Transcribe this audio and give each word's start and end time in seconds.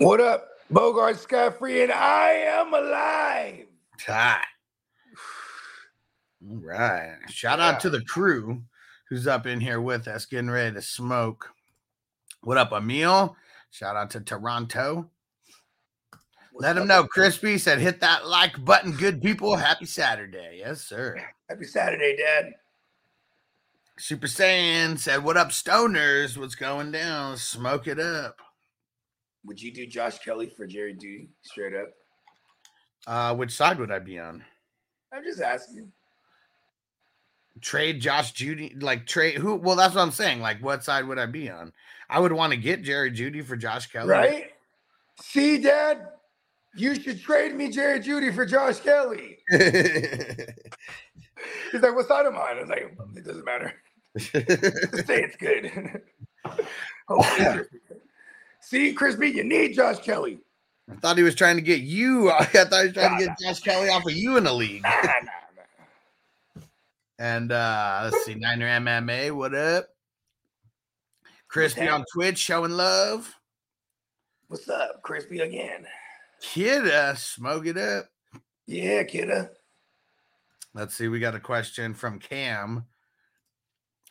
What 0.00 0.18
up? 0.18 0.48
Bogard 0.72 1.18
Scott 1.18 1.58
Free, 1.58 1.82
and 1.82 1.92
I 1.92 2.30
am 2.30 2.72
alive. 2.72 3.66
Hi. 4.06 4.40
All 6.42 6.56
right. 6.56 7.18
Shout 7.28 7.60
out 7.60 7.80
to 7.80 7.90
the 7.90 8.00
crew 8.00 8.62
who's 9.10 9.26
up 9.26 9.46
in 9.46 9.60
here 9.60 9.78
with 9.78 10.08
us, 10.08 10.24
getting 10.24 10.48
ready 10.48 10.74
to 10.74 10.80
smoke. 10.80 11.50
What 12.40 12.56
up, 12.56 12.72
Emil? 12.72 13.36
Shout 13.72 13.94
out 13.94 14.08
to 14.12 14.20
Toronto. 14.20 15.10
Let 16.54 16.76
them 16.76 16.88
know. 16.88 17.04
Crispy 17.04 17.58
said, 17.58 17.78
hit 17.78 18.00
that 18.00 18.26
like 18.26 18.64
button, 18.64 18.92
good 18.92 19.20
people. 19.20 19.54
Happy 19.54 19.84
Saturday. 19.84 20.60
Yes, 20.60 20.80
sir. 20.80 21.20
Happy 21.50 21.64
Saturday, 21.64 22.16
Dad. 22.16 22.54
Super 23.98 24.28
Saiyan 24.28 24.98
said, 24.98 25.22
What 25.22 25.36
up, 25.36 25.50
stoners? 25.50 26.38
What's 26.38 26.54
going 26.54 26.90
down? 26.90 27.36
Smoke 27.36 27.86
it 27.86 28.00
up. 28.00 28.40
Would 29.44 29.60
you 29.60 29.72
do 29.72 29.86
Josh 29.86 30.18
Kelley 30.18 30.52
for 30.56 30.66
Jerry 30.66 30.94
Jeudy 30.94 31.28
straight 31.42 31.74
up? 31.74 31.90
Uh, 33.06 33.34
which 33.34 33.52
side 33.52 33.78
would 33.78 33.90
I 33.90 33.98
be 33.98 34.18
on? 34.18 34.44
I'm 35.12 35.24
just 35.24 35.40
asking. 35.40 35.90
Trade 37.60 38.00
Josh 38.00 38.32
Judy, 38.32 38.74
like 38.80 39.06
trade 39.06 39.36
who? 39.36 39.56
Well, 39.56 39.76
that's 39.76 39.94
what 39.94 40.02
I'm 40.02 40.10
saying. 40.12 40.40
Like, 40.40 40.62
what 40.62 40.84
side 40.84 41.06
would 41.06 41.18
I 41.18 41.26
be 41.26 41.50
on? 41.50 41.72
I 42.08 42.20
would 42.20 42.32
want 42.32 42.52
to 42.52 42.56
get 42.56 42.82
Jerry 42.82 43.10
Jeudy 43.10 43.44
for 43.44 43.56
Josh 43.56 43.86
Kelley, 43.88 44.08
Right? 44.08 44.50
See, 45.20 45.58
Dad, 45.58 46.08
you 46.74 46.94
should 46.94 47.20
trade 47.20 47.54
me 47.54 47.70
Jerry 47.70 48.00
Jeudy 48.00 48.34
for 48.34 48.46
Josh 48.46 48.80
Kelley. 48.80 49.38
He's 51.72 51.82
like, 51.82 51.94
what 51.94 52.08
side 52.08 52.26
am 52.26 52.36
I? 52.36 52.38
I 52.38 52.60
was 52.60 52.68
like, 52.68 52.96
it 53.16 53.24
doesn't 53.24 53.44
matter. 53.44 53.74
Say 54.18 55.22
it's 55.22 55.36
good. 55.36 56.02
Hopefully 58.70 58.88
it's 58.88 58.92
good. 58.92 58.92
See, 58.92 58.92
Crispy, 58.92 59.28
you 59.30 59.44
need 59.44 59.74
Josh 59.74 59.98
Kelley. 60.00 60.38
I 60.90 60.96
thought 60.96 61.16
he 61.16 61.22
was 61.22 61.34
trying 61.34 61.56
to 61.56 61.62
get 61.62 61.80
you. 61.80 62.30
I 62.38 62.44
thought 62.44 62.80
he 62.80 62.86
was 62.86 62.94
trying 62.94 63.18
to 63.18 63.26
get 63.26 63.38
Josh 63.38 63.60
Kelley 63.60 63.88
off 63.88 64.06
of 64.06 64.12
you 64.12 64.36
in 64.36 64.44
the 64.44 64.52
league. 64.52 64.82
Nah, 64.82 65.02
nah, 65.02 65.12
nah. 65.12 66.62
And 67.18 67.52
uh 67.52 68.00
let's 68.04 68.24
see, 68.24 68.34
Niner 68.34 68.66
MMA, 68.66 69.32
what 69.32 69.54
up? 69.54 69.88
Crispy 71.48 71.88
on 71.88 72.04
Twitch 72.12 72.38
showing 72.38 72.70
love. 72.70 73.34
What's 74.48 74.68
up, 74.68 75.02
Crispy 75.02 75.40
again? 75.40 75.86
Kidda, 76.42 77.16
smoke 77.18 77.66
it 77.66 77.76
up. 77.76 78.06
Yeah, 78.66 79.02
kidda. 79.02 79.50
Let's 80.74 80.94
see. 80.94 81.08
We 81.08 81.18
got 81.18 81.34
a 81.34 81.40
question 81.40 81.92
from 81.92 82.20
Cam 82.20 82.86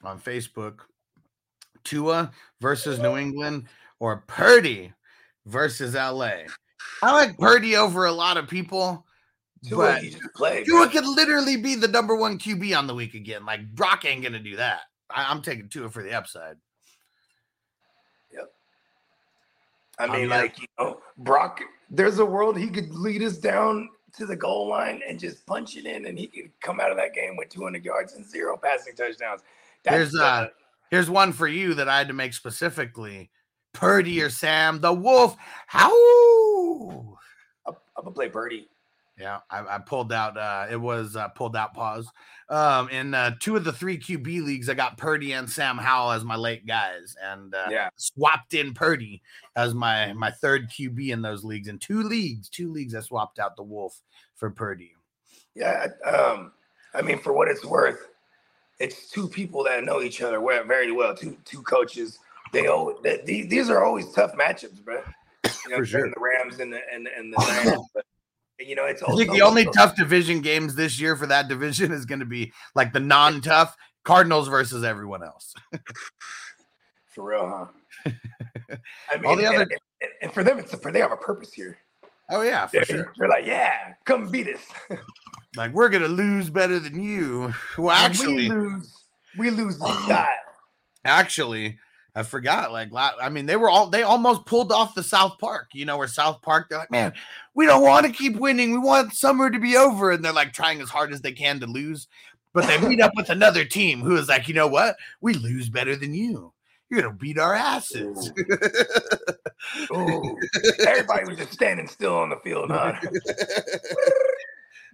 on 0.04 0.20
Facebook. 0.20 0.82
Tua 1.86 2.32
versus 2.60 3.00
New 3.00 3.18
England 3.18 3.66
or 4.00 4.24
Purdy 4.28 4.94
versus 5.46 5.94
LA. 5.94 6.32
I 7.02 7.12
like 7.12 7.38
Purdy 7.38 7.76
over 7.76 8.06
a 8.06 8.12
lot 8.12 8.38
of 8.38 8.48
people, 8.48 9.06
Tua, 9.68 10.00
but. 10.38 10.66
Tua 10.66 10.90
could 10.90 11.06
literally 11.06 11.58
be 11.58 11.76
the 11.76 11.88
number 11.88 12.16
one 12.16 12.38
QB 12.38 12.78
on 12.78 12.88
the 12.88 12.96
week 12.96 13.14
again. 13.14 13.46
Like 13.46 13.74
Brock 13.76 14.06
ain't 14.06 14.24
gonna 14.24 14.40
do 14.40 14.56
that. 14.58 14.82
I, 15.10 15.32
am 15.32 15.42
taking 15.42 15.70
Tua 15.70 15.90
for 15.90 16.04
the 16.04 16.14
upside. 16.14 16.56
Yep. 18.34 18.52
I 19.98 20.08
mean, 20.08 20.22
mean, 20.22 20.30
like 20.30 20.60
you 20.60 20.68
know, 20.80 21.00
Brock. 21.18 21.62
There's 21.90 22.20
a 22.20 22.26
world 22.26 22.58
he 22.58 22.70
could 22.70 22.94
lead 22.94 23.24
us 23.24 23.38
down 23.38 23.90
to 24.18 24.26
the 24.26 24.36
goal 24.36 24.68
line 24.68 25.02
and 25.08 25.20
just 25.20 25.46
punch 25.46 25.76
it 25.76 25.86
in, 25.86 26.06
and 26.06 26.18
he 26.18 26.28
could 26.28 26.52
come 26.62 26.80
out 26.80 26.92
of 26.92 26.98
that 26.98 27.14
game 27.14 27.36
with 27.36 27.50
200 27.50 27.84
yards 27.84 28.14
and 28.14 28.26
zero 28.30 28.58
passing 28.58 28.96
touchdowns. 28.96 29.42
Here's 29.88 30.16
uh 30.16 30.48
here's 30.92 31.10
one 31.10 31.34
for 31.34 31.48
you 31.48 31.74
that 31.76 31.90
I 31.90 31.98
had 31.98 32.08
to 32.10 32.14
make 32.14 32.34
specifically. 32.34 33.32
Purdy 33.74 34.22
or 34.22 34.30
Sam, 34.30 34.80
the 34.82 34.94
wolf. 34.94 35.36
How? 35.68 35.90
I'm, 37.66 37.76
I'm 37.98 38.04
gonna 38.04 38.12
play 38.12 38.30
Purdy. 38.30 38.68
Yeah, 39.18 39.40
I, 39.50 39.76
I 39.76 39.80
pulled 39.80 40.14
out. 40.14 40.38
Uh, 40.38 40.68
it 40.72 40.78
was 40.80 41.16
uh, 41.18 41.28
pulled 41.30 41.56
out. 41.56 41.74
Pause. 41.74 42.08
Um, 42.50 42.90
in 42.90 43.14
uh, 43.14 43.36
two 43.40 43.58
of 43.58 43.66
the 43.66 43.74
three 43.74 43.98
QB 43.98 44.26
leagues, 44.46 44.70
I 44.70 44.74
got 44.76 44.98
Purdy 44.98 45.34
and 45.34 45.50
Sam 45.50 45.78
Howell 45.78 46.12
as 46.14 46.24
my 46.24 46.38
late 46.38 46.66
guys, 46.66 47.16
and 47.22 47.54
uh, 47.54 47.68
Yeah. 47.70 47.90
swapped 47.98 48.54
in 48.54 48.74
Purdy 48.74 49.22
as 49.58 49.74
my 49.76 50.14
my 50.14 50.32
third 50.32 50.70
QB 50.70 51.10
in 51.10 51.22
those 51.22 51.44
leagues. 51.44 51.68
In 51.68 51.80
two 51.80 52.04
leagues, 52.04 52.48
two 52.50 52.72
leagues, 52.72 52.96
I 52.96 53.02
swapped 53.02 53.40
out 53.40 53.58
the 53.58 53.64
Wolf 53.64 54.02
for 54.36 54.50
Purdy. 54.50 54.94
Yeah. 55.54 55.88
Um. 56.06 56.54
I 56.94 57.02
mean, 57.04 57.20
for 57.20 57.34
what 57.34 57.50
it's 57.50 57.64
worth, 57.66 58.08
it's 58.80 59.12
two 59.12 59.28
people 59.28 59.64
that 59.66 59.84
know 59.84 60.02
each 60.02 60.22
other 60.22 60.40
very 60.66 60.92
well. 60.94 61.14
Two 61.14 61.38
two 61.44 61.62
coaches. 61.64 62.20
They 62.52 62.68
always 62.68 62.98
they, 63.04 63.22
these, 63.26 63.48
these 63.48 63.70
are 63.70 63.84
always 63.84 64.12
tough 64.12 64.34
matchups, 64.34 64.84
bro. 64.84 65.02
You 65.66 65.72
know, 65.72 65.78
For 65.78 65.86
sure. 65.86 66.10
The 66.10 66.16
Rams 66.20 66.60
and 66.60 66.74
the 66.74 66.82
and, 66.94 67.08
and 67.08 67.34
the 67.34 67.38
Rams, 67.66 67.88
but 67.94 68.06
you 68.60 68.76
know 68.76 68.86
it's 68.86 69.02
I 69.04 69.16
think 69.16 69.32
the 69.32 69.42
only 69.42 69.66
tough 69.66 69.96
division 69.96 70.42
games 70.42 70.76
this 70.76 71.00
year 71.00 71.16
for 71.16 71.28
that 71.28 71.48
division 71.48 71.92
is 71.92 72.06
going 72.06 72.20
to 72.20 72.26
be 72.26 72.52
like 72.76 72.92
the 72.94 73.00
non-tough 73.00 73.76
Cardinals 74.04 74.48
versus 74.48 74.84
everyone 74.84 75.24
else. 75.24 75.54
for 77.08 77.26
real, 77.30 77.48
huh? 77.48 78.12
I 79.12 79.18
mean, 79.18 79.26
All 79.26 79.36
the 79.36 79.46
other- 79.46 79.62
and, 80.02 80.12
and 80.22 80.34
for 80.34 80.44
them, 80.44 80.60
it's 80.60 80.74
for 80.76 80.92
they 80.92 81.00
have 81.00 81.12
a 81.12 81.18
purpose 81.18 81.54
here. 81.54 81.78
Oh 82.32 82.42
yeah, 82.42 82.68
for 82.68 82.74
They're, 82.78 82.86
sure. 82.86 83.14
they're 83.18 83.28
like, 83.28 83.46
yeah, 83.46 83.94
come 84.06 84.30
beat 84.30 84.48
us. 84.48 84.62
Like 85.56 85.74
we're 85.74 85.90
gonna 85.90 86.08
lose 86.08 86.50
better 86.50 86.80
than 86.80 87.02
you. 87.02 87.54
Well, 87.78 87.90
actually, 87.92 88.36
we 88.36 88.50
lose, 88.50 88.94
we 89.38 89.50
lose 89.50 89.78
the 89.80 89.88
style. 90.06 90.28
actually 91.06 91.78
i 92.20 92.24
forgot 92.24 92.72
like 92.72 92.90
i 92.94 93.30
mean 93.30 93.46
they 93.46 93.56
were 93.56 93.70
all 93.70 93.88
they 93.90 94.04
almost 94.04 94.46
pulled 94.46 94.72
off 94.72 94.96
the 94.96 95.04
south 95.04 95.38
park 95.40 95.70
you 95.74 95.86
know 95.86 95.98
where 95.98 96.08
south 96.08 96.42
park 96.42 96.68
they're 96.70 96.80
like 96.80 96.92
man 96.92 97.14
we 97.56 97.66
don't 97.66 97.82
want 97.82 98.06
to 98.06 98.12
keep 98.14 98.38
winning. 98.38 98.72
We 98.72 98.78
want 98.78 99.14
summer 99.14 99.50
to 99.50 99.60
be 99.60 99.76
over. 99.76 100.12
And 100.12 100.24
they're 100.24 100.32
like 100.32 100.54
trying 100.54 100.80
as 100.80 100.90
hard 100.90 101.12
as 101.12 101.20
they 101.20 101.34
can 101.34 101.60
to 101.60 101.66
lose 101.66 102.08
but 102.54 102.68
they 102.68 102.80
meet 102.88 103.02
up 103.02 103.12
with 103.16 103.30
another 103.30 103.64
team 103.66 104.02
who 104.02 104.16
is 104.16 104.28
like 104.28 104.48
you 104.48 104.54
know 104.54 104.68
what? 104.68 104.96
We 105.22 105.34
lose 105.34 105.70
better 105.70 105.96
than 105.96 106.14
you. 106.14 106.54
You're 106.90 107.02
gonna 107.02 107.14
beat 107.14 107.38
our 107.38 107.54
asses. 107.54 108.32
Ooh, 109.92 110.38
everybody 110.88 111.26
was 111.26 111.38
just 111.38 111.54
standing 111.54 111.88
still 111.88 112.18
on 112.18 112.30
the 112.30 112.38
field, 112.38 112.72
huh? 112.72 112.94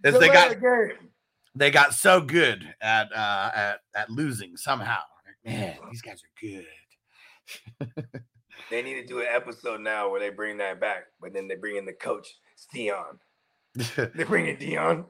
As 0.04 0.20
they 0.20 0.28
got 0.28 0.58
they 1.56 1.72
got 1.72 1.94
so 1.94 2.20
good 2.20 2.74
at 2.82 3.08
uh 3.14 3.52
at, 3.56 3.80
at 3.96 4.10
losing 4.10 4.58
somehow. 4.58 5.00
Like, 5.26 5.54
man 5.54 5.78
these 5.90 6.02
guys 6.02 6.22
are 6.22 6.42
good 6.42 6.66
They 8.72 8.82
need 8.82 8.96
to 8.96 9.06
do 9.06 9.20
an 9.20 9.28
episode 9.32 9.82
now 9.82 10.10
where 10.10 10.20
they 10.20 10.30
bring 10.30 10.58
that 10.58 10.80
back, 10.80 11.06
but 11.22 11.34
then 11.34 11.48
they 11.48 11.56
bring 11.56 11.76
in 11.78 11.86
the 11.86 11.94
coach, 11.94 12.36
Deion. 12.74 13.18
They 14.16 14.24
bring 14.24 14.48
in 14.48 14.58
Deion. 14.58 15.06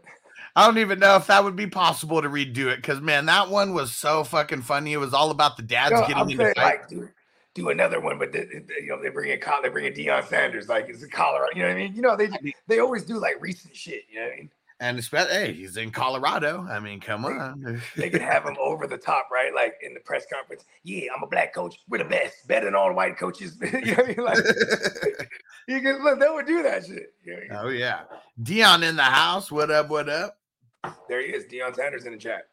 I 0.56 0.66
don't 0.66 0.78
even 0.78 1.00
know 1.00 1.16
if 1.18 1.28
that 1.28 1.44
would 1.44 1.56
be 1.56 1.68
possible 1.68 2.22
to 2.22 2.30
redo 2.30 2.68
it 2.72 2.78
because 2.78 3.02
man, 3.02 3.26
that 3.28 3.50
one 3.50 3.74
was 3.74 3.96
so 3.96 4.24
fucking 4.24 4.62
funny. 4.62 4.94
It 4.94 4.98
was 4.98 5.14
all 5.14 5.32
about 5.32 5.58
the 5.58 5.64
dads 5.64 5.94
No, 5.94 6.02
getting 6.08 6.16
I'm 6.18 6.54
fight. 6.54 6.58
like 6.58 6.88
do, 6.90 7.10
do 7.54 7.70
another 7.70 8.00
one, 8.00 8.18
but 8.18 8.32
they, 8.32 8.46
they- 8.46 8.82
you 8.84 8.88
know 8.88 9.02
they 9.02 9.10
bring 9.10 9.32
in 9.32 9.40
they 9.64 9.70
bring 9.70 9.86
in 9.86 9.94
Deion 9.94 10.26
Sanders, 10.28 10.68
like 10.68 10.88
it's 10.90 11.04
a 11.04 11.08
Colorado. 11.08 11.52
You 11.56 11.64
know 11.64 11.68
what 11.70 11.76
I 11.78 11.80
mean? 11.80 11.96
You 11.96 12.02
know 12.02 12.16
they 12.16 12.30
they 12.68 12.80
always 12.80 13.04
do 13.04 13.18
like 13.20 13.36
recent 13.42 13.76
shit. 13.76 14.04
You 14.10 14.20
know 14.20 14.26
what 14.26 14.34
I 14.34 14.36
mean? 14.38 14.50
And 14.82 15.00
especially, 15.00 15.34
hey, 15.34 15.54
he's 15.54 15.78
in 15.78 15.92
Colorado. 15.92 16.68
I 16.70 16.80
mean, 16.80 17.00
come 17.00 17.24
on. 17.24 17.82
They 17.96 18.10
could 18.10 18.22
have 18.22 18.44
him 18.44 18.58
over 18.60 18.88
the 18.88 18.98
top, 18.98 19.30
right? 19.32 19.56
Like 19.56 19.76
in 19.82 19.94
the 19.94 20.02
press 20.02 20.26
conference. 20.32 20.66
Yeah, 20.84 21.12
I'm 21.16 21.24
a 21.24 21.28
black 21.28 21.54
coach. 21.54 21.78
We're 21.88 22.00
the 22.00 22.06
best, 22.06 22.46
better 22.48 22.66
than 22.66 22.76
all 22.76 22.90
the 22.90 22.94
white 22.94 23.18
coaches. 23.18 23.58
you 23.62 23.72
know 23.72 23.80
what 23.80 24.00
I 24.00 24.08
mean? 24.08 24.18
Like 24.18 24.38
you 25.70 25.82
can 25.82 26.04
look, 26.04 26.20
they 26.20 26.30
would 26.30 26.46
do 26.46 26.62
that 26.64 26.86
shit. 26.86 27.14
You 27.24 27.34
know 27.34 27.38
what 27.38 27.38
I 27.38 27.64
mean? 27.64 27.68
oh 27.68 27.70
yeah, 27.70 28.02
Deion 28.44 28.84
in 28.88 28.98
the 28.98 29.04
house. 29.04 29.50
What 29.50 29.72
up? 29.72 29.90
What 29.90 30.10
up? 30.10 30.38
There 31.08 31.22
he 31.22 31.28
is, 31.28 31.46
Deion 31.46 31.74
Sanders 31.74 32.06
in 32.06 32.12
the 32.12 32.20
chat. 32.20 32.44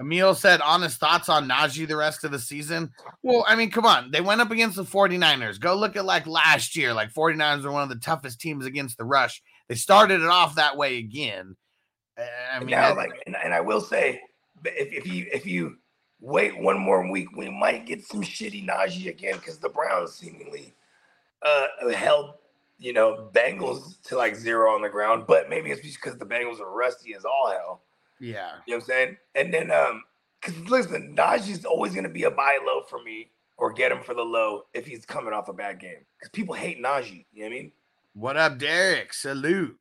Emil 0.00 0.34
said 0.34 0.62
honest 0.62 0.98
thoughts 0.98 1.28
on 1.28 1.46
Najee 1.46 1.86
the 1.86 1.96
rest 1.96 2.24
of 2.24 2.30
the 2.30 2.38
season. 2.38 2.90
Well, 3.22 3.44
I 3.46 3.54
mean, 3.54 3.70
come 3.70 3.84
on. 3.84 4.10
They 4.10 4.22
went 4.22 4.40
up 4.40 4.50
against 4.50 4.76
the 4.76 4.84
49ers. 4.84 5.60
Go 5.60 5.76
look 5.76 5.94
at 5.94 6.06
like 6.06 6.26
last 6.26 6.74
year. 6.74 6.94
Like 6.94 7.12
49ers 7.12 7.64
were 7.64 7.72
one 7.72 7.82
of 7.82 7.90
the 7.90 7.96
toughest 7.96 8.40
teams 8.40 8.64
against 8.64 8.96
the 8.96 9.04
rush. 9.04 9.42
They 9.68 9.74
started 9.74 10.22
it 10.22 10.26
off 10.26 10.54
that 10.54 10.78
way 10.78 10.96
again. 10.96 11.54
I 12.54 12.58
mean, 12.60 12.70
now, 12.70 12.88
that- 12.88 12.96
like, 12.96 13.22
and, 13.26 13.36
and 13.36 13.52
I 13.54 13.60
will 13.60 13.80
say, 13.80 14.20
if, 14.64 14.92
if 14.92 15.06
you 15.06 15.26
if 15.32 15.46
you 15.46 15.76
wait 16.20 16.58
one 16.58 16.78
more 16.78 17.10
week. 17.10 17.36
We 17.36 17.50
might 17.50 17.86
get 17.86 18.04
some 18.04 18.22
shitty 18.22 18.66
Najee 18.66 19.08
again 19.08 19.36
because 19.36 19.58
the 19.58 19.68
Browns 19.68 20.14
seemingly 20.14 20.74
uh, 21.42 21.66
held, 21.94 22.34
you 22.78 22.92
know, 22.92 23.30
Bengals 23.32 24.00
to 24.04 24.16
like 24.16 24.36
zero 24.36 24.72
on 24.72 24.82
the 24.82 24.88
ground. 24.88 25.24
But 25.26 25.48
maybe 25.48 25.70
it's 25.70 25.80
because 25.80 26.18
the 26.18 26.26
Bengals 26.26 26.60
are 26.60 26.70
rusty 26.70 27.14
as 27.14 27.24
all 27.24 27.50
hell. 27.50 27.82
Yeah. 28.18 28.52
You 28.66 28.74
know 28.74 28.76
what 28.76 28.82
I'm 28.82 28.86
saying? 28.86 29.16
And 29.34 29.52
then, 29.54 29.70
um, 29.70 30.02
because 30.40 30.58
listen, 30.68 31.14
Najee's 31.16 31.64
always 31.64 31.92
going 31.92 32.04
to 32.04 32.10
be 32.10 32.24
a 32.24 32.30
buy 32.30 32.58
low 32.66 32.82
for 32.88 33.02
me 33.02 33.30
or 33.58 33.72
get 33.72 33.92
him 33.92 34.02
for 34.02 34.14
the 34.14 34.22
low 34.22 34.64
if 34.72 34.86
he's 34.86 35.04
coming 35.04 35.34
off 35.34 35.48
a 35.48 35.52
bad 35.52 35.78
game. 35.78 35.98
Because 36.18 36.30
people 36.30 36.54
hate 36.54 36.82
Najee. 36.82 37.24
You 37.32 37.42
know 37.42 37.46
what 37.48 37.56
I 37.56 37.60
mean? 37.60 37.72
What 38.14 38.36
up, 38.36 38.58
Derek? 38.58 39.12
Salute. 39.12 39.78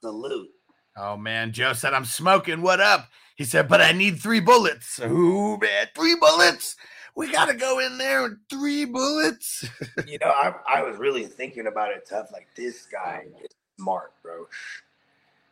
Salute. 0.00 0.50
Oh 0.96 1.16
man, 1.16 1.52
Joe 1.52 1.72
said 1.72 1.94
I'm 1.94 2.04
smoking. 2.04 2.62
What 2.62 2.80
up? 2.80 3.08
He 3.36 3.44
said, 3.44 3.68
but 3.68 3.80
I 3.80 3.92
need 3.92 4.20
three 4.20 4.40
bullets. 4.40 5.00
Ooh, 5.00 5.56
man, 5.56 5.86
three 5.94 6.16
bullets. 6.20 6.76
We 7.16 7.30
gotta 7.30 7.54
go 7.54 7.78
in 7.78 7.96
there 7.96 8.22
with 8.22 8.38
three 8.48 8.84
bullets. 8.84 9.64
you 10.06 10.18
know, 10.20 10.30
I, 10.30 10.52
I 10.68 10.82
was 10.82 10.98
really 10.98 11.24
thinking 11.24 11.66
about 11.66 11.90
it 11.90 12.06
tough. 12.08 12.30
Like 12.32 12.48
this 12.54 12.86
guy 12.86 13.24
is 13.42 13.50
smart, 13.78 14.12
bro. 14.22 14.46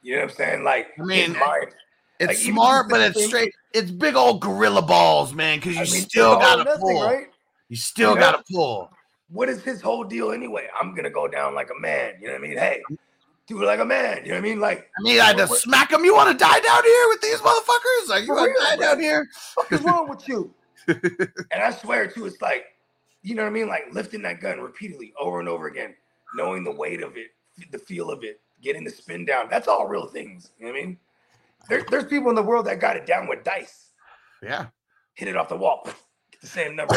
You 0.03 0.17
know 0.17 0.23
what 0.23 0.31
I'm 0.31 0.37
saying? 0.37 0.65
Like, 0.65 0.89
I 1.01 1.03
mean, 1.03 1.33
mind, 1.33 1.75
It's 2.21 2.29
Like, 2.29 2.37
smart, 2.37 2.89
but 2.89 3.01
it's 3.01 3.27
straight. 3.27 3.53
It's 3.73 3.91
big 3.91 4.17
old 4.17 4.41
gorilla 4.41 4.83
balls, 4.83 5.35
man. 5.35 5.59
Because 5.59 5.77
you 5.77 5.83
I 5.83 5.91
mean, 5.91 6.09
still 6.09 6.37
gotta 6.37 6.65
nothing, 6.65 6.81
pull. 6.81 7.03
right? 7.03 7.27
You 7.69 7.77
still 7.77 8.15
Yeah. 8.15 8.21
gotta 8.21 8.45
pull. 8.51 8.91
What 9.31 9.49
is 9.49 9.63
his 9.63 9.81
whole 9.81 10.05
deal 10.05 10.33
anyway? 10.33 10.69
I'm 10.81 10.95
gonna 10.95 11.11
go 11.11 11.29
down 11.29 11.55
like 11.55 11.71
a 11.77 11.81
man. 11.81 12.15
You 12.21 12.29
know 12.29 12.35
what 12.35 12.45
I 12.45 12.49
mean? 12.49 12.57
Hey, 12.59 12.83
do 13.49 13.63
it 13.63 13.67
like 13.67 13.81
a 13.81 13.85
man. 13.85 14.19
You 14.25 14.31
know 14.31 14.35
what 14.37 14.39
I 14.39 14.49
mean? 14.49 14.61
Like, 14.61 14.91
I 14.99 15.03
mean, 15.03 15.21
I 15.21 15.25
had 15.27 15.37
to 15.39 15.47
What- 15.47 15.59
smack 15.61 15.91
him. 15.93 16.05
You 16.05 16.15
want 16.15 16.31
to 16.31 16.37
die 16.45 16.61
down 16.61 16.85
here 16.85 17.09
with 17.09 17.21
these 17.23 17.39
motherfuckers? 17.41 18.09
Like, 18.09 18.27
you 18.27 18.35
want 18.35 18.53
to 18.57 18.63
die 18.65 18.77
bro. 18.77 18.87
down 18.87 19.01
here? 19.01 19.29
What 19.55 19.73
is 19.73 19.81
wrong 19.83 20.09
with 20.09 20.29
you? 20.29 20.55
and 20.89 21.63
I 21.63 21.71
swear 21.73 22.07
too, 22.07 22.27
it's 22.27 22.41
like, 22.41 22.65
you 23.23 23.35
know 23.35 23.43
what 23.43 23.49
I 23.49 23.53
mean? 23.53 23.69
Like 23.69 23.85
lifting 23.93 24.23
that 24.23 24.41
gun 24.41 24.61
repeatedly 24.61 25.13
over 25.21 25.41
and 25.41 25.49
over 25.49 25.67
again, 25.67 25.95
knowing 26.35 26.65
the 26.65 26.71
weight 26.73 27.03
of 27.03 27.17
it, 27.17 27.29
the 27.73 27.79
feel 27.79 28.11
of 28.11 28.23
it, 28.25 28.41
getting 28.63 28.85
the 28.85 28.91
spin 28.91 29.25
down. 29.25 29.49
That's 29.51 29.69
all 29.69 29.87
real 29.87 30.07
things. 30.07 30.51
You 30.59 30.67
know 30.67 30.73
what 30.73 30.79
I 30.79 30.85
mean? 30.85 30.99
There, 31.69 31.85
there's 31.91 32.05
people 32.05 32.31
in 32.31 32.37
the 32.37 32.43
world 32.43 32.67
that 32.67 32.81
got 32.81 32.97
it 32.97 33.05
down 33.07 33.29
with 33.29 33.45
dice, 33.45 33.91
Yeah. 34.43 34.67
hit 35.15 35.29
it 35.29 35.37
off 35.37 35.49
the 35.51 35.57
wall, 35.57 35.83
get 36.31 36.41
the 36.41 36.47
same 36.47 36.75
number. 36.77 36.95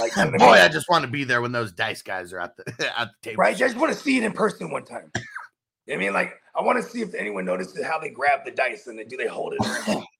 Like, 0.00 0.16
you 0.16 0.24
know 0.24 0.30
what 0.30 0.38
Boy, 0.38 0.46
I 0.46 0.64
I 0.64 0.68
just 0.68 0.88
want 0.88 1.04
to 1.04 1.10
be 1.10 1.24
there 1.24 1.42
when 1.42 1.52
those 1.52 1.72
dice 1.72 2.00
guys 2.00 2.32
are 2.32 2.40
at 2.40 2.56
the 2.56 2.64
at 2.98 3.08
the 3.08 3.30
table. 3.30 3.40
right? 3.40 3.54
I 3.54 3.58
just 3.58 3.76
want 3.76 3.92
to 3.92 3.98
see 3.98 4.16
it 4.16 4.22
in 4.24 4.32
person 4.32 4.70
one 4.70 4.84
time. 4.84 5.10
You 5.86 5.94
know 5.94 5.98
what 5.98 6.02
I 6.02 6.06
mean, 6.06 6.14
like, 6.14 6.32
I 6.54 6.62
want 6.62 6.82
to 6.82 6.88
see 6.88 7.00
if 7.02 7.14
anyone 7.14 7.44
notices 7.44 7.84
how 7.84 7.98
they 7.98 8.10
grab 8.10 8.44
the 8.44 8.50
dice 8.50 8.86
and 8.86 8.98
then 8.98 9.08
do 9.08 9.16
they 9.16 9.26
hold 9.26 9.54
it. 9.58 10.04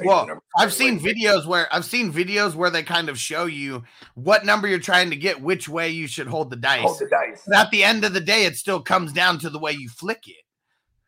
Well, 0.00 0.28
I've 0.58 0.74
seen 0.74 1.00
videos 1.00 1.46
where 1.46 1.72
I've 1.74 1.86
seen 1.86 2.12
videos 2.12 2.54
where 2.54 2.68
they 2.68 2.82
kind 2.82 3.08
of 3.08 3.18
show 3.18 3.46
you 3.46 3.84
what 4.14 4.44
number 4.44 4.68
you're 4.68 4.78
trying 4.78 5.08
to 5.08 5.16
get, 5.16 5.40
which 5.40 5.70
way 5.70 5.88
you 5.88 6.06
should 6.06 6.26
hold 6.26 6.50
the 6.50 6.56
dice. 6.56 6.82
hold 6.82 6.98
the 6.98 7.06
dice. 7.06 7.42
But 7.46 7.56
at 7.56 7.70
the 7.70 7.82
end 7.82 8.04
of 8.04 8.12
the 8.12 8.20
day, 8.20 8.44
it 8.44 8.56
still 8.56 8.82
comes 8.82 9.12
down 9.12 9.38
to 9.38 9.48
the 9.48 9.58
way 9.58 9.72
you 9.72 9.88
flick 9.88 10.28
it. 10.28 10.44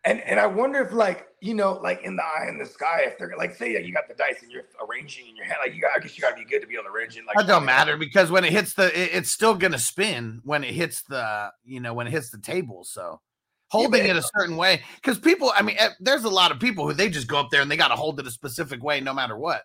And 0.06 0.20
and 0.22 0.40
I 0.40 0.46
wonder 0.46 0.80
if 0.80 0.92
like 0.92 1.26
you 1.42 1.52
know 1.52 1.72
like 1.82 2.02
in 2.02 2.16
the 2.16 2.22
eye 2.22 2.46
in 2.48 2.58
the 2.58 2.64
sky 2.64 3.02
if 3.06 3.18
they're 3.18 3.34
like 3.36 3.54
say 3.56 3.72
you 3.84 3.92
got 3.92 4.08
the 4.08 4.14
dice 4.14 4.40
and 4.42 4.50
you're 4.50 4.62
arranging 4.88 5.26
in 5.28 5.36
your 5.36 5.44
head 5.44 5.56
like 5.62 5.74
you 5.74 5.82
got 5.82 5.90
I 5.94 5.98
guess 5.98 6.16
you 6.16 6.22
got 6.22 6.30
to 6.30 6.36
be 6.36 6.48
good 6.48 6.60
to 6.60 6.66
be 6.66 6.74
able 6.74 6.84
to 6.84 6.90
arrange 6.90 7.16
it 7.16 7.24
like 7.26 7.36
That 7.36 7.48
don't 7.48 7.64
matter 7.64 7.96
because 7.98 8.30
when 8.30 8.44
it 8.44 8.52
hits 8.52 8.72
the, 8.74 8.86
it- 8.98 9.10
it's 9.12 9.30
still 9.32 9.54
gonna 9.54 9.78
spin 9.80 10.40
when 10.44 10.62
it 10.64 10.72
hits 10.72 11.02
the, 11.02 11.50
you 11.64 11.80
know, 11.80 11.92
when 11.92 12.06
it 12.06 12.10
hits 12.10 12.30
the 12.30 12.38
table. 12.38 12.84
So 12.84 13.20
holding 13.68 14.02
but- 14.02 14.10
it 14.10 14.16
a 14.16 14.22
certain 14.36 14.56
way, 14.56 14.82
because 14.96 15.18
people, 15.18 15.52
I 15.54 15.62
mean, 15.62 15.76
eh, 15.78 15.90
there's 16.00 16.24
a 16.24 16.28
lot 16.30 16.50
of 16.52 16.60
people 16.60 16.86
who 16.86 16.92
they 16.94 17.08
just 17.08 17.26
go 17.26 17.38
up 17.38 17.50
there 17.50 17.62
and 17.62 17.70
they 17.70 17.76
got 17.76 17.88
to 17.88 17.96
hold 17.96 18.20
it 18.20 18.26
a 18.26 18.30
specific 18.30 18.82
way 18.82 19.00
no 19.00 19.12
matter 19.12 19.36
what, 19.36 19.62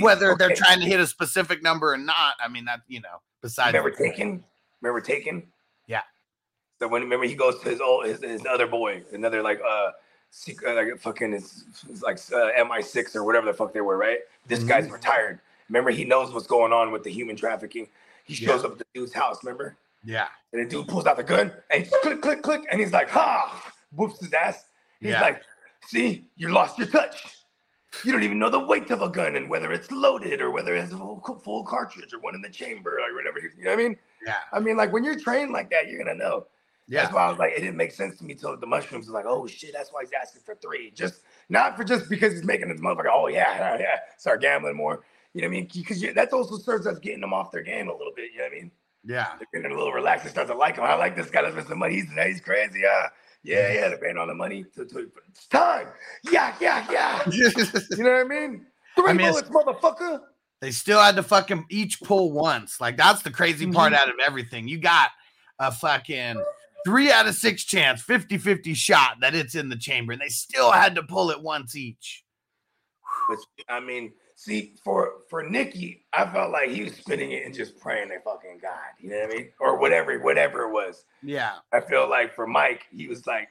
whether 0.00 0.34
they're 0.38 0.54
trying 0.54 0.80
to 0.80 0.86
hit 0.86 1.00
a 1.00 1.06
specific 1.06 1.62
number 1.62 1.92
or 1.92 1.98
not. 1.98 2.34
I 2.42 2.48
mean, 2.48 2.64
that 2.64 2.80
you 2.88 3.00
know, 3.00 3.20
besides, 3.42 3.74
Remember 3.74 3.90
taken? 3.96 4.42
Remember 4.80 5.00
taken? 5.00 5.42
Yeah. 5.86 6.02
So 6.78 6.88
when 6.88 7.02
remember 7.02 7.26
he 7.26 7.34
goes 7.34 7.58
to 7.60 7.68
his 7.68 7.80
old 7.80 8.06
his, 8.06 8.22
his 8.22 8.46
other 8.46 8.66
boy, 8.66 9.02
another 9.12 9.42
like 9.42 9.60
uh 9.68 9.90
secret 10.30 10.74
like 10.74 10.98
fucking 10.98 11.34
it's, 11.34 11.64
it's 11.90 12.02
like 12.02 12.16
uh, 12.32 12.50
MI6 12.64 13.14
or 13.14 13.22
whatever 13.22 13.46
the 13.46 13.52
fuck 13.52 13.72
they 13.74 13.82
were, 13.82 13.98
right? 13.98 14.18
This 14.48 14.64
guy's 14.64 14.84
Mm-hmm. 14.84 14.94
retired. 14.94 15.40
Remember 15.68 15.90
he 15.90 16.04
knows 16.04 16.32
what's 16.32 16.46
going 16.46 16.72
on 16.72 16.90
with 16.90 17.02
the 17.04 17.10
human 17.10 17.36
trafficking. 17.36 17.86
He 18.24 18.34
shows 18.34 18.64
up 18.64 18.72
at 18.72 18.78
the 18.78 18.84
dude's 18.94 19.12
house, 19.12 19.44
remember? 19.44 19.76
Yeah, 20.04 20.28
And 20.52 20.64
the 20.64 20.68
dude 20.68 20.88
pulls 20.88 21.06
out 21.06 21.16
the 21.16 21.22
gun 21.22 21.52
and 21.70 21.88
click, 22.02 22.20
click, 22.22 22.42
click, 22.42 22.62
and 22.70 22.80
he's 22.80 22.92
like, 22.92 23.08
ha, 23.08 23.72
whoops 23.94 24.20
his 24.20 24.32
ass. 24.32 24.64
He's 25.00 25.10
Yeah. 25.10 25.20
like, 25.20 25.42
see, 25.86 26.26
you 26.36 26.48
lost 26.48 26.78
your 26.78 26.88
touch. 26.88 27.36
You 28.04 28.12
don't 28.12 28.22
even 28.22 28.38
know 28.38 28.48
the 28.48 28.58
weight 28.58 28.90
of 28.90 29.02
a 29.02 29.08
gun 29.08 29.36
and 29.36 29.50
whether 29.50 29.70
it's 29.70 29.90
loaded 29.90 30.40
or 30.40 30.50
whether 30.50 30.74
it 30.74 30.80
has 30.80 30.92
a 30.92 30.96
full, 30.96 31.40
full 31.44 31.64
cartridge 31.64 32.12
or 32.14 32.20
one 32.20 32.34
in 32.34 32.40
the 32.40 32.48
chamber 32.48 32.98
or 32.98 33.14
whatever. 33.14 33.38
You 33.38 33.64
know 33.64 33.70
what 33.70 33.78
I 33.78 33.82
mean? 33.82 33.96
yeah, 34.26 34.36
I 34.52 34.60
mean, 34.60 34.76
like 34.76 34.92
when 34.92 35.04
you're 35.04 35.18
trained 35.18 35.52
like 35.52 35.70
that, 35.70 35.88
you're 35.88 36.02
gonna 36.02 36.16
know. 36.16 36.46
yeah. 36.88 37.02
That's 37.02 37.14
why 37.14 37.26
I 37.26 37.28
was 37.30 37.38
like, 37.38 37.52
it 37.52 37.60
didn't 37.60 37.76
make 37.76 37.92
sense 37.92 38.16
to 38.18 38.24
me 38.24 38.34
till 38.34 38.56
the 38.56 38.66
mushrooms 38.66 39.06
was 39.06 39.12
like, 39.14 39.26
oh 39.28 39.46
shit, 39.46 39.72
that's 39.74 39.92
why 39.92 40.00
he's 40.02 40.10
asking 40.18 40.42
for 40.42 40.54
three. 40.54 40.90
Just 40.92 41.20
not 41.50 41.76
for 41.76 41.84
just 41.84 42.08
because 42.08 42.32
he's 42.32 42.44
making 42.44 42.70
his 42.70 42.80
motherfucker, 42.80 43.10
oh 43.12 43.28
yeah, 43.28 43.54
yeah, 43.58 43.78
yeah, 43.80 43.96
start 44.16 44.40
gambling 44.40 44.76
more. 44.76 45.02
You 45.34 45.42
know 45.42 45.48
what 45.48 45.52
I 45.52 45.56
mean? 45.60 45.68
Because 45.72 46.00
that 46.14 46.32
also 46.32 46.56
serves 46.58 46.86
us 46.86 46.98
getting 46.98 47.20
them 47.20 47.34
off 47.34 47.50
their 47.50 47.62
game 47.62 47.88
a 47.88 47.92
little 47.92 48.12
bit. 48.16 48.30
You 48.32 48.38
know 48.38 48.44
what 48.44 48.52
I 48.52 48.56
mean? 48.56 48.70
Yeah. 49.04 49.28
They're 49.38 49.48
getting 49.62 49.74
a 49.74 49.78
little 49.78 49.92
relaxed 49.92 50.24
and 50.24 50.30
start 50.32 50.48
to 50.48 50.54
like 50.54 50.76
him. 50.76 50.84
I 50.84 50.94
like 50.94 51.16
this 51.16 51.30
guy. 51.30 51.40
Let's 51.42 51.54
spend 51.54 51.68
some 51.68 51.78
money. 51.78 51.94
He's 51.94 52.10
he's 52.12 52.40
crazy. 52.40 52.82
Uh, 52.86 53.08
yeah, 53.42 53.72
yeah. 53.72 53.88
They're 53.88 53.98
paying 53.98 54.16
all 54.16 54.26
the 54.26 54.34
money. 54.34 54.64
To, 54.76 54.84
to, 54.84 55.10
it's 55.28 55.46
time. 55.46 55.88
Yeah, 56.30 56.54
yeah, 56.60 56.86
yeah. 56.90 57.22
You 57.32 58.04
know 58.04 58.12
what 58.12 58.20
I 58.20 58.24
mean? 58.24 58.66
Three 58.94 59.08
I 59.10 59.12
mean, 59.14 59.28
bullets, 59.30 59.48
motherfucker. 59.48 60.20
they 60.60 60.70
still 60.70 61.00
had 61.00 61.16
to 61.16 61.22
fucking 61.22 61.64
each 61.70 62.00
pull 62.00 62.30
once. 62.32 62.80
Like 62.80 62.96
that's 62.96 63.22
the 63.22 63.30
crazy 63.30 63.66
part 63.70 63.92
Mhm. 63.92 63.96
out 63.96 64.08
of 64.08 64.14
everything. 64.24 64.68
You 64.68 64.78
got 64.78 65.10
a 65.58 65.72
fucking 65.72 66.42
three 66.84 67.10
out 67.10 67.26
of 67.26 67.34
six 67.34 67.64
chance, 67.64 68.02
50 68.02 68.38
50 68.38 68.74
shot 68.74 69.16
that 69.20 69.34
it's 69.34 69.54
in 69.54 69.68
the 69.68 69.76
chamber, 69.76 70.12
and 70.12 70.20
they 70.22 70.28
still 70.28 70.70
had 70.70 70.94
to 70.96 71.02
pull 71.02 71.30
it 71.30 71.40
once 71.40 71.74
each. 71.74 72.24
But 73.28 73.38
I 73.68 73.80
mean, 73.80 74.12
see, 74.42 74.74
for 74.82 75.12
for 75.28 75.42
Nikki, 75.48 76.04
I 76.12 76.26
felt 76.26 76.50
like 76.50 76.70
he 76.70 76.82
was 76.84 76.94
spinning 76.94 77.32
it 77.32 77.44
and 77.46 77.54
just 77.54 77.78
praying 77.78 78.08
to 78.08 78.20
fucking 78.20 78.58
God. 78.60 78.72
You 79.00 79.10
know 79.10 79.20
what 79.20 79.30
I 79.30 79.34
mean? 79.34 79.48
Or 79.60 79.78
whatever, 79.78 80.18
whatever 80.20 80.62
it 80.68 80.72
was. 80.72 81.04
Yeah. 81.22 81.54
I 81.72 81.80
feel 81.80 82.08
like 82.10 82.34
for 82.34 82.46
Mike, 82.46 82.82
he 82.90 83.06
was 83.06 83.26
like, 83.26 83.48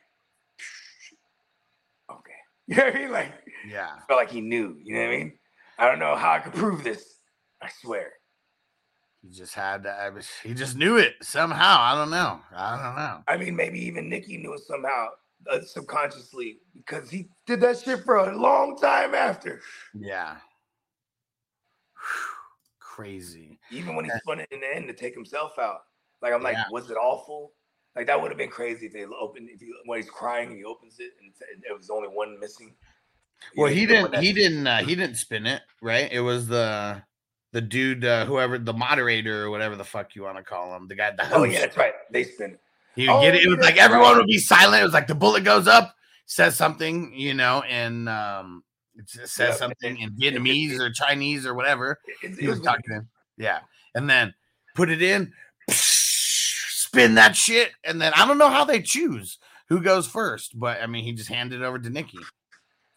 okay. 2.12 2.32
You 2.68 2.76
know 2.78 2.84
what 2.86 2.96
I 2.96 3.00
mean? 3.00 3.12
Like, 3.12 3.32
Yeah. 3.68 3.90
I 3.98 4.06
felt 4.08 4.20
like 4.20 4.32
he 4.32 4.42
knew. 4.42 4.78
You 4.84 4.96
know 4.96 5.02
what 5.02 5.08
I 5.14 5.18
mean? 5.18 5.34
I 5.78 5.88
don't 5.88 6.00
know 6.00 6.16
how 6.16 6.32
I 6.32 6.40
could 6.40 6.54
prove 6.54 6.84
this. 6.84 7.16
I 7.62 7.70
swear. 7.82 8.12
He 9.22 9.30
just 9.30 9.54
had 9.54 9.84
to, 9.84 9.90
I 9.90 10.10
was, 10.10 10.28
he 10.44 10.54
just 10.54 10.76
knew 10.78 10.98
it 10.98 11.14
somehow. 11.22 11.78
I 11.80 11.96
don't 11.96 12.10
know. 12.10 12.40
I 12.56 12.72
don't 12.84 12.96
know. 12.96 13.24
I 13.28 13.38
mean, 13.38 13.56
maybe 13.56 13.80
even 13.86 14.10
Nikki 14.10 14.38
knew 14.38 14.54
it 14.54 14.62
somehow, 14.62 15.08
uh, 15.52 15.62
subconsciously, 15.62 16.60
because 16.76 17.10
he 17.10 17.28
did 17.46 17.62
that 17.62 17.80
shit 17.80 18.04
for 18.04 18.18
a 18.18 18.38
long 18.38 18.78
time 18.78 19.14
after. 19.16 19.62
Yeah. 19.94 20.38
Crazy. 23.02 23.60
Even 23.72 23.96
when 23.96 24.06
he 24.06 24.12
spun 24.20 24.40
it 24.40 24.48
in 24.52 24.60
the 24.60 24.76
end 24.76 24.88
to 24.88 24.94
take 24.94 25.14
himself 25.14 25.58
out. 25.60 25.80
Like, 26.22 26.34
I'm 26.34 26.44
like, 26.44 26.54
Yeah. 26.54 26.66
was 26.72 26.90
it 26.92 26.96
awful? 26.98 27.54
Like, 27.96 28.08
that 28.08 28.22
would 28.22 28.30
have 28.32 28.38
been 28.38 28.50
crazy 28.50 28.86
if 28.86 28.94
they 28.94 29.06
opened, 29.06 29.50
if 29.50 29.60
he, 29.60 29.72
when 29.86 30.00
he's 30.00 30.10
crying, 30.10 30.56
he 30.56 30.64
opens 30.64 31.00
it 31.00 31.12
and 31.22 31.34
there 31.68 31.76
was 31.76 31.90
only 31.90 32.08
one 32.08 32.40
missing. 32.40 32.76
You 33.56 33.64
Well, 33.64 33.70
know, 33.70 33.76
he 33.76 33.82
you 33.82 33.88
know, 33.88 34.02
when 34.04 34.12
didn't. 34.12 34.24
He 34.24 34.34
didn't. 34.34 34.68
Uh, 34.68 34.84
he 34.84 34.96
didn't 34.96 35.16
spin 35.16 35.46
it. 35.48 35.62
Right. 35.82 36.12
It 36.12 36.22
was 36.22 36.48
the 36.48 37.02
the 37.54 37.62
dude, 37.62 38.06
uh, 38.06 38.26
whoever 38.26 38.58
the 38.58 38.74
moderator 38.74 39.44
or 39.44 39.50
whatever 39.50 39.76
the 39.76 39.84
fuck 39.84 40.16
you 40.16 40.24
want 40.24 40.38
to 40.38 40.44
call 40.44 40.76
him, 40.76 40.88
the 40.88 40.96
guy, 40.96 41.12
the 41.12 41.24
host. 41.24 41.36
Oh, 41.36 41.44
yeah, 41.44 41.62
that's 41.62 41.76
right. 41.76 41.94
They 42.12 42.24
spin 42.24 42.52
it. 42.52 42.62
He 42.96 43.10
would 43.10 43.22
get 43.22 43.34
Oh, 43.34 43.38
it. 43.38 43.44
It 43.46 43.50
was 43.50 43.60
like 43.60 43.78
everyone 43.78 44.16
would 44.18 44.28
be 44.28 44.38
silent. 44.38 44.82
It 44.82 44.86
was 44.86 44.94
like 44.94 45.08
the 45.08 45.16
bullet 45.16 45.44
goes 45.44 45.68
up, 45.68 45.96
says 46.28 46.56
something, 46.56 47.14
you 47.14 47.34
know, 47.34 47.62
and 47.64 48.08
um, 48.08 48.64
it 48.98 49.08
just 49.08 49.34
says 49.34 49.50
Yeah, 49.50 49.56
something 49.56 49.98
in 49.98 50.10
it- 50.10 50.36
Vietnamese 50.36 50.80
or 50.80 50.90
Chinese 50.92 51.46
or 51.46 51.54
whatever. 51.54 52.00
It, 52.24 52.38
He 52.40 52.48
was 52.48 52.62
talking 52.62 52.94
in. 52.94 53.08
Yeah, 53.38 53.60
and 53.96 54.10
then 54.10 54.34
put 54.76 54.90
it 54.90 55.02
in, 55.02 55.34
spin 55.70 57.16
that 57.16 57.36
shit, 57.36 57.72
and 57.84 58.02
then 58.02 58.14
I 58.16 58.28
don't 58.28 58.38
know 58.38 58.50
how 58.50 58.66
they 58.66 58.82
choose 58.82 59.38
who 59.70 59.82
goes 59.82 60.06
first, 60.08 60.60
but 60.60 60.82
I 60.82 60.88
mean, 60.88 61.04
he 61.04 61.14
just 61.14 61.30
handed 61.30 61.62
it 61.62 61.66
over 61.66 61.80
to 61.80 61.90
Nikki. 61.90 62.20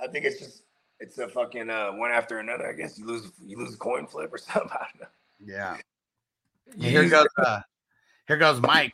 I 0.01 0.09
think 0.09 0.25
it's 0.25 0.41
just 0.41 0.63
it's 1.01 1.19
a 1.19 1.29
fucking 1.29 1.71
uh, 1.71 1.93
one 1.93 2.11
after 2.11 2.39
another. 2.39 2.69
I 2.69 2.73
guess 2.73 2.99
you 2.99 3.07
lose 3.07 3.31
you 3.45 3.57
lose 3.57 3.75
a 3.75 3.79
coin 3.79 4.07
flip 4.07 4.33
or 4.33 4.39
something. 4.39 4.71
I 4.73 4.87
don't 4.93 5.01
know. 5.03 5.07
Yeah. 5.41 5.77
Here 6.79 7.09
goes 7.09 7.27
uh, 7.39 7.61
here 8.27 8.37
goes 8.37 8.61
Mike 8.61 8.93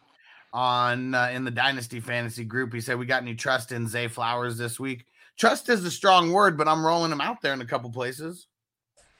on 0.53 1.15
uh, 1.15 1.31
in 1.33 1.45
the 1.45 1.51
Dynasty 1.51 2.01
Fantasy 2.01 2.45
group. 2.45 2.73
He 2.75 2.81
said 2.81 2.99
we 2.99 3.07
got 3.07 3.23
any 3.23 3.35
trust 3.35 3.73
in 3.73 3.87
Zay 3.89 4.09
Flowers 4.09 4.59
this 4.59 4.79
week. 4.79 5.07
Trust 5.41 5.71
is 5.71 5.83
a 5.87 5.91
strong 5.91 6.33
word, 6.33 6.59
but 6.59 6.69
I'm 6.69 6.85
rolling 6.85 7.11
him 7.11 7.23
out 7.23 7.41
there 7.41 7.55
in 7.55 7.63
a 7.63 7.65
couple 7.65 7.89
places. 7.89 8.47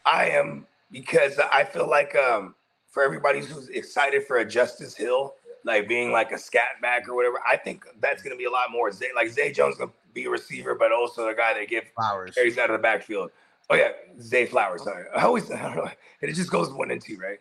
I 0.05 0.29
am 0.29 0.67
because 0.93 1.39
I 1.51 1.65
feel 1.65 1.89
like 1.89 2.15
um 2.15 2.55
for 2.91 3.03
everybody 3.03 3.41
who's 3.41 3.71
excited 3.71 4.27
for 4.27 4.37
a 4.37 4.45
Justice 4.45 4.95
Hill, 4.95 5.35
like 5.65 5.89
being 5.89 6.13
like 6.13 6.31
a 6.33 6.39
scat 6.39 6.83
back 6.83 7.09
or 7.09 7.17
whatever, 7.17 7.41
I 7.49 7.57
think 7.57 7.87
that's 8.01 8.23
gonna 8.23 8.37
be 8.37 8.45
a 8.45 8.51
lot 8.51 8.71
more. 8.71 8.93
Zay, 8.93 9.09
like 9.17 9.31
Zay 9.31 9.51
Jones 9.51 9.77
gonna 9.79 9.93
be 10.13 10.27
a 10.27 10.31
receiver, 10.31 10.75
but 10.75 10.93
also 10.93 11.27
the 11.27 11.33
guy 11.33 11.55
that 11.55 11.71
gives 11.71 11.87
Flowers. 11.97 12.35
carries 12.35 12.59
out 12.59 12.69
of 12.69 12.77
the 12.77 12.83
backfield. 12.83 13.31
Oh 13.71 13.77
yeah, 13.77 13.93
Zay 14.21 14.45
Flowers. 14.45 14.85
Sorry, 14.85 15.07
I 15.17 15.23
always 15.23 15.51
I 15.51 15.63
don't 15.63 15.77
know. 15.77 15.91
It 16.21 16.35
just 16.35 16.51
goes 16.51 16.71
one 16.71 16.91
and 16.91 17.01
two, 17.01 17.17
right? 17.17 17.39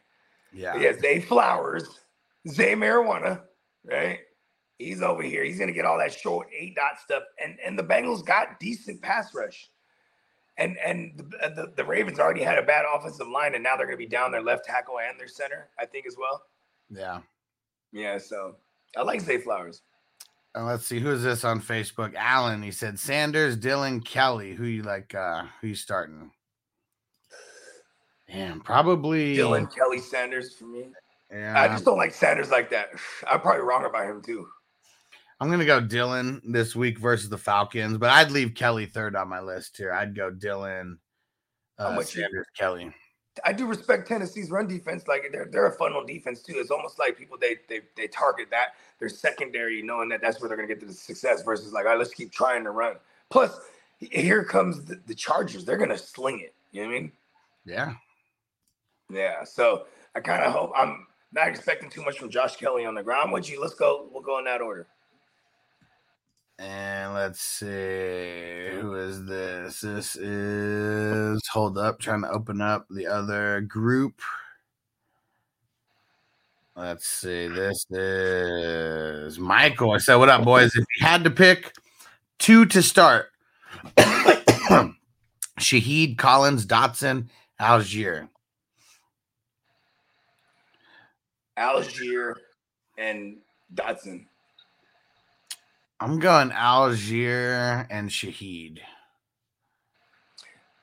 Yeah. 0.53 0.77
Yeah, 0.77 0.93
Zay 0.98 1.19
Flowers, 1.19 2.00
Zay 2.48 2.75
Marijuana, 2.75 3.41
right? 3.83 4.19
He's 4.79 5.01
over 5.01 5.21
here. 5.21 5.43
He's 5.43 5.59
gonna 5.59 5.74
get 5.74 5.86
all 5.86 5.98
that 5.98 6.13
short 6.13 6.48
eight 6.57 6.74
dot 6.74 7.00
stuff, 7.03 7.24
and 7.43 7.57
and 7.63 7.77
the 7.77 7.83
Bengals 7.83 8.25
got 8.25 8.59
decent 8.62 9.01
pass 9.01 9.36
rush, 9.36 9.69
and 10.57 10.77
and 10.77 11.17
the, 11.17 11.50
the, 11.50 11.74
the 11.75 11.83
Ravens 11.83 12.17
already 12.17 12.41
had 12.41 12.57
a 12.57 12.63
bad 12.63 12.86
offensive 12.91 13.27
line, 13.27 13.55
and 13.55 13.63
now 13.63 13.75
they're 13.75 13.86
gonna 13.86 13.98
be 13.98 14.07
down 14.07 14.31
their 14.31 14.41
left 14.41 14.65
tackle 14.65 15.00
and 15.00 15.19
their 15.19 15.27
center, 15.27 15.67
I 15.77 15.86
think 15.86 16.07
as 16.07 16.15
well. 16.17 16.43
Yeah. 16.89 17.19
Yeah, 17.91 18.17
so 18.19 18.55
I 18.95 19.01
like 19.01 19.19
Zay 19.19 19.39
Flowers. 19.39 19.81
Uh, 20.55 20.63
let's 20.63 20.86
see 20.86 21.00
who's 21.00 21.24
this 21.24 21.43
on 21.43 21.62
Facebook. 21.62 22.15
Alan. 22.15 22.63
He 22.63 22.71
said 22.71 22.98
Sanders, 22.98 23.57
Dillon, 23.57 24.00
Kelley. 24.00 24.53
Who 24.53 24.63
you 24.63 24.83
like? 24.83 25.13
uh 25.13 25.43
Who 25.59 25.67
you 25.67 25.75
starting? 25.75 26.31
Damn, 28.31 28.62
probably 28.62 29.36
Dillon 29.36 29.67
Kelley 29.67 30.00
Sanders 30.00 30.55
for 30.55 30.65
me. 30.65 30.86
Yeah, 31.31 31.59
I 31.59 31.67
just 31.67 31.83
don't 31.83 31.98
like 31.98 32.13
Sanders 32.13 32.50
like 32.50 32.69
that. 32.69 32.89
I'm 33.29 33.41
probably 33.41 33.62
wrong 33.62 33.86
about 33.86 34.09
him 34.09 34.21
too. 34.21 34.48
I'm 35.39 35.50
gonna 35.50 35.65
go 35.65 35.79
Dillon 35.79 36.41
this 36.46 36.75
week 36.75 37.00
versus 37.00 37.29
the 37.29 37.38
Falcons, 37.38 37.98
but 37.98 38.10
I'd 38.10 38.31
leave 38.31 38.55
Kelley 38.55 38.86
third 38.86 39.15
on 39.15 39.29
my 39.29 39.39
list 39.39 39.77
here. 39.77 39.93
I'd 39.93 40.15
go 40.15 40.29
Dillon, 40.29 41.00
uh. 41.77 42.01
Sanders, 42.01 42.48
Kelley. 42.58 42.93
I 43.46 43.53
do 43.53 43.65
respect 43.65 44.08
Tennessee's 44.08 44.51
run 44.51 44.67
defense. 44.67 45.08
Like 45.08 45.29
they're 45.31 45.48
they're 45.50 45.67
a 45.67 45.72
funnel 45.72 46.03
defense 46.03 46.41
too. 46.41 46.55
It's 46.58 46.72
almost 46.72 47.00
like 47.00 47.17
people 47.17 47.38
they 47.39 47.58
they 47.69 47.81
they 47.96 48.08
target 48.08 48.50
that 48.51 48.69
their 49.00 49.08
secondary, 49.08 49.81
knowing 49.81 50.10
that 50.10 50.19
that's 50.22 50.41
where 50.41 50.50
they're 50.50 50.58
gonna 50.58 50.67
get 50.67 50.79
to 50.81 50.86
the 50.86 50.93
success. 50.93 51.43
Versus 51.43 51.72
like, 51.72 51.86
all 51.86 51.91
right, 51.91 51.98
let's 51.98 52.13
keep 52.13 52.31
trying 52.31 52.65
to 52.65 52.72
run. 52.72 52.96
Plus, 53.29 53.58
here 54.00 54.43
comes 54.43 54.84
the, 54.84 55.00
the 55.08 55.15
Chargers. 55.15 55.63
They're 55.63 55.77
gonna 55.77 55.98
sling 55.98 56.41
it. 56.41 56.53
You 56.72 56.81
know 56.81 56.88
what 56.89 56.96
I 56.96 57.00
mean? 57.00 57.12
Yeah, 57.65 57.93
Yeah. 59.10 59.43
So 59.43 59.86
I 60.15 60.19
kind 60.19 60.43
of 60.43 60.51
hope 60.51 60.72
I'm 60.75 61.08
not 61.31 61.48
expecting 61.48 61.89
too 61.89 62.03
much 62.03 62.19
from 62.19 62.29
Josh 62.29 62.58
Kelley 62.58 62.86
on 62.86 62.96
the 62.96 63.03
ground. 63.03 63.31
Would 63.31 63.48
you, 63.48 63.62
let's 63.62 63.75
go. 63.75 64.10
We'll 64.12 64.24
go 64.24 64.39
in 64.39 64.46
that 64.46 64.62
order. 64.62 64.88
And 66.59 67.13
let's 67.13 67.39
see 67.39 67.65
who 67.65 68.95
is 68.95 69.23
this. 69.23 69.79
This 69.79 70.17
is 70.17 71.41
hold 71.47 71.77
up, 71.77 71.99
trying 71.99 72.21
to 72.23 72.29
open 72.29 72.59
up 72.59 72.85
the 72.89 73.07
other 73.07 73.61
group. 73.61 74.21
Let's 76.75 77.07
see. 77.07 77.47
This 77.47 77.85
is 77.89 79.39
Michael. 79.39 79.91
I 79.91 79.99
said, 79.99 80.15
"What 80.15 80.27
up, 80.27 80.43
boys? 80.43 80.75
If 80.75 80.83
you 80.99 81.05
had 81.05 81.23
to 81.23 81.29
pick 81.29 81.73
two 82.39 82.65
to 82.65 82.83
start, 82.83 83.31
Shaheed, 85.57 86.17
Collins, 86.17 86.65
Dotson, 86.65 87.29
Allgeier." 87.61 88.27
Allgeier 91.57 92.33
and 92.97 93.37
Dotson. 93.73 94.25
I'm 95.99 96.19
going 96.19 96.49
Allgeier 96.51 97.85
and 97.89 98.09
Shaheed. 98.09 98.79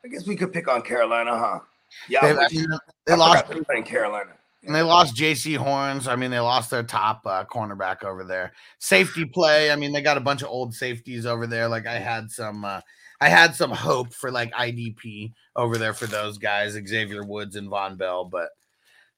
I 0.04 0.08
guess 0.08 0.26
we 0.26 0.36
could 0.36 0.52
pick 0.52 0.68
on 0.68 0.82
Carolina, 0.82 1.36
huh? 1.36 1.60
Yeah, 2.08 2.20
They, 2.26 2.34
with 2.34 2.80
they 3.06 3.16
lost 3.16 3.48
they're 3.48 3.82
Carolina. 3.82 4.32
and 4.62 4.74
they 4.74 4.82
lost 4.82 5.16
Jaycee 5.16 5.56
Horns. 5.56 6.06
I 6.06 6.16
mean, 6.16 6.30
they 6.30 6.38
lost 6.40 6.70
their 6.70 6.82
top 6.82 7.22
uh, 7.24 7.44
cornerback 7.44 8.04
over 8.04 8.24
there. 8.24 8.52
Safety 8.78 9.24
play. 9.24 9.70
I 9.70 9.76
mean, 9.76 9.92
they 9.92 10.02
got 10.02 10.16
a 10.16 10.20
bunch 10.20 10.42
of 10.42 10.48
old 10.48 10.74
safeties 10.74 11.26
over 11.26 11.46
there. 11.46 11.68
Like 11.68 11.86
I 11.86 11.98
had 11.98 12.30
some, 12.30 12.64
uh, 12.64 12.80
I 13.20 13.28
had 13.28 13.54
some 13.54 13.70
hope 13.70 14.12
for 14.12 14.30
like 14.30 14.52
IDP 14.52 15.32
over 15.54 15.78
there 15.78 15.94
for 15.94 16.06
those 16.06 16.38
guys, 16.38 16.72
Xavier 16.74 17.24
Woods 17.24 17.56
and 17.56 17.70
Vonn 17.70 17.96
Bell, 17.96 18.24
but 18.24 18.50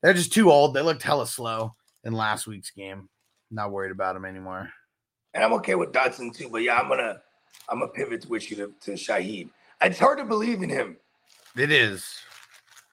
they're 0.03 0.15
just 0.15 0.33
too 0.33 0.51
old. 0.51 0.75
They 0.75 0.83
looked 0.83 1.03
hella 1.03 1.27
slow 1.27 1.75
in 2.05 2.13
last 2.13 2.47
week's 2.47 2.71
game. 2.71 3.09
Not 3.51 3.73
worried 3.73 3.93
about 3.93 4.15
them 4.15 4.25
anymore. 4.25 4.71
And 5.39 5.45
I'm 5.45 5.53
okay 5.53 5.77
with 5.77 5.93
Dotson 5.93 6.35
too, 6.35 6.49
but 6.49 6.63
yeah, 6.63 6.81
I'm 6.81 6.89
gonna 6.89 7.21
I'm 7.69 7.79
gonna 7.79 7.93
pivot 7.93 8.29
with 8.29 8.51
you 8.51 8.57
to, 8.57 8.73
to 8.81 8.93
Shaheed. 8.95 9.49
It's 9.81 9.97
hard 9.97 10.19
to 10.19 10.25
believe 10.25 10.65
in 10.65 10.69
him. 10.69 10.97
It 11.57 11.71
is. 11.71 12.05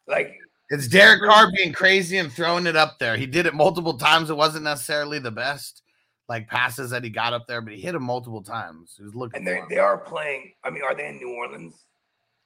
Like 0.07 0.37
It's 0.69 0.87
Derek 0.87 1.23
Carr 1.23 1.51
being 1.51 1.73
crazy 1.73 2.19
and 2.19 2.31
throwing 2.31 2.67
it 2.67 2.75
up 2.75 2.99
there. 2.99 3.17
He 3.17 3.25
did 3.25 3.47
it 3.47 3.55
multiple 3.55 3.97
times. 3.97 4.29
It 4.29 4.37
wasn't 4.37 4.65
necessarily 4.65 5.17
the 5.17 5.31
best 5.31 5.81
like 6.29 6.47
passes 6.47 6.91
that 6.91 7.03
he 7.03 7.09
got 7.09 7.33
up 7.33 7.47
there, 7.47 7.61
but 7.61 7.73
he 7.73 7.81
hit 7.81 7.95
him 7.95 8.03
multiple 8.03 8.43
times. 8.43 8.93
He 8.95 9.03
was 9.03 9.15
looking 9.15 9.39
and 9.39 9.47
they 9.47 9.61
they 9.67 9.79
are 9.79 9.97
playing. 9.97 10.53
I 10.63 10.69
mean, 10.69 10.83
are 10.83 10.93
they 10.93 11.07
in 11.07 11.17
New 11.17 11.33
Orleans? 11.33 11.73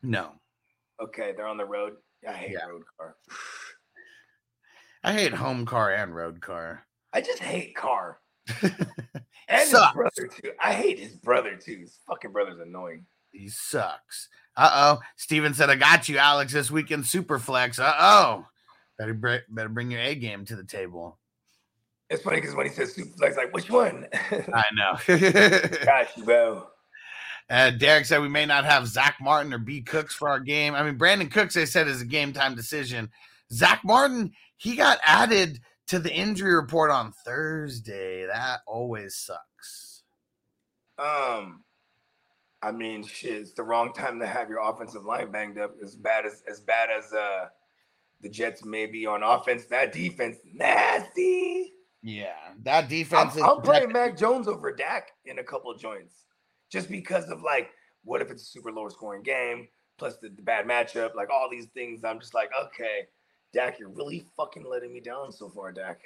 No. 0.01 0.31
Okay, 1.01 1.33
they're 1.35 1.45
on 1.45 1.57
the 1.57 1.65
road. 1.65 1.97
I 2.25 2.31
hate 2.31 2.51
Yeah. 2.51 2.67
road 2.67 2.83
Carr. 2.97 3.17
I 5.03 5.11
hate 5.11 5.33
home 5.33 5.65
Carr 5.65 5.93
and 5.93 6.15
road 6.15 6.39
Carr. 6.39 6.85
I 7.11 7.19
just 7.19 7.39
hate 7.39 7.75
Carr. 7.75 8.21
And 9.49 9.61
his 9.61 9.71
Sucks. 9.71 9.95
brother 9.95 10.27
too. 10.27 10.51
I 10.63 10.73
hate 10.73 10.99
his 10.99 11.13
brother 11.15 11.55
too. 11.55 11.79
His 11.81 11.97
fucking 12.07 12.31
brother's 12.31 12.59
annoying. 12.59 13.05
He 13.31 13.49
sucks. 13.49 14.29
Uh 14.55 14.69
oh. 14.73 14.99
Steven 15.17 15.53
said, 15.53 15.69
I 15.69 15.75
got 15.75 16.07
you, 16.07 16.17
Alex, 16.17 16.53
this 16.53 16.71
weekend 16.71 17.03
Superflex. 17.03 17.79
Uh 17.79 17.93
oh. 17.99 18.45
Better, 18.97 19.13
br- 19.13 19.35
better 19.49 19.69
bring 19.69 19.89
your 19.91 20.01
A 20.01 20.15
game 20.15 20.45
to 20.45 20.55
the 20.55 20.63
table. 20.63 21.17
It's 22.09 22.23
funny 22.23 22.37
because 22.41 22.55
when 22.55 22.65
he 22.67 22.71
says 22.71 22.95
suplex, 22.95 23.37
like 23.37 23.53
which 23.53 23.69
one? 23.69 24.07
I 24.13 24.63
know. 24.73 24.97
Got 25.85 26.15
you, 26.17 26.23
bro. 26.23 26.67
Uh, 27.49 27.71
Derek 27.71 28.05
said 28.05 28.21
we 28.21 28.29
may 28.29 28.45
not 28.45 28.65
have 28.65 28.87
Zack 28.87 29.15
Martin 29.21 29.53
or 29.53 29.57
B 29.57 29.81
Cooks 29.81 30.13
for 30.13 30.29
our 30.29 30.39
game. 30.39 30.75
I 30.75 30.83
mean, 30.83 30.97
Brandin 30.97 31.31
Cooks, 31.31 31.55
they 31.55 31.65
said, 31.65 31.87
is 31.87 32.01
a 32.01 32.05
game 32.05 32.33
time 32.33 32.55
decision. 32.55 33.09
Zack 33.51 33.81
Martin, 33.83 34.31
he 34.57 34.75
got 34.75 34.99
added 35.03 35.59
to 35.89 35.99
the 35.99 36.13
injury 36.13 36.55
report 36.55 36.91
on 36.91 37.11
Thursday. 37.25 38.25
That 38.25 38.61
always 38.65 39.15
sucks. 39.15 40.03
Um, 40.97 41.63
I 42.61 42.71
mean, 42.71 43.03
shit, 43.03 43.33
it's 43.33 43.53
the 43.53 43.63
wrong 43.63 43.93
time 43.93 44.19
to 44.19 44.27
have 44.27 44.49
your 44.49 44.59
offensive 44.59 45.05
line 45.05 45.31
banged 45.31 45.59
up. 45.59 45.75
As 45.83 45.95
bad 45.95 46.25
as 46.25 46.43
as 46.49 46.61
bad 46.61 46.89
as 46.89 47.11
uh 47.13 47.45
the 48.21 48.29
Jets 48.29 48.65
may 48.65 48.85
be 48.85 49.05
on 49.05 49.23
offense, 49.23 49.65
that 49.65 49.93
defense 49.93 50.37
nasty. 50.53 51.73
Yeah, 52.01 52.33
that 52.63 52.83
I'm, 52.85 52.89
defense 52.89 53.35
is. 53.35 53.41
I'm 53.41 53.61
playing 53.61 53.91
Mac 53.91 54.17
Jones 54.17 54.47
over 54.47 54.73
Dak 54.73 55.11
in 55.25 55.39
a 55.39 55.43
couple 55.43 55.71
of 55.71 55.79
joints, 55.79 56.25
just 56.71 56.89
because 56.89 57.29
of 57.29 57.41
like, 57.41 57.69
what 58.03 58.21
if 58.21 58.29
it's 58.29 58.43
a 58.43 58.45
super 58.45 58.71
low 58.71 58.89
scoring 58.89 59.23
game 59.23 59.67
plus 59.99 60.17
the, 60.17 60.29
the 60.29 60.41
bad 60.41 60.65
matchup, 60.65 61.13
like 61.13 61.29
all 61.29 61.47
these 61.51 61.67
things. 61.73 62.03
I'm 62.03 62.19
just 62.19 62.33
like, 62.33 62.49
okay, 62.65 63.01
Dak, 63.53 63.79
you're 63.79 63.89
really 63.89 64.25
fucking 64.37 64.63
letting 64.63 64.93
me 64.93 64.99
down 64.99 65.31
so 65.31 65.49
far, 65.49 65.71
Dak. 65.71 65.99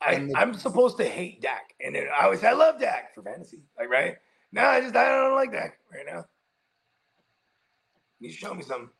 I, 0.00 0.16
the- 0.16 0.36
I'm 0.36 0.54
supposed 0.54 0.96
to 0.98 1.04
hate 1.04 1.40
Dak, 1.40 1.74
and 1.84 1.94
then 1.94 2.06
I 2.18 2.24
always 2.24 2.40
say 2.40 2.48
I 2.48 2.52
love 2.52 2.80
Dak 2.80 3.14
for 3.14 3.22
fantasy, 3.22 3.60
like 3.78 3.88
right. 3.88 4.16
No, 4.52 4.62
I 4.62 4.80
just 4.80 4.94
I 4.94 5.08
don't 5.08 5.34
like 5.34 5.52
Dak 5.52 5.78
right 5.92 6.06
now. 6.06 6.24
You 8.20 8.30
show 8.30 8.54
me 8.54 8.62
something. 8.62 8.90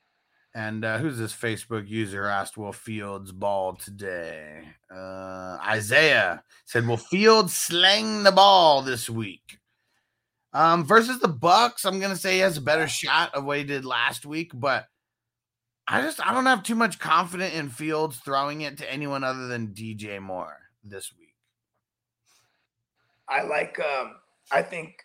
And 0.57 0.85
uh, 0.85 0.99
who's 0.99 1.19
this 1.19 1.33
Facebook 1.33 1.89
user 1.89 2.27
asked, 2.27 2.57
Will 2.57 2.73
Fields 2.73 3.33
ball 3.33 3.75
today? 3.75 4.63
Uh, 4.89 5.59
Isaiah 5.67 6.45
said, 6.65 6.87
Will 6.87 6.97
Fields 6.97 7.53
slang 7.55 8.23
the 8.23 8.31
ball 8.31 8.83
this 8.83 9.11
week? 9.11 9.59
Um, 10.53 10.85
versus 10.85 11.19
the 11.19 11.27
Bucks, 11.29 11.85
I'm 11.85 11.99
gonna 11.99 12.15
say 12.15 12.35
he 12.35 12.39
has 12.41 12.57
a 12.57 12.63
better 12.63 12.87
shot 12.87 13.35
of 13.35 13.45
what 13.45 13.59
he 13.59 13.65
did 13.65 13.85
last 13.85 14.25
week, 14.25 14.53
but 14.55 14.87
I 15.87 16.00
just 16.00 16.26
I 16.26 16.33
don't 16.33 16.47
have 16.47 16.62
too 16.62 16.75
much 16.75 16.99
confidence 16.99 17.55
in 17.55 17.69
Fields 17.69 18.19
throwing 18.19 18.62
it 18.62 18.79
to 18.79 18.91
anyone 18.91 19.23
other 19.23 19.49
than 19.49 19.69
DJ 19.69 20.21
Moore 20.21 20.59
this 20.83 21.12
week. 21.19 21.35
I 23.29 23.43
like. 23.43 23.79
um 23.81 24.17
I 24.53 24.62
think 24.62 25.05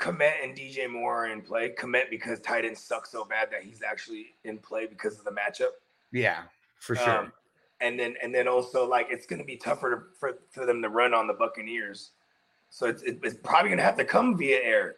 Kmet 0.00 0.42
and 0.42 0.56
DJ 0.56 0.90
Moore 0.90 1.24
are 1.24 1.28
in 1.28 1.42
play. 1.42 1.74
Kmet 1.78 2.10
because 2.10 2.40
tight 2.40 2.64
ends 2.64 2.80
suck 2.80 3.06
so 3.06 3.24
bad 3.24 3.50
that 3.52 3.62
he's 3.62 3.82
actually 3.82 4.34
in 4.44 4.58
play 4.58 4.86
because 4.86 5.18
of 5.18 5.24
the 5.24 5.30
matchup. 5.30 5.72
Yeah, 6.12 6.42
for 6.78 6.96
sure. 6.96 7.18
Um, 7.18 7.32
and 7.80 7.98
then 7.98 8.14
and 8.22 8.34
then 8.34 8.48
also 8.48 8.88
like 8.88 9.08
it's 9.10 9.26
going 9.26 9.40
to 9.40 9.44
be 9.44 9.56
tougher 9.56 9.90
to, 9.90 10.18
for 10.18 10.38
for 10.50 10.66
them 10.66 10.82
to 10.82 10.88
run 10.88 11.14
on 11.14 11.26
the 11.26 11.34
Buccaneers. 11.34 12.10
So 12.70 12.86
it's 12.86 13.02
it's 13.02 13.36
probably 13.42 13.70
going 13.70 13.78
to 13.78 13.84
have 13.84 13.96
to 13.96 14.04
come 14.04 14.36
via 14.36 14.58
air. 14.62 14.96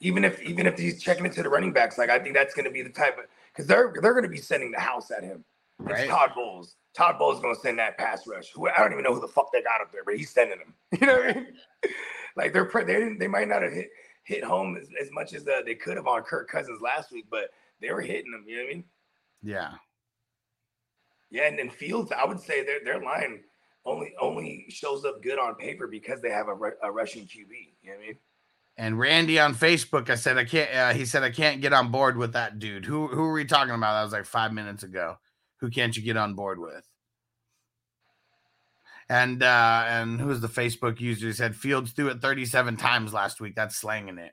Even 0.00 0.24
if 0.24 0.42
even 0.42 0.66
if 0.66 0.78
he's 0.78 1.02
checking 1.02 1.24
it 1.24 1.32
to 1.32 1.42
the 1.42 1.48
running 1.48 1.72
backs, 1.72 1.96
like 1.96 2.10
I 2.10 2.18
think 2.18 2.34
that's 2.34 2.54
going 2.54 2.66
to 2.66 2.70
be 2.70 2.82
the 2.82 2.90
type 2.90 3.18
of 3.18 3.24
because 3.54 3.66
they're 3.68 3.92
they're 4.00 4.12
going 4.12 4.24
to 4.24 4.28
be 4.28 4.38
sending 4.38 4.70
the 4.70 4.80
house 4.80 5.10
at 5.10 5.22
him. 5.22 5.44
Right. 5.78 6.00
It's 6.00 6.10
Todd 6.10 6.32
Bowles. 6.34 6.76
Todd 6.96 7.18
Bowles 7.18 7.40
going 7.40 7.54
to 7.54 7.60
send 7.60 7.78
that 7.78 7.98
pass 7.98 8.26
rush. 8.26 8.52
Who 8.54 8.68
I 8.68 8.78
don't 8.78 8.92
even 8.92 9.04
know 9.04 9.14
who 9.14 9.20
the 9.20 9.28
fuck 9.28 9.52
they 9.52 9.62
got 9.62 9.80
up 9.80 9.92
there, 9.92 10.02
but 10.04 10.16
he's 10.16 10.30
sending 10.30 10.58
them. 10.58 10.74
You 11.00 11.06
know 11.06 11.16
what 11.16 11.30
I 11.30 11.34
mean? 11.34 11.46
like 12.36 12.52
they're 12.52 12.70
they 12.72 12.94
didn't 12.94 13.18
they 13.18 13.28
might 13.28 13.48
not 13.48 13.62
have 13.62 13.72
hit 13.72 13.90
hit 14.24 14.44
home 14.44 14.76
as, 14.76 14.88
as 15.00 15.10
much 15.12 15.34
as 15.34 15.46
uh, 15.46 15.60
they 15.64 15.74
could 15.74 15.96
have 15.96 16.06
on 16.06 16.22
Kirk 16.22 16.48
Cousins 16.48 16.80
last 16.80 17.12
week, 17.12 17.26
but 17.30 17.50
they 17.80 17.90
were 17.90 18.00
hitting 18.00 18.30
them. 18.30 18.44
You 18.46 18.56
know 18.56 18.62
what 18.62 18.70
I 18.70 18.74
mean? 18.74 18.84
yeah. 19.42 19.70
Yeah, 21.30 21.48
and 21.48 21.58
then 21.58 21.68
Fields, 21.68 22.12
I 22.12 22.24
would 22.24 22.38
say 22.38 22.64
their 22.64 22.84
their 22.84 23.02
line 23.02 23.40
only 23.84 24.14
only 24.20 24.66
shows 24.68 25.04
up 25.04 25.20
good 25.20 25.38
on 25.38 25.56
paper 25.56 25.88
because 25.88 26.20
they 26.20 26.30
have 26.30 26.46
a, 26.48 26.56
a 26.82 26.92
rushing 26.92 27.24
QB. 27.24 27.50
You 27.82 27.90
know 27.90 27.96
what 27.96 28.04
I 28.04 28.06
mean? 28.06 28.16
And 28.76 28.98
Randy 28.98 29.38
on 29.38 29.54
Facebook, 29.54 30.10
I 30.10 30.16
said 30.16 30.36
I 30.36 30.44
can't. 30.44 30.74
Uh, 30.74 30.92
he 30.92 31.04
said 31.04 31.22
I 31.22 31.30
can't 31.30 31.60
get 31.60 31.72
on 31.72 31.90
board 31.90 32.16
with 32.16 32.32
that 32.32 32.58
dude. 32.58 32.84
Who 32.84 33.06
who 33.06 33.22
were 33.22 33.32
we 33.32 33.44
talking 33.44 33.74
about? 33.74 33.94
That 33.94 34.04
was 34.04 34.12
like 34.12 34.26
five 34.26 34.52
minutes 34.52 34.82
ago. 34.82 35.16
Who 35.60 35.70
can't 35.70 35.96
you 35.96 36.02
get 36.02 36.16
on 36.16 36.34
board 36.34 36.58
with? 36.58 36.84
And 39.08 39.42
uh 39.42 39.84
and 39.86 40.20
who's 40.20 40.40
the 40.40 40.48
Facebook 40.48 40.98
user? 40.98 41.28
He 41.28 41.32
said 41.32 41.54
Fields 41.54 41.92
threw 41.92 42.08
it 42.08 42.20
37 42.20 42.76
times 42.76 43.12
last 43.12 43.40
week. 43.40 43.54
That's 43.54 43.76
slanging 43.76 44.18
it. 44.18 44.32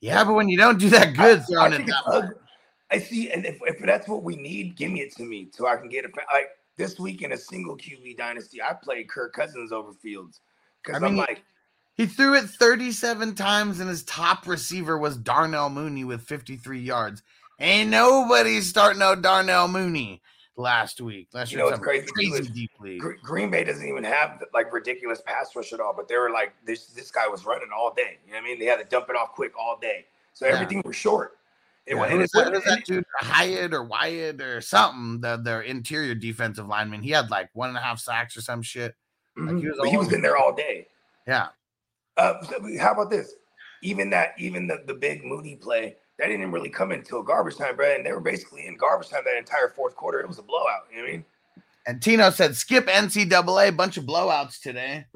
Yeah, 0.00 0.24
but 0.24 0.34
when 0.34 0.48
you 0.48 0.58
don't 0.58 0.78
do 0.78 0.90
that 0.90 1.14
good, 1.14 1.38
I, 1.38 1.42
throwing 1.42 1.72
I 1.72 1.76
it 1.76 1.86
that. 1.86 2.34
I 2.90 2.98
see, 2.98 3.30
and 3.30 3.46
if, 3.46 3.58
if 3.62 3.78
that's 3.86 4.06
what 4.06 4.22
we 4.22 4.36
need, 4.36 4.76
give 4.76 4.90
me 4.90 5.00
it 5.00 5.16
to 5.16 5.22
me 5.22 5.48
so 5.52 5.66
I 5.66 5.76
can 5.76 5.88
get 5.88 6.04
it. 6.04 6.10
Like 6.30 6.48
this 6.76 6.98
week 6.98 7.22
in 7.22 7.32
a 7.32 7.36
single 7.38 7.76
QB 7.76 8.18
dynasty, 8.18 8.60
I 8.60 8.74
played 8.74 9.08
Kirk 9.08 9.32
Cousins 9.32 9.72
over 9.72 9.92
Fields 9.94 10.40
because 10.84 11.02
I 11.02 11.06
I'm 11.06 11.14
mean, 11.14 11.20
like, 11.20 11.42
He 12.02 12.08
threw 12.08 12.34
it 12.34 12.46
37 12.46 13.36
times, 13.36 13.78
and 13.78 13.88
his 13.88 14.02
top 14.02 14.48
receiver 14.48 14.98
was 14.98 15.16
Darnell 15.16 15.70
Mooney 15.70 16.02
with 16.02 16.20
53 16.22 16.80
yards. 16.80 17.22
Ain't 17.60 17.90
nobody 17.90 18.60
starting 18.60 19.00
out 19.00 19.22
Darnell 19.22 19.68
Mooney 19.68 20.20
last 20.56 21.00
week. 21.00 21.28
Unless 21.32 21.52
You 21.52 21.58
know 21.58 21.66
what's 21.66 21.78
crazy, 21.78 22.08
crazy 22.08 22.32
is 22.42 22.50
league. 22.80 23.00
Green 23.22 23.52
Bay 23.52 23.62
doesn't 23.62 23.86
even 23.86 24.02
have 24.02 24.42
like 24.52 24.72
ridiculous 24.72 25.20
pass 25.24 25.54
rush 25.54 25.72
at 25.72 25.78
all, 25.78 25.94
but 25.96 26.08
they 26.08 26.16
were 26.16 26.30
like, 26.30 26.52
this 26.66 26.86
this 26.88 27.12
guy 27.12 27.28
was 27.28 27.46
running 27.46 27.68
all 27.72 27.94
day. 27.94 28.18
You 28.26 28.32
know 28.32 28.38
what 28.40 28.46
I 28.46 28.48
mean? 28.48 28.58
They 28.58 28.64
had 28.64 28.80
to 28.80 28.84
dump 28.84 29.06
it 29.08 29.14
off 29.14 29.30
quick 29.36 29.52
all 29.56 29.78
day, 29.80 30.06
so 30.32 30.44
Yeah. 30.48 30.54
everything 30.54 30.82
was 30.84 30.96
short. 30.96 31.38
It, 31.86 31.94
Yeah, 31.94 32.02
and 32.02 32.18
was 32.18 32.30
it 32.30 32.32
that, 32.32 32.38
wasn't- 32.38 32.48
who 32.48 32.54
was 32.54 32.64
that 32.78 32.84
dude? 32.84 33.04
Hyatt 33.20 33.74
or 33.74 33.84
Wyatt 33.84 34.40
or 34.40 34.60
something. 34.60 35.20
The, 35.20 35.36
their 35.36 35.62
interior 35.62 36.16
defensive 36.16 36.66
lineman. 36.66 37.02
He 37.02 37.10
had 37.10 37.30
like 37.30 37.50
one 37.52 37.68
and 37.68 37.78
a 37.78 37.80
half 37.80 38.00
sacks 38.00 38.36
or 38.36 38.40
some 38.40 38.62
shit. 38.62 38.96
Mhm. 39.38 39.60
he 39.60 39.68
was 39.68 39.78
But 39.78 39.88
he 39.88 39.96
was 39.96 40.12
in 40.12 40.20
there 40.20 40.36
all 40.36 40.52
day. 40.52 40.88
Yeah. 41.28 41.50
Uh, 42.16 42.34
how 42.80 42.92
about 42.92 43.10
this? 43.10 43.34
Even 43.82 44.10
that, 44.10 44.34
even 44.38 44.66
the, 44.66 44.82
the 44.86 44.94
big 44.94 45.24
Mooney 45.24 45.56
play, 45.56 45.96
that 46.18 46.28
didn't 46.28 46.52
really 46.52 46.68
come 46.68 46.92
until 46.92 47.22
garbage 47.22 47.56
time, 47.56 47.76
bro. 47.76 47.94
And 47.94 48.06
they 48.06 48.12
were 48.12 48.20
basically 48.20 48.66
in 48.66 48.76
garbage 48.76 49.08
time 49.08 49.22
that 49.24 49.36
entire 49.36 49.70
fourth 49.74 49.96
quarter. 49.96 50.20
It 50.20 50.28
was 50.28 50.38
a 50.38 50.42
blowout. 50.42 50.82
You 50.90 50.98
know 50.98 51.02
what 51.02 51.08
I 51.08 51.12
mean? 51.12 51.24
And 51.86 52.02
Tino 52.02 52.30
said, 52.30 52.54
skip 52.54 52.86
NCAA. 52.86 53.76
Bunch 53.76 53.96
of 53.96 54.04
blowouts 54.04 54.60
today. 54.60 55.06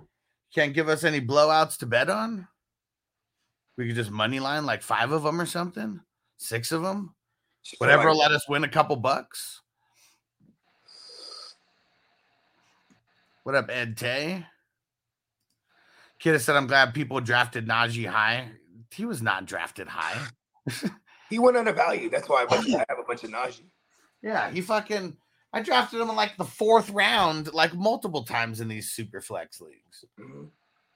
Can't 0.55 0.75
give 0.75 0.88
us 0.88 1.05
any 1.05 1.21
blowouts 1.21 1.76
to 1.79 1.87
bet 1.87 2.11
on. 2.11 2.49
We 3.76 3.87
could 3.87 3.97
just 3.97 4.11
money 4.11 4.41
line 4.41 4.65
like 4.65 4.83
five 4.83 5.12
of 5.12 5.23
them 5.23 5.41
or 5.41 5.47
something, 5.47 6.00
six 6.38 6.73
of 6.73 6.83
them. 6.83 7.15
Whatever 7.79 8.15
let 8.15 8.33
us 8.33 8.49
win 8.49 8.65
a 8.65 8.69
couple 8.69 8.97
bucks. 8.97 9.61
What 13.43 13.55
up, 13.55 13.69
Ed 13.71 13.97
Tay? 13.97 14.47
Kid 16.18 16.38
said, 16.40 16.56
I'm 16.56 16.66
glad 16.66 16.94
people 16.94 17.20
drafted 17.20 17.66
Najee 17.68 18.06
high. 18.06 18.49
He 18.92 19.04
was 19.04 19.20
not 19.23 19.46
drafted 19.46 19.88
high. 19.88 20.26
He 21.28 21.40
went 21.40 21.56
undervalued. 21.56 22.12
That's 22.12 22.28
why 22.28 22.42
I, 22.42 22.46
bunch, 22.46 22.68
I 22.73 22.85
have 22.88 23.00
a 23.00 23.02
bunch 23.02 23.25
of 23.25 23.30
Najee. 23.30 23.64
Yeah, 24.23 24.49
he 24.52 24.61
fucking. 24.61 25.16
I 25.52 25.61
drafted 25.61 26.00
him 26.00 26.08
in 26.08 26.14
like 26.14 26.37
the 26.37 26.44
fourth 26.44 26.88
round, 26.90 27.52
like 27.52 27.75
multiple 27.75 28.23
times 28.23 28.61
in 28.61 28.68
these 28.68 28.92
super 28.92 29.20
flex 29.20 29.61
leagues. 29.61 30.04
Mhm. 30.20 30.50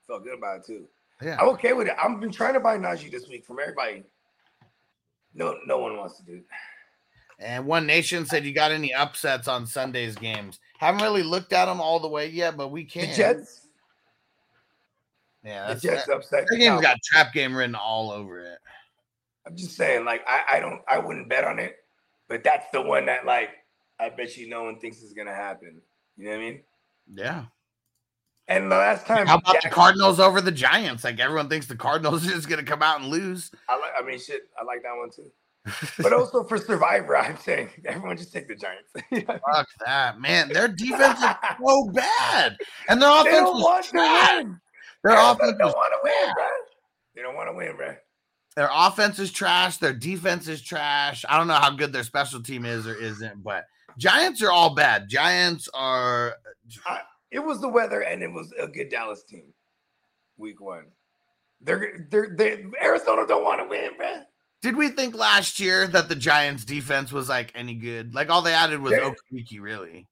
Felt 0.07 0.23
good 0.23 0.39
about 0.39 0.59
it 0.61 0.67
too. 0.67 0.87
Yeah. 1.21 1.37
I'm 1.41 1.49
okay 1.49 1.73
with 1.73 1.89
it. 1.89 1.97
I've 2.01 2.21
been 2.21 2.31
trying 2.31 2.55
to 2.55 2.61
buy 2.61 2.79
Najee 2.79 3.11
this 3.11 3.29
week 3.29 3.45
from 3.45 3.59
everybody. 3.59 4.05
No, 5.35 5.57
no 5.67 5.79
one 5.79 5.97
wants 5.97 6.17
to 6.19 6.23
do. 6.25 6.35
it. 6.37 6.45
And 7.41 7.67
One 7.67 7.85
Nation 7.87 8.25
said, 8.25 8.45
You 8.45 8.53
got 8.55 8.71
any 8.71 8.95
upsets 8.95 9.49
on 9.49 9.67
Sunday's 9.67 10.15
games? 10.15 10.61
Haven't 10.79 11.03
really 11.03 11.25
looked 11.25 11.53
at 11.53 11.65
them 11.65 11.81
all 11.81 11.99
the 11.99 12.07
way 12.09 12.29
yet, 12.29 12.57
but 12.57 12.69
we 12.69 12.85
The 12.85 12.89
can. 12.91 13.15
Jets, 13.17 13.60
Yeah, 15.45 15.63
the 15.63 15.69
that's, 15.69 15.83
Jets 15.83 16.07
that, 16.07 16.17
upset. 16.17 16.47
that 16.47 16.49
the 16.51 16.59
game's 16.59 16.81
got 16.83 16.99
trap 17.03 17.33
game 17.33 17.55
written 17.55 17.75
all 17.75 18.11
over 18.11 18.41
it. 18.41 18.59
I'm 19.47 19.57
just 19.57 19.77
saying, 19.77 20.05
like, 20.05 20.23
I, 20.29 20.57
I 20.57 20.61
don't, 20.61 20.83
I 20.87 20.99
wouldn't 20.99 21.29
bet 21.29 21.45
on 21.45 21.59
it, 21.59 21.77
but 22.29 22.45
that's 22.45 22.67
the 22.73 22.83
one 22.83 23.07
that, 23.07 23.25
like, 23.25 23.51
I 23.99 24.09
bet 24.09 24.37
you 24.37 24.49
no 24.49 24.65
one 24.65 24.79
thinks 24.79 25.03
is 25.03 25.13
gonna 25.13 25.35
happen. 25.35 25.81
You 26.17 26.25
know 26.25 26.31
what 26.31 26.37
I 26.37 26.41
mean? 26.41 26.61
Yeah. 27.13 27.45
And 28.49 28.71
the 28.71 28.77
last 28.77 29.07
time, 29.07 29.27
How 29.27 29.39
about 29.39 29.63
the 29.63 29.69
Cardinals 29.69 30.19
over 30.19 30.41
the 30.41 30.51
Giants? 30.51 31.05
Like 31.05 31.21
everyone 31.21 31.49
thinks 31.49 31.67
the 31.67 31.77
Cardinals 31.77 32.27
just 32.27 32.49
gonna 32.49 32.63
come 32.63 32.83
out 32.83 33.01
and 33.01 33.09
lose. 33.09 33.51
I 33.69 33.77
like, 33.77 33.93
I 33.99 34.05
mean, 34.05 34.19
shit, 34.19 34.43
I 34.59 34.65
like 34.65 34.83
that 34.83 34.97
one 34.97 35.11
too. 35.11 35.31
But 36.03 36.15
also 36.15 36.43
for 36.43 36.57
Survivor, 36.57 37.17
I'm 37.17 37.37
saying 37.37 37.69
everyone 37.85 38.17
just 38.17 38.33
take 38.33 38.49
the 38.49 38.57
Giants. 38.57 38.91
Fuck 39.27 39.69
that, 39.85 40.19
man. 40.19 40.49
Their 40.49 40.69
defense 40.69 41.21
is 41.21 41.31
so 41.63 41.91
bad, 41.91 42.57
and 42.89 43.01
their 43.01 43.11
offense 43.11 43.49
was 43.51 43.91
trash. 43.91 44.45
Their 45.05 45.15
They 45.15 45.21
offense 45.21 45.59
don't 45.59 45.73
want 45.73 45.93
to 45.93 45.99
win, 46.03 46.35
bro. 46.35 46.45
They 47.15 47.23
don't 47.23 47.35
want 47.35 47.49
to 47.49 47.55
win, 47.55 47.77
bro. 47.77 47.95
their 48.57 48.71
offense 48.73 49.19
is 49.19 49.33
trash. 49.33 49.79
Their 49.79 49.93
defense 49.93 50.49
is 50.49 50.63
trash. 50.63 51.25
I 51.29 51.37
don't 51.39 51.49
know 51.49 51.55
how 51.55 51.71
good 51.71 51.93
their 51.93 52.05
special 52.05 52.43
team 52.43 52.65
is 52.65 52.87
or 52.87 52.95
isn't, 52.95 53.43
but 53.43 53.65
Giants 53.99 54.43
are 54.43 54.51
all 54.51 54.75
bad. 54.75 55.09
Giants 55.09 55.69
are 55.75 56.35
It 57.31 57.41
was 57.41 57.61
the 57.61 57.69
weather, 57.69 58.03
and 58.03 58.23
it 58.23 58.33
was 58.33 58.53
a 58.59 58.67
good 58.67 58.89
Dallas 58.91 59.25
team. 59.25 59.53
Week 60.37 60.61
one, 60.61 60.87
they're 61.61 62.07
they're 62.11 62.35
they 62.37 62.65
Arizona 62.83 63.27
don't 63.27 63.45
want 63.45 63.61
to 63.61 63.69
win, 63.69 63.91
bro. 63.97 64.23
Did 64.63 64.77
we 64.77 64.89
think 64.89 65.15
last 65.15 65.59
year 65.59 65.87
that 65.89 66.09
the 66.09 66.15
Giants 66.15 66.65
defense 66.65 67.13
was 67.13 67.29
like 67.29 67.53
any 67.55 67.75
good? 67.75 68.15
Like 68.15 68.31
all 68.31 68.43
they 68.43 68.53
added 68.53 68.81
was 68.81 68.93
Okereke, 68.93 69.61
really, 69.61 70.07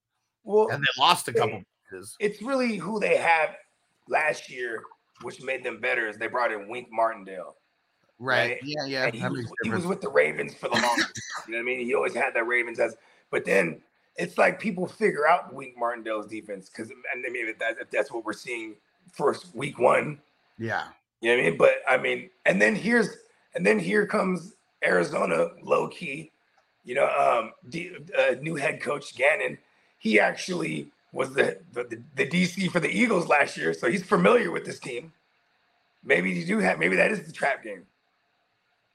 Well, 0.44 0.68
and 0.70 0.82
they 0.82 1.02
lost 1.02 1.28
a 1.28 1.32
couple 1.32 1.62
it's 2.20 2.42
really 2.42 2.76
who 2.76 3.00
they 3.00 3.16
had 3.16 3.56
last 4.08 4.50
year, 4.50 4.82
which 5.22 5.42
made 5.42 5.64
them 5.64 5.80
better. 5.80 6.08
Is 6.08 6.16
they 6.16 6.26
brought 6.26 6.52
in 6.52 6.68
Wink 6.68 6.88
Martindale. 6.90 7.56
Right? 8.18 8.50
right? 8.50 8.58
Yeah, 8.62 8.84
yeah. 8.86 9.06
and 9.06 9.14
he 9.14 9.22
was, 9.22 9.52
he 9.62 9.70
was 9.70 9.86
with 9.86 10.00
the 10.00 10.08
Ravens 10.08 10.54
for 10.54 10.68
the 10.68 10.74
longest. 10.74 11.20
you 11.46 11.52
know 11.52 11.58
what 11.58 11.62
I 11.62 11.64
mean? 11.64 11.86
He 11.86 11.94
always 11.94 12.14
had 12.14 12.34
that 12.34 12.46
Ravens 12.46 12.80
as, 12.80 12.96
but 13.30 13.44
then 13.44 13.80
it's 14.16 14.36
like 14.36 14.58
people 14.58 14.86
figure 14.86 15.28
out 15.28 15.54
Wink 15.54 15.74
Martindale's 15.78 16.26
defense 16.26 16.68
because, 16.68 16.90
and 16.90 17.24
I 17.24 17.30
mean, 17.30 17.48
if, 17.48 17.58
that, 17.60 17.76
if 17.80 17.90
that's 17.90 18.10
what 18.10 18.24
we're 18.24 18.32
seeing 18.32 18.74
first 19.12 19.54
week 19.54 19.78
one, 19.78 20.18
yeah. 20.58 20.84
you 21.20 21.30
know 21.30 21.36
what 21.36 21.46
I 21.46 21.50
mean? 21.50 21.58
But 21.58 21.74
I 21.88 21.96
mean, 21.96 22.30
and 22.44 22.60
then 22.60 22.74
here's, 22.74 23.08
and 23.54 23.64
then 23.64 23.78
here 23.78 24.04
comes 24.04 24.54
Arizona, 24.84 25.50
low 25.62 25.86
key, 25.88 26.32
you 26.84 26.94
know, 26.94 27.08
um, 27.08 27.52
D, 27.68 27.92
uh, 28.18 28.34
new 28.40 28.56
head 28.56 28.80
coach 28.80 29.14
Gannon. 29.14 29.58
He 29.98 30.18
actually 30.18 30.90
was 31.12 31.32
the, 31.34 31.58
the 31.72 32.02
the 32.14 32.26
DC 32.26 32.70
for 32.70 32.80
the 32.80 32.88
Eagles 32.90 33.26
last 33.28 33.56
year, 33.56 33.72
so 33.72 33.90
he's 33.90 34.04
familiar 34.04 34.50
with 34.50 34.64
this 34.64 34.78
team. 34.78 35.12
Maybe 36.04 36.30
you 36.30 36.44
do 36.44 36.58
have, 36.58 36.78
maybe 36.78 36.96
that 36.96 37.10
is 37.10 37.26
the 37.26 37.32
trap 37.32 37.64
game. 37.64 37.84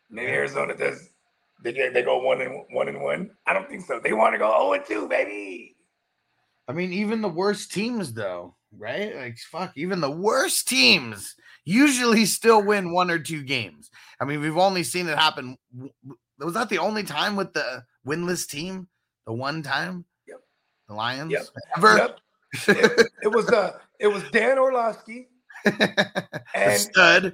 Maybe 0.10 0.32
Arizona 0.32 0.76
does. 0.76 1.10
They, 1.64 1.72
they 1.72 2.02
go 2.02 2.20
one 2.20 2.42
and 2.42 2.64
one 2.72 2.88
and 2.88 3.02
one. 3.02 3.32
I 3.46 3.54
don't 3.54 3.68
think 3.70 3.86
so. 3.86 4.00
They 4.00 4.14
want 4.14 4.34
to 4.34 4.38
go 4.38 4.50
zero 4.50 4.74
and 4.74 4.86
two, 4.86 5.08
baby. 5.08 5.76
I 6.68 6.74
mean, 6.74 6.94
even 6.94 7.22
the 7.22 7.30
worst 7.30 7.72
teams, 7.72 8.14
though, 8.14 8.56
right? 8.78 9.16
Like, 9.16 9.38
fuck, 9.38 9.74
even 9.76 10.00
the 10.02 10.12
worst 10.12 10.68
teams 10.68 11.36
usually 11.66 12.26
still 12.26 12.62
win 12.62 12.94
one 12.94 13.10
or 13.10 13.20
two 13.20 13.44
games. 13.44 13.90
I 14.20 14.26
mean, 14.26 14.42
we've 14.42 14.58
only 14.58 14.84
seen 14.84 15.08
it 15.08 15.18
happen. 15.18 15.58
Was 16.40 16.54
that 16.54 16.70
the 16.70 16.80
only 16.80 17.04
time 17.04 17.36
with 17.36 17.54
the 17.54 17.84
winless 18.06 18.48
team? 18.48 18.88
The 19.26 19.34
one 19.34 19.64
time? 19.64 20.06
Lions? 20.96 21.32
Yep. 21.32 21.44
Ever? 21.78 21.98
Yep. 21.98 22.20
It, 22.68 23.08
it 23.24 23.28
was 23.30 23.50
uh 23.50 23.78
it 24.00 24.08
was 24.08 24.24
Dan 24.32 24.60
Orlovsky 24.60 25.28
and 25.66 26.80
stud. 26.80 27.34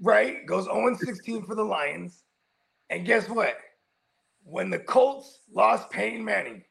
right 0.00 0.46
goes 0.46 0.64
0 0.64 0.96
16 0.96 1.44
for 1.44 1.54
the 1.54 1.64
Lions. 1.64 2.22
And 2.88 3.04
guess 3.06 3.28
what? 3.28 3.56
When 4.44 4.70
the 4.70 4.78
Colts 4.78 5.40
lost 5.52 5.90
Peyton 5.90 6.24
Manning, 6.24 6.64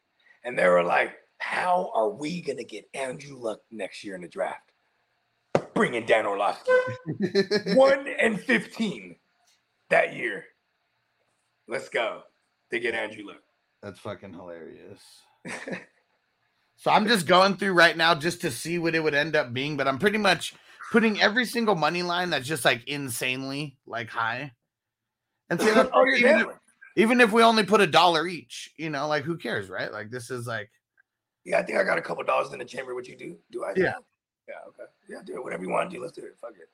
and 0.43 0.57
they 0.57 0.67
were 0.67 0.83
like, 0.83 1.13
How 1.37 1.91
are 1.93 2.09
we 2.09 2.41
gonna 2.41 2.63
get 2.63 2.89
Andrew 2.93 3.37
Luck 3.37 3.59
next 3.71 4.03
year 4.03 4.15
in 4.15 4.21
the 4.21 4.27
draft? 4.27 4.71
Bring 5.73 5.93
in 5.93 6.05
Dan 6.05 6.25
Orlovsky. 6.25 6.71
One 7.75 8.07
and 8.19 8.39
15 8.39 9.15
that 9.89 10.15
year. 10.15 10.45
Let's 11.67 11.89
go. 11.89 12.23
They 12.71 12.79
get 12.79 12.95
Andrew 12.95 13.27
Luck. 13.27 13.43
That's 13.81 13.99
fucking 13.99 14.33
hilarious. 14.33 15.01
so 16.79 16.91
I'm 16.91 17.07
just 17.07 17.27
going 17.27 17.57
through 17.57 17.73
right 17.73 17.95
now 17.95 18.15
just 18.15 18.39
to 18.41 18.51
see 18.51 18.79
what 18.79 18.95
it 18.95 19.03
would 19.03 19.13
end 19.13 19.35
up 19.35 19.53
being, 19.53 19.75
but 19.75 19.85
I'm 19.85 19.99
pretty 19.99 20.17
much 20.17 20.53
putting 20.93 21.19
every 21.21 21.43
single 21.43 21.75
money 21.75 22.03
line 22.03 22.29
that's 22.29 22.47
just 22.47 22.63
like 22.63 22.87
insanely 22.87 23.77
like 23.85 24.09
high. 24.09 24.53
And 25.49 25.59
see, 25.59 25.69
oh, 25.75 26.05
even, 26.15 26.39
if, 26.39 26.47
even 26.95 27.19
if 27.19 27.33
we 27.33 27.43
only 27.43 27.63
put 27.63 27.81
a 27.81 27.87
dollar 27.87 28.27
each, 28.27 28.73
you 28.77 28.89
know, 28.89 29.09
like 29.09 29.25
who 29.25 29.37
cares, 29.37 29.69
right? 29.69 29.91
Like 29.91 30.09
this 30.09 30.31
is 30.31 30.47
like 30.47 30.71
Yeah, 31.43 31.59
I 31.59 31.63
think 31.63 31.77
I 31.77 31.83
got 31.83 31.97
a 31.97 32.01
couple 32.01 32.23
dollars 32.23 32.53
in 32.53 32.59
the 32.59 32.65
chamber. 32.65 32.95
What 32.95 33.09
you 33.09 33.17
do? 33.17 33.37
Do 33.51 33.65
I? 33.65 33.73
Yeah. 33.75 33.95
Yeah. 34.47 34.55
Okay. 34.69 34.89
Yeah. 35.09 35.19
Do 35.25 35.35
it. 35.35 35.43
Whatever 35.43 35.63
you 35.63 35.69
want 35.69 35.89
to 35.89 35.97
do. 35.97 36.01
Let's 36.01 36.13
do 36.13 36.21
it. 36.21 36.37
Fuck 36.39 36.51
it. 36.51 36.69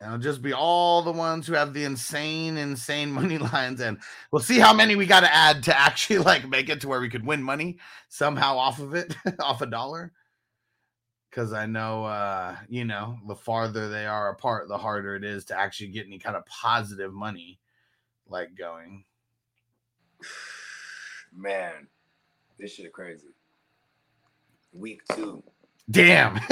It'll 0.00 0.18
just 0.18 0.42
be 0.42 0.52
all 0.52 1.02
the 1.02 1.12
ones 1.12 1.46
who 1.46 1.52
have 1.54 1.74
the 1.74 1.84
insane, 1.84 2.56
insane 2.56 3.12
money 3.20 3.38
lines, 3.38 3.80
and 3.80 3.98
we'll 4.30 4.42
see 4.42 4.58
how 4.58 4.72
many 4.72 4.96
we 4.96 5.06
got 5.06 5.20
to 5.20 5.34
add 5.34 5.62
to 5.64 5.78
actually 5.78 6.18
like 6.18 6.48
make 6.48 6.68
it 6.68 6.80
to 6.82 6.88
where 6.88 7.00
we 7.00 7.08
could 7.10 7.26
win 7.26 7.42
money 7.42 7.78
somehow 8.08 8.56
off 8.56 8.78
of 8.80 8.94
it, 8.94 9.14
off 9.40 9.62
a 9.62 9.66
dollar. 9.66 10.12
because 11.30 11.52
I 11.52 11.66
know, 11.66 12.04
uh, 12.04 12.56
you 12.68 12.84
know, 12.84 13.18
the 13.28 13.36
farther 13.36 13.88
they 13.88 14.06
are 14.06 14.30
apart, 14.30 14.68
the 14.68 14.78
harder 14.78 15.14
it 15.16 15.24
is 15.24 15.44
to 15.46 15.58
actually 15.58 15.88
get 15.88 16.06
any 16.06 16.18
kind 16.18 16.36
of 16.36 16.44
positive 16.46 17.12
money 17.12 17.60
like 18.28 18.54
going. 18.56 19.04
Man, 21.36 21.86
this 22.58 22.74
shit 22.74 22.92
crazy. 22.92 23.28
Week 24.72 25.02
two. 25.14 25.42
Damn. 25.88 26.36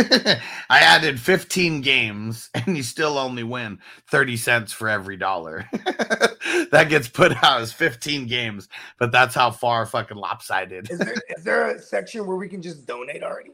I 0.70 0.80
added 0.80 1.20
15 1.20 1.80
games 1.80 2.50
and 2.54 2.76
you 2.76 2.82
still 2.82 3.18
only 3.18 3.42
win 3.42 3.78
30 4.10 4.36
cents 4.36 4.72
for 4.72 4.88
every 4.88 5.16
dollar. 5.16 5.66
that 5.72 6.86
gets 6.88 7.08
put 7.08 7.32
out 7.42 7.60
as 7.60 7.72
15 7.72 8.26
games, 8.26 8.68
but 8.98 9.12
that's 9.12 9.34
how 9.34 9.50
far 9.50 9.86
fucking 9.86 10.16
lopsided. 10.16 10.90
Is 10.90 10.98
there 10.98 11.14
is 11.36 11.44
there 11.44 11.70
a 11.70 11.80
section 11.80 12.26
where 12.26 12.36
we 12.36 12.48
can 12.48 12.62
just 12.62 12.86
donate 12.86 13.22
already? 13.22 13.52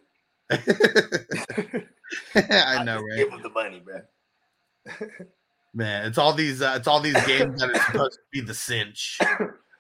I 2.35 2.85
know, 2.85 3.01
right? 3.01 3.17
Give 3.17 3.31
them 3.31 3.43
the 3.43 3.51
money, 3.51 3.83
bro. 3.85 4.01
Man, 5.75 6.07
it's 6.07 6.19
all 6.19 6.33
these 6.33 6.63
uh, 6.63 6.75
it's 6.77 6.87
all 6.87 7.01
these 7.01 7.25
games 7.27 7.61
that 7.61 7.71
are 7.71 7.83
supposed 7.91 8.15
to 8.15 8.21
be 8.33 8.41
the 8.41 8.55
cinch. 8.55 9.19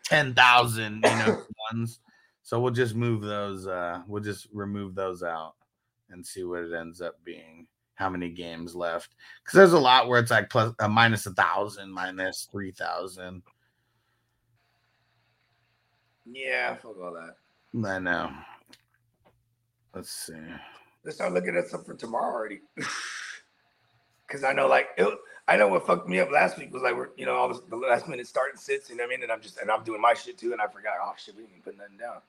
10,000, 0.05 0.95
you 0.97 1.01
know, 1.01 1.43
ones. 1.73 2.01
So 2.43 2.61
we'll 2.61 2.73
just 2.73 2.95
move 2.95 3.23
those 3.23 3.67
uh 3.67 4.03
we'll 4.07 4.23
just 4.23 4.49
remove 4.53 4.95
those 4.95 5.23
out 5.23 5.55
and 6.15 6.25
see 6.25 6.45
what 6.45 6.65
it 6.65 6.73
ends 6.73 7.01
up 7.01 7.23
being. 7.25 7.67
How 7.97 8.09
many 8.09 8.31
games 8.31 8.75
left? 8.75 9.15
Because 9.45 9.57
there's 9.57 9.73
a 9.73 9.79
lot 9.79 10.09
where 10.09 10.19
it's 10.19 10.31
like 10.31 10.51
plus 10.51 10.73
uh, 10.79 10.89
minus 10.89 11.27
a 11.27 11.33
thousand, 11.33 11.93
minus 11.93 12.49
three 12.51 12.73
thousand. 12.73 13.43
Yeah, 16.25 16.75
fuck 16.77 16.97
all 17.01 17.13
that. 17.15 17.37
I 17.87 17.99
know. 17.99 18.31
Let's 19.95 20.11
see. 20.11 20.35
Let's 21.05 21.17
start 21.19 21.33
looking 21.33 21.57
at 21.57 21.69
something 21.69 21.95
for 21.95 22.01
tomorrow 22.01 22.35
already. 22.35 22.61
Cause 24.29 24.43
I 24.43 24.53
know 24.53 24.67
like 24.67 24.89
it, 24.97 25.07
I 25.47 25.57
know 25.57 25.69
what 25.69 25.87
fucked 25.87 26.09
me 26.09 26.19
up 26.19 26.31
last 26.33 26.59
week 26.59 26.73
was 26.73 26.83
like 26.83 26.97
we're 26.97 27.11
you 27.17 27.27
know 27.27 27.35
all 27.35 27.49
this, 27.49 27.61
the 27.69 27.77
last 27.77 28.09
minute 28.09 28.27
starting 28.27 28.57
sits, 28.57 28.89
you 28.91 28.97
know 28.97 29.05
what 29.05 29.09
I 29.09 29.17
mean? 29.17 29.23
And 29.23 29.31
I'm 29.31 29.41
just 29.41 29.59
and 29.59 29.71
I'm 29.71 29.85
doing 29.85 30.01
my 30.01 30.15
shit 30.15 30.39
too, 30.39 30.53
and 30.53 30.61
I 30.61 30.67
forgot, 30.67 30.95
oh 31.01 31.13
shit, 31.17 31.37
we 31.37 31.43
didn't 31.43 31.63
put 31.63 31.77
nothing 31.77 31.99
down. 31.99 32.23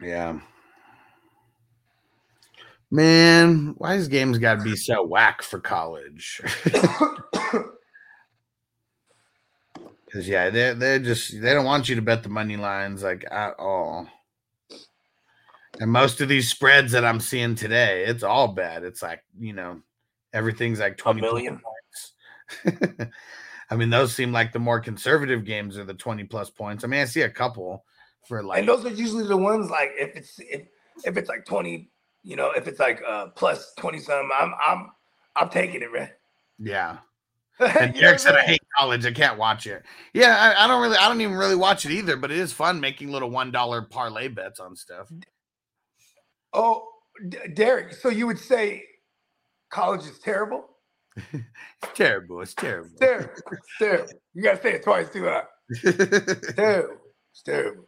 Yeah. 0.00 0.38
Man, 2.96 3.74
why 3.76 3.96
does 3.96 4.08
games 4.08 4.38
got 4.38 4.54
to 4.54 4.64
be 4.64 4.74
so 4.74 5.04
whack 5.04 5.42
for 5.42 5.60
college? 5.60 6.40
Because 10.06 10.28
yeah, 10.28 10.48
they're 10.50 10.72
they're 10.72 11.00
just 11.00 11.42
they 11.42 11.52
don't 11.52 11.66
want 11.66 11.88
you 11.88 11.96
to 11.96 12.00
bet 12.00 12.22
the 12.22 12.28
money 12.28 12.56
lines 12.56 13.02
like 13.02 13.24
at 13.30 13.54
all. 13.58 14.06
And 15.80 15.90
most 15.90 16.20
of 16.20 16.28
these 16.28 16.48
spreads 16.48 16.92
that 16.92 17.04
I'm 17.04 17.18
seeing 17.20 17.54
today, 17.56 18.04
it's 18.04 18.22
all 18.22 18.48
bad. 18.48 18.84
It's 18.84 19.02
like 19.02 19.24
you 19.38 19.52
know, 19.52 19.82
everything's 20.32 20.78
like 20.78 20.96
twenty 20.96 21.20
plus 21.20 21.32
million? 21.32 21.60
points. 21.60 23.10
I 23.70 23.76
mean, 23.76 23.90
those 23.90 24.14
seem 24.14 24.32
like 24.32 24.52
the 24.52 24.60
more 24.60 24.80
conservative 24.80 25.44
games 25.44 25.76
are 25.76 25.84
the 25.84 25.92
twenty 25.92 26.24
plus 26.24 26.50
points. 26.50 26.84
I 26.84 26.86
mean, 26.86 27.00
I 27.00 27.04
see 27.04 27.22
a 27.22 27.28
couple 27.28 27.84
for 28.26 28.42
like 28.42 28.60
and 28.60 28.68
those 28.68 28.86
are 28.86 28.90
usually 28.90 29.26
the 29.26 29.36
ones 29.36 29.68
like 29.68 29.90
if 29.98 30.16
it's 30.16 30.38
if, 30.38 30.62
if 31.04 31.16
it's 31.16 31.28
like 31.28 31.44
20, 31.44 31.90
you 32.26 32.36
know, 32.36 32.50
if 32.50 32.66
it's 32.68 32.80
like 32.80 33.00
uh 33.08 33.28
plus 33.28 33.72
20 33.78 33.98
something, 34.00 34.28
I'm 34.38 34.52
I'm 34.66 34.90
I'm 35.36 35.48
taking 35.48 35.80
it, 35.82 35.92
man. 35.92 36.10
yeah. 36.58 36.98
And 37.60 37.94
Derek 37.94 38.18
said, 38.18 38.34
I'm 38.34 38.44
hate 38.44 38.60
college. 38.78 39.06
I 39.06 39.12
can't 39.12 39.38
watch 39.38 39.66
it." 39.66 39.82
Yeah, 40.12 40.36
I, 40.58 40.64
I 40.64 40.66
don't 40.68 40.82
really, 40.82 40.98
I 40.98 41.08
don't 41.08 41.22
even 41.22 41.36
really 41.36 41.54
watch 41.56 41.86
it 41.86 41.90
either. 41.90 42.16
But 42.18 42.30
it 42.30 42.36
is 42.36 42.52
fun 42.52 42.80
making 42.80 43.10
little 43.10 43.30
one 43.30 43.50
dollar 43.50 43.80
parlay 43.80 44.28
bets 44.28 44.60
on 44.60 44.76
stuff. 44.76 45.10
Oh, 46.52 46.86
D- 47.30 47.38
Derek, 47.54 47.94
so 47.94 48.10
you 48.10 48.26
would 48.26 48.38
say 48.38 48.84
college 49.70 50.02
is 50.02 50.18
terrible? 50.18 50.64
It's 51.32 51.92
terrible. 51.94 52.42
It's 52.42 52.52
terrible. 52.54 52.90
Terrible. 53.00 53.30
It's 53.52 53.78
terrible. 53.78 54.12
You 54.34 54.42
gotta 54.42 54.60
say 54.60 54.72
it 54.74 54.82
twice 54.82 55.08
too, 55.08 55.24
huh? 55.24 55.42
Terrible. 56.54 56.96
It's 57.32 57.42
terrible. 57.42 57.86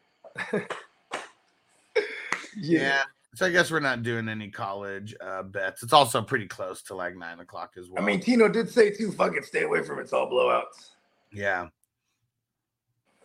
yeah. 2.56 3.02
So 3.38 3.46
I 3.46 3.50
guess 3.50 3.70
we're 3.70 3.78
not 3.78 4.02
doing 4.02 4.28
any 4.28 4.50
college 4.50 5.14
uh, 5.20 5.44
bets. 5.44 5.84
It's 5.84 5.92
also 5.92 6.20
pretty 6.20 6.48
close 6.48 6.82
to 6.82 6.96
like 6.96 7.14
nine 7.16 7.38
o'clock 7.38 7.74
as 7.78 7.88
well. 7.88 8.02
I 8.02 8.04
mean, 8.04 8.18
Tino 8.18 8.48
did 8.48 8.68
say 8.68 8.90
too, 8.90 9.12
fucking 9.12 9.44
stay 9.44 9.62
away 9.62 9.84
from 9.84 10.00
it. 10.00 10.02
It's 10.02 10.12
all 10.12 10.28
blowouts. 10.28 10.88
yeah, 11.32 11.68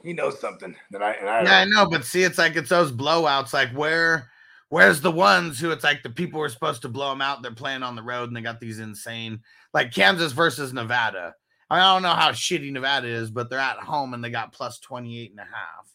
He 0.04 0.14
knows 0.14 0.40
something 0.40 0.76
that 0.92 1.02
I 1.02 1.14
and 1.14 1.28
I 1.28 1.42
yeah, 1.42 1.58
I 1.62 1.66
know. 1.66 1.90
But 1.90 2.06
see, 2.06 2.22
it's 2.22 2.38
like 2.38 2.56
it's 2.56 2.70
those 2.70 2.92
blowouts. 2.92 3.54
Like 3.54 3.72
where, 3.72 4.30
where's 4.70 5.02
the 5.02 5.10
ones 5.10 5.60
who 5.60 5.72
it's 5.72 5.84
like 5.84 6.04
the 6.04 6.12
people 6.12 6.40
who 6.40 6.44
are 6.44 6.50
supposed 6.50 6.84
to 6.84 6.90
blow 6.90 7.10
them 7.10 7.24
out? 7.24 7.42
They're 7.42 7.52
playing 7.52 7.82
on 7.82 7.96
the 7.96 8.04
road 8.04 8.30
and 8.30 8.38
they 8.38 8.42
got 8.42 8.60
these 8.60 8.78
insane, 8.78 9.40
like 9.74 9.96
Kansas 9.96 10.32
versus 10.32 10.74
Nevada. 10.74 11.34
I 11.72 11.80
don't 11.80 12.04
know 12.04 12.10
how 12.10 12.34
shitty 12.34 12.72
Nevada 12.72 13.08
is, 13.08 13.32
but 13.32 13.50
they're 13.50 13.58
at 13.58 13.78
home 13.78 14.14
and 14.14 14.24
they 14.24 14.30
got 14.30 14.54
plus 14.54 14.78
28 14.78 15.32
and 15.32 15.40
a 15.40 15.44
half. 15.44 15.88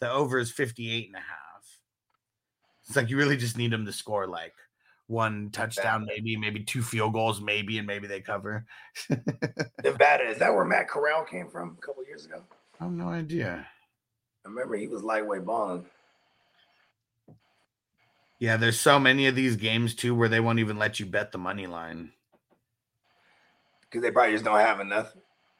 The 0.00 0.10
over 0.10 0.38
is 0.38 0.50
58 0.50 1.08
and 1.08 1.16
a 1.16 1.18
half. 1.18 1.45
It's 2.86 2.96
like 2.96 3.10
you 3.10 3.16
really 3.16 3.36
just 3.36 3.56
need 3.56 3.72
them 3.72 3.84
to 3.86 3.92
score 3.92 4.26
like 4.26 4.54
one 5.08 5.50
touchdown, 5.50 6.04
maybe, 6.06 6.36
maybe 6.36 6.60
two 6.60 6.82
field 6.82 7.12
goals, 7.12 7.40
maybe, 7.40 7.78
and 7.78 7.86
maybe 7.86 8.06
they 8.06 8.20
cover. 8.20 8.66
Nevada, 9.84 10.28
is 10.28 10.38
that 10.38 10.52
where 10.52 10.64
Matt 10.64 10.88
Corral 10.88 11.24
came 11.24 11.48
from 11.48 11.76
a 11.78 11.86
couple 11.86 12.04
years 12.04 12.24
ago? 12.26 12.42
I 12.80 12.84
have 12.84 12.92
no 12.92 13.08
idea. 13.08 13.66
I 14.44 14.48
remember 14.48 14.76
he 14.76 14.88
was 14.88 15.02
lightweight 15.02 15.44
balling. 15.44 15.86
Yeah, 18.38 18.56
there's 18.56 18.78
so 18.78 18.98
many 18.98 19.26
of 19.26 19.34
these 19.34 19.56
games 19.56 19.94
too 19.94 20.14
where 20.14 20.28
they 20.28 20.40
won't 20.40 20.58
even 20.58 20.78
let 20.78 21.00
you 21.00 21.06
bet 21.06 21.32
the 21.32 21.38
money 21.38 21.66
line. 21.66 22.12
Because 23.80 24.02
they 24.02 24.10
probably 24.10 24.32
just 24.32 24.44
don't 24.44 24.58
have 24.58 24.80
enough 24.80 25.14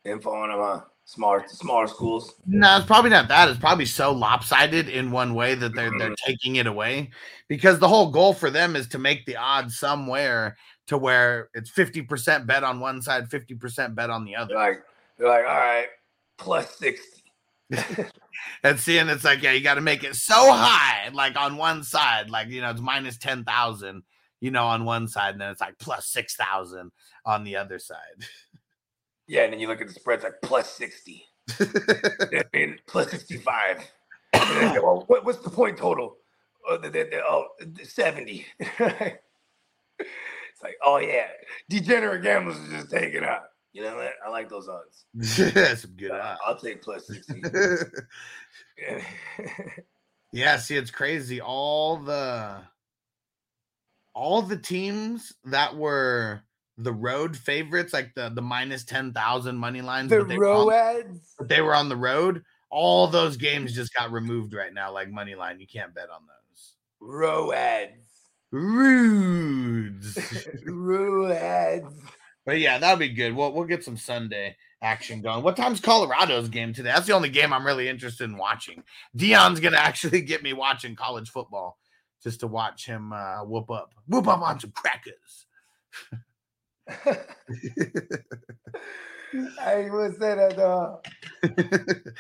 info 0.04 0.30
on 0.30 0.50
them, 0.50 0.58
huh? 0.60 0.80
Smaller, 1.09 1.45
smaller 1.47 1.87
schools. 1.87 2.35
No, 2.47 2.77
it's 2.77 2.87
probably 2.87 3.11
not 3.11 3.29
that. 3.29 3.49
It's 3.49 3.61
probably 3.61 3.87
so 3.87 4.12
lopsided 4.12 4.88
in 4.88 5.12
one 5.12 5.35
way 5.35 5.55
that 5.55 5.73
they're 5.73 5.90
they're 5.97 6.11
mm-hmm. 6.11 6.27
taking 6.27 6.57
it 6.57 6.66
away 6.66 7.11
because 7.47 7.79
the 7.79 7.87
whole 7.87 8.11
goal 8.11 8.35
for 8.35 8.51
them 8.51 8.75
is 8.75 8.88
to 8.88 8.99
make 8.99 9.25
the 9.25 9.37
odds 9.37 9.79
somewhere 9.79 10.57
to 10.88 10.99
where 10.99 11.49
it's 11.55 11.71
50% 11.71 12.47
bet 12.47 12.64
on 12.64 12.81
one 12.81 13.01
side, 13.03 13.29
50% 13.29 13.95
bet 13.95 14.11
on 14.11 14.25
the 14.25 14.33
They're 14.33 14.40
other. 14.40 14.55
like, 14.55 14.83
they're 15.16 15.29
like, 15.29 15.45
all 15.47 15.55
right, 15.55 15.87
plus 16.38 16.77
60. 16.77 17.23
And 18.62 18.79
seeing 18.79 19.09
it's 19.09 19.25
like, 19.25 19.42
yeah, 19.42 19.53
you 19.53 19.61
got 19.61 19.75
to 19.75 19.81
make 19.81 20.05
it 20.05 20.14
so 20.14 20.53
high, 20.53 21.09
like 21.12 21.37
on 21.37 21.57
one 21.57 21.83
side, 21.83 22.31
like 22.31 22.49
you 22.49 22.61
know, 22.61 22.71
it's 22.71 22.81
minus 22.81 23.16
10,000, 23.19 24.03
you 24.40 24.51
know, 24.51 24.64
on 24.64 24.85
one 24.85 25.09
side, 25.09 25.33
and 25.33 25.40
then 25.40 25.51
it's 25.51 25.61
like 25.61 25.79
plus 25.79 26.07
6,000 26.09 26.90
on 27.25 27.45
the 27.45 27.57
other 27.57 27.79
side. 27.79 27.97
Yeah, 29.26 29.42
and 29.44 29.52
then 29.52 29.60
you 29.60 29.68
look 29.68 29.80
at 29.80 29.88
the 29.88 29.94
spreads 29.94 30.24
like 30.24 30.34
plus 30.42 30.70
60. 30.72 31.24
I 31.60 32.42
mean, 32.52 32.78
plus 32.86 33.10
65. 33.10 33.78
And 34.32 34.56
then, 34.56 34.82
well, 34.82 35.04
what, 35.06 35.24
what's 35.24 35.38
the 35.40 35.50
point 35.50 35.76
total? 35.78 36.16
Oh, 36.68 36.78
they, 36.78 36.88
they, 36.88 37.04
they- 37.04 37.20
oh 37.24 37.46
70. 37.82 38.46
it's 38.58 39.18
like, 40.62 40.76
oh, 40.84 40.98
yeah. 40.98 41.26
Degenerate 41.68 42.22
gamblers 42.22 42.56
are 42.58 42.70
just 42.78 42.90
taking 42.90 43.24
out. 43.24 43.42
You 43.72 43.82
know 43.82 43.96
what? 43.96 44.12
I 44.26 44.30
like 44.30 44.48
those 44.48 44.68
odds. 44.68 45.04
That's 45.54 45.82
some 45.82 45.92
good 45.92 46.10
odds. 46.12 46.40
I'll 46.46 46.56
take 46.58 46.82
plus 46.82 47.06
60. 47.08 47.42
Yeah, 50.32 50.56
see, 50.58 50.76
it's 50.76 50.90
crazy. 50.90 51.40
All 51.40 51.96
the 51.96 52.60
all 54.14 54.42
the 54.42 54.56
teams 54.56 55.32
that 55.44 55.76
were 55.76 56.42
the 56.78 56.92
road 56.92 57.36
favorites, 57.36 57.92
like 57.92 58.14
the 58.14 58.30
the 58.30 58.42
minus 58.42 58.84
ten 58.84 59.12
thousand 59.12 59.56
money 59.56 59.80
lines, 59.80 60.10
the 60.10 60.18
but 60.18 60.28
they, 60.28 60.38
were 60.38 60.48
on, 60.48 60.68
Roads. 60.68 61.34
but 61.38 61.48
they 61.48 61.60
were 61.62 61.74
on 61.74 61.88
the 61.88 61.96
road. 61.96 62.42
All 62.70 63.06
those 63.06 63.36
games 63.36 63.74
just 63.74 63.94
got 63.94 64.12
removed 64.12 64.52
right 64.52 64.72
now, 64.74 64.92
like 64.92 65.10
money 65.10 65.34
line. 65.34 65.60
You 65.60 65.66
can't 65.66 65.94
bet 65.94 66.10
on 66.10 66.22
those. 66.26 66.72
Roads. 67.00 67.92
Rudes. 68.50 70.18
Roads. 70.66 71.94
but 72.44 72.58
yeah, 72.58 72.78
that'll 72.78 72.98
be 72.98 73.08
good. 73.08 73.34
We'll 73.34 73.52
we'll 73.52 73.64
get 73.64 73.84
some 73.84 73.96
Sunday 73.96 74.56
action 74.82 75.22
going. 75.22 75.42
What 75.42 75.56
time's 75.56 75.80
Colorado's 75.80 76.48
game 76.48 76.72
today? 76.72 76.90
That's 76.90 77.06
the 77.06 77.14
only 77.14 77.28
game 77.30 77.52
I'm 77.52 77.66
really 77.66 77.88
interested 77.88 78.24
in 78.24 78.36
watching. 78.36 78.82
Deion's 79.16 79.60
gonna 79.60 79.76
actually 79.80 80.20
get 80.20 80.42
me 80.42 80.52
watching 80.52 80.94
college 80.94 81.30
football 81.30 81.78
just 82.22 82.40
to 82.40 82.46
watch 82.46 82.86
him 82.86 83.12
uh, 83.12 83.44
whoop 83.44 83.70
up, 83.70 83.94
whoop 84.08 84.28
up 84.28 84.42
on 84.42 84.60
some 84.60 84.72
crackers. 84.72 85.46
I 89.61 89.88
would 89.90 90.12
say 90.18 90.35
that 90.35 90.59
uh 90.59 90.96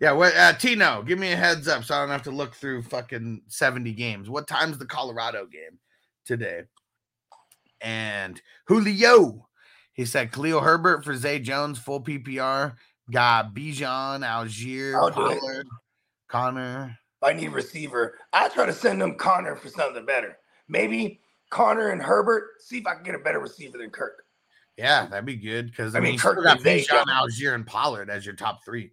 yeah, 0.00 0.12
what 0.12 0.34
uh, 0.36 0.52
Tino, 0.54 1.02
give 1.02 1.18
me 1.18 1.32
a 1.32 1.36
heads 1.36 1.68
up 1.68 1.84
so 1.84 1.94
I 1.94 2.00
don't 2.00 2.08
have 2.10 2.22
to 2.22 2.30
look 2.30 2.54
through 2.54 2.82
fucking 2.82 3.42
70 3.48 3.92
games. 3.92 4.30
What 4.30 4.48
time's 4.48 4.78
the 4.78 4.86
Colorado 4.86 5.46
game 5.46 5.78
today? 6.24 6.62
And 7.80 8.40
Julio, 8.66 9.46
he 9.92 10.04
said 10.04 10.32
Khalil 10.32 10.60
Herbert 10.60 11.04
for 11.04 11.14
Zay 11.14 11.38
Jones, 11.38 11.78
full 11.78 12.02
PPR. 12.02 12.74
Got 13.10 13.54
Bijan, 13.54 14.24
Allgeier, 14.24 14.94
I'll 14.94 15.10
do 15.10 15.26
it. 15.28 15.38
Pollard, 15.38 15.66
Connor. 16.28 16.98
I 17.22 17.32
need 17.34 17.48
receiver, 17.48 18.18
I 18.32 18.48
try 18.48 18.66
to 18.66 18.72
send 18.72 19.00
them 19.00 19.16
Connor 19.16 19.56
for 19.56 19.68
something 19.68 20.06
better. 20.06 20.38
Maybe 20.68 21.20
Connor 21.54 21.90
and 21.90 22.02
Herbert. 22.02 22.60
See 22.60 22.78
if 22.78 22.86
I 22.86 22.94
can 22.94 23.04
get 23.04 23.14
a 23.14 23.18
better 23.20 23.38
receiver 23.38 23.78
than 23.78 23.90
Kirk. 23.90 24.24
Yeah, 24.76 25.06
that'd 25.06 25.24
be 25.24 25.36
good 25.36 25.66
because 25.66 25.94
I, 25.94 25.98
I 25.98 26.00
mean, 26.00 26.18
Kirk 26.18 26.42
got 26.42 26.58
Bijan. 26.58 27.04
Allgeier, 27.04 27.54
and 27.54 27.64
Pollard 27.64 28.10
as 28.10 28.26
your 28.26 28.34
top 28.34 28.64
three. 28.64 28.90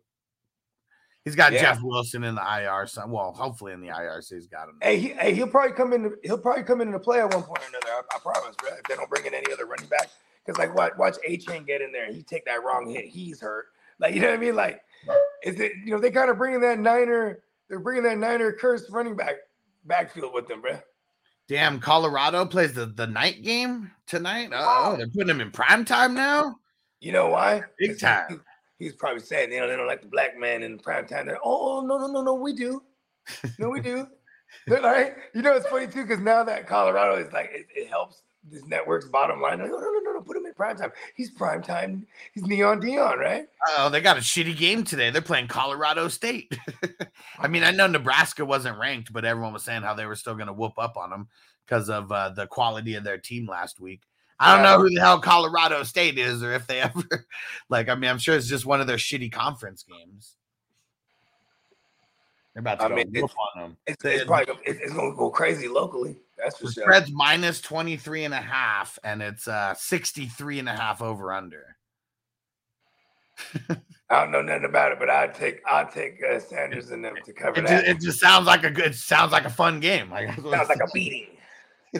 He's 1.25 1.35
got 1.35 1.53
Yeah. 1.53 1.61
Jeff 1.61 1.81
Wilson 1.81 2.23
in 2.23 2.35
the 2.35 2.41
IR. 2.41 2.85
So, 2.85 3.05
well, 3.07 3.31
hopefully 3.31 3.73
in 3.73 3.81
the 3.81 3.87
IR, 3.87 4.21
so 4.21 4.35
he's 4.35 4.45
got 4.47 4.69
him. 4.69 4.77
Hey, 4.81 4.99
he, 4.99 5.07
hey, 5.09 5.33
he'll 5.33 5.47
probably 5.47 5.73
come 5.75 5.91
in. 5.93 6.15
He'll 6.23 6.37
probably 6.37 6.61
come 6.63 6.81
into 6.81 6.99
play 6.99 7.19
at 7.19 7.33
one 7.33 7.41
point 7.41 7.59
or 7.63 7.67
another. 7.69 7.87
I, 7.87 8.15
I 8.15 8.19
promise, 8.19 8.55
bro. 8.61 8.69
If 8.73 8.83
they 8.83 8.95
don't 8.95 9.09
bring 9.09 9.25
in 9.25 9.33
any 9.33 9.51
other 9.51 9.65
running 9.65 9.87
back, 9.87 10.09
because 10.45 10.59
like 10.59 10.75
watch, 10.75 10.93
watch 10.99 11.15
Achane 11.27 11.65
get 11.65 11.81
in 11.81 11.91
there. 11.91 12.05
and 12.05 12.15
He 12.15 12.21
take 12.21 12.45
that 12.45 12.63
wrong 12.63 12.87
hit. 12.87 13.05
He's 13.05 13.41
hurt. 13.41 13.67
Like 13.99 14.13
you 14.13 14.21
know 14.21 14.27
what 14.29 14.37
I 14.37 14.39
mean? 14.39 14.55
Like, 14.55 14.81
is 15.43 15.59
it? 15.59 15.71
You 15.83 15.93
know 15.93 15.99
they 15.99 16.11
kind 16.11 16.29
of 16.29 16.37
bringing 16.37 16.61
that 16.61 16.77
Niner. 16.77 17.39
They're 17.69 17.79
bringing 17.79 18.03
that 18.03 18.17
Niner 18.19 18.51
curse 18.51 18.87
running 18.91 19.15
back 19.15 19.35
backfield 19.85 20.33
with 20.33 20.47
them, 20.47 20.61
bro. 20.61 20.79
Damn, 21.51 21.81
Colorado 21.81 22.45
plays 22.45 22.71
the, 22.71 22.85
the 22.85 23.05
night 23.05 23.43
game 23.43 23.91
tonight. 24.07 24.53
Uh, 24.53 24.63
oh, 24.65 24.95
they're 24.95 25.09
putting 25.09 25.27
him 25.27 25.41
in 25.41 25.51
prime 25.51 25.83
time 25.83 26.13
now. 26.13 26.55
You 27.01 27.11
know 27.11 27.27
why? 27.27 27.63
Big 27.77 27.99
time. 27.99 28.41
he- 28.77 28.85
he's 28.85 28.93
probably 28.95 29.19
saying, 29.19 29.51
you 29.51 29.59
know, 29.59 29.67
they 29.67 29.75
don't 29.75 29.85
like 29.85 30.01
the 30.01 30.07
black 30.07 30.39
man 30.39 30.63
in 30.63 30.79
prime 30.79 31.05
time. 31.05 31.25
They're, 31.25 31.39
oh, 31.43 31.79
oh 31.79 31.85
no, 31.85 31.97
no, 31.97 32.07
no, 32.07 32.21
no, 32.21 32.35
we 32.35 32.53
do. 32.53 32.81
No, 33.59 33.67
we 33.69 33.81
do. 33.81 34.07
They're 34.67 34.79
like, 34.79 35.17
you 35.35 35.41
know, 35.41 35.51
it's 35.53 35.67
funny 35.67 35.87
too, 35.87 36.03
because 36.03 36.21
now 36.21 36.45
that 36.45 36.67
Colorado 36.67 37.21
is 37.21 37.33
like, 37.33 37.49
it, 37.53 37.67
it 37.75 37.89
helps 37.89 38.21
this 38.49 38.65
network's 38.65 39.07
bottom 39.07 39.41
line. 39.41 39.59
Like, 39.59 39.69
no, 39.69 39.77
no, 39.77 39.91
no, 39.91 39.99
no, 39.99 40.11
no, 40.13 40.21
put 40.21 40.37
him 40.37 40.45
in 40.45 40.53
prime 40.53 40.77
time. 40.77 40.91
He's 41.15 41.29
prime 41.29 41.61
time. 41.61 42.07
He's 42.33 42.43
Neon 42.43 42.81
Deion, 42.81 43.17
right? 43.17 43.45
Oh, 43.77 43.89
they 43.89 44.01
got 44.01 44.17
a 44.17 44.21
shitty 44.21 44.57
game 44.57 44.83
today. 44.83 45.09
They're 45.11 45.21
playing 45.21 45.47
Colorado 45.47 46.07
State. 46.07 46.57
I 47.39 47.47
mean, 47.47 47.63
I 47.63 47.71
know 47.71 47.87
Nebraska 47.87 48.43
wasn't 48.43 48.79
ranked, 48.79 49.13
but 49.13 49.25
everyone 49.25 49.53
was 49.53 49.63
saying 49.63 49.83
how 49.83 49.93
they 49.93 50.05
were 50.05 50.15
still 50.15 50.35
going 50.35 50.47
to 50.47 50.53
whoop 50.53 50.73
up 50.77 50.97
on 50.97 51.09
them 51.11 51.27
because 51.65 51.89
of 51.89 52.11
uh, 52.11 52.29
the 52.29 52.47
quality 52.47 52.95
of 52.95 53.03
their 53.03 53.17
team 53.17 53.47
last 53.47 53.79
week. 53.79 54.01
I 54.39 54.55
don't 54.55 54.63
know 54.63 54.79
who 54.79 54.89
the 54.89 54.99
hell 54.99 55.19
Colorado 55.19 55.83
State 55.83 56.17
is 56.17 56.41
or 56.41 56.51
if 56.53 56.65
they 56.65 56.81
ever 56.81 57.27
like. 57.69 57.89
I 57.89 57.95
mean, 57.95 58.09
I'm 58.09 58.17
sure 58.17 58.35
it's 58.35 58.47
just 58.47 58.65
one 58.65 58.81
of 58.81 58.87
their 58.87 58.97
shitty 58.97 59.31
conference 59.31 59.83
games. 59.83 60.35
They're 62.53 62.61
about 62.61 62.79
to 62.79 62.85
I 62.85 62.89
go 62.89 62.95
mean, 62.95 63.07
whoop 63.07 63.15
it's- 63.25 63.35
on 63.55 63.61
them. 63.61 63.77
It's, 63.85 64.03
it's 64.03 64.23
probably 64.25 64.55
it's, 64.65 64.81
it's 64.81 64.93
going 64.93 65.11
to 65.11 65.17
go 65.17 65.29
crazy 65.29 65.67
locally. 65.67 66.17
That's 66.43 66.57
for 66.57 66.65
The 66.67 66.71
sure. 66.73 66.83
spread's 66.83 67.11
minus 67.11 67.61
23 67.61 68.25
and 68.25 68.33
a 68.33 68.37
half, 68.37 68.97
and 69.03 69.21
it's 69.21 69.47
uh 69.47 69.73
63 69.75 70.59
and 70.59 70.69
a 70.69 70.73
half 70.73 71.01
over 71.01 71.31
under. 71.31 71.75
I 74.09 74.21
don't 74.23 74.31
know 74.31 74.41
nothing 74.41 74.65
about 74.65 74.91
it, 74.91 74.99
but 74.99 75.09
I'd 75.09 75.33
take 75.33 75.61
I'd 75.69 75.91
take 75.91 76.19
uh, 76.23 76.39
Sanders 76.39 76.91
and 76.91 77.03
them 77.03 77.15
to 77.25 77.33
cover 77.33 77.59
It 77.59 77.67
that. 77.67 77.85
just, 77.85 77.87
it 77.87 78.01
just 78.05 78.19
sounds 78.19 78.45
like 78.45 78.63
a 78.63 78.69
good 78.71 78.93
sounds 78.93 79.31
like 79.31 79.45
a 79.45 79.49
fun 79.49 79.79
game. 79.79 80.09
Like, 80.11 80.35
Sounds 80.35 80.69
like 80.69 80.79
a 80.83 80.91
beating. 80.93 81.27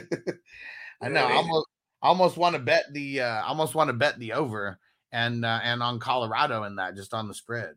I 1.00 1.08
know. 1.08 1.26
I 1.26 1.32
almost 1.34 1.66
almost 2.02 2.36
want 2.36 2.54
to 2.54 2.60
bet 2.60 2.84
the 2.92 3.20
uh 3.22 3.26
I 3.42 3.46
almost 3.48 3.74
want 3.74 3.88
to 3.88 3.94
bet 3.94 4.18
the 4.18 4.32
over 4.34 4.78
and 5.12 5.44
uh, 5.44 5.60
and 5.62 5.82
on 5.82 5.98
Colorado 5.98 6.64
in 6.64 6.76
that 6.76 6.96
just 6.96 7.14
on 7.14 7.28
the 7.28 7.34
spread. 7.34 7.74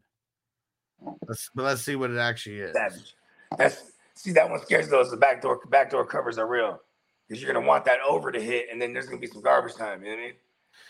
Let's 1.27 1.49
but 1.55 1.63
let's 1.63 1.81
see 1.81 1.95
what 1.95 2.11
it 2.11 2.17
actually 2.17 2.59
is. 2.59 2.73
Savage. 2.75 3.13
That's 3.57 3.91
see 4.15 4.31
that 4.33 4.49
one 4.49 4.61
scares 4.61 4.89
those. 4.89 5.11
The 5.11 5.17
backdoor 5.17 5.61
backdoor 5.69 6.05
covers 6.05 6.37
are 6.37 6.47
real 6.47 6.79
because 7.27 7.41
you're 7.41 7.51
gonna 7.51 7.65
want 7.65 7.85
that 7.85 7.99
over 8.07 8.31
to 8.31 8.41
hit, 8.41 8.67
and 8.71 8.81
then 8.81 8.93
there's 8.93 9.05
gonna 9.05 9.19
be 9.19 9.27
some 9.27 9.41
garbage 9.41 9.75
time. 9.75 10.03
You 10.03 10.11
know 10.11 10.15
what 10.15 10.21
I 10.21 10.25
mean? 10.25 10.35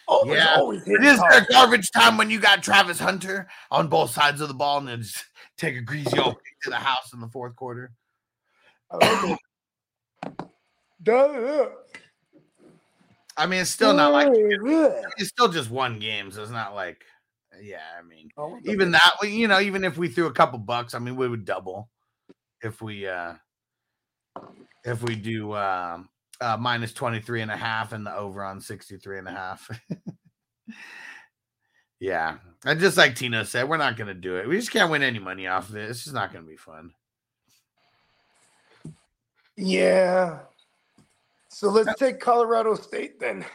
Overs 0.07 0.37
Yeah, 0.37 0.55
always 0.55 0.87
It 0.87 1.03
is 1.03 1.19
their 1.29 1.45
garbage 1.49 1.89
time 1.91 2.17
when 2.17 2.29
you 2.29 2.39
got 2.39 2.61
Travis 2.61 2.99
Hunter 2.99 3.47
on 3.71 3.87
both 3.87 4.11
sides 4.11 4.41
of 4.41 4.47
the 4.47 4.53
ball 4.53 4.77
and 4.77 4.87
then 4.87 5.01
just 5.01 5.25
take 5.57 5.75
a 5.75 5.81
greasy 5.81 6.17
old 6.19 6.35
kick 6.35 6.61
to 6.63 6.69
the 6.69 6.75
house 6.75 7.13
in 7.13 7.19
the 7.19 7.27
fourth 7.27 7.55
quarter. 7.55 7.91
I 8.91 8.97
like 8.97 9.37
it. 10.23 10.47
Duh. 11.01 11.69
I 13.37 13.45
mean, 13.47 13.61
it's 13.61 13.69
still 13.69 13.93
not 13.93 14.11
like 14.11 14.29
it's 14.31 15.29
still 15.29 15.49
just 15.49 15.69
one 15.69 15.99
game, 15.99 16.31
so 16.31 16.41
it's 16.41 16.51
not 16.51 16.73
like 16.73 17.03
yeah, 17.61 17.81
I 17.97 18.01
mean 18.03 18.29
Oh, 18.37 18.59
even 18.63 18.91
that 18.91 19.11
you 19.23 19.47
know, 19.47 19.59
even 19.59 19.83
if 19.83 19.97
we 19.97 20.07
threw 20.07 20.27
a 20.27 20.33
couple 20.33 20.59
bucks, 20.59 20.93
I 20.93 20.99
mean 20.99 21.15
we 21.15 21.27
would 21.27 21.45
double 21.45 21.89
if 22.65 22.81
we 22.81 23.07
uh 23.07 23.33
if 24.83 25.01
we 25.03 25.15
do 25.15 25.53
um 25.55 26.09
uh 26.41 26.57
minus 26.59 26.91
23 26.93 27.43
and 27.43 27.51
a 27.51 27.55
half 27.57 27.93
and 27.93 28.05
the 28.05 28.13
over 28.13 28.43
on 28.43 28.59
63 28.59 29.19
and 29.19 29.27
a 29.27 29.31
half. 29.31 29.69
yeah. 31.99 32.37
And 32.65 32.79
just 32.79 32.97
like 32.97 33.15
Tino 33.15 33.43
said, 33.43 33.69
we're 33.69 33.77
not 33.77 33.95
gonna 33.97 34.13
do 34.13 34.37
it. 34.37 34.49
We 34.49 34.57
just 34.57 34.71
can't 34.71 34.91
win 34.91 35.03
any 35.03 35.19
money 35.19 35.47
off 35.47 35.69
of 35.69 35.77
it. 35.77 35.89
It's 35.89 36.03
just 36.03 36.15
not 36.15 36.33
gonna 36.33 36.45
be 36.45 36.57
fun. 36.57 36.91
yeah. 39.55 40.39
So 41.49 41.69
let's 41.69 41.97
take 41.97 42.19
Colorado 42.19 42.75
State 42.75 43.19
then. 43.19 43.45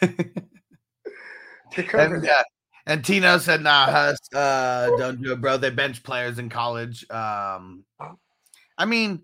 to 0.02 1.82
cover 1.84 2.16
And, 2.16 2.24
that. 2.24 2.46
And 2.88 3.04
Tino 3.04 3.36
said, 3.36 3.62
nah, 3.62 3.86
Huss, 3.90 4.18
uh, 4.34 4.96
don't 4.96 5.22
do 5.22 5.32
it, 5.32 5.40
bro. 5.40 5.58
They 5.58 5.70
bench 5.70 6.02
players 6.02 6.38
in 6.38 6.48
college. 6.48 7.08
Um, 7.10 7.84
I 8.78 8.86
mean, 8.86 9.22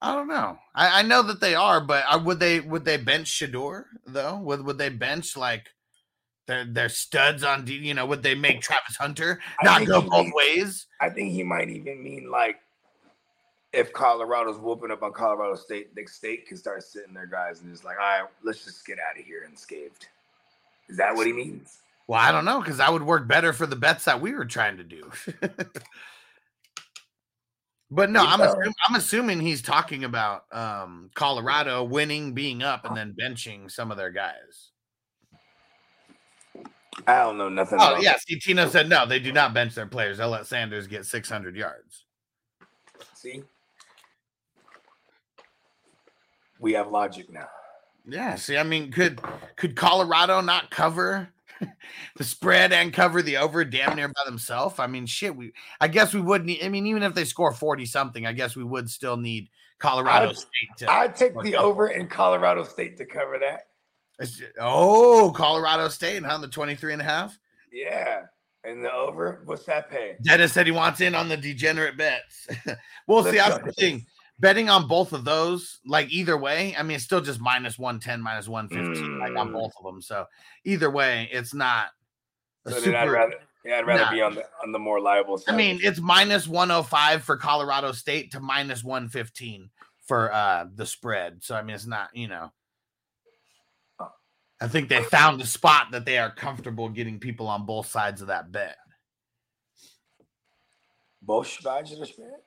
I 0.00 0.14
don't 0.14 0.28
know. 0.28 0.56
I, 0.74 1.00
I 1.00 1.02
know 1.02 1.22
that 1.22 1.40
they 1.40 1.54
are, 1.54 1.80
but 1.80 2.04
uh, 2.08 2.20
would 2.24 2.40
they 2.40 2.60
would 2.60 2.84
they 2.84 2.96
bench 2.96 3.28
Shedeur 3.28 3.84
though? 4.06 4.36
Would 4.38 4.64
would 4.64 4.78
they 4.78 4.88
bench 4.88 5.36
like 5.36 5.68
their 6.46 6.64
their 6.64 6.88
studs 6.88 7.44
on 7.44 7.66
You 7.66 7.94
know, 7.94 8.06
would 8.06 8.22
they 8.22 8.34
make 8.34 8.60
Travis 8.60 8.96
Hunter 8.96 9.40
not 9.62 9.86
go 9.86 10.00
both 10.00 10.32
ways? 10.34 10.86
I 11.00 11.08
think 11.08 11.32
he 11.32 11.42
might 11.42 11.70
even 11.70 12.02
mean 12.02 12.30
like 12.30 12.60
if 13.72 13.92
Colorado's 13.92 14.58
whooping 14.58 14.90
up 14.90 15.02
on 15.02 15.12
Colorado 15.12 15.56
State, 15.56 15.94
the 15.94 16.06
state 16.06 16.46
can 16.46 16.56
start 16.56 16.82
sitting 16.82 17.14
their 17.14 17.26
guys 17.26 17.62
and 17.62 17.72
just 17.72 17.84
like, 17.84 17.96
all 17.96 18.20
right, 18.20 18.28
let's 18.42 18.64
just 18.64 18.86
get 18.86 18.98
out 18.98 19.18
of 19.18 19.24
here 19.24 19.44
unscathed. 19.48 20.06
Is 20.88 20.96
that 20.98 21.14
what 21.14 21.26
he 21.26 21.32
means? 21.32 21.81
Well, 22.06 22.20
I 22.20 22.32
don't 22.32 22.44
know 22.44 22.60
because 22.60 22.78
that 22.78 22.92
would 22.92 23.02
work 23.02 23.28
better 23.28 23.52
for 23.52 23.66
the 23.66 23.76
bets 23.76 24.04
that 24.04 24.20
we 24.20 24.32
were 24.32 24.44
trying 24.44 24.76
to 24.78 24.84
do. 24.84 25.10
but 27.90 28.10
no, 28.10 28.24
I'm 28.24 28.40
assuming, 28.40 28.72
I'm 28.88 28.94
assuming 28.96 29.40
he's 29.40 29.62
talking 29.62 30.04
about 30.04 30.44
um, 30.52 31.10
Colorado 31.14 31.84
winning, 31.84 32.34
being 32.34 32.62
up, 32.62 32.84
and 32.84 32.96
then 32.96 33.14
benching 33.18 33.70
some 33.70 33.90
of 33.90 33.96
their 33.96 34.10
guys. 34.10 34.72
I 37.06 37.18
don't 37.20 37.38
know 37.38 37.48
nothing. 37.48 37.78
Oh 37.80 37.92
about 37.92 38.02
yeah, 38.02 38.16
see, 38.18 38.38
Tino 38.38 38.68
said 38.68 38.88
no, 38.88 39.06
they 39.06 39.18
do 39.18 39.32
not 39.32 39.54
bench 39.54 39.74
their 39.74 39.86
players. 39.86 40.18
They'll 40.18 40.28
let 40.28 40.46
Sanders 40.46 40.86
get 40.86 41.06
600 41.06 41.56
yards. 41.56 42.04
See, 43.14 43.42
we 46.58 46.72
have 46.74 46.90
logic 46.90 47.32
now. 47.32 47.48
Yeah, 48.06 48.34
see, 48.34 48.56
I 48.56 48.62
mean, 48.62 48.90
could 48.92 49.20
could 49.56 49.76
Colorado 49.76 50.40
not 50.40 50.70
cover 50.70 51.28
the 52.16 52.24
spread 52.24 52.72
and 52.72 52.92
cover 52.92 53.22
the 53.22 53.36
over 53.36 53.64
damn 53.64 53.96
near 53.96 54.08
by 54.08 54.22
themselves? 54.24 54.78
I 54.78 54.86
mean, 54.86 55.06
shit, 55.06 55.34
we 55.34 55.52
I 55.80 55.88
guess 55.88 56.12
we 56.14 56.20
would 56.20 56.44
need. 56.44 56.62
I 56.62 56.68
mean, 56.68 56.86
even 56.86 57.02
if 57.02 57.14
they 57.14 57.24
score 57.24 57.52
40 57.52 57.86
something, 57.86 58.26
I 58.26 58.32
guess 58.32 58.56
we 58.56 58.64
would 58.64 58.90
still 58.90 59.16
need 59.16 59.48
Colorado 59.78 60.28
I'd- 60.28 60.34
State 60.36 60.76
to. 60.78 60.90
I'd 60.90 61.16
take 61.16 61.40
the 61.42 61.56
over 61.56 61.88
in 61.88 62.08
Colorado 62.08 62.64
State 62.64 62.96
to 62.98 63.04
cover 63.04 63.38
that. 63.38 63.68
It's 64.18 64.36
ju- 64.38 64.46
oh, 64.60 65.32
Colorado 65.34 65.88
State, 65.88 66.16
and 66.18 66.26
huh? 66.26 66.38
The 66.38 66.48
23 66.48 66.92
and 66.92 67.02
a 67.02 67.04
half. 67.04 67.38
Yeah. 67.72 68.22
And 68.64 68.84
the 68.84 68.92
over, 68.92 69.42
what's 69.46 69.64
that 69.64 69.90
pay? 69.90 70.14
Dennis 70.22 70.52
said 70.52 70.66
he 70.66 70.72
wants 70.72 71.00
in 71.00 71.16
on 71.16 71.28
the 71.28 71.36
degenerate 71.36 71.96
bets. 71.96 72.46
well, 73.08 73.24
see, 73.24 73.32
Let's 73.32 73.48
that's 73.48 73.58
go. 73.58 73.64
the 73.66 73.72
thing. 73.72 74.06
Betting 74.42 74.68
on 74.68 74.88
both 74.88 75.12
of 75.12 75.24
those, 75.24 75.78
like 75.86 76.10
either 76.10 76.36
way, 76.36 76.74
I 76.76 76.82
mean, 76.82 76.96
it's 76.96 77.04
still 77.04 77.20
just 77.20 77.40
minus 77.40 77.78
110, 77.78 78.20
minus 78.20 78.48
115, 78.48 79.20
like 79.20 79.36
on 79.36 79.48
Mm. 79.50 79.52
both 79.52 79.72
of 79.78 79.84
them. 79.84 80.02
So 80.02 80.26
either 80.64 80.90
way, 80.90 81.28
it's 81.30 81.54
not 81.54 81.90
So 82.68 82.80
then 82.80 82.96
I'd 82.96 83.08
rather, 83.08 83.34
yeah, 83.64 83.78
I'd 83.78 83.86
rather 83.86 84.04
Nah. 84.04 84.10
be 84.10 84.20
on 84.20 84.34
the 84.34 84.44
on 84.64 84.72
the 84.72 84.78
more 84.80 85.00
liable 85.00 85.38
side. 85.38 85.54
I 85.54 85.56
mean, 85.56 85.78
it's 85.82 86.00
minus 86.00 86.48
105 86.48 87.22
for 87.22 87.36
Colorado 87.36 87.92
State 87.92 88.32
to 88.32 88.40
minus 88.40 88.82
115 88.82 89.70
for 90.06 90.32
uh 90.32 90.66
the 90.74 90.86
spread. 90.86 91.44
So 91.44 91.54
I 91.54 91.62
mean, 91.62 91.76
it's 91.76 91.86
not, 91.86 92.14
you 92.14 92.26
know. 92.26 92.52
I 94.60 94.66
think 94.68 94.88
they 94.88 95.02
found 95.04 95.40
a 95.40 95.46
spot 95.46 95.92
that 95.92 96.04
they 96.04 96.18
are 96.18 96.30
comfortable 96.34 96.88
getting 96.88 97.18
people 97.20 97.46
on 97.46 97.64
both 97.64 97.86
sides 97.86 98.20
of 98.22 98.26
that 98.28 98.50
bet. 98.50 98.76
both 101.24 101.46
sides 101.46 101.92
of 101.92 102.00
the 102.00 102.06
spread. 102.06 102.40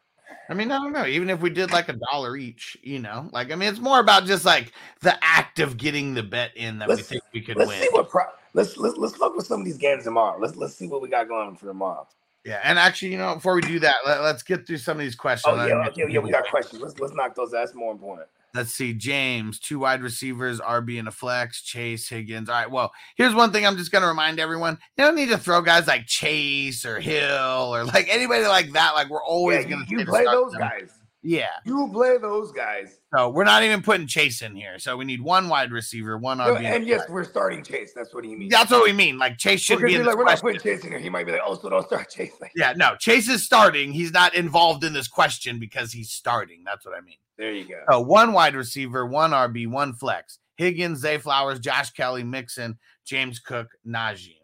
I 0.50 0.54
mean, 0.54 0.72
I 0.72 0.78
don't 0.78 0.94
know. 0.94 1.06
Even 1.06 1.30
if 1.30 1.42
we 1.42 1.50
did 1.50 1.72
like 1.72 1.90
a 1.90 1.98
dollar 2.12 2.38
each, 2.38 2.78
you 2.84 3.00
know, 3.00 3.30
like 3.32 3.52
I 3.52 3.56
mean, 3.56 3.70
it's 3.70 3.80
more 3.80 4.00
about 4.00 4.26
just 4.26 4.46
like 4.46 4.72
the 5.02 5.18
act 5.24 5.60
of 5.60 5.78
getting 5.78 6.14
the 6.14 6.24
bet 6.24 6.52
in 6.56 6.80
that 6.80 6.88
we 6.88 6.96
Let's- 6.96 7.08
think 7.08 7.24
we 7.34 7.42
could 7.42 7.58
Let's 7.58 7.70
win. 7.70 7.82
see 7.82 7.90
what 7.92 8.10
pro- 8.10 8.26
let's 8.54 8.78
let's 8.78 8.98
let's 8.98 9.18
look 9.20 9.36
with 9.36 9.48
some 9.48 9.62
of 9.62 9.66
these 9.66 9.78
games 9.78 10.04
tomorrow. 10.04 10.40
Let's 10.40 10.56
let's 10.56 10.76
see 10.76 10.88
what 10.88 11.02
we 11.02 11.10
got 11.10 11.28
going 11.28 11.56
for 11.56 11.66
tomorrow. 11.66 12.08
Yeah, 12.44 12.62
and 12.64 12.78
actually, 12.78 13.12
you 13.12 13.18
know, 13.18 13.34
before 13.36 13.56
we 13.56 13.62
do 13.62 13.80
that, 13.80 13.96
let, 14.06 14.20
us 14.20 14.44
get 14.44 14.68
through 14.68 14.78
some 14.78 14.98
of 14.98 15.04
these 15.04 15.16
questions. 15.16 15.56
Oh 15.58 15.66
yeah, 15.66 15.88
okay, 15.88 16.04
oh, 16.04 16.08
yeah, 16.08 16.20
we 16.20 16.30
got 16.30 16.48
questions. 16.48 16.80
Let's 16.80 17.00
let's 17.00 17.14
knock 17.16 17.34
those. 17.34 17.54
Out. 17.54 17.66
That's 17.66 17.74
more 17.74 17.92
important. 17.92 18.28
Let's 18.56 18.74
see. 18.74 18.94
James, 18.94 19.60
two 19.60 19.80
wide 19.80 20.02
receivers, 20.02 20.62
RB 20.62 20.98
and 20.98 21.10
a 21.10 21.12
flex, 21.12 21.62
Chase 21.62 22.08
Higgins. 22.08 22.48
All 22.48 22.56
right. 22.56 22.72
Well, 22.72 22.91
here's 23.18 23.36
one 23.36 23.52
thing 23.52 23.68
I'm 23.68 23.76
just 23.76 23.91
going 23.91 24.02
to 24.02 24.08
remind 24.08 24.39
everyone. 24.39 24.80
You 24.98 25.04
don't 25.04 25.15
need 25.15 25.30
to 25.30 25.38
throw 25.38 25.62
guys 25.62 25.88
like 25.88 26.06
Chase 26.06 26.86
or 26.86 27.02
Hill 27.02 27.76
or 27.76 27.84
like 27.84 28.08
anybody 28.10 28.46
like 28.48 28.72
that. 28.72 28.94
Like 28.96 29.10
we're 29.10 29.24
always 29.24 29.65
yeah, 29.65 29.72
going 29.72 29.86
to 29.86 29.91
you 29.91 30.06
play 30.06 30.24
those 30.24 30.54
them. 30.54 30.62
guys. 30.62 30.89
Yeah. 31.22 31.50
You 31.65 31.89
play 31.91 32.18
those 32.18 32.52
guys. 32.52 33.00
So 33.13 33.30
we're 33.30 33.46
not 33.46 33.63
even 33.63 33.82
putting 33.82 34.06
Chase 34.06 34.41
in 34.44 34.56
here. 34.56 34.78
So 34.78 34.96
we 34.96 35.06
need 35.06 35.22
one 35.22 35.50
wide 35.50 35.72
receiver, 35.72 36.18
one 36.18 36.38
RB. 36.38 36.62
No, 36.62 36.70
and 36.70 36.86
yes, 36.86 37.10
we're 37.10 37.24
starting 37.24 37.63
Chase. 37.63 37.94
That's 37.96 38.13
what 38.13 38.24
he 38.24 38.36
means. 38.36 38.52
That's 38.52 38.70
what 38.70 38.84
we 38.84 38.94
mean. 38.94 39.18
Like 39.18 39.38
Chase 39.38 39.60
should 39.60 39.82
be 39.82 39.96
in 39.96 40.06
like, 40.06 40.18
we're 40.18 40.24
not 40.24 40.39
putting 40.39 40.62
Chase 40.62 40.84
in 40.84 40.91
here. 40.91 41.00
He 41.00 41.10
might 41.10 41.26
be 41.26 41.32
like, 41.32 41.41
oh, 41.44 41.56
so 41.56 41.70
don't 41.70 41.86
start 41.86 42.10
Chase. 42.15 42.32
yeah, 42.56 42.74
no, 42.78 42.96
Chase 43.00 43.28
is 43.28 43.44
starting. 43.44 43.91
He's 43.91 44.13
not 44.13 44.36
involved 44.36 44.84
in 44.84 44.94
this 44.94 45.08
question 45.08 45.60
because 45.60 45.91
he's 45.91 46.12
starting. 46.12 46.62
That's 46.63 46.86
what 46.86 46.96
I 46.96 47.02
mean. 47.02 47.18
There 47.38 47.52
you 47.52 47.65
go. 47.67 47.82
So 47.89 48.02
one 48.02 48.34
wide 48.34 48.56
receiver, 48.56 49.06
one 49.06 49.32
RB, 49.32 49.67
one 49.67 49.93
flex. 49.93 50.39
Higgins, 50.58 51.00
Zay 51.00 51.17
Flowers, 51.17 51.60
Josh 51.60 51.91
Kelley, 51.91 52.24
Mixon, 52.24 52.78
James 53.06 53.39
Cook, 53.39 53.67
Najee. 53.86 54.38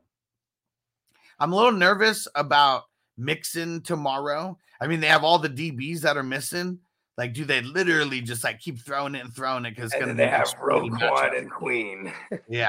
I'm 1.39 1.53
a 1.53 1.55
little 1.55 1.71
nervous 1.71 2.27
about 2.35 2.83
Mixon 3.17 3.81
tomorrow. 3.81 4.57
I 4.81 4.87
mean, 4.87 4.99
they 4.99 5.07
have 5.07 5.23
all 5.23 5.39
the 5.39 5.49
DBs 5.49 6.01
that 6.01 6.17
are 6.17 6.23
missing. 6.23 6.79
Like, 7.17 7.33
do 7.33 7.45
they 7.45 7.61
literally 7.61 8.21
just 8.21 8.43
like 8.43 8.59
keep 8.59 8.79
throwing 8.79 9.15
it 9.15 9.23
and 9.23 9.33
throwing 9.33 9.65
it? 9.65 9.75
Because 9.75 9.91
they 9.91 10.27
have 10.27 10.53
Roquan 10.55 11.37
and 11.37 11.49
Queen. 11.49 12.11
yeah. 12.49 12.67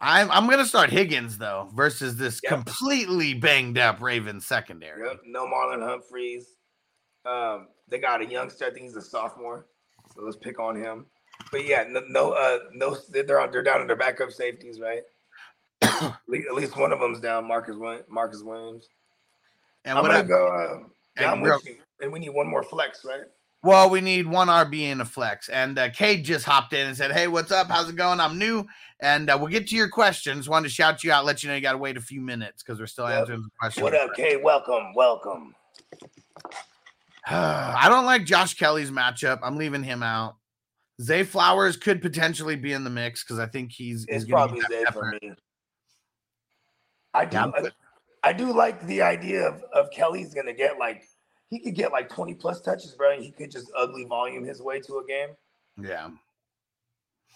I'm 0.00 0.30
I'm 0.30 0.48
gonna 0.48 0.64
start 0.64 0.90
Higgins 0.90 1.38
though 1.38 1.70
versus 1.74 2.16
this 2.16 2.40
yep. 2.44 2.52
completely 2.52 3.34
banged 3.34 3.78
up 3.78 4.00
Ravens 4.00 4.46
secondary. 4.46 5.04
Yep. 5.04 5.22
No 5.26 5.46
Marlon 5.46 5.82
Humphreys. 5.82 6.46
Um, 7.28 7.68
they 7.88 7.98
got 7.98 8.22
a 8.22 8.26
youngster. 8.26 8.66
I 8.66 8.70
think 8.70 8.86
he's 8.86 8.96
a 8.96 9.02
sophomore. 9.02 9.66
So 10.14 10.22
let's 10.22 10.36
pick 10.36 10.58
on 10.58 10.76
him. 10.76 11.06
But 11.52 11.66
yeah, 11.66 11.84
no, 11.88 12.02
no, 12.08 12.32
uh, 12.32 12.58
no. 12.72 12.96
They're 13.10 13.40
on, 13.40 13.50
they're 13.50 13.62
down 13.62 13.80
in 13.80 13.86
their 13.86 13.96
backup 13.96 14.32
safeties, 14.32 14.80
right? 14.80 15.02
at 15.82 16.54
least 16.54 16.76
one 16.76 16.92
of 16.92 17.00
them's 17.00 17.20
down. 17.20 17.46
Marcus 17.46 17.76
Marcus 18.08 18.42
Williams. 18.42 18.88
And 19.84 19.98
I'm 19.98 20.04
gonna 20.04 20.18
I, 20.18 20.22
go. 20.22 20.46
Uh, 20.48 21.40
with 21.40 21.66
you. 21.66 21.76
And 22.00 22.12
we 22.12 22.18
need 22.18 22.30
one 22.30 22.46
more 22.46 22.62
flex, 22.62 23.04
right? 23.04 23.22
Well, 23.62 23.90
we 23.90 24.00
need 24.00 24.26
one 24.26 24.46
RB 24.46 24.82
and 24.82 25.02
a 25.02 25.04
flex. 25.04 25.48
And 25.48 25.78
uh, 25.78 25.90
Cade 25.90 26.24
just 26.24 26.44
hopped 26.44 26.72
in 26.72 26.86
and 26.86 26.96
said, 26.96 27.10
Hey, 27.10 27.26
what's 27.26 27.50
up? 27.50 27.68
How's 27.68 27.88
it 27.88 27.96
going? 27.96 28.20
I'm 28.20 28.38
new. 28.38 28.66
And 29.00 29.28
uh, 29.28 29.36
we'll 29.38 29.50
get 29.50 29.66
to 29.68 29.76
your 29.76 29.88
questions. 29.88 30.48
Wanted 30.48 30.68
to 30.68 30.74
shout 30.74 31.02
you 31.02 31.10
out, 31.10 31.24
let 31.24 31.42
you 31.42 31.48
know 31.48 31.56
you 31.56 31.60
got 31.60 31.72
to 31.72 31.78
wait 31.78 31.96
a 31.96 32.00
few 32.00 32.20
minutes 32.20 32.62
because 32.62 32.78
we're 32.78 32.86
still 32.86 33.08
yep. 33.08 33.20
answering 33.20 33.42
the 33.42 33.50
questions. 33.58 33.82
What 33.82 33.94
up, 33.94 34.14
Cade? 34.14 34.42
Welcome. 34.42 34.94
Welcome. 34.94 35.54
I 37.30 37.88
don't 37.88 38.06
like 38.06 38.24
Josh 38.24 38.54
Kelley's 38.54 38.90
matchup. 38.90 39.40
I'm 39.42 39.56
leaving 39.56 39.82
him 39.82 40.02
out. 40.02 40.36
Zay 41.00 41.24
Flowers 41.24 41.76
could 41.76 42.00
potentially 42.00 42.56
be 42.56 42.72
in 42.72 42.84
the 42.84 42.90
mix 42.90 43.22
because 43.22 43.38
I 43.38 43.46
think 43.46 43.70
he's, 43.70 44.04
it's 44.08 44.24
he's 44.24 44.32
probably 44.32 44.60
Zay 44.62 44.84
for 44.92 45.12
me. 45.22 45.32
I 47.14 47.24
do. 47.24 47.36
Yeah, 47.36 47.68
I 48.24 48.32
do 48.32 48.52
like 48.52 48.84
the 48.86 49.02
idea 49.02 49.46
of, 49.46 49.62
of 49.74 49.90
Kelley's 49.90 50.34
gonna 50.34 50.52
get 50.52 50.78
like 50.78 51.04
he 51.50 51.58
could 51.58 51.74
get 51.74 51.92
like 51.92 52.08
20 52.08 52.34
plus 52.34 52.60
touches, 52.60 52.94
bro. 52.94 53.12
And 53.12 53.22
he 53.22 53.30
could 53.30 53.50
just 53.50 53.70
ugly 53.76 54.04
volume 54.04 54.44
his 54.44 54.60
way 54.60 54.80
to 54.80 54.98
a 54.98 55.06
game. 55.06 55.28
Yeah. 55.80 56.10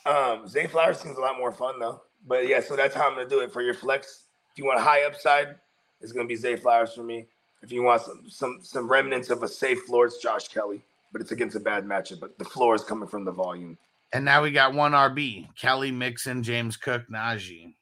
Um, 0.05 0.49
Zay 0.49 0.67
Flowers 0.67 0.99
seems 0.99 1.19
a 1.19 1.21
lot 1.21 1.39
more 1.39 1.53
fun 1.53 1.79
though. 1.79 2.03
But 2.27 2.47
yeah, 2.49 2.61
so 2.61 2.77
that's 2.77 2.95
how 2.95 3.09
I'm 3.09 3.15
gonna 3.15 3.29
do 3.29 3.41
it 3.41 3.53
for 3.53 3.63
your 3.63 3.75
flex. 3.75 4.25
If 4.53 4.59
you 4.59 4.65
want 4.65 4.81
high 4.81 5.05
upside, 5.05 5.57
it's 6.01 6.13
gonna 6.13 6.29
be 6.29 6.37
Zay 6.37 6.57
Flowers 6.57 6.95
for 6.95 7.03
me. 7.03 7.27
If 7.63 7.71
you 7.71 7.83
want 7.83 8.03
some 8.03 8.25
some 8.29 8.59
some 8.63 8.91
remnants 8.91 9.31
of 9.31 9.43
a 9.43 9.49
safe 9.49 9.83
floor, 9.83 10.07
it's 10.07 10.19
Josh 10.19 10.49
Kelley, 10.49 10.83
But 11.13 11.21
it's 11.21 11.31
against 11.33 11.57
a 11.57 11.61
bad 11.61 11.85
matchup. 11.85 12.21
But 12.21 12.39
the 12.39 12.45
floor 12.45 12.75
is 12.75 12.83
coming 12.83 13.09
from 13.09 13.25
the 13.25 13.33
volume. 13.33 13.79
And 14.13 14.25
now 14.25 14.43
we 14.43 14.51
got 14.51 14.75
one 14.75 14.93
RB: 14.93 15.49
Kelley, 15.57 15.93
Mixon, 15.93 16.43
James 16.43 16.77
Cook, 16.77 17.03
Najee. 17.09 17.75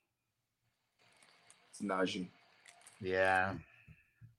It's 1.70 1.80
Najee. 1.80 2.28
Yeah. 3.00 3.54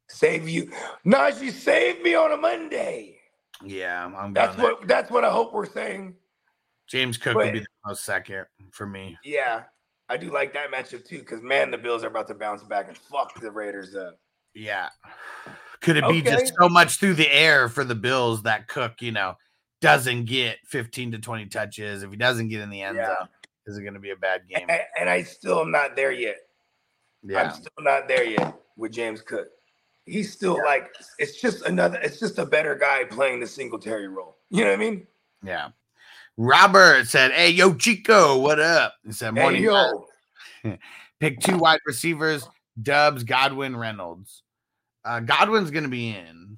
Save 0.07 0.47
you. 0.47 0.71
Najee, 1.05 1.51
save 1.51 2.03
me 2.03 2.15
on 2.15 2.33
a 2.33 2.37
Monday. 2.37 3.17
Yeah, 3.63 4.11
I'm 4.17 4.33
that's 4.33 4.57
what 4.57 4.87
that's 4.87 5.09
what 5.09 5.23
I 5.23 5.29
hope 5.29 5.53
we're 5.53 5.65
saying. 5.65 6.15
James 6.87 7.17
Cook 7.17 7.35
but, 7.35 7.45
would 7.45 7.53
be 7.53 7.59
the 7.59 7.65
most 7.85 8.03
second 8.03 8.45
for 8.71 8.85
me. 8.85 9.17
Yeah, 9.23 9.63
I 10.09 10.17
do 10.17 10.31
like 10.31 10.53
that 10.53 10.71
matchup 10.71 11.05
too, 11.07 11.19
because 11.19 11.41
man, 11.41 11.71
the 11.71 11.77
Bills 11.77 12.03
are 12.03 12.07
about 12.07 12.27
to 12.27 12.33
bounce 12.33 12.63
back 12.63 12.89
and 12.89 12.97
fuck 12.97 13.39
the 13.39 13.49
Raiders 13.49 13.95
up. 13.95 14.19
Yeah. 14.53 14.89
Could 15.81 15.97
it 15.97 16.07
be 16.07 16.21
just 16.21 16.53
so 16.59 16.69
much 16.69 16.97
through 16.97 17.15
the 17.15 17.31
air 17.31 17.67
for 17.67 17.83
the 17.83 17.95
Bills 17.95 18.43
that 18.43 18.67
Cook, 18.67 19.01
you 19.01 19.11
know, 19.11 19.35
doesn't 19.81 20.25
get 20.25 20.59
15 20.67 21.13
to 21.13 21.19
20 21.19 21.47
touches? 21.47 22.03
If 22.03 22.11
he 22.11 22.17
doesn't 22.17 22.49
get 22.49 22.61
in 22.61 22.69
the 22.69 22.83
end 22.83 22.97
yeah. 22.97 23.07
zone, 23.07 23.27
is 23.65 23.77
it 23.77 23.81
going 23.81 23.95
to 23.95 23.99
be 23.99 24.11
a 24.11 24.15
bad 24.15 24.41
game? 24.47 24.67
And, 24.69 24.81
and 24.99 25.09
I 25.09 25.23
still 25.23 25.59
am 25.61 25.71
not 25.71 25.95
there 25.95 26.11
yet. 26.11 26.37
Yeah. 27.23 27.43
I'm 27.43 27.51
still 27.51 27.71
not 27.79 28.07
there 28.07 28.23
yet 28.23 28.55
with 28.77 28.91
James 28.91 29.21
Cook. 29.21 29.47
He's 30.05 30.31
still 30.31 30.57
yeah. 30.57 30.63
like 30.63 30.89
it's 31.19 31.39
just 31.39 31.63
another. 31.65 31.99
It's 31.99 32.19
just 32.19 32.39
a 32.39 32.45
better 32.45 32.75
guy 32.75 33.03
playing 33.03 33.39
the 33.39 33.47
Singletary 33.47 34.07
role. 34.07 34.37
You 34.49 34.63
know 34.63 34.71
what 34.71 34.79
I 34.79 34.83
mean? 34.83 35.07
Yeah. 35.43 35.69
Robert 36.37 37.07
said, 37.07 37.31
"Hey, 37.31 37.51
yo, 37.51 37.73
Chico, 37.75 38.37
what 38.39 38.59
up?" 38.59 38.95
He 39.05 39.11
said, 39.11 39.35
"Morning, 39.35 39.61
hey, 39.61 39.67
yo." 39.67 40.77
Pick 41.19 41.39
two 41.39 41.57
wide 41.57 41.79
receivers: 41.85 42.47
Doubs, 42.81 43.23
Godwin, 43.23 43.75
Reynolds. 43.75 44.43
Uh, 45.03 45.19
Godwin's 45.19 45.71
gonna 45.71 45.87
be 45.87 46.09
in. 46.09 46.57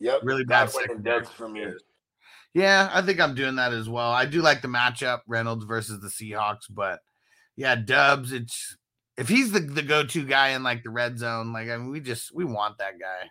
Yep, 0.00 0.20
really 0.22 0.44
bad. 0.44 0.72
Godwin 0.72 1.02
Doubs 1.02 1.30
for 1.30 1.48
me. 1.48 1.66
Yeah, 2.54 2.90
I 2.92 3.02
think 3.02 3.20
I'm 3.20 3.34
doing 3.34 3.56
that 3.56 3.72
as 3.72 3.88
well. 3.88 4.10
I 4.10 4.26
do 4.26 4.42
like 4.42 4.60
the 4.60 4.68
matchup, 4.68 5.20
Reynolds 5.26 5.64
versus 5.64 6.00
the 6.00 6.08
Seahawks, 6.08 6.66
but 6.68 7.00
yeah, 7.56 7.74
Doubs. 7.76 8.32
It's 8.32 8.76
if 9.16 9.28
he's 9.28 9.52
the, 9.52 9.60
the 9.60 9.82
go-to 9.82 10.24
guy 10.24 10.48
in 10.50 10.62
like 10.62 10.82
the 10.82 10.90
red 10.90 11.18
zone, 11.18 11.52
like 11.52 11.68
I 11.68 11.76
mean, 11.76 11.90
we 11.90 12.00
just 12.00 12.34
we 12.34 12.44
want 12.44 12.78
that 12.78 12.98
guy. 13.00 13.28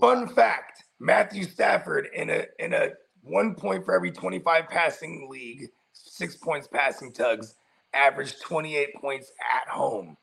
Fun 0.00 0.28
fact: 0.28 0.84
Matthew 1.00 1.44
Stafford 1.44 2.08
in 2.14 2.30
a 2.30 2.44
in 2.58 2.72
a 2.72 2.90
one 3.22 3.54
point 3.54 3.84
for 3.84 3.94
every 3.94 4.10
25 4.10 4.68
passing 4.68 5.28
league, 5.30 5.68
six 5.92 6.36
points 6.36 6.68
passing 6.68 7.12
tugs, 7.12 7.54
averaged 7.94 8.40
28 8.42 8.94
points 9.00 9.30
at 9.54 9.68
home. 9.68 10.16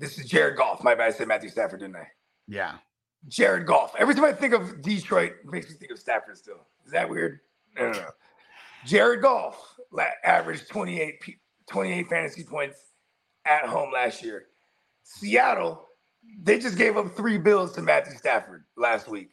This 0.00 0.18
is 0.18 0.24
Jared 0.24 0.56
Goff. 0.56 0.82
My 0.82 0.94
bad, 0.94 1.08
I 1.08 1.10
said 1.10 1.28
Matthew 1.28 1.50
Stafford, 1.50 1.80
didn't 1.80 1.96
I? 1.96 2.08
Yeah. 2.48 2.76
Jared 3.28 3.66
Goff. 3.66 3.94
Every 3.98 4.14
time 4.14 4.24
I 4.24 4.32
think 4.32 4.54
of 4.54 4.80
Detroit, 4.80 5.34
makes 5.44 5.68
me 5.68 5.76
think 5.76 5.92
of 5.92 5.98
Stafford 5.98 6.38
still. 6.38 6.66
Is 6.86 6.92
that 6.92 7.08
weird? 7.08 7.40
No, 7.76 7.92
no, 7.92 7.98
no. 7.98 8.08
Jared 8.86 9.20
Goff 9.20 9.76
averaged 10.24 10.68
28, 10.70 11.22
28 11.68 12.08
fantasy 12.08 12.44
points 12.44 12.78
at 13.44 13.66
home 13.66 13.92
last 13.92 14.24
year. 14.24 14.46
Seattle, 15.02 15.86
they 16.42 16.58
just 16.58 16.78
gave 16.78 16.96
up 16.96 17.14
three 17.14 17.36
bills 17.36 17.72
to 17.72 17.82
Matthew 17.82 18.16
Stafford 18.16 18.64
last 18.78 19.06
week. 19.06 19.28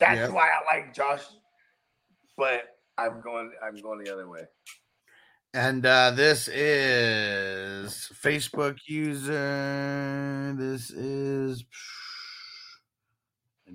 That's 0.00 0.18
yep. 0.18 0.32
why 0.32 0.50
I 0.50 0.76
like 0.76 0.92
Josh, 0.92 1.22
but 2.36 2.64
I'm 2.98 3.22
going. 3.22 3.52
I'm 3.64 3.80
going 3.80 4.04
the 4.04 4.12
other 4.12 4.28
way. 4.28 4.42
And 5.54 5.84
uh, 5.84 6.12
this 6.12 6.48
is 6.48 8.10
Facebook 8.22 8.78
user. 8.86 10.54
This 10.56 10.90
is 10.90 11.64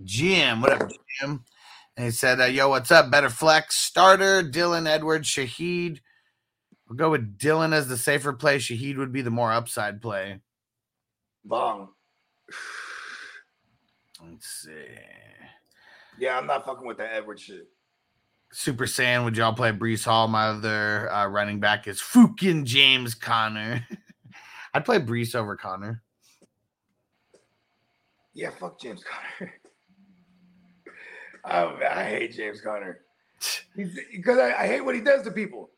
Jim. 0.03 0.61
Whatever, 0.61 0.89
Jim. 1.19 1.43
And 1.95 2.05
he 2.05 2.11
said, 2.11 2.39
uh, 2.41 2.45
"Yo, 2.45 2.69
what's 2.69 2.91
up? 2.91 3.11
Better 3.11 3.29
flex 3.29 3.75
starter 3.75 4.41
Dillon 4.41 4.87
Edwards 4.87 5.29
Shaheed 5.29 5.99
We'll 6.87 6.97
go 6.97 7.11
with 7.11 7.37
Dillon 7.37 7.73
as 7.73 7.87
the 7.87 7.97
safer 7.97 8.33
play. 8.33 8.57
Shaheed 8.57 8.97
would 8.97 9.11
be 9.11 9.21
the 9.21 9.29
more 9.29 9.51
upside 9.51 10.01
play. 10.01 10.39
Bong. 11.43 11.89
Let's 14.23 14.47
see. 14.47 14.71
Yeah, 16.17 16.37
I'm 16.37 16.47
not 16.47 16.65
fucking 16.65 16.87
with 16.87 16.97
that 16.97 17.13
Edward 17.13 17.39
shit. 17.39 17.67
Super 18.51 18.85
Saiyan, 18.85 19.23
would 19.23 19.37
y'all 19.37 19.53
play 19.53 19.71
Breece 19.71 20.05
Hall? 20.05 20.27
My 20.27 20.47
other 20.47 21.11
uh, 21.11 21.27
running 21.27 21.59
back 21.59 21.87
is 21.87 22.01
fucking 22.01 22.65
James 22.65 23.13
Conner. 23.13 23.85
I'd 24.73 24.85
play 24.85 24.99
Breece 24.99 25.35
over 25.35 25.55
Conner. 25.55 26.01
Yeah, 28.33 28.51
fuck 28.51 28.79
James 28.79 29.03
Conner. 29.03 29.53
oh, 31.45 31.77
man, 31.77 31.91
I 31.91 32.03
hate 32.03 32.33
James 32.33 32.61
Conner. 32.61 33.01
Because 33.75 34.39
I, 34.39 34.63
I 34.63 34.65
hate 34.65 34.81
what 34.81 34.95
he 34.95 35.01
does 35.01 35.21
to 35.21 35.29
people 35.29 35.69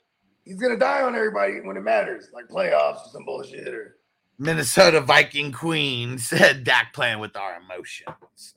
he's 0.50 0.60
gonna 0.60 0.78
die 0.78 1.04
on 1.04 1.16
everybody 1.16 1.62
when 1.62 1.78
it 1.78 1.82
matters, 1.82 2.30
like 2.34 2.48
playoffs 2.48 3.06
or 3.06 3.10
some 3.12 3.24
bullshit 3.24 3.68
or 3.68 3.98
Minnesota 4.40 5.00
Viking 5.00 5.52
Queen 5.52 6.18
said 6.18 6.64
Dak 6.64 6.92
playing 6.94 7.20
with 7.20 7.36
our 7.36 7.58
emotions. 7.62 8.56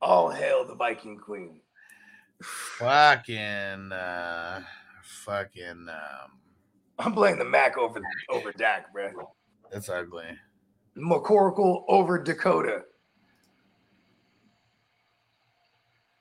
All 0.00 0.30
hail 0.30 0.64
the 0.64 0.76
Viking 0.76 1.18
Queen. 1.18 1.60
Fucking 2.42 3.92
uh 3.92 4.60
fucking 5.02 5.86
um 5.88 6.30
I'm 6.98 7.12
playing 7.12 7.38
the 7.38 7.44
Mac 7.44 7.76
over 7.78 8.00
over 8.30 8.52
Dak, 8.52 8.92
bro. 8.92 9.10
That's 9.72 9.88
ugly. 9.88 10.26
McCorkle 10.96 11.84
over 11.88 12.22
Dakota. 12.22 12.82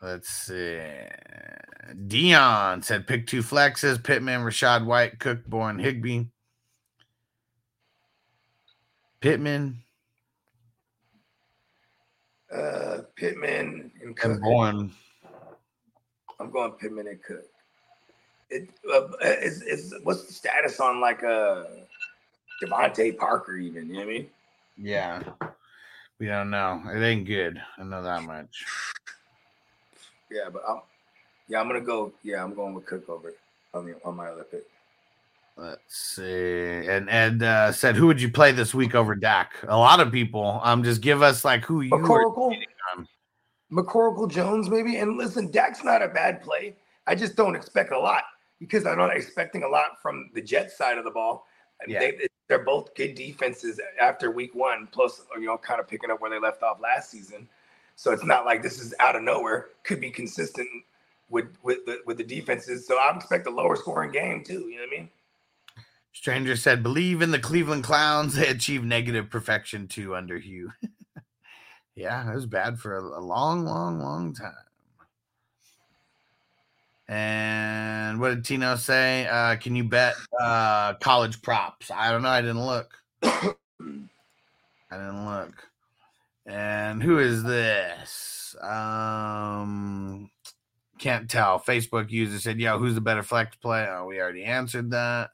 Let's 0.01 0.29
see. 0.29 0.79
Deion 2.07 2.83
said 2.83 3.07
pick 3.07 3.27
two 3.27 3.41
flexes: 3.41 4.03
Pittman, 4.03 4.41
Rachaad 4.41 4.85
White, 4.85 5.19
Cookborn, 5.19 5.79
Higbee. 5.81 6.25
Pittman 9.21 9.83
Uh, 12.53 13.01
Pittman 13.15 13.49
and 13.49 13.91
and 14.01 14.17
Cook. 14.17 14.41
Bourne. 14.41 14.91
I'm 16.39 16.51
going 16.51 16.71
Pittman 16.71 17.07
and 17.07 17.21
Cook. 17.23 17.45
It 18.49 18.69
uh, 18.91 19.07
is 19.21 19.61
is 19.63 19.95
what's 20.03 20.23
the 20.23 20.33
status 20.33 20.79
on 20.79 21.01
like 21.01 21.23
uh 21.23 21.63
DeVante 22.61 23.17
Parker 23.17 23.55
even? 23.55 23.87
You 23.87 23.93
know 23.93 23.99
what 23.99 24.07
I 24.07 24.11
mean? 24.11 24.29
Yeah, 24.77 25.23
we 26.19 26.27
don't 26.27 26.49
know. 26.49 26.81
It 26.87 27.01
ain't 27.01 27.25
good. 27.25 27.61
I 27.77 27.83
know 27.83 28.03
that 28.03 28.23
much. 28.23 28.65
Yeah, 30.31 30.49
but 30.51 30.63
I'm 30.67 30.81
yeah 31.47 31.61
I'm 31.61 31.67
gonna 31.67 31.81
go. 31.81 32.11
Yeah, 32.23 32.43
I'm 32.43 32.53
going 32.53 32.73
with 32.73 32.85
Cook 32.85 33.09
over 33.09 33.33
on 33.73 33.85
the 33.85 33.95
on 34.03 34.15
my 34.15 34.27
other 34.27 34.43
pick. 34.43 34.63
Let's 35.55 35.95
see. 35.95 36.87
And 36.87 37.09
Ed 37.09 37.43
uh, 37.43 37.71
said, 37.71 37.95
"Who 37.95 38.07
would 38.07 38.21
you 38.21 38.29
play 38.29 38.51
this 38.51 38.73
week 38.73 38.95
over 38.95 39.15
Dak?" 39.15 39.53
A 39.67 39.77
lot 39.77 39.99
of 39.99 40.11
people. 40.11 40.59
Um, 40.63 40.83
just 40.83 41.01
give 41.01 41.21
us 41.21 41.45
like 41.45 41.63
who 41.63 41.81
you. 41.81 41.95
Are. 41.95 42.55
McCorkle 43.73 44.29
Jones 44.29 44.69
maybe. 44.69 44.97
And 44.97 45.17
listen, 45.17 45.49
Dak's 45.49 45.83
not 45.83 46.01
a 46.01 46.07
bad 46.07 46.41
play. 46.41 46.75
I 47.07 47.15
just 47.15 47.35
don't 47.35 47.55
expect 47.55 47.91
a 47.91 47.99
lot 47.99 48.23
because 48.59 48.85
I'm 48.85 48.97
not 48.97 49.15
expecting 49.15 49.63
a 49.63 49.67
lot 49.67 50.01
from 50.01 50.29
the 50.33 50.41
Jets 50.41 50.77
side 50.77 50.97
of 50.97 51.03
the 51.03 51.11
ball. 51.11 51.47
Yeah. 51.87 51.99
They, 51.99 52.27
they're 52.47 52.63
both 52.63 52.93
good 52.95 53.15
defenses 53.15 53.79
after 53.99 54.31
week 54.31 54.53
one, 54.53 54.87
plus 54.91 55.23
you 55.35 55.45
know, 55.45 55.57
kind 55.57 55.79
of 55.79 55.87
picking 55.87 56.11
up 56.11 56.21
where 56.21 56.29
they 56.29 56.39
left 56.39 56.61
off 56.63 56.79
last 56.79 57.09
season. 57.09 57.47
So 57.95 58.11
it's 58.11 58.23
not 58.23 58.45
like 58.45 58.61
this 58.61 58.79
is 58.79 58.93
out 58.99 59.15
of 59.15 59.23
nowhere. 59.23 59.69
Could 59.83 59.99
be 59.99 60.11
consistent 60.11 60.67
with 61.29 61.47
with 61.63 61.85
the 61.85 61.99
with 62.05 62.17
the 62.17 62.23
defenses. 62.23 62.87
So 62.87 62.97
I 62.97 63.15
expect 63.15 63.47
a 63.47 63.49
lower 63.49 63.75
scoring 63.75 64.11
game 64.11 64.43
too. 64.43 64.67
You 64.69 64.77
know 64.77 64.83
what 64.83 64.95
I 64.95 64.99
mean? 64.99 65.09
Stranger 66.13 66.55
said, 66.55 66.83
"Believe 66.83 67.21
in 67.21 67.31
the 67.31 67.39
Cleveland 67.39 67.83
Clowns. 67.83 68.35
They 68.35 68.47
achieved 68.47 68.85
negative 68.85 69.29
perfection 69.29 69.87
too 69.87 70.15
under 70.15 70.37
Hue." 70.37 70.71
yeah, 71.95 72.31
it 72.31 72.35
was 72.35 72.45
bad 72.45 72.79
for 72.79 72.97
a, 72.97 73.19
long, 73.19 73.65
long, 73.65 73.99
long 73.99 74.33
time. 74.33 74.53
And 77.07 78.19
what 78.19 78.29
did 78.29 78.45
Tino 78.45 78.75
say? 78.75 79.27
Uh, 79.27 79.55
can 79.57 79.75
you 79.75 79.83
bet 79.83 80.15
uh, 80.39 80.93
college 80.95 81.41
props? 81.41 81.91
I 81.91 82.11
don't 82.11 82.21
know. 82.21 82.29
I 82.29 82.41
didn't 82.41 82.65
look. 82.65 82.97
I 83.23 83.53
didn't 84.89 85.25
look. 85.25 85.67
And 86.45 87.03
who 87.03 87.19
is 87.19 87.43
this? 87.43 88.55
Um, 88.61 90.29
can't 90.97 91.29
tell. 91.29 91.59
Facebook 91.59 92.09
user 92.09 92.39
said, 92.39 92.59
"Yo, 92.59 92.79
who's 92.79 92.95
the 92.95 93.01
better 93.01 93.23
flex 93.23 93.55
play?" 93.57 93.87
Oh, 93.89 94.05
we 94.05 94.19
already 94.19 94.43
answered 94.43 94.89
that. 94.91 95.31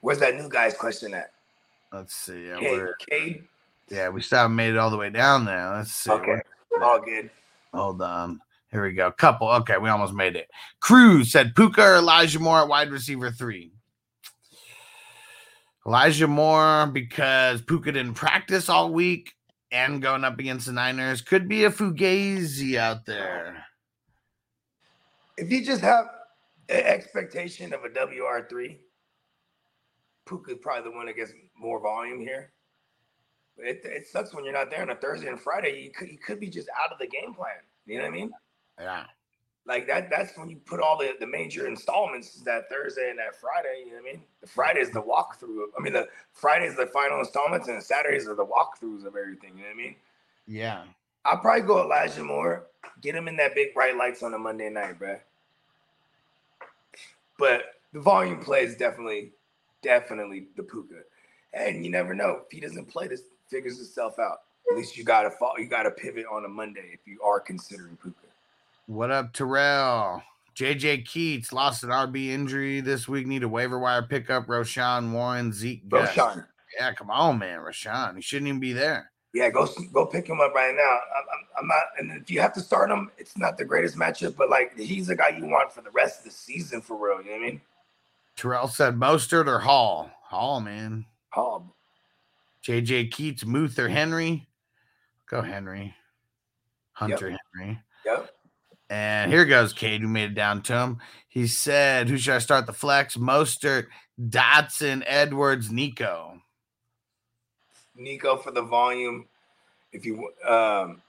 Where's 0.00 0.18
that 0.18 0.36
new 0.36 0.48
guy's 0.48 0.74
question 0.74 1.14
at? 1.14 1.32
Let's 1.92 2.14
see. 2.14 2.50
Cade. 2.58 2.88
Cade? 3.08 3.44
Yeah, 3.90 4.08
we 4.08 4.22
still 4.22 4.38
haven't 4.38 4.56
made 4.56 4.70
it 4.70 4.78
all 4.78 4.90
the 4.90 4.96
way 4.96 5.10
down 5.10 5.44
there. 5.44 5.74
Let's 5.74 5.92
see. 5.92 6.10
Okay, 6.10 6.40
all 6.82 7.00
good. 7.00 7.30
Hold 7.72 8.02
on. 8.02 8.40
Here 8.70 8.84
we 8.84 8.92
go. 8.92 9.10
Couple. 9.12 9.48
Okay, 9.48 9.78
we 9.78 9.88
almost 9.88 10.14
made 10.14 10.36
it. 10.36 10.48
Cruz 10.80 11.30
said 11.30 11.54
Puka 11.54 11.82
or 11.82 11.96
Elijah 11.96 12.40
Moore 12.40 12.60
at 12.60 12.68
wide 12.68 12.90
receiver 12.90 13.30
three. 13.30 13.72
Elijah 15.86 16.26
Moore 16.26 16.86
because 16.86 17.60
Puka 17.62 17.92
didn't 17.92 18.14
practice 18.14 18.68
all 18.68 18.92
week 18.92 19.34
and 19.70 20.00
going 20.00 20.24
up 20.24 20.38
against 20.38 20.66
the 20.66 20.72
Niners 20.72 21.20
could 21.20 21.46
be 21.46 21.64
a 21.64 21.70
fugazi 21.70 22.76
out 22.76 23.04
there. 23.04 23.64
If 25.36 25.50
you 25.50 25.64
just 25.64 25.82
have 25.82 26.06
an 26.68 26.84
expectation 26.84 27.74
of 27.74 27.80
a 27.84 27.88
WR 27.88 28.46
three, 28.48 28.80
Puka's 30.26 30.58
probably 30.62 30.90
the 30.90 30.96
one 30.96 31.06
that 31.06 31.16
gets 31.16 31.32
more 31.58 31.82
volume 31.82 32.20
here. 32.20 32.53
It, 33.58 33.82
it 33.84 34.06
sucks 34.06 34.34
when 34.34 34.44
you're 34.44 34.52
not 34.52 34.70
there 34.70 34.82
on 34.82 34.90
a 34.90 34.96
Thursday 34.96 35.28
and 35.28 35.40
Friday. 35.40 35.82
You 35.82 35.90
could 35.90 36.10
you 36.10 36.18
could 36.18 36.40
be 36.40 36.48
just 36.48 36.68
out 36.70 36.92
of 36.92 36.98
the 36.98 37.06
game 37.06 37.34
plan. 37.34 37.52
You 37.86 37.98
know 37.98 38.04
what 38.04 38.12
I 38.12 38.16
mean? 38.16 38.32
Yeah. 38.80 39.04
Like 39.66 39.86
that. 39.86 40.10
That's 40.10 40.36
when 40.36 40.50
you 40.50 40.56
put 40.56 40.80
all 40.80 40.98
the, 40.98 41.14
the 41.20 41.26
major 41.26 41.66
installments 41.66 42.40
that 42.42 42.68
Thursday 42.68 43.10
and 43.10 43.18
that 43.18 43.36
Friday. 43.40 43.84
You 43.86 43.92
know 43.92 44.02
what 44.02 44.10
I 44.10 44.12
mean? 44.12 44.22
The 44.40 44.46
Friday 44.48 44.80
is 44.80 44.90
the 44.90 45.00
walkthrough. 45.00 45.64
Of, 45.64 45.70
I 45.78 45.82
mean, 45.82 45.92
the 45.92 46.08
Friday 46.32 46.66
is 46.66 46.76
the 46.76 46.86
final 46.86 47.20
installments, 47.20 47.68
and 47.68 47.78
the 47.78 47.82
Saturdays 47.82 48.28
are 48.28 48.34
the 48.34 48.44
walkthroughs 48.44 49.06
of 49.06 49.16
everything. 49.16 49.52
You 49.56 49.62
know 49.62 49.68
what 49.68 49.74
I 49.74 49.76
mean? 49.76 49.96
Yeah. 50.46 50.82
I'll 51.24 51.38
probably 51.38 51.62
go 51.62 51.82
Elijah 51.82 52.22
Moore. 52.22 52.66
Get 53.00 53.14
him 53.14 53.28
in 53.28 53.36
that 53.36 53.54
big 53.54 53.72
bright 53.72 53.96
lights 53.96 54.22
on 54.22 54.34
a 54.34 54.38
Monday 54.38 54.68
night, 54.68 54.98
bruh. 54.98 55.20
But 57.38 57.62
the 57.92 58.00
volume 58.00 58.40
play 58.40 58.64
is 58.64 58.76
definitely, 58.76 59.32
definitely 59.82 60.48
the 60.56 60.62
Puka. 60.62 61.02
And 61.54 61.84
you 61.84 61.90
never 61.90 62.14
know 62.14 62.42
if 62.44 62.52
he 62.52 62.60
doesn't 62.60 62.86
play, 62.86 63.08
this 63.08 63.22
figures 63.48 63.80
itself 63.80 64.18
out. 64.18 64.38
At 64.70 64.76
least 64.76 64.96
you 64.96 65.04
gotta 65.04 65.30
fall, 65.30 65.54
you 65.58 65.66
gotta 65.66 65.90
pivot 65.90 66.24
on 66.30 66.44
a 66.44 66.48
Monday 66.48 66.90
if 66.92 67.00
you 67.06 67.20
are 67.22 67.40
considering 67.40 67.96
Puka. 67.96 68.16
What 68.86 69.10
up, 69.10 69.32
Terrell? 69.32 70.22
JJ 70.54 71.06
Keats 71.06 71.52
lost 71.52 71.82
an 71.82 71.90
RB 71.90 72.28
injury 72.28 72.80
this 72.80 73.08
week. 73.08 73.26
Need 73.26 73.42
a 73.42 73.48
waiver 73.48 73.78
wire 73.78 74.02
pickup. 74.02 74.48
Roshan 74.48 75.12
Warren, 75.12 75.52
Zeke. 75.52 75.88
Gus. 75.88 76.16
Yeah, 76.16 76.92
come 76.92 77.10
on, 77.10 77.38
man. 77.38 77.60
Rashawn. 77.60 78.16
He 78.16 78.22
shouldn't 78.22 78.48
even 78.48 78.60
be 78.60 78.72
there. 78.72 79.10
yeah, 79.32 79.50
go 79.50 79.68
go 79.92 80.06
pick 80.06 80.28
him 80.28 80.40
up 80.40 80.54
right 80.54 80.74
now. 80.74 80.98
I'm, 81.16 81.62
I'm, 81.62 81.68
not, 81.68 81.82
and 81.98 82.22
if 82.22 82.30
you 82.30 82.40
have 82.40 82.52
to 82.54 82.60
start 82.60 82.90
him, 82.90 83.10
it's 83.18 83.36
not 83.36 83.58
the 83.58 83.64
greatest 83.64 83.96
matchup, 83.96 84.36
but 84.36 84.48
like 84.48 84.78
he's 84.78 85.08
the 85.08 85.16
guy 85.16 85.30
you 85.30 85.46
want 85.46 85.72
for 85.72 85.82
the 85.82 85.90
rest 85.90 86.20
of 86.20 86.24
the 86.26 86.30
season 86.30 86.80
for 86.80 86.96
real. 86.96 87.20
You 87.22 87.30
know 87.30 87.36
what 87.36 87.42
I 87.42 87.50
mean? 87.50 87.60
Terrell 88.36 88.68
said 88.68 88.96
Mostert 88.96 89.46
or 89.46 89.58
Hall. 89.58 90.10
Hall, 90.22 90.60
man. 90.60 91.04
Oh, 91.36 91.64
JJ 92.64 93.10
Keats, 93.10 93.44
Muth 93.44 93.78
or 93.78 93.88
Henry. 93.88 94.46
Go 95.28 95.42
Henry. 95.42 95.94
Hunter 96.92 97.36
Henry. 97.54 97.78
yep. 98.04 98.30
And 98.90 99.32
here 99.32 99.44
goes 99.44 99.72
Cade, 99.72 100.02
who 100.02 100.08
made 100.08 100.30
it 100.30 100.34
down 100.34 100.62
to 100.62 100.78
him. 100.78 100.98
He 101.28 101.46
said, 101.46 102.08
Who 102.08 102.16
should 102.16 102.34
I 102.34 102.38
start 102.38 102.66
the 102.66 102.72
flex? 102.72 103.16
Mostert, 103.16 103.86
Dotson, 104.20 105.02
Edwards, 105.06 105.70
Nico. 105.70 106.40
Nico 107.96 108.36
for 108.36 108.50
the 108.50 108.62
volume. 108.62 109.26
If 109.92 110.04
you, 110.04 110.30
um, 110.46 111.02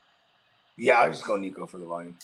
yeah, 0.78 1.00
I'll 1.00 1.12
just 1.12 1.26
go 1.26 1.36
Nico 1.36 1.66
for 1.66 1.78
the 1.78 1.86
volume. 1.86 2.18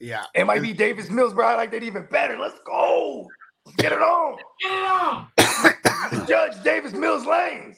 Yeah. 0.00 0.24
It 0.34 0.44
might 0.44 0.62
be 0.62 0.72
Davis 0.72 1.10
Mills, 1.10 1.34
bro. 1.34 1.46
I 1.46 1.56
like 1.56 1.70
that 1.72 1.82
even 1.82 2.06
better. 2.10 2.38
Let's 2.38 2.58
go. 2.64 3.28
Let's 3.66 3.76
get 3.76 3.92
it 3.92 4.00
on. 4.00 4.36
Get 4.60 4.70
it 4.70 5.66
on. 5.66 5.74
Judge 6.28 6.62
Davis 6.62 6.92
Mills 6.92 7.26
lanes. 7.26 7.76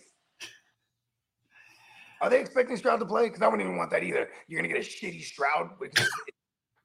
Are 2.21 2.31
they 2.31 2.41
expecting 2.41 2.77
Stroud 2.77 3.01
to 3.01 3.07
play? 3.07 3.25
Because 3.25 3.43
I 3.43 3.47
wouldn't 3.49 3.63
even 3.63 3.77
want 3.77 3.91
that 3.91 4.05
either. 4.05 4.29
You're 4.47 4.63
gonna 4.63 4.73
get 4.73 4.85
a 4.85 4.89
shitty 4.89 5.23
Stroud 5.23 5.71
because 5.81 6.09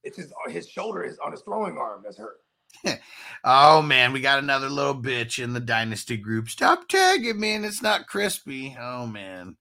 it's 0.04 0.18
his 0.18 0.34
his 0.50 0.68
shoulder 0.68 1.04
is 1.04 1.20
on 1.20 1.32
his 1.32 1.42
throwing 1.42 1.78
arm 1.78 2.02
that's 2.04 2.18
hurt. 2.18 2.38
Oh 3.44 3.82
man, 3.82 4.12
we 4.12 4.20
got 4.20 4.40
another 4.40 4.68
little 4.70 5.00
bitch 5.00 5.42
in 5.42 5.54
the 5.54 5.60
dynasty 5.60 6.18
group. 6.18 6.50
Stop 6.50 6.88
tagging 6.90 7.40
me, 7.40 7.54
and 7.54 7.66
it's 7.66 7.82
not 7.82 8.08
crispy. 8.08 8.76
Oh 8.80 9.06
man, 9.06 9.56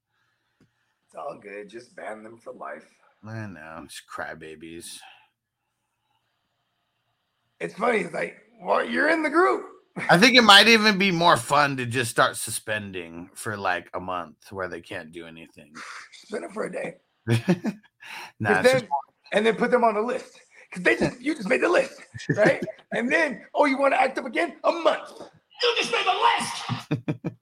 It's 1.06 1.14
all 1.14 1.38
good. 1.40 1.68
Just 1.68 1.94
ban 1.94 2.22
them 2.24 2.38
for 2.38 2.52
life. 2.52 2.88
I 3.24 3.46
know 3.46 3.82
it's 3.84 4.02
crybabies. 4.12 4.98
It's 7.60 7.74
funny. 7.74 7.98
It's 7.98 8.14
like, 8.14 8.36
well, 8.62 8.84
you're 8.84 9.10
in 9.10 9.22
the 9.22 9.30
group. 9.30 9.66
I 10.10 10.18
think 10.18 10.36
it 10.36 10.42
might 10.42 10.68
even 10.68 10.98
be 10.98 11.10
more 11.10 11.36
fun 11.36 11.76
to 11.78 11.86
just 11.86 12.10
start 12.10 12.36
suspending 12.36 13.30
for 13.34 13.56
like 13.56 13.88
a 13.94 14.00
month 14.00 14.36
where 14.52 14.68
they 14.68 14.80
can't 14.80 15.10
do 15.12 15.26
anything. 15.26 15.72
Spin 16.12 16.44
it 16.44 16.52
for 16.52 16.64
a 16.64 16.72
day. 16.72 16.96
nah, 17.26 17.36
'Cause 17.36 17.44
it's 17.48 18.40
then, 18.40 18.80
just- 18.80 18.84
and 19.32 19.46
then 19.46 19.56
put 19.56 19.70
them 19.70 19.84
on 19.84 19.94
the 19.94 20.00
list 20.02 20.38
because 20.70 20.82
they 20.84 20.96
just 20.96 21.20
you 21.20 21.34
just 21.34 21.48
made 21.48 21.62
the 21.62 21.68
list, 21.68 22.00
right? 22.36 22.62
and 22.92 23.10
then 23.10 23.42
oh, 23.54 23.64
you 23.64 23.78
want 23.78 23.94
to 23.94 24.00
act 24.00 24.18
up 24.18 24.26
again? 24.26 24.56
A 24.64 24.72
month. 24.72 25.10
You 25.62 25.74
just 25.78 25.90
made 25.92 26.04
the 26.06 27.16
list. 27.18 27.40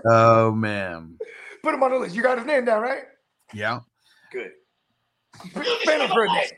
oh 0.06 0.52
man, 0.52 1.16
Put 1.62 1.74
him 1.74 1.82
on 1.82 1.90
the 1.92 1.98
list. 1.98 2.14
You 2.16 2.22
got 2.22 2.38
his 2.38 2.46
name 2.46 2.64
down, 2.64 2.82
right? 2.82 3.02
yeah. 3.54 3.80
Good. 4.32 4.50
Spin 5.50 6.00
him 6.00 6.08
for 6.10 6.24
a 6.24 6.28
day. 6.28 6.50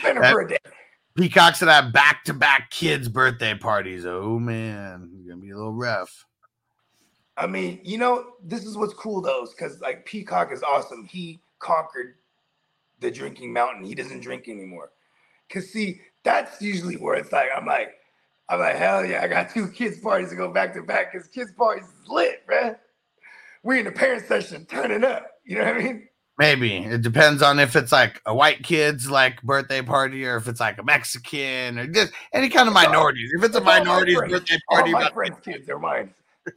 Spin 0.00 0.16
him 0.16 0.22
for 0.22 0.40
a 0.42 0.48
day. 0.48 0.58
Peacocks 1.18 1.58
that 1.58 1.68
have 1.68 1.92
back 1.92 2.22
to 2.24 2.32
back 2.32 2.70
kids' 2.70 3.08
birthday 3.08 3.52
parties. 3.54 4.06
Oh 4.06 4.38
man, 4.38 5.10
it's 5.18 5.28
gonna 5.28 5.40
be 5.40 5.50
a 5.50 5.56
little 5.56 5.72
rough. 5.72 6.24
I 7.36 7.48
mean, 7.48 7.80
you 7.82 7.98
know, 7.98 8.34
this 8.42 8.64
is 8.64 8.76
what's 8.76 8.94
cool 8.94 9.20
though, 9.20 9.46
because 9.50 9.80
like 9.80 10.06
Peacock 10.06 10.52
is 10.52 10.62
awesome. 10.62 11.06
He 11.06 11.40
conquered 11.58 12.14
the 13.00 13.10
drinking 13.10 13.52
mountain. 13.52 13.84
He 13.84 13.96
doesn't 13.96 14.20
drink 14.20 14.48
anymore. 14.48 14.92
Cause 15.50 15.68
see, 15.70 16.00
that's 16.22 16.62
usually 16.62 16.96
where 16.96 17.16
it's 17.16 17.32
like, 17.32 17.48
I'm 17.56 17.66
like, 17.66 17.94
I'm 18.48 18.60
like, 18.60 18.76
hell 18.76 19.04
yeah, 19.04 19.22
I 19.22 19.28
got 19.28 19.50
two 19.50 19.68
kids 19.68 19.98
parties 19.98 20.30
to 20.30 20.36
go 20.36 20.52
back 20.52 20.72
to 20.74 20.82
back 20.82 21.12
because 21.12 21.26
kids 21.28 21.52
parties 21.52 21.84
is 21.84 22.08
lit, 22.08 22.44
man. 22.48 22.76
We 23.64 23.80
in 23.80 23.86
the 23.86 23.92
parent 23.92 24.26
session 24.26 24.66
turning 24.66 25.04
up. 25.04 25.26
You 25.44 25.58
know 25.58 25.64
what 25.64 25.76
I 25.76 25.78
mean? 25.78 26.07
Maybe 26.38 26.76
it 26.76 27.02
depends 27.02 27.42
on 27.42 27.58
if 27.58 27.74
it's 27.74 27.90
like 27.90 28.22
a 28.24 28.32
white 28.32 28.62
kid's 28.62 29.10
like 29.10 29.42
birthday 29.42 29.82
party 29.82 30.24
or 30.24 30.36
if 30.36 30.46
it's 30.46 30.60
like 30.60 30.78
a 30.78 30.84
Mexican 30.84 31.80
or 31.80 31.88
just 31.88 32.12
any 32.32 32.48
kind 32.48 32.68
of 32.68 32.74
minorities. 32.74 33.32
If 33.36 33.42
it's 33.42 33.56
a 33.56 33.58
all 33.58 33.64
my 33.64 33.80
minority's 33.80 34.20
birthday 34.20 34.56
All 34.68 34.76
party, 34.76 34.92
my 34.92 35.00
about- 35.00 35.14
friends' 35.14 35.38
kids, 35.44 35.66
they're 35.66 35.80
mine. 35.80 36.14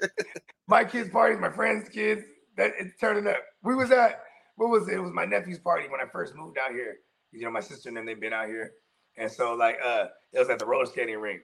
my 0.68 0.84
kids' 0.84 1.10
parties, 1.10 1.40
my 1.42 1.50
friends' 1.50 1.90
kids, 1.90 2.22
that 2.58 2.74
it's 2.80 2.96
turning 3.00 3.26
up. 3.26 3.40
We 3.64 3.74
was 3.74 3.90
at 3.90 4.22
what 4.56 4.70
was 4.70 4.88
it? 4.88 4.94
It 4.94 5.00
was 5.00 5.12
my 5.14 5.26
nephew's 5.26 5.58
party 5.58 5.88
when 5.90 6.00
I 6.00 6.06
first 6.12 6.36
moved 6.36 6.60
out 6.60 6.74
here. 6.74 6.98
You 7.32 7.42
know, 7.46 7.52
my 7.52 7.60
sister 7.60 7.90
and 7.90 7.98
them 7.98 8.06
they've 8.06 8.22
been 8.22 8.34
out 8.34 8.46
here, 8.46 8.74
and 9.18 9.32
so 9.32 9.56
like 9.56 9.80
uh, 9.84 10.06
it 10.32 10.38
was 10.38 10.50
at 10.50 10.60
the 10.60 10.66
roller 10.68 10.86
skating 10.86 11.18
rink. 11.18 11.42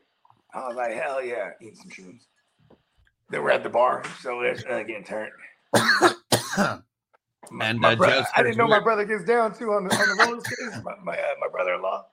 I 0.54 0.68
was 0.68 0.76
like, 0.76 0.94
hell 0.94 1.24
yeah, 1.24 1.52
eating 1.60 1.76
some 1.76 1.90
shrooms. 1.90 2.22
Then 3.32 3.42
we're 3.42 3.50
at 3.50 3.64
the 3.64 3.70
bar, 3.70 4.04
so 4.22 4.42
it's 4.42 4.64
uh, 4.66 4.84
getting 4.84 5.04
turned. 5.04 5.32
And, 7.52 7.84
uh, 7.84 7.96
I 8.36 8.44
didn't 8.44 8.58
know 8.58 8.68
my 8.68 8.80
brother 8.80 9.06
gets 9.06 9.24
down 9.24 9.58
too 9.58 9.72
on 9.74 9.88
the 9.88 9.96
on 9.96 10.18
the 10.18 10.24
roller 10.26 10.42
skates. 10.42 10.84
My 10.84 10.94
my, 11.04 11.18
uh, 11.18 11.26
my 11.40 11.48
brother-in-law, 11.52 12.06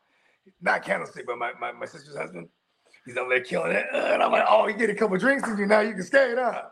not 0.62 0.84
candlestick, 0.84 1.26
but 1.26 1.38
my, 1.38 1.52
my 1.60 1.72
my 1.72 1.86
sister's 1.86 2.16
husband. 2.16 2.48
He's 3.06 3.16
over 3.18 3.28
there 3.28 3.40
killing 3.44 3.72
it, 3.72 3.86
Uh, 3.92 4.12
and 4.14 4.22
I'm 4.22 4.32
like, 4.32 4.46
oh, 4.48 4.66
you 4.66 4.74
get 4.74 4.88
a 4.88 4.94
couple 4.94 5.18
drinks 5.18 5.46
in 5.48 5.58
you 5.58 5.66
now, 5.66 5.80
you 5.80 5.92
can 5.92 6.02
skate, 6.02 6.38
huh? 6.38 6.62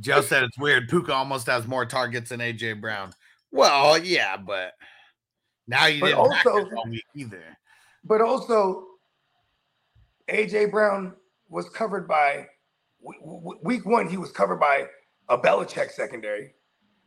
Joe 0.00 0.20
said 0.22 0.44
it's 0.44 0.56
weird. 0.58 0.88
Puka 0.88 1.12
almost 1.12 1.46
has 1.46 1.66
more 1.66 1.84
targets 1.84 2.30
than 2.30 2.40
AJ 2.40 2.80
Brown. 2.80 3.12
Well, 3.50 3.98
yeah, 3.98 4.36
but 4.36 4.72
now 5.66 5.86
you 5.86 6.00
didn't 6.00 6.18
also- 6.18 6.70
all 6.76 6.88
week 6.88 7.04
either. 7.14 7.42
But 8.04 8.20
also, 8.22 8.86
AJ 10.28 10.70
Brown 10.70 11.14
was 11.48 11.68
covered 11.70 12.06
by 12.06 12.46
week 13.62 13.84
one. 13.84 14.08
He 14.08 14.16
was 14.16 14.30
covered 14.32 14.60
by 14.60 14.86
a 15.28 15.36
Belichick 15.36 15.90
secondary. 15.90 16.54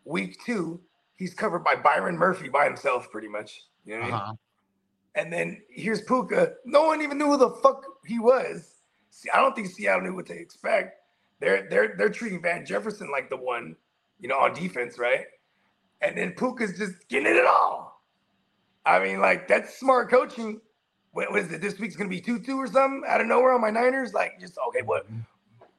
Week 0.06 0.38
two, 0.45 0.82
he's 1.16 1.34
covered 1.34 1.64
by 1.64 1.76
Byron 1.76 2.18
Murphy 2.18 2.49
by 2.49 2.66
himself, 2.66 3.12
pretty 3.12 3.28
much. 3.28 3.64
You 3.86 3.95
know 3.95 4.02
what 4.02 4.04
I 4.04 4.08
mean? 4.08 4.16
Uh-huh. 4.16 4.34
And 5.16 5.34
then 5.34 5.62
here's 5.70 6.02
Puka. 6.02 6.54
No 6.66 6.86
one 6.86 7.02
even 7.02 7.18
knew 7.18 7.28
who 7.28 7.38
the 7.38 7.49
fuck 7.49 7.84
he 8.06 8.20
was. 8.20 8.76
See, 9.10 9.30
I 9.30 9.41
don't 9.41 9.56
think 9.56 9.68
Seattle 9.68 10.02
knew 10.02 10.16
what 10.16 10.26
to 10.28 10.34
expect. 10.34 10.99
They're 11.39 11.68
they're 11.70 11.95
they're 11.97 12.10
treating 12.10 12.41
Van 12.41 12.66
Jefferson 12.66 13.12
like 13.12 13.30
the 13.30 13.36
one, 13.36 13.76
you 14.20 14.30
know, 14.30 14.39
on 14.39 14.54
defense, 14.54 14.97
right? 14.97 15.26
And 16.02 16.18
then 16.18 16.32
Puka's 16.32 16.78
just 16.78 17.08
getting 17.10 17.36
it 17.36 17.45
all. 17.45 18.02
I 18.86 19.04
mean, 19.04 19.20
like 19.20 19.47
that's 19.47 19.78
smart 19.78 20.10
coaching. 20.10 20.62
What, 21.12 21.30
what 21.32 21.41
is 21.41 21.52
it? 21.52 21.62
This 21.62 21.78
week's 21.78 21.95
gonna 21.95 22.10
be 22.10 22.22
two 22.22 22.39
two 22.39 22.58
or 22.58 22.68
something 22.68 23.04
out 23.08 23.20
of 23.20 23.28
nowhere 23.28 23.54
on 23.54 23.62
my 23.62 23.70
Niners. 23.70 24.14
Like, 24.14 24.39
just 24.39 24.58
okay, 24.70 24.82
what, 24.82 25.06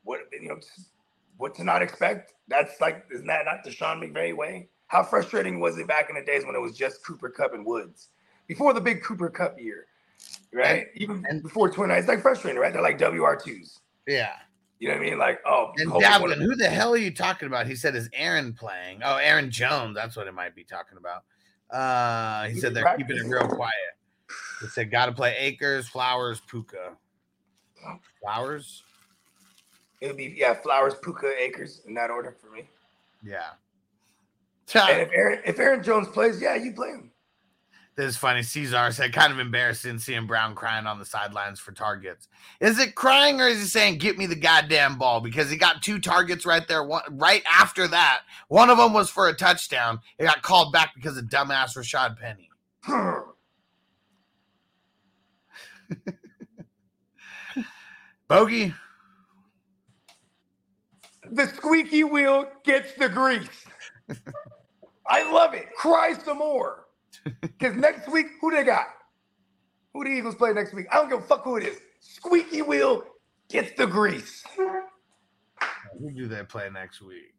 what 0.05 0.21
you 0.33 0.49
know, 0.49 0.57
just 0.57 0.91
what 1.37 1.55
to 1.57 1.65
not 1.65 1.83
expect? 1.83 2.33
That's 2.49 2.81
like, 2.81 3.05
isn't 3.13 3.27
that 3.27 3.45
not 3.45 3.65
the 3.65 3.71
Sean 3.71 4.01
McVay 4.01 4.37
way? 4.37 4.69
How 4.89 5.03
frustrating 5.03 5.59
was 5.61 5.79
it 5.79 5.87
back 5.87 6.11
in 6.11 6.17
the 6.17 6.23
days 6.23 6.45
when 6.45 6.55
it 6.55 6.61
was 6.61 6.77
just 6.77 7.05
Cooper 7.05 7.31
Kupp 7.31 7.55
and 7.55 7.65
Woods 7.65 8.09
before 8.47 8.75
the 8.75 8.81
big 8.81 9.03
Cooper 9.03 9.31
Kupp 9.31 9.59
year, 9.59 9.87
right? 10.53 10.87
Even 10.95 11.25
and- 11.29 11.43
before 11.43 11.71
29, 11.71 11.99
it's 11.99 12.09
like 12.09 12.21
frustrating, 12.21 12.61
right? 12.61 12.73
They're 12.73 12.83
like 12.83 12.99
WR2s. 12.99 13.81
Yeah. 14.07 14.33
You 14.79 14.89
know 14.89 14.95
what 14.95 15.07
I 15.07 15.11
mean? 15.11 15.19
Like, 15.19 15.41
oh, 15.47 15.73
And 15.77 15.91
Davlin, 15.93 16.43
who 16.43 16.57
the 16.57 16.69
hell 16.69 16.93
are 16.93 16.97
you 16.97 17.15
talking 17.15 17.47
about? 17.47 17.69
He 17.69 17.77
said, 17.77 17.95
is 17.95 18.11
Aaron 18.13 18.53
playing? 18.53 19.01
Oh, 19.05 19.17
Aaron 19.17 19.49
Jones. 19.49 19.95
That's 19.95 20.17
what 20.17 20.27
it 20.27 20.35
might 20.35 20.57
be 20.57 20.65
talking 20.65 20.99
about. 20.99 21.23
Uh, 21.71 22.49
he 22.49 22.55
He 22.55 22.61
said 22.61 22.75
they're 22.75 22.97
keeping 22.97 23.17
it 23.17 23.25
real 23.27 23.47
quiet. 23.47 23.73
He 24.61 24.67
said, 24.67 24.91
got 24.91 25.07
to 25.07 25.13
play 25.13 25.37
Akers, 25.39 25.89
Flowers, 25.89 26.41
Puka. 26.51 26.97
Flowers? 28.21 28.83
It 30.03 30.09
would 30.09 30.17
be 30.17 30.35
yeah, 30.37 30.53
Flowers, 30.53 30.95
Puka, 31.01 31.33
Akers 31.41 31.83
in 31.87 31.95
that 31.95 32.11
order 32.11 32.37
for 32.41 32.51
me. 32.51 32.65
Yeah. 33.23 33.51
And 34.75 35.01
if 35.01 35.11
Aaron 35.15 35.39
if 35.47 35.61
Aaron 35.61 35.83
Jones 35.85 36.09
plays, 36.09 36.43
yeah, 36.43 36.57
you 36.57 36.73
play 36.73 36.89
him. 36.89 37.13
This 37.95 38.07
is 38.07 38.17
funny. 38.17 38.43
Caesar 38.43 38.91
said, 38.91 39.13
kind 39.13 39.33
of 39.33 39.39
embarrassing 39.39 39.99
seeing 39.99 40.27
Brown 40.27 40.57
crying 40.57 40.87
on 40.87 40.99
the 40.99 41.05
sidelines 41.05 41.61
for 41.61 41.71
targets. 41.73 42.27
Is 42.59 42.81
it 42.81 42.95
crying 42.95 43.41
or 43.41 43.47
is 43.47 43.61
he 43.61 43.67
saying, 43.67 43.99
get 43.99 44.19
me 44.19 44.27
the 44.27 44.35
goddamn 44.35 44.97
ball? 44.97 45.21
Because 45.21 45.51
he 45.51 45.57
got 45.59 45.83
two 45.83 46.01
targets 46.01 46.47
right 46.47 46.67
there. 46.67 46.83
One, 46.83 47.03
right 47.11 47.43
after 47.47 47.87
that, 47.87 48.23
one 48.49 48.71
of 48.71 48.79
them 48.79 48.95
was 48.95 49.11
for 49.11 49.29
a 49.29 49.35
touchdown. 49.35 50.01
It 50.19 50.25
got 50.25 50.41
called 50.43 50.73
back 50.73 50.95
because 50.95 51.19
of 51.19 51.27
dumbass 51.27 51.77
Rashaad 51.77 52.17
Penny. 52.19 52.49
Bogey, 58.27 58.73
the 61.33 61.47
squeaky 61.49 62.05
wheel 62.05 62.47
gets 62.65 62.93
the 62.95 63.09
grease. 63.09 63.67
I 65.07 65.31
love 65.31 65.55
it. 65.55 65.75
Cry 65.75 66.15
some 66.25 66.39
more. 66.39 66.87
Because 67.41 67.75
next 67.77 68.09
week, 68.11 68.27
who 68.41 68.51
they 68.51 68.65
got? 68.65 68.87
Who 69.95 70.05
the 70.05 70.11
Eagles 70.11 70.35
play 70.35 70.53
next 70.53 70.75
week? 70.75 70.87
I 70.93 70.97
don't 70.97 71.09
give 71.09 71.21
a 71.21 71.23
fuck 71.23 71.45
who 71.45 71.57
it 71.57 71.65
is. 71.65 71.79
Squeaky 72.01 72.63
wheel 72.63 73.05
gets 73.49 73.73
the 73.77 73.87
grease. 73.87 74.45
who 74.57 76.11
do 76.11 76.27
they 76.29 76.43
play 76.43 76.69
next 76.71 77.01
week? 77.03 77.35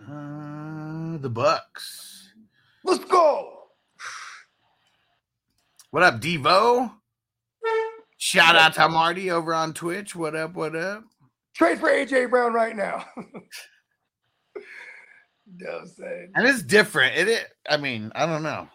Uh, 0.00 1.18
the 1.18 1.30
Bucks. 1.30 2.34
Let's 2.84 3.04
go. 3.04 3.68
What 5.90 6.02
up, 6.02 6.20
Devo? 6.20 6.92
Shout 8.32 8.56
out 8.56 8.72
to 8.74 8.88
Marty 8.88 9.30
over 9.30 9.52
on 9.52 9.74
Twitch. 9.74 10.16
What 10.16 10.34
up? 10.34 10.54
What 10.54 10.74
up? 10.74 11.04
Trade 11.54 11.78
for 11.78 11.90
AJ 11.90 12.30
Brown 12.30 12.54
right 12.54 12.74
now. 12.74 13.04
you 13.16 13.24
know 15.58 15.82
saying? 15.84 16.32
And 16.34 16.48
it's 16.48 16.62
different. 16.62 17.14
It, 17.14 17.28
it. 17.28 17.48
I 17.68 17.76
mean, 17.76 18.10
I 18.14 18.24
don't 18.24 18.42
know. 18.42 18.68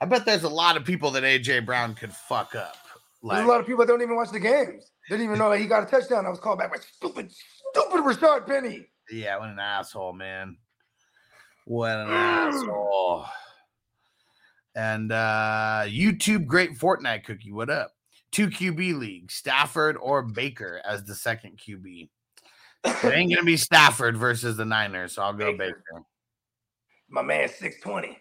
I 0.00 0.06
bet 0.06 0.24
there's 0.24 0.44
a 0.44 0.48
lot 0.48 0.78
of 0.78 0.86
people 0.86 1.10
that 1.10 1.24
AJ 1.24 1.66
Brown 1.66 1.94
could 1.94 2.10
fuck 2.10 2.54
up. 2.54 2.74
There's 3.22 3.44
a 3.44 3.46
lot 3.46 3.60
of 3.60 3.66
people 3.66 3.84
that 3.84 3.92
don't 3.92 4.00
even 4.00 4.16
watch 4.16 4.30
the 4.30 4.40
games. 4.40 4.90
Didn't 5.10 5.26
even 5.26 5.36
know 5.36 5.50
that 5.50 5.60
he 5.60 5.66
got 5.66 5.82
a 5.82 5.86
touchdown. 5.86 6.24
I 6.24 6.30
was 6.30 6.40
called 6.40 6.58
back 6.58 6.72
by 6.72 6.78
stupid, 6.78 7.30
stupid 7.30 8.00
Rashaad 8.00 8.46
Penny. 8.46 8.86
yeah, 9.10 9.38
what 9.38 9.50
an 9.50 9.58
asshole, 9.58 10.14
man. 10.14 10.56
What 11.66 11.98
an 11.98 12.08
asshole. 12.08 13.26
And 14.74 15.12
uh 15.12 15.82
YouTube 15.84 16.46
great 16.46 16.78
Fortnite 16.78 17.24
cookie. 17.24 17.52
What 17.52 17.68
up? 17.68 17.92
Two 18.32 18.48
QB 18.48 18.98
league, 18.98 19.30
Stafford 19.30 19.96
or 20.00 20.22
Baker 20.22 20.80
as 20.84 21.04
the 21.04 21.14
second 21.14 21.58
QB. 21.58 22.08
It 22.84 23.04
ain't 23.04 23.30
gonna 23.34 23.44
be 23.44 23.56
Stafford 23.58 24.16
versus 24.16 24.56
the 24.56 24.64
Niners, 24.64 25.12
so 25.14 25.22
I'll 25.22 25.32
go 25.34 25.52
Baker. 25.52 25.82
Baker. 25.92 26.04
My 27.10 27.22
man, 27.22 27.48
620. 27.48 28.08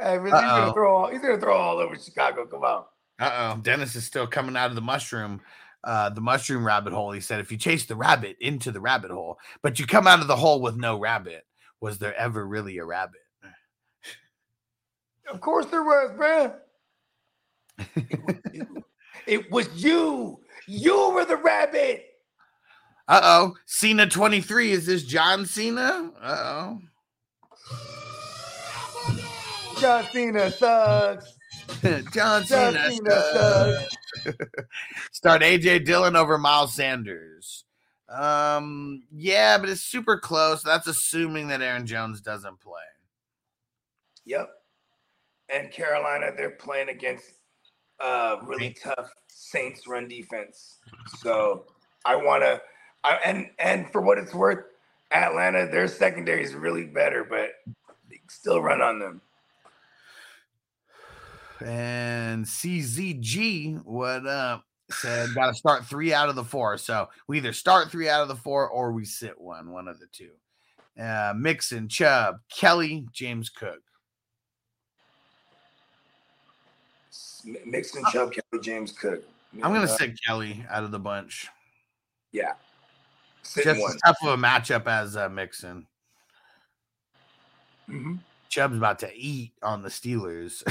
hey, 0.00 0.20
he's 0.20 0.30
gonna 0.32 0.72
throw 0.72 0.96
all 0.96 1.08
he's 1.08 1.20
gonna 1.20 1.40
throw 1.40 1.56
all 1.56 1.78
over 1.78 1.96
Chicago. 1.96 2.46
Come 2.46 2.64
on. 2.64 2.84
Uh 3.20 3.54
oh, 3.54 3.60
Dennis 3.60 3.94
is 3.94 4.04
still 4.04 4.26
coming 4.26 4.56
out 4.56 4.70
of 4.70 4.74
the 4.74 4.82
mushroom, 4.82 5.40
uh, 5.84 6.10
the 6.10 6.20
mushroom 6.20 6.66
rabbit 6.66 6.92
hole. 6.92 7.12
He 7.12 7.20
said, 7.20 7.38
if 7.38 7.52
you 7.52 7.58
chase 7.58 7.86
the 7.86 7.94
rabbit 7.94 8.36
into 8.40 8.72
the 8.72 8.80
rabbit 8.80 9.12
hole, 9.12 9.38
but 9.62 9.78
you 9.78 9.86
come 9.86 10.08
out 10.08 10.20
of 10.20 10.26
the 10.26 10.34
hole 10.34 10.60
with 10.60 10.76
no 10.76 10.98
rabbit, 10.98 11.44
was 11.80 11.98
there 11.98 12.14
ever 12.16 12.44
really 12.44 12.78
a 12.78 12.84
rabbit? 12.84 13.20
Of 15.32 15.40
course 15.40 15.66
there 15.66 15.84
was, 15.84 16.10
man. 16.18 16.54
It 19.26 19.50
was 19.50 19.68
you. 19.82 20.40
You 20.66 21.10
were 21.10 21.24
the 21.24 21.36
rabbit. 21.36 22.06
Uh 23.06 23.20
oh, 23.22 23.54
Cena 23.66 24.08
23. 24.08 24.72
Is 24.72 24.86
this 24.86 25.02
John 25.04 25.44
Cena? 25.44 26.10
Uh 26.20 26.36
oh. 26.42 26.80
John 29.80 30.04
Cena 30.12 30.50
sucks. 30.50 31.34
oh, 31.84 32.02
John 32.12 32.44
John 32.44 32.44
Cena. 32.44 32.90
Cena 32.90 33.10
sucks. 33.10 33.96
sucks. 34.24 34.36
Start 35.12 35.42
AJ 35.42 35.84
Dillon 35.84 36.16
over 36.16 36.38
Miles 36.38 36.74
Sanders. 36.74 37.64
Um, 38.08 39.02
yeah, 39.12 39.58
but 39.58 39.68
it's 39.68 39.80
super 39.80 40.18
close. 40.18 40.62
That's 40.62 40.86
assuming 40.86 41.48
that 41.48 41.62
Aaron 41.62 41.86
Jones 41.86 42.20
doesn't 42.20 42.60
play. 42.60 42.82
Yep. 44.24 44.48
And 45.52 45.70
Carolina, 45.70 46.30
they're 46.36 46.50
playing 46.50 46.88
against 46.88 47.26
uh 48.00 48.36
really 48.44 48.76
tough 48.82 49.12
Saints 49.28 49.86
run 49.86 50.08
defense. 50.08 50.78
So 51.18 51.66
I 52.04 52.16
wanna 52.16 52.60
and 53.24 53.50
and 53.58 53.90
for 53.90 54.00
what 54.00 54.18
it's 54.18 54.34
worth, 54.34 54.64
Atlanta, 55.12 55.68
their 55.70 55.88
secondary 55.88 56.42
is 56.42 56.54
really 56.54 56.84
better, 56.84 57.24
but 57.24 57.50
they 58.10 58.20
still 58.28 58.60
run 58.60 58.80
on 58.80 58.98
them. 58.98 59.20
And 61.64 62.44
CZG, 62.44 63.84
what 63.84 64.26
up? 64.26 64.64
Said 64.90 65.34
got 65.34 65.46
to 65.46 65.54
start 65.54 65.86
three 65.86 66.12
out 66.12 66.28
of 66.28 66.36
the 66.36 66.44
four. 66.44 66.76
So 66.76 67.08
we 67.26 67.38
either 67.38 67.52
start 67.52 67.90
three 67.90 68.08
out 68.08 68.22
of 68.22 68.28
the 68.28 68.36
four 68.36 68.68
or 68.68 68.92
we 68.92 69.04
sit 69.04 69.40
one, 69.40 69.70
one 69.70 69.88
of 69.88 69.98
the 69.98 70.06
two. 70.12 70.32
Uh, 71.00 71.32
Mixon, 71.36 71.88
Chubb, 71.88 72.36
Kelley, 72.54 73.06
James 73.12 73.48
Cook. 73.48 73.80
Mixon, 77.66 78.02
Chubb, 78.12 78.32
Kelley, 78.32 78.62
James, 78.62 78.92
Cook. 78.92 79.22
I'm 79.54 79.72
gonna 79.72 79.82
Uh, 79.82 79.86
sit 79.86 80.18
Kelley 80.26 80.64
out 80.70 80.84
of 80.84 80.90
the 80.90 80.98
bunch. 80.98 81.48
Yeah. 82.32 82.54
Just 83.42 83.80
one. 83.80 83.92
as 83.92 84.00
tough 84.04 84.16
of 84.22 84.28
a 84.30 84.36
matchup 84.42 84.86
as 84.86 85.16
uh, 85.16 85.28
Mixon. 85.28 85.86
Mhm. 87.88 88.18
Chubb's 88.48 88.76
about 88.76 88.98
to 89.00 89.10
eat 89.14 89.52
on 89.62 89.82
the 89.82 89.88
Steelers. 89.88 90.62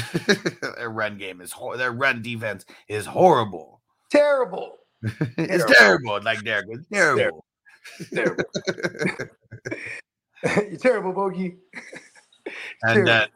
their 0.77 0.89
run 0.89 1.17
game 1.17 1.41
is 1.41 1.51
hor- 1.51 1.77
their 1.77 1.91
run 1.91 2.21
defense 2.21 2.65
is 2.87 3.05
horrible. 3.05 3.81
Terrible. 4.09 4.77
it's 5.03 5.19
Terrible. 5.37 5.73
terrible. 5.75 6.21
Like 6.23 6.43
Derek, 6.43 6.65
it's 6.69 6.87
terrible. 6.91 7.45
Terrible. 8.13 8.45
You're 10.43 10.77
terrible, 10.77 11.13
Bogey. 11.13 11.57
And 12.83 13.07
uh, 13.09 13.27
Terrible. 13.27 13.33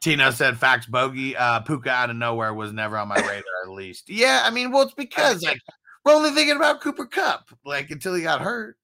Tino 0.00 0.30
said, 0.30 0.58
"Facts, 0.58 0.86
bogey. 0.86 1.36
Uh, 1.36 1.60
Puka 1.60 1.90
out 1.90 2.10
of 2.10 2.16
nowhere 2.16 2.54
was 2.54 2.72
never 2.72 2.96
on 2.96 3.08
my 3.08 3.16
radar. 3.16 3.42
At 3.64 3.70
least, 3.70 4.08
yeah. 4.08 4.42
I 4.44 4.50
mean, 4.50 4.70
well, 4.70 4.82
it's 4.82 4.94
because 4.94 5.42
like 5.42 5.60
we're 6.04 6.14
only 6.14 6.30
thinking 6.30 6.56
about 6.56 6.80
Cooper 6.80 7.06
Kupp, 7.06 7.50
like 7.64 7.90
until 7.90 8.14
he 8.14 8.22
got 8.22 8.40
hurt. 8.40 8.76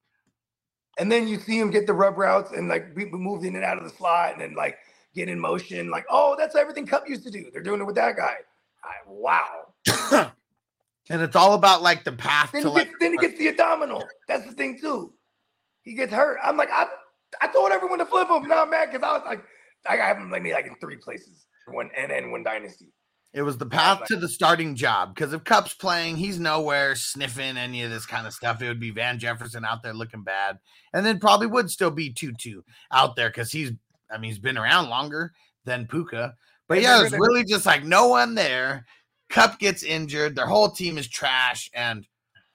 And 0.98 1.10
then 1.10 1.26
you 1.26 1.38
see 1.38 1.58
him 1.58 1.70
get 1.70 1.86
the 1.86 1.92
rub 1.92 2.18
routes 2.18 2.52
and 2.52 2.68
like 2.68 2.96
moved 2.96 3.44
in 3.44 3.56
and 3.56 3.64
out 3.64 3.78
of 3.78 3.84
the 3.84 3.90
slot 3.90 4.32
and 4.32 4.40
then 4.40 4.54
like 4.54 4.78
get 5.14 5.28
in 5.28 5.40
motion. 5.40 5.90
Like, 5.90 6.06
oh, 6.08 6.36
that's 6.38 6.54
everything 6.54 6.86
Kupp 6.86 7.08
used 7.08 7.24
to 7.24 7.30
do. 7.30 7.50
They're 7.52 7.62
doing 7.62 7.80
it 7.80 7.84
with 7.84 7.96
that 7.96 8.16
guy. 8.16 8.36
I, 8.84 8.94
wow. 9.06 10.30
And 11.10 11.20
it's 11.20 11.36
all 11.36 11.52
about 11.52 11.82
like 11.82 12.04
the 12.04 12.12
path 12.12 12.52
Then 12.52 12.62
to 12.62 12.68
he, 12.70 12.74
like. 12.74 12.86
gets, 12.86 12.96
then 12.98 13.12
he 13.12 13.18
gets 13.18 13.38
the 13.38 13.48
abdominal. 13.48 14.04
That's 14.26 14.46
the 14.46 14.52
thing 14.52 14.78
too. 14.78 15.12
He 15.82 15.94
gets 15.94 16.12
hurt. 16.12 16.38
I'm 16.42 16.56
like, 16.56 16.70
I, 16.70 16.86
I 17.42 17.48
told 17.48 17.72
everyone 17.72 17.98
to 17.98 18.06
flip 18.06 18.28
him. 18.28 18.48
Now 18.48 18.62
I'm 18.62 18.70
mad 18.70 18.90
because 18.90 19.06
I 19.06 19.12
was 19.12 19.22
like, 19.26 19.44
I 19.88 19.96
have 19.96 20.16
him 20.16 20.30
like 20.30 20.42
me 20.42 20.52
like 20.52 20.66
in 20.66 20.74
three 20.76 20.96
places. 20.96 21.46
One 21.66 21.90
and 21.96 22.10
then 22.10 22.30
one 22.30 22.42
dynasty. 22.42 22.92
It 23.32 23.42
was 23.42 23.58
the 23.58 23.66
path 23.66 24.04
to 24.06 24.16
the 24.16 24.28
starting 24.28 24.76
job 24.76 25.12
because 25.12 25.32
if 25.32 25.42
Kupp's 25.42 25.74
playing, 25.74 26.16
he's 26.16 26.38
nowhere 26.38 26.94
sniffing 26.94 27.56
any 27.56 27.82
of 27.82 27.90
this 27.90 28.06
kind 28.06 28.28
of 28.28 28.32
stuff. 28.32 28.62
It 28.62 28.68
would 28.68 28.78
be 28.78 28.92
Van 28.92 29.18
Jefferson 29.18 29.64
out 29.64 29.82
there 29.82 29.92
looking 29.92 30.22
bad, 30.22 30.58
and 30.92 31.04
then 31.04 31.18
probably 31.18 31.48
would 31.48 31.68
still 31.68 31.90
be 31.90 32.12
Tutu 32.12 32.62
out 32.92 33.16
there 33.16 33.30
because 33.30 33.50
he's, 33.50 33.72
I 34.08 34.18
mean, 34.18 34.30
he's 34.30 34.38
been 34.38 34.56
around 34.56 34.88
longer 34.88 35.32
than 35.64 35.88
Puka. 35.88 36.34
But 36.68 36.80
yeah, 36.80 37.02
it's 37.02 37.12
really 37.12 37.44
just 37.44 37.66
like 37.66 37.82
no 37.82 38.06
one 38.06 38.36
there. 38.36 38.86
Kupp 39.30 39.58
gets 39.58 39.82
injured, 39.82 40.36
their 40.36 40.46
whole 40.46 40.70
team 40.70 40.96
is 40.96 41.08
trash, 41.08 41.68
and 41.74 42.06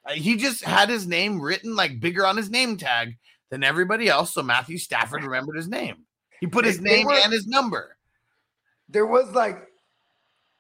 uh, 0.06 0.14
he 0.14 0.38
just 0.38 0.64
had 0.64 0.88
his 0.88 1.06
name 1.06 1.42
written 1.42 1.76
like 1.76 2.00
bigger 2.00 2.26
on 2.26 2.38
his 2.38 2.50
name 2.50 2.78
tag 2.78 3.18
than 3.52 3.66
everybody 3.66 4.08
else. 4.08 4.34
So 4.34 4.44
Matthew 4.44 4.78
Stafford 4.78 5.24
remembered 5.24 5.58
his 5.58 5.68
name. 5.68 6.06
He 6.40 6.48
put 6.48 6.66
his 6.66 6.78
They- 6.80 6.90
they 6.90 6.96
name 6.98 7.08
were- 7.08 7.14
and 7.14 7.32
his 7.34 7.48
number. 7.48 7.96
There 8.88 9.06
was 9.06 9.30
like, 9.32 9.68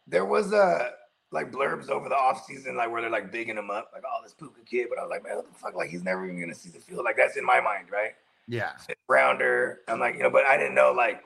there 0.07 0.25
was 0.25 0.53
a 0.53 0.93
like 1.32 1.51
blurbs 1.51 1.89
over 1.89 2.09
the 2.09 2.15
offseason, 2.15 2.75
like 2.75 2.89
where 2.91 3.01
they're 3.01 3.09
like 3.09 3.32
bigging 3.32 3.57
him 3.57 3.69
up, 3.69 3.91
like, 3.93 4.03
oh, 4.05 4.21
this 4.23 4.34
Puka 4.34 4.61
kid. 4.65 4.88
But 4.89 4.97
I 4.99 5.03
was 5.03 5.09
like, 5.11 5.23
man, 5.23 5.36
what 5.36 5.47
the 5.47 5.53
fuck? 5.59 5.75
Like, 5.75 5.89
he's 5.89 6.03
never 6.03 6.25
even 6.25 6.39
gonna 6.39 6.55
see 6.55 6.69
the 6.69 6.80
field. 6.80 7.05
Like, 7.05 7.17
that's 7.17 7.38
in 7.38 7.45
my 7.45 7.61
mind, 7.61 7.89
right? 7.91 8.11
Yeah, 8.47 8.71
rounder. 9.07 9.82
I'm 9.88 9.99
like, 9.99 10.15
you 10.15 10.23
know, 10.23 10.30
but 10.32 10.45
I 10.47 10.57
didn't 10.57 10.73
know 10.75 10.91
like, 10.91 11.23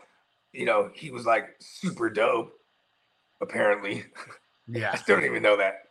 you 0.51 0.65
know, 0.65 0.91
he 0.93 1.09
was 1.09 1.25
like 1.25 1.55
super 1.59 2.09
dope. 2.09 2.51
Apparently, 3.41 4.05
Yeah. 4.67 4.91
I 4.93 4.95
still 4.97 5.15
don't 5.17 5.25
even 5.25 5.43
know 5.43 5.57
that. 5.57 5.89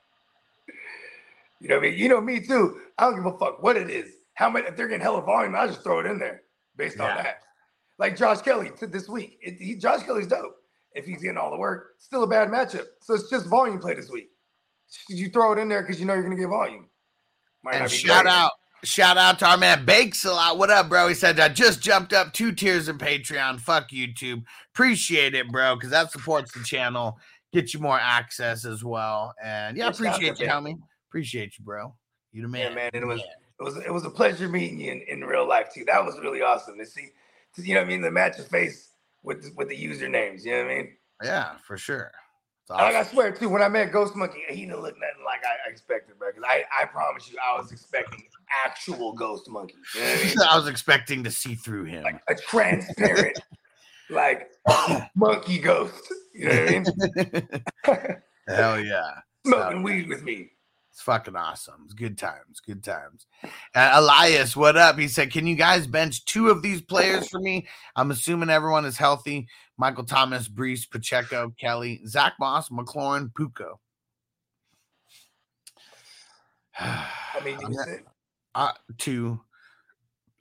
You 1.60 1.68
know 1.68 1.76
I 1.76 1.80
mean? 1.80 1.98
You 1.98 2.08
know 2.08 2.20
me 2.20 2.40
too. 2.40 2.80
I 2.98 3.04
don't 3.04 3.16
give 3.16 3.26
a 3.26 3.38
fuck 3.38 3.62
what 3.62 3.76
it 3.76 3.88
is. 3.90 4.14
How 4.34 4.48
much 4.50 4.64
if 4.64 4.76
they're 4.76 4.88
getting 4.88 5.02
hella 5.02 5.22
volume, 5.22 5.54
I 5.54 5.66
just 5.66 5.82
throw 5.82 6.00
it 6.00 6.06
in 6.06 6.18
there 6.18 6.42
based 6.76 6.98
on 6.98 7.08
that. 7.16 7.42
Like 8.02 8.16
Josh 8.16 8.42
Kelley 8.42 8.72
to 8.80 8.88
this 8.88 9.08
week. 9.08 9.38
It, 9.40 9.58
he, 9.60 9.76
Josh 9.76 10.02
Kelley's 10.02 10.26
dope. 10.26 10.56
If 10.92 11.06
he's 11.06 11.22
getting 11.22 11.36
all 11.36 11.52
the 11.52 11.56
work, 11.56 11.92
still 11.98 12.24
a 12.24 12.26
bad 12.26 12.48
matchup. 12.48 12.86
So 13.00 13.14
it's 13.14 13.30
just 13.30 13.46
volume 13.46 13.78
play 13.78 13.94
this 13.94 14.10
week. 14.10 14.28
You 15.08 15.30
throw 15.30 15.52
it 15.52 15.60
in 15.60 15.68
there 15.68 15.82
because 15.82 16.00
you 16.00 16.06
know 16.06 16.14
you're 16.14 16.24
gonna 16.24 16.34
get 16.34 16.48
volume. 16.48 16.88
Might 17.62 17.76
and 17.76 17.88
shout 17.88 18.24
great. 18.24 18.34
out, 18.34 18.50
shout 18.82 19.16
out 19.16 19.38
to 19.38 19.46
our 19.46 19.56
man 19.56 19.84
Bakes 19.84 20.24
a 20.24 20.32
lot. 20.32 20.58
What 20.58 20.68
up, 20.68 20.88
bro? 20.88 21.06
He 21.06 21.14
said 21.14 21.38
I 21.38 21.48
just 21.48 21.80
jumped 21.80 22.12
up 22.12 22.32
two 22.32 22.50
tiers 22.50 22.88
in 22.88 22.98
Patreon. 22.98 23.60
Fuck 23.60 23.90
YouTube. 23.90 24.42
Appreciate 24.74 25.36
it, 25.36 25.52
bro, 25.52 25.76
because 25.76 25.90
that 25.90 26.10
supports 26.10 26.50
the 26.50 26.64
channel. 26.64 27.20
Get 27.52 27.72
you 27.72 27.78
more 27.78 28.00
access 28.00 28.64
as 28.64 28.82
well. 28.82 29.32
And 29.40 29.76
yeah, 29.76 29.86
appreciate 29.86 30.40
you, 30.40 30.48
homie. 30.48 30.76
Appreciate 31.08 31.56
you, 31.56 31.64
bro. 31.64 31.94
You 32.32 32.42
the 32.42 32.48
man. 32.48 32.70
Yeah, 32.70 32.74
man. 32.74 32.90
And 32.94 33.04
it 33.04 33.06
was 33.06 33.20
man. 33.20 33.28
it 33.60 33.62
was 33.62 33.76
it 33.76 33.92
was 33.92 34.04
a 34.04 34.10
pleasure 34.10 34.48
meeting 34.48 34.80
you 34.80 34.90
in, 34.90 35.02
in 35.02 35.20
real 35.20 35.46
life 35.46 35.72
too. 35.72 35.84
That 35.84 36.04
was 36.04 36.18
really 36.20 36.42
awesome 36.42 36.76
to 36.78 36.84
see. 36.84 37.10
You 37.56 37.74
know 37.74 37.80
what 37.80 37.86
I 37.86 37.88
mean? 37.88 38.02
The 38.02 38.10
match 38.10 38.38
of 38.38 38.48
face 38.48 38.90
with 39.22 39.42
the, 39.42 39.52
with 39.56 39.68
the 39.68 39.76
usernames. 39.76 40.44
You 40.44 40.52
know 40.52 40.64
what 40.64 40.72
I 40.72 40.74
mean? 40.74 40.96
yeah, 41.22 41.52
for 41.66 41.76
sure. 41.76 42.10
And 42.70 42.78
Like 42.78 42.94
I 42.94 43.04
swear 43.04 43.32
too, 43.32 43.48
when 43.48 43.62
I 43.62 43.68
met 43.68 43.92
Ghost 43.92 44.16
Monkey, 44.16 44.40
he 44.48 44.64
didn't 44.66 44.80
look 44.80 44.94
nothing 44.94 45.24
like 45.24 45.40
I, 45.44 45.70
expected, 45.70 46.18
bro. 46.18 46.28
Because 46.28 46.44
I, 46.48 46.64
I 46.80 46.84
promise 46.86 47.30
you, 47.30 47.36
I 47.42 47.60
was 47.60 47.70
expecting 47.72 48.22
actual 48.64 49.12
Ghost 49.12 49.48
Monkey. 49.48 49.74
You 49.94 50.00
know 50.00 50.12
I 50.12 50.24
mean? 50.24 50.34
I 50.50 50.56
was 50.56 50.68
expecting 50.68 51.24
to 51.24 51.30
see 51.30 51.54
through 51.54 51.84
him. 51.84 52.04
Like 52.04 52.22
a 52.28 52.34
transparent, 52.34 53.38
like 54.10 54.50
monkey 55.14 55.58
ghost. 55.58 56.12
You 56.34 56.48
know 56.48 56.64
what 56.64 57.28
I 57.28 57.98
mean? 57.98 58.16
Hell 58.48 58.80
yeah. 58.80 59.10
Smoking 59.44 59.82
weed 59.82 60.08
with 60.08 60.22
me. 60.22 60.51
It's 60.92 61.00
fucking 61.00 61.36
awesome. 61.36 61.80
It's 61.86 61.94
good 61.94 62.18
times. 62.18 62.60
Good 62.66 62.84
times. 62.84 63.26
Uh, 63.74 63.92
Elias, 63.94 64.54
what 64.54 64.76
up? 64.76 64.98
He 64.98 65.08
said, 65.08 65.30
Can 65.32 65.46
you 65.46 65.54
guys 65.56 65.86
bench 65.86 66.22
two 66.26 66.50
of 66.50 66.60
these 66.60 66.82
players 66.82 67.28
for 67.28 67.40
me? 67.40 67.66
I'm 67.96 68.10
assuming 68.10 68.50
everyone 68.50 68.84
is 68.84 68.98
healthy. 68.98 69.48
Michael 69.78 70.04
Thomas, 70.04 70.48
Breece, 70.48 70.88
Pacheco, 70.90 71.54
Kelley, 71.58 72.02
Zack 72.06 72.34
Moss, 72.38 72.68
McLaurin, 72.68 73.34
Puka. 73.34 73.70
I 76.78 77.06
mean, 77.42 77.58
you 77.58 77.66
I'm 77.66 77.72
can 77.72 77.72
not- 77.72 77.86
say, 77.86 78.00
uh, 78.54 78.72
two. 78.98 79.40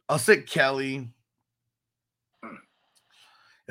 I'll 0.09 0.19
sit 0.19 0.47
Kelley. 0.49 1.07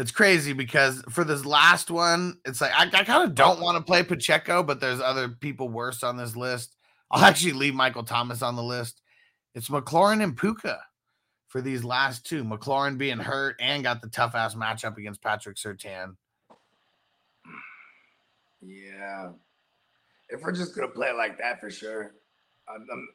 It's 0.01 0.11
crazy 0.11 0.55
because 0.55 1.03
for 1.11 1.25
this 1.25 1.45
last 1.45 1.91
one, 1.91 2.39
it's 2.47 2.63
like 2.63 2.73
I, 2.73 2.85
I 2.85 3.05
kind 3.05 3.23
of 3.29 3.35
don't 3.35 3.61
oh. 3.61 3.63
want 3.63 3.77
to 3.77 3.85
play 3.85 4.03
Pacheco, 4.03 4.63
but 4.63 4.81
there's 4.81 4.99
other 4.99 5.29
people 5.29 5.69
worse 5.69 6.03
on 6.03 6.17
this 6.17 6.35
list. 6.35 6.75
I'll 7.11 7.23
actually 7.23 7.53
leave 7.53 7.75
Michael 7.75 8.03
Thomas 8.03 8.41
on 8.41 8.57
the 8.57 8.63
list. 8.63 9.03
It's 9.55 9.69
McLaurin 9.69 10.25
and 10.25 10.35
Puka 10.35 10.81
for 11.49 11.61
these 11.61 11.85
last 11.85 12.25
two. 12.25 12.45
McLaurin 12.45 12.97
being 12.97 13.19
hurt 13.19 13.57
and 13.61 13.83
got 13.83 14.01
the 14.01 14.09
tough 14.09 14.35
ass 14.35 14.55
matchup 14.55 14.97
against 14.97 15.21
Patrick 15.21 15.59
Surtain. 15.59 16.17
yeah. 18.63 19.33
If 20.31 20.41
we're 20.41 20.53
just 20.53 20.75
gonna 20.75 20.89
play 20.89 21.09
it 21.09 21.17
like 21.17 21.37
that, 21.41 21.61
for 21.61 21.71
sure. 21.71 22.15
I'm, 22.75 22.87
I'm 22.91 23.09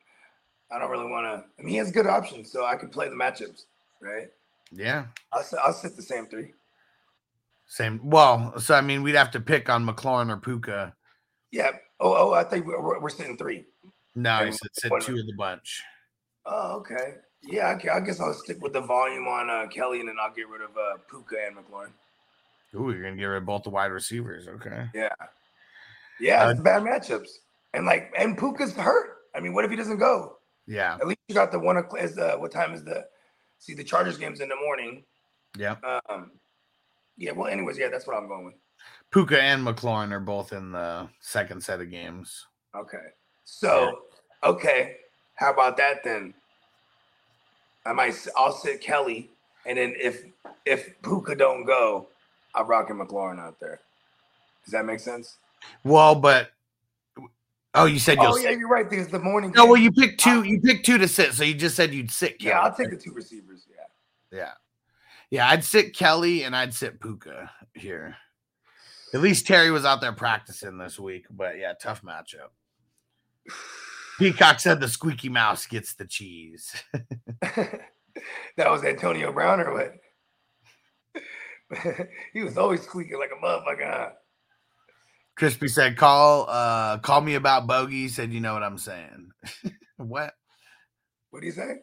I 0.72 0.78
don't 0.78 0.92
really 0.92 1.10
want 1.10 1.26
to. 1.26 1.46
I 1.60 1.64
mean, 1.64 1.70
he 1.70 1.78
has 1.78 1.92
good 1.92 2.06
options, 2.06 2.52
so 2.52 2.64
I 2.64 2.76
can 2.76 2.90
play 2.90 3.10
the 3.10 3.16
matchups, 3.16 3.64
right? 4.04 4.28
Yeah, 4.72 5.06
I'll 5.34 5.44
I'll 5.64 5.74
sit 5.74 5.96
the 5.96 6.04
same 6.04 6.28
three. 6.28 6.52
Same. 7.68 8.00
Well, 8.04 8.60
so 8.60 8.76
I 8.76 8.82
mean, 8.82 9.04
we'd 9.04 9.16
have 9.16 9.32
to 9.32 9.40
pick 9.40 9.70
on 9.70 9.86
McLaurin 9.86 10.30
or 10.30 10.38
Puka. 10.38 10.94
Yeah. 11.52 11.72
Oh, 12.00 12.14
oh, 12.14 12.34
I 12.34 12.44
think 12.44 12.66
we're, 12.66 13.00
we're, 13.00 13.10
sitting 13.10 13.38
three. 13.38 13.66
No, 14.16 14.46
he 14.46 14.52
said, 14.52 14.70
said 14.74 14.92
two 15.02 15.18
of 15.18 15.26
the 15.26 15.34
bunch. 15.38 15.82
Oh, 16.46 16.78
okay. 16.80 17.16
Yeah, 17.42 17.72
okay. 17.76 17.90
I 17.90 18.00
guess 18.02 18.20
I'll 18.20 18.34
stick 18.34 18.62
with 18.62 18.74
the 18.74 18.82
volume 18.82 19.28
on 19.28 19.50
uh, 19.50 19.68
Kelley, 19.68 20.00
and 20.00 20.10
then 20.10 20.18
I'll 20.22 20.34
get 20.34 20.50
rid 20.50 20.62
of 20.62 20.72
uh, 20.72 20.98
Puka 21.10 21.36
and 21.48 21.56
McLaurin. 21.56 21.92
Ooh, 22.76 22.92
you're 22.92 23.04
gonna 23.04 23.16
get 23.16 23.26
rid 23.26 23.38
of 23.38 23.46
both 23.46 23.64
the 23.64 23.70
wide 23.70 23.92
receivers. 23.92 24.48
Okay. 24.48 24.90
Yeah. 24.94 25.10
Yeah, 26.20 26.46
Uh, 26.46 26.50
it's 26.52 26.60
bad 26.60 26.84
matchups. 26.84 27.30
And 27.74 27.86
like, 27.86 28.14
and 28.18 28.38
Puka's 28.38 28.74
hurt. 28.76 29.18
I 29.36 29.40
mean, 29.40 29.54
what 29.54 29.66
if 29.66 29.72
he 29.72 29.78
doesn't 29.78 29.98
go? 29.98 30.38
Yeah. 30.68 30.96
At 31.00 31.08
least 31.08 31.20
you 31.28 31.36
got 31.36 31.52
the 31.52 31.60
one. 31.60 31.78
o'clock- 31.78 32.02
Is 32.02 32.16
the 32.16 32.32
what 32.34 32.52
time 32.52 32.74
is 32.74 32.84
the? 32.84 33.06
See, 33.60 33.74
the 33.74 33.84
Chargers 33.84 34.18
game's 34.18 34.40
in 34.42 34.50
the 34.50 34.56
morning. 34.56 35.04
Yeah. 35.58 35.76
Um. 36.10 36.32
Yeah. 37.18 37.32
Well, 37.32 37.48
anyways, 37.48 37.78
yeah, 37.78 37.90
that's 37.90 38.08
what 38.08 38.18
I'm 38.18 38.28
going 38.28 38.46
with. 38.46 38.56
Puka 39.12 39.42
and 39.42 39.66
McLaurin 39.66 40.12
are 40.12 40.20
both 40.20 40.52
in 40.52 40.72
the 40.72 41.08
second 41.22 41.64
set 41.64 41.80
of 41.82 41.90
games. 41.90 42.46
Okay. 42.76 42.98
So, 43.46 44.02
okay. 44.44 44.98
How 45.36 45.54
about 45.54 45.78
that 45.78 46.04
then? 46.04 46.34
I 47.86 47.94
might. 47.94 48.16
I'll 48.36 48.52
sit 48.52 48.82
Kelley, 48.82 49.30
and 49.66 49.78
then 49.78 49.94
if 49.98 50.26
if 50.66 51.02
Puka 51.04 51.36
don't 51.36 51.66
go, 51.66 52.08
I'm 52.56 52.68
rocking 52.68 52.96
McLaurin 52.96 53.40
out 53.40 53.60
there. 53.60 53.80
Does 54.64 54.72
that 54.72 54.86
make 54.86 55.00
sense? 55.00 55.38
Well, 55.84 56.16
but 56.16 56.50
oh, 57.76 57.86
you 57.86 58.00
said 58.00 58.18
you'll. 58.18 58.34
Oh 58.34 58.38
yeah, 58.38 58.50
you're 58.52 58.70
right. 58.70 58.90
There's 58.90 59.08
the 59.08 59.20
morning. 59.20 59.52
No, 59.52 59.64
game. 59.64 59.72
well, 59.72 59.82
you 59.82 59.92
picked 59.92 60.20
two. 60.20 60.40
Uh, 60.40 60.42
you 60.42 60.60
picked 60.60 60.86
two 60.86 60.98
to 60.98 61.08
sit, 61.08 61.34
so 61.34 61.44
you 61.44 61.54
just 61.54 61.76
said 61.76 61.94
you'd 61.94 62.12
sit. 62.12 62.38
yeah, 62.40 62.60
I'll 62.60 62.74
take 62.74 62.90
the 62.90 62.98
two 62.98 63.12
receivers. 63.12 63.66
Yeah. 63.70 64.40
Yeah, 64.40 64.52
yeah. 65.32 65.48
I'd 65.50 65.64
sit 65.64 65.96
Kelley 65.96 66.44
and 66.44 66.56
I'd 66.56 66.74
sit 66.74 67.02
Puka 67.02 67.52
here. 67.74 68.16
At 69.14 69.22
least 69.22 69.48
Terry 69.48 69.72
was 69.72 69.86
out 69.86 70.02
there 70.02 70.14
practicing 70.14 70.78
this 70.78 71.00
week, 71.00 71.26
but 71.30 71.58
yeah, 71.58 71.74
tough 71.82 72.02
matchup. 72.02 72.52
Peacock 74.20 74.60
said 74.60 74.80
the 74.80 74.88
squeaky 74.88 75.30
mouse 75.30 75.66
gets 75.68 75.94
the 75.94 76.06
cheese. 76.06 76.74
that 77.42 77.82
was 78.58 78.84
Antonio 78.84 79.32
Brown 79.32 79.60
or 79.60 79.74
what? 79.74 79.94
he 82.34 82.44
was 82.44 82.58
always 82.58 82.82
squeaking 82.82 83.20
like 83.20 83.32
a 83.32 83.46
motherfucker. 83.46 84.12
Crispy 85.36 85.68
said, 85.68 85.98
"Call, 85.98 86.46
uh, 86.50 86.98
call 87.00 87.22
me 87.22 87.36
about 87.36 87.68
bogey." 87.68 88.04
He 88.04 88.08
said, 88.08 88.32
"You 88.32 88.40
know 88.40 88.54
what 88.54 88.64
I'm 88.64 88.78
saying." 88.78 89.32
what? 89.98 90.34
What 91.30 91.42
do 91.42 91.46
you 91.46 91.52
say? 91.52 91.76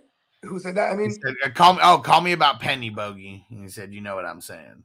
Who 0.45 0.59
said 0.59 0.74
that? 0.74 0.93
I 0.93 0.97
mean, 0.97 1.12
said, 1.12 1.34
uh, 1.45 1.51
"Call 1.51 1.74
me." 1.74 1.80
Oh, 1.82 1.99
call 1.99 2.20
me 2.20 2.32
about 2.32 2.61
Penny 2.61 2.90
Bogey. 2.90 3.47
He 3.49 3.68
said, 3.68 3.95
"You 3.95 4.01
know 4.01 4.16
what 4.16 4.24
I'm 4.24 4.40
saying." 4.40 4.84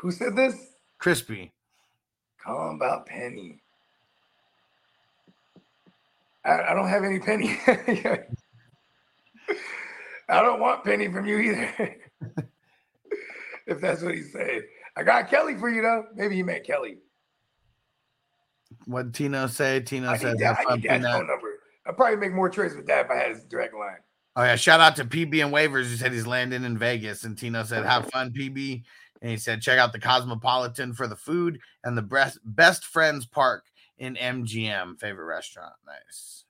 who 0.00 0.10
said 0.10 0.34
this? 0.34 0.54
Crispy. 0.98 1.52
Call 2.42 2.70
him 2.70 2.76
about 2.76 3.06
Penny. 3.06 3.60
I, 6.44 6.62
I 6.70 6.74
don't 6.74 6.88
have 6.88 7.04
any 7.04 7.18
Penny. 7.18 7.58
I 10.28 10.42
don't 10.42 10.60
want 10.60 10.84
Penny 10.84 11.08
from 11.08 11.26
you 11.26 11.38
either. 11.38 11.96
if 13.66 13.80
that's 13.80 14.02
what 14.02 14.14
he 14.14 14.22
said, 14.22 14.62
I 14.96 15.02
got 15.02 15.28
Kelley 15.28 15.56
for 15.56 15.68
you 15.68 15.82
though. 15.82 16.06
Maybe 16.14 16.36
he 16.36 16.42
meant 16.42 16.64
Kelley. 16.64 16.96
What 18.86 19.12
Tino 19.12 19.48
say? 19.48 19.80
Tino 19.80 20.08
I 20.10 20.16
said, 20.16 20.36
need, 20.36 20.44
that, 20.44 20.56
"Have 20.56 20.66
I 20.66 20.70
fun 20.70 20.80
peanut." 20.80 21.26
I'd 21.86 21.96
probably 21.96 22.16
make 22.16 22.32
more 22.32 22.48
trades 22.48 22.74
with 22.74 22.86
that 22.86 23.06
if 23.06 23.10
I 23.10 23.16
had 23.16 23.30
his 23.30 23.44
direct 23.44 23.74
line. 23.74 23.98
Oh 24.36 24.42
yeah, 24.44 24.56
shout 24.56 24.80
out 24.80 24.96
to 24.96 25.04
PB 25.04 25.44
and 25.44 25.52
Waivers 25.52 25.88
who 25.88 25.96
said 25.96 26.12
he's 26.12 26.26
landing 26.26 26.64
in 26.64 26.78
Vegas. 26.78 27.24
And 27.24 27.36
Tino 27.36 27.62
said, 27.64 27.84
"Have 27.84 28.10
fun, 28.10 28.32
PB." 28.32 28.82
And 29.22 29.30
he 29.30 29.36
said, 29.36 29.60
"Check 29.60 29.78
out 29.78 29.92
the 29.92 29.98
Cosmopolitan 29.98 30.92
for 30.94 31.06
the 31.06 31.16
food 31.16 31.58
and 31.84 31.96
the 31.96 32.02
best 32.02 32.38
best 32.44 32.84
friends 32.84 33.26
park 33.26 33.64
in 33.98 34.16
MGM 34.16 34.98
favorite 35.00 35.24
restaurant." 35.24 35.74
Nice, 35.86 36.44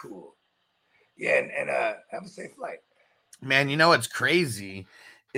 Cool. 0.00 0.34
Yeah, 1.16 1.38
and, 1.38 1.50
and 1.50 1.70
uh 1.70 1.94
have 2.10 2.24
a 2.24 2.28
safe 2.28 2.52
flight. 2.56 2.78
man. 3.42 3.68
You 3.68 3.76
know 3.76 3.92
it's 3.92 4.06
crazy 4.06 4.86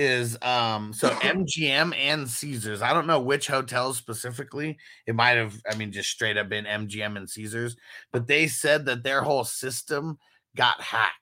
is 0.01 0.35
um 0.41 0.91
so 0.93 1.09
MGM 1.09 1.95
and 1.95 2.27
Caesars. 2.27 2.81
I 2.81 2.93
don't 2.93 3.05
know 3.05 3.19
which 3.19 3.47
hotels 3.47 3.97
specifically. 3.97 4.77
It 5.05 5.13
might 5.13 5.37
have, 5.37 5.61
I 5.69 5.75
mean, 5.75 5.91
just 5.91 6.09
straight 6.09 6.37
up 6.37 6.49
been 6.49 6.65
MGM 6.65 7.17
and 7.17 7.29
Caesars, 7.29 7.75
but 8.11 8.25
they 8.25 8.47
said 8.47 8.85
that 8.85 9.03
their 9.03 9.21
whole 9.21 9.43
system 9.43 10.17
got 10.57 10.81
hacked. 10.81 11.15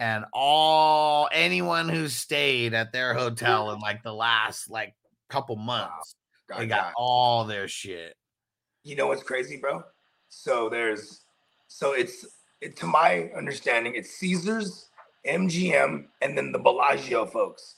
And 0.00 0.24
all 0.32 1.28
anyone 1.30 1.88
who 1.88 2.08
stayed 2.08 2.74
at 2.74 2.92
their 2.92 3.14
hotel 3.14 3.70
in 3.70 3.78
like 3.78 4.02
the 4.02 4.12
last 4.12 4.68
like 4.68 4.94
couple 5.30 5.54
months, 5.54 6.16
God, 6.48 6.58
they 6.58 6.66
got 6.66 6.92
all 6.96 7.44
their 7.44 7.68
shit. 7.68 8.16
You 8.82 8.96
know 8.96 9.06
what's 9.06 9.22
crazy, 9.22 9.58
bro? 9.58 9.84
So 10.28 10.68
there's 10.68 11.20
so 11.68 11.92
it's 11.92 12.26
it, 12.60 12.76
to 12.78 12.86
my 12.86 13.30
understanding, 13.36 13.94
it's 13.94 14.10
Caesars, 14.16 14.88
MGM, 15.24 16.06
and 16.20 16.36
then 16.36 16.50
the 16.50 16.58
Bellagio 16.58 17.26
folks. 17.26 17.76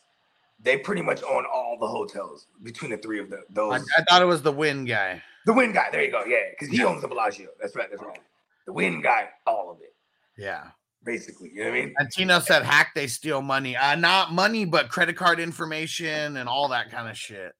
They 0.65 0.79
pretty 0.79 1.03
much 1.03 1.23
own 1.23 1.45
all 1.53 1.77
the 1.79 1.87
hotels 1.87 2.47
between 2.63 2.91
the 2.91 2.97
three 2.97 3.21
of 3.21 3.31
them. 3.31 3.43
Those 3.51 3.75
I, 3.97 4.01
I 4.01 4.05
thought 4.09 4.23
it 4.23 4.27
was 4.27 4.43
the 4.43 4.51
Wynn 4.53 4.85
guy. 4.87 5.23
the 5.47 5.53
Wynn 5.53 5.73
guy, 5.73 5.89
there 5.93 6.03
you 6.03 6.11
go. 6.11 6.25
Yeah, 6.25 6.39
because 6.51 6.69
he 6.75 6.83
owns 6.83 7.03
the 7.03 7.09
Bellagio. 7.09 7.49
That's 7.61 7.77
right, 7.77 7.89
that's 7.91 8.03
right. 8.03 8.19
The 8.67 8.73
Wynn 8.73 9.03
guy, 9.03 9.29
all 9.47 9.71
of 9.71 9.79
it, 9.83 9.95
Yeah. 10.39 10.69
basically. 11.05 11.51
You 11.53 11.65
know 11.65 11.71
what 11.71 11.77
I 11.79 11.81
mean? 11.85 11.95
And 11.99 12.11
Tino 12.11 12.39
said 12.41 12.63
hack 12.63 12.93
they 12.95 13.07
steal 13.07 13.43
money. 13.43 13.77
Uh 13.77 13.95
not 13.95 14.33
money, 14.33 14.65
but 14.65 14.89
credit 14.89 15.17
card 15.17 15.39
information 15.39 16.39
and 16.39 16.49
all 16.49 16.69
that 16.69 16.91
kind 16.91 17.09
of 17.11 17.17
shit. 17.19 17.55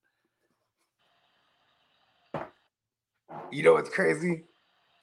You 3.53 3.63
know 3.63 3.75
what's 3.75 3.91
crazy? 3.91 4.45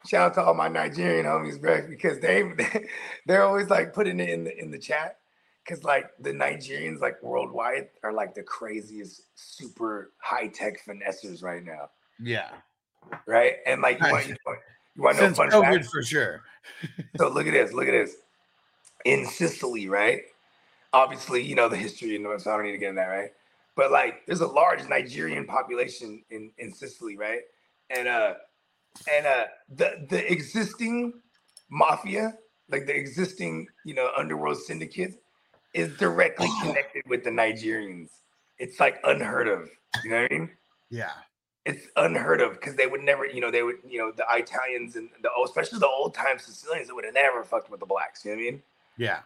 Shout 0.08 0.32
out 0.32 0.34
to 0.36 0.42
all 0.42 0.54
my 0.56 0.68
Nigerian 0.68 1.26
homies, 1.28 1.62
bro, 1.62 1.88
because 1.88 2.20
they 2.20 2.52
they're 3.28 3.44
always 3.44 3.70
like 3.70 3.94
putting 3.94 4.20
it 4.20 4.30
in 4.30 4.44
the 4.44 4.58
in 4.58 4.72
the 4.72 4.80
chat. 4.80 5.18
Cause 5.68 5.84
like 5.84 6.10
the 6.20 6.32
Nigerians 6.32 7.02
like 7.02 7.22
worldwide 7.22 7.90
are 8.04 8.12
like 8.12 8.34
the 8.34 8.42
craziest 8.42 9.24
super 9.36 10.12
high 10.18 10.48
tech 10.48 10.84
finessers 10.84 11.44
right 11.44 11.64
now. 11.64 11.90
Yeah. 12.20 12.50
Right. 13.28 13.58
And 13.68 13.82
like 13.82 14.00
you 14.00 14.12
want 14.12 14.28
you 14.28 14.36
want, 14.46 14.60
you 14.96 15.04
want 15.04 15.18
to 15.18 15.22
know 15.22 15.28
Since 15.28 15.38
fun 15.38 15.50
COVID 15.52 15.86
for 15.86 16.02
sure. 16.02 16.42
So 17.18 17.30
look 17.30 17.46
at 17.46 17.54
this, 17.54 17.74
look 17.74 17.88
at 17.88 17.92
this. 17.92 18.16
In 19.06 19.26
Sicily, 19.26 19.88
right? 19.88 20.22
Obviously, 20.94 21.44
you 21.44 21.56
know 21.56 21.70
the 21.70 21.78
history 21.78 22.16
and 22.16 22.42
so 22.42 22.52
I 22.52 22.56
don't 22.56 22.66
need 22.66 22.74
to 22.74 22.78
get 22.78 22.90
in 22.90 22.96
that, 22.96 23.08
right? 23.08 23.30
But 23.76 23.92
like 23.92 24.26
there's 24.26 24.42
a 24.42 24.48
large 24.48 24.88
Nigerian 24.90 25.46
population 25.46 26.24
in, 26.32 26.52
in 26.58 26.74
Sicily, 26.74 27.18
right? 27.18 27.42
And 27.92 28.08
uh 28.08 28.34
and 29.14 29.28
uh 29.28 29.46
the 29.70 30.08
the 30.10 30.32
existing 30.32 31.14
mafia, 31.70 32.34
like 32.70 32.88
the 32.88 32.96
existing, 32.96 33.68
you 33.86 33.94
know, 33.94 34.10
underworld 34.18 34.58
syndicate 34.58 35.22
is 35.74 35.96
directly 35.98 36.48
connected 36.62 37.04
with 37.08 37.24
the 37.24 37.30
Nigerians. 37.30 38.10
It's 38.60 38.80
like 38.80 39.00
unheard 39.04 39.48
of. 39.48 39.70
You 40.04 40.12
know 40.12 40.22
what 40.24 40.32
I 40.32 40.36
mean? 40.36 40.50
Yeah. 40.90 41.12
it's 41.66 41.88
unheard 41.96 42.42
of 42.42 42.54
because 42.54 42.76
they 42.76 42.88
would 42.88 43.02
never, 43.02 43.26
you 43.26 43.40
know, 43.40 43.52
they 43.52 43.64
would, 43.64 43.78
you 43.88 44.00
know, 44.00 44.12
the 44.12 44.26
Italians 44.30 44.96
and 44.96 45.10
the 45.22 45.30
oh, 45.36 45.46
especially 45.46 45.80
the 45.80 45.88
old 45.88 46.14
time 46.14 46.38
Sicilians, 46.40 46.88
they 46.88 46.94
would 46.94 47.06
have 47.06 47.14
never 47.14 47.44
fucked 47.44 47.70
with 47.70 47.80
the 47.80 47.86
blacks. 47.86 48.26
You 48.26 48.32
know 48.32 48.38
what 48.38 48.42
I 48.42 48.52
mean? 48.52 48.64
Yeah. 48.98 49.20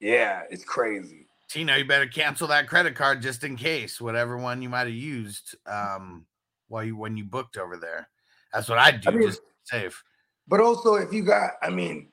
Yeah, 0.00 0.42
it's 0.50 0.64
crazy. 0.64 1.26
Tino, 1.48 1.74
you 1.74 1.84
better 1.84 2.06
cancel 2.06 2.46
that 2.48 2.68
credit 2.68 2.94
card 2.94 3.20
just 3.22 3.42
in 3.42 3.56
case, 3.56 4.00
whatever 4.00 4.36
one 4.36 4.62
you 4.62 4.68
might 4.68 4.80
have 4.86 4.90
used 4.90 5.56
um 5.66 6.24
while 6.68 6.84
you 6.84 6.96
when 6.96 7.16
you 7.16 7.24
booked 7.24 7.56
over 7.56 7.76
there. 7.76 8.08
That's 8.52 8.68
what 8.68 8.78
I'd 8.78 9.00
do, 9.00 9.10
I 9.10 9.12
mean- 9.12 9.26
just 9.28 9.38
to 9.38 9.44
be 9.76 9.80
safe. 9.82 10.04
But 10.46 10.60
also, 10.60 10.94
if 10.96 11.12
you 11.12 11.22
got, 11.22 11.52
I 11.62 11.70
mean, 11.70 12.08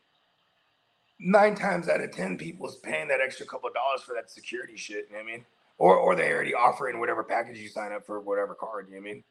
nine 1.19 1.55
times 1.55 1.89
out 1.89 2.01
of 2.01 2.11
ten, 2.11 2.37
people's 2.37 2.77
paying 2.77 3.07
that 3.07 3.21
extra 3.21 3.45
couple 3.45 3.69
dollars 3.73 4.01
for 4.01 4.13
that 4.15 4.29
security 4.29 4.77
shit. 4.77 5.07
You 5.09 5.15
know 5.15 5.23
what 5.23 5.29
I 5.29 5.31
mean? 5.31 5.45
Or 5.77 5.97
or 5.97 6.15
they 6.15 6.31
already 6.31 6.53
offering 6.53 6.99
whatever 6.99 7.23
package 7.23 7.57
you 7.57 7.69
sign 7.69 7.91
up 7.91 8.05
for, 8.05 8.19
whatever 8.19 8.55
card. 8.55 8.87
You 8.89 8.95
know 8.95 9.01
what 9.01 9.09
I 9.09 9.13
mean? 9.13 9.23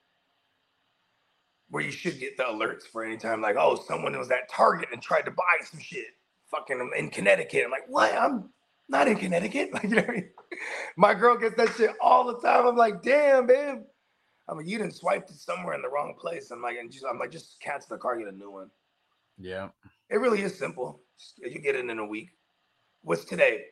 Where 1.68 1.82
you 1.82 1.90
should 1.90 2.20
get 2.20 2.36
the 2.36 2.44
alerts 2.44 2.84
for 2.84 3.04
any 3.04 3.16
time, 3.16 3.40
like, 3.40 3.56
oh, 3.58 3.74
someone 3.88 4.16
was 4.16 4.30
at 4.30 4.48
Target 4.48 4.88
and 4.92 5.02
tried 5.02 5.22
to 5.22 5.32
buy 5.32 5.58
some 5.64 5.80
shit, 5.80 6.06
fucking 6.50 6.90
in 6.96 7.10
Connecticut. 7.10 7.64
I'm 7.64 7.72
like, 7.72 7.88
what? 7.88 8.14
I'm 8.16 8.50
not 8.88 9.08
in 9.08 9.16
Connecticut. 9.16 9.70
Like, 9.74 9.84
you 9.84 9.96
know 9.96 10.04
I 10.08 10.12
mean? 10.12 10.30
My 10.96 11.14
girl 11.14 11.36
gets 11.36 11.56
that 11.56 11.74
shit 11.76 11.90
all 12.00 12.24
the 12.24 12.38
time. 12.38 12.66
I'm 12.66 12.76
like, 12.76 13.02
damn, 13.02 13.46
babe. 13.46 13.78
I'm 14.48 14.58
like, 14.58 14.68
you 14.68 14.78
didn't 14.78 14.94
swipe 14.94 15.28
it 15.28 15.34
somewhere 15.34 15.74
in 15.74 15.82
the 15.82 15.88
wrong 15.88 16.14
place. 16.18 16.52
I'm 16.52 16.62
like, 16.62 16.76
and 16.78 16.90
just, 16.90 17.04
I'm 17.04 17.18
like, 17.18 17.32
just 17.32 17.60
cancel 17.60 17.96
the 17.96 18.00
card, 18.00 18.20
get 18.20 18.32
a 18.32 18.36
new 18.36 18.50
one. 18.50 18.70
Yeah. 19.38 19.68
It 20.08 20.20
really 20.20 20.42
is 20.42 20.56
simple. 20.56 21.00
You 21.38 21.58
get 21.58 21.74
it 21.74 21.88
in 21.88 21.98
a 21.98 22.06
week. 22.06 22.30
What's 23.02 23.24
today? 23.24 23.64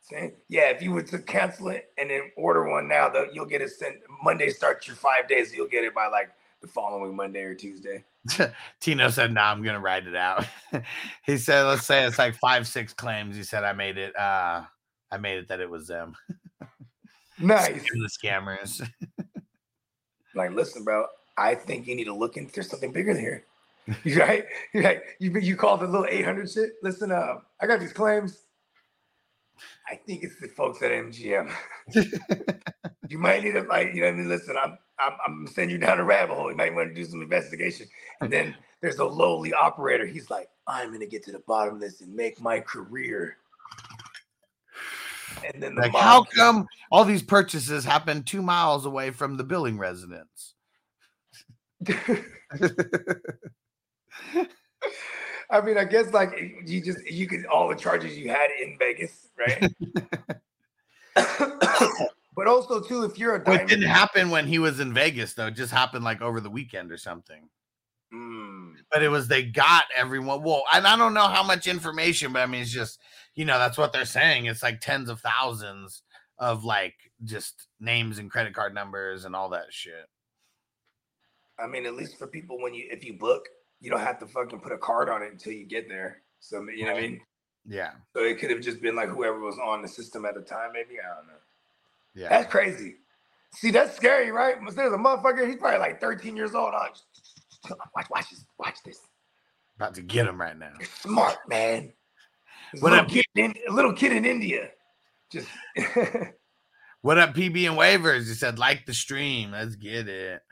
Say, 0.00 0.34
yeah, 0.48 0.70
if 0.70 0.80
you 0.80 0.92
were 0.92 1.02
to 1.02 1.18
cancel 1.18 1.68
it 1.68 1.90
and 1.98 2.08
then 2.10 2.30
order 2.36 2.68
one 2.68 2.88
now, 2.88 3.08
though, 3.08 3.26
you'll 3.32 3.46
get 3.46 3.60
it 3.60 3.70
sent. 3.70 3.96
Monday 4.22 4.50
starts 4.50 4.86
your 4.86 4.96
five 4.96 5.28
days. 5.28 5.52
You'll 5.54 5.68
get 5.68 5.84
it 5.84 5.94
by 5.94 6.06
like 6.06 6.30
the 6.62 6.68
following 6.68 7.14
Monday 7.14 7.42
or 7.42 7.54
Tuesday. 7.54 8.04
Tino 8.80 9.10
said, 9.10 9.32
"Nah, 9.32 9.50
I'm 9.50 9.62
gonna 9.62 9.80
write 9.80 10.06
it 10.06 10.16
out." 10.16 10.46
he 11.24 11.36
said, 11.36 11.64
"Let's 11.64 11.86
say 11.86 12.04
it's 12.04 12.18
like 12.18 12.34
five, 12.36 12.66
six 12.66 12.92
claims." 12.92 13.36
He 13.36 13.42
said, 13.42 13.64
"I 13.64 13.72
made 13.72 13.98
it. 13.98 14.16
Uh, 14.16 14.62
I 15.10 15.18
made 15.18 15.38
it 15.38 15.48
that 15.48 15.60
it 15.60 15.68
was 15.68 15.88
them, 15.88 16.14
Nice. 17.38 17.82
the 17.82 18.08
scammers." 18.08 18.88
Like, 20.34 20.52
listen, 20.52 20.84
bro. 20.84 21.06
I 21.36 21.54
think 21.54 21.86
you 21.86 21.94
need 21.94 22.04
to 22.04 22.14
look 22.14 22.36
into 22.36 22.52
there's 22.52 22.68
something 22.68 22.92
bigger 22.92 23.16
here. 23.16 23.44
You 24.04 24.20
right? 24.20 24.44
You 24.74 24.82
right? 24.82 25.00
You 25.18 25.38
you 25.38 25.56
call 25.56 25.76
the 25.76 25.86
little 25.86 26.06
800 26.08 26.50
shit. 26.50 26.72
Listen, 26.82 27.12
uh, 27.12 27.36
I 27.60 27.66
got 27.66 27.80
these 27.80 27.92
claims. 27.92 28.42
I 29.90 29.96
think 29.96 30.22
it's 30.22 30.38
the 30.40 30.48
folks 30.48 30.82
at 30.82 30.90
MGM. 30.90 31.50
you 33.08 33.18
might 33.18 33.42
need 33.42 33.52
to 33.52 33.62
like, 33.62 33.94
you 33.94 34.02
know 34.02 34.08
what 34.08 34.14
I 34.14 34.16
mean? 34.16 34.28
Listen, 34.28 34.56
I'm 34.62 34.78
I'm 35.00 35.12
I'm 35.26 35.36
gonna 35.38 35.50
send 35.50 35.70
you 35.70 35.78
down 35.78 35.98
a 35.98 36.04
rabbit 36.04 36.34
hole. 36.34 36.50
You 36.50 36.56
might 36.56 36.74
want 36.74 36.88
to 36.90 36.94
do 36.94 37.04
some 37.04 37.22
investigation. 37.22 37.86
And 38.20 38.32
then 38.32 38.54
there's 38.80 38.98
a 38.98 39.04
lowly 39.04 39.52
operator. 39.52 40.06
He's 40.06 40.30
like, 40.30 40.48
I'm 40.66 40.92
gonna 40.92 41.06
get 41.06 41.24
to 41.24 41.32
the 41.32 41.42
bottom 41.46 41.74
of 41.74 41.80
this 41.80 42.00
and 42.00 42.14
make 42.14 42.40
my 42.40 42.60
career. 42.60 43.38
And 45.52 45.62
then 45.62 45.74
the 45.74 45.82
like, 45.82 45.94
how 45.94 46.24
come 46.24 46.66
all 46.90 47.04
these 47.04 47.22
purchases 47.22 47.84
happen 47.84 48.22
two 48.22 48.42
miles 48.42 48.86
away 48.86 49.10
from 49.10 49.36
the 49.36 49.44
billing 49.44 49.78
residence? 49.78 50.54
I 55.50 55.60
mean, 55.62 55.78
I 55.78 55.84
guess 55.84 56.12
like 56.12 56.30
you 56.64 56.82
just 56.82 57.06
you 57.10 57.26
could 57.26 57.46
all 57.46 57.68
the 57.68 57.74
charges 57.74 58.18
you 58.18 58.28
had 58.28 58.50
in 58.62 58.76
Vegas, 58.78 59.28
right? 59.38 59.72
but 62.36 62.46
also 62.46 62.80
too, 62.80 63.04
if 63.04 63.18
you're 63.18 63.36
a 63.36 63.42
Well, 63.44 63.60
it 63.60 63.66
didn't 63.66 63.88
happen 63.88 64.30
when 64.30 64.46
he 64.46 64.58
was 64.58 64.78
in 64.80 64.92
Vegas, 64.92 65.34
though. 65.34 65.46
It 65.46 65.54
just 65.54 65.72
happened 65.72 66.04
like 66.04 66.20
over 66.20 66.40
the 66.40 66.50
weekend 66.50 66.92
or 66.92 66.98
something. 66.98 67.48
Mm, 68.12 68.74
But 68.90 69.02
it 69.02 69.08
was 69.08 69.28
they 69.28 69.42
got 69.42 69.84
everyone. 69.94 70.42
Well, 70.42 70.64
and 70.72 70.86
I 70.86 70.96
don't 70.96 71.14
know 71.14 71.28
how 71.28 71.42
much 71.42 71.66
information, 71.66 72.32
but 72.32 72.42
I 72.42 72.46
mean, 72.46 72.62
it's 72.62 72.72
just 72.72 73.00
you 73.34 73.44
know 73.44 73.58
that's 73.58 73.78
what 73.78 73.92
they're 73.92 74.04
saying. 74.04 74.46
It's 74.46 74.62
like 74.62 74.80
tens 74.80 75.08
of 75.08 75.20
thousands 75.20 76.02
of 76.38 76.64
like 76.64 76.94
just 77.24 77.68
names 77.80 78.18
and 78.18 78.30
credit 78.30 78.54
card 78.54 78.74
numbers 78.74 79.24
and 79.24 79.34
all 79.34 79.48
that 79.50 79.66
shit. 79.70 80.06
I 81.58 81.66
mean, 81.66 81.86
at 81.86 81.96
least 81.96 82.18
for 82.18 82.26
people 82.26 82.60
when 82.60 82.72
you 82.74 82.86
if 82.90 83.04
you 83.04 83.14
book, 83.14 83.48
you 83.80 83.90
don't 83.90 84.00
have 84.00 84.18
to 84.20 84.26
fucking 84.26 84.60
put 84.60 84.72
a 84.72 84.78
card 84.78 85.08
on 85.08 85.22
it 85.22 85.32
until 85.32 85.52
you 85.52 85.64
get 85.64 85.88
there. 85.88 86.22
So 86.40 86.62
you 86.74 86.84
know 86.84 86.92
what 86.92 86.98
I 86.98 87.08
mean. 87.08 87.20
Yeah, 87.70 87.90
So 88.14 88.22
it 88.22 88.38
could 88.38 88.50
have 88.50 88.60
just 88.62 88.80
been 88.80 88.96
like 88.96 89.10
whoever 89.10 89.40
was 89.40 89.58
on 89.58 89.82
the 89.82 89.88
system 89.88 90.24
at 90.24 90.34
the 90.34 90.40
time. 90.40 90.70
Maybe 90.72 90.94
I 91.00 91.14
don't 91.16 91.26
know. 91.26 91.34
yeah. 92.14 92.28
That's 92.30 92.50
crazy. 92.50 92.96
See, 93.52 93.70
that's 93.70 93.94
scary, 93.94 94.30
right? 94.30 94.56
There's 94.74 94.92
a 94.92 94.96
motherfucker. 94.96 95.46
He's 95.46 95.56
probably 95.56 95.78
like 95.78 96.00
13 96.00 96.34
years 96.36 96.54
old. 96.54 96.72
Oh, 96.74 97.74
watch, 97.94 98.06
watch 98.10 98.30
this. 98.30 98.44
Watch 98.58 98.76
this. 98.86 99.00
About 99.76 99.94
to 99.96 100.02
get 100.02 100.26
him 100.26 100.40
right 100.40 100.58
now. 100.58 100.72
You're 100.78 100.88
smart, 100.88 101.36
man. 101.46 101.92
What 102.80 102.92
little, 102.92 103.04
up? 103.06 103.08
kid 103.10 103.24
in, 103.34 103.54
a 103.68 103.72
little 103.72 103.92
kid 103.92 104.12
in 104.12 104.24
India. 104.24 104.70
Just 105.30 105.48
What 107.02 107.18
up, 107.18 107.34
PB 107.34 107.68
and 107.68 107.78
waivers? 107.78 108.26
He 108.28 108.34
said, 108.34 108.58
like 108.58 108.84
the 108.86 108.94
stream. 108.94 109.52
Let's 109.52 109.76
get 109.76 110.08
it. 110.08 110.42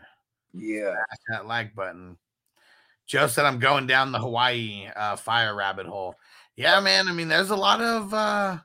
yeah. 0.55 0.93
Smash 0.93 1.19
that 1.31 1.47
like 1.47 1.75
button. 1.75 2.17
Joe 3.07 3.27
said, 3.29 3.47
I'm 3.47 3.59
going 3.59 3.87
down 3.87 4.13
the 4.13 4.19
Hawaii 4.19 4.89
uh, 4.95 5.17
fire 5.17 5.55
rabbit 5.55 5.87
hole. 5.87 6.17
Yeah, 6.57 6.81
man. 6.81 7.09
I 7.09 7.13
mean, 7.13 7.29
there's 7.29 7.51
a 7.51 7.57
lot 7.57 7.81
of 7.81 8.13
uh, 8.13 8.59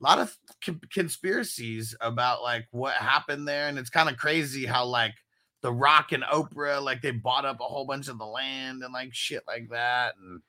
lot 0.00 0.18
of 0.18 0.36
con- 0.64 0.80
conspiracies 0.92 1.94
about 2.00 2.42
like 2.42 2.66
what 2.70 2.94
happened 2.94 3.46
there, 3.48 3.68
and 3.68 3.78
it's 3.78 3.90
kind 3.90 4.08
of 4.08 4.16
crazy 4.16 4.66
how 4.66 4.84
like 4.84 5.14
The 5.62 5.72
Rock 5.72 6.12
and 6.12 6.24
Oprah 6.24 6.82
like 6.82 7.00
they 7.00 7.12
bought 7.12 7.44
up 7.44 7.60
a 7.60 7.64
whole 7.64 7.86
bunch 7.86 8.08
of 8.08 8.18
the 8.18 8.26
land 8.26 8.82
and 8.82 8.92
like 8.92 9.14
shit 9.14 9.44
like 9.46 9.68
that, 9.70 10.14
and 10.20 10.42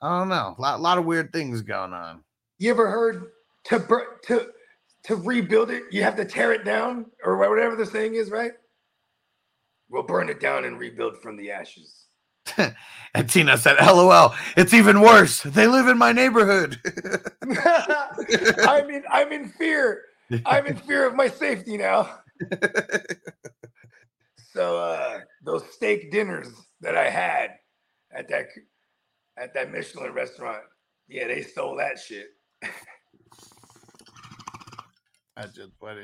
I 0.00 0.18
don't 0.18 0.28
know, 0.28 0.54
a 0.56 0.60
lot, 0.60 0.80
lot 0.80 0.98
of 0.98 1.04
weird 1.04 1.32
things 1.32 1.62
going 1.62 1.92
on. 1.92 2.24
You 2.58 2.70
ever 2.70 2.88
heard 2.88 3.26
to 3.64 3.78
bur- 3.80 4.18
to 4.24 4.48
to 5.04 5.16
rebuild 5.16 5.70
it, 5.70 5.84
you 5.90 6.02
have 6.04 6.16
to 6.16 6.24
tear 6.24 6.52
it 6.52 6.64
down 6.64 7.06
or 7.24 7.36
whatever 7.36 7.76
the 7.76 7.86
saying 7.86 8.14
is, 8.14 8.30
right? 8.30 8.52
We'll 9.88 10.04
burn 10.04 10.28
it 10.28 10.40
down 10.40 10.64
and 10.64 10.78
rebuild 10.78 11.20
from 11.20 11.36
the 11.36 11.50
ashes. 11.50 12.01
And 13.14 13.28
Tina 13.28 13.58
said, 13.58 13.76
"LOL, 13.78 14.34
it's 14.56 14.72
even 14.72 15.02
worse. 15.02 15.42
They 15.42 15.66
live 15.66 15.86
in 15.86 15.98
my 15.98 16.12
neighborhood." 16.12 16.80
I'm 18.66 18.88
in 18.88 19.04
I'm 19.10 19.30
in 19.32 19.50
fear. 19.50 20.00
I'm 20.46 20.64
in 20.64 20.76
fear 20.76 21.06
of 21.06 21.14
my 21.14 21.28
safety 21.28 21.76
now. 21.76 22.20
So 24.52 24.78
uh 24.78 25.20
those 25.42 25.64
steak 25.72 26.10
dinners 26.10 26.48
that 26.82 26.94
I 26.96 27.08
had 27.08 27.52
at 28.14 28.28
that 28.28 28.48
at 29.38 29.54
that 29.54 29.72
Michelin 29.72 30.12
restaurant, 30.12 30.62
yeah, 31.08 31.26
they 31.26 31.42
stole 31.42 31.76
that 31.76 31.98
shit. 31.98 32.26
That's 35.36 35.54
just 35.54 35.70
funny. 35.80 36.02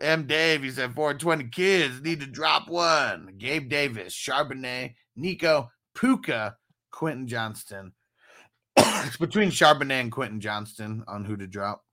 M. 0.00 0.26
Dave, 0.26 0.62
he 0.62 0.70
said 0.70 0.94
420 0.94 1.50
kids 1.50 2.00
need 2.00 2.20
to 2.20 2.26
drop 2.26 2.68
one. 2.68 3.34
Gabe 3.36 3.68
Davis, 3.68 4.14
Charbonnet, 4.14 4.94
Nico, 5.16 5.70
Puka, 5.94 6.56
Quentin 6.90 7.26
Johnston. 7.26 7.92
it's 8.76 9.16
between 9.16 9.50
Charbonnet 9.50 10.00
and 10.00 10.12
Quentin 10.12 10.40
Johnston 10.40 11.04
on 11.06 11.24
who 11.24 11.36
to 11.36 11.46
drop. 11.46 11.84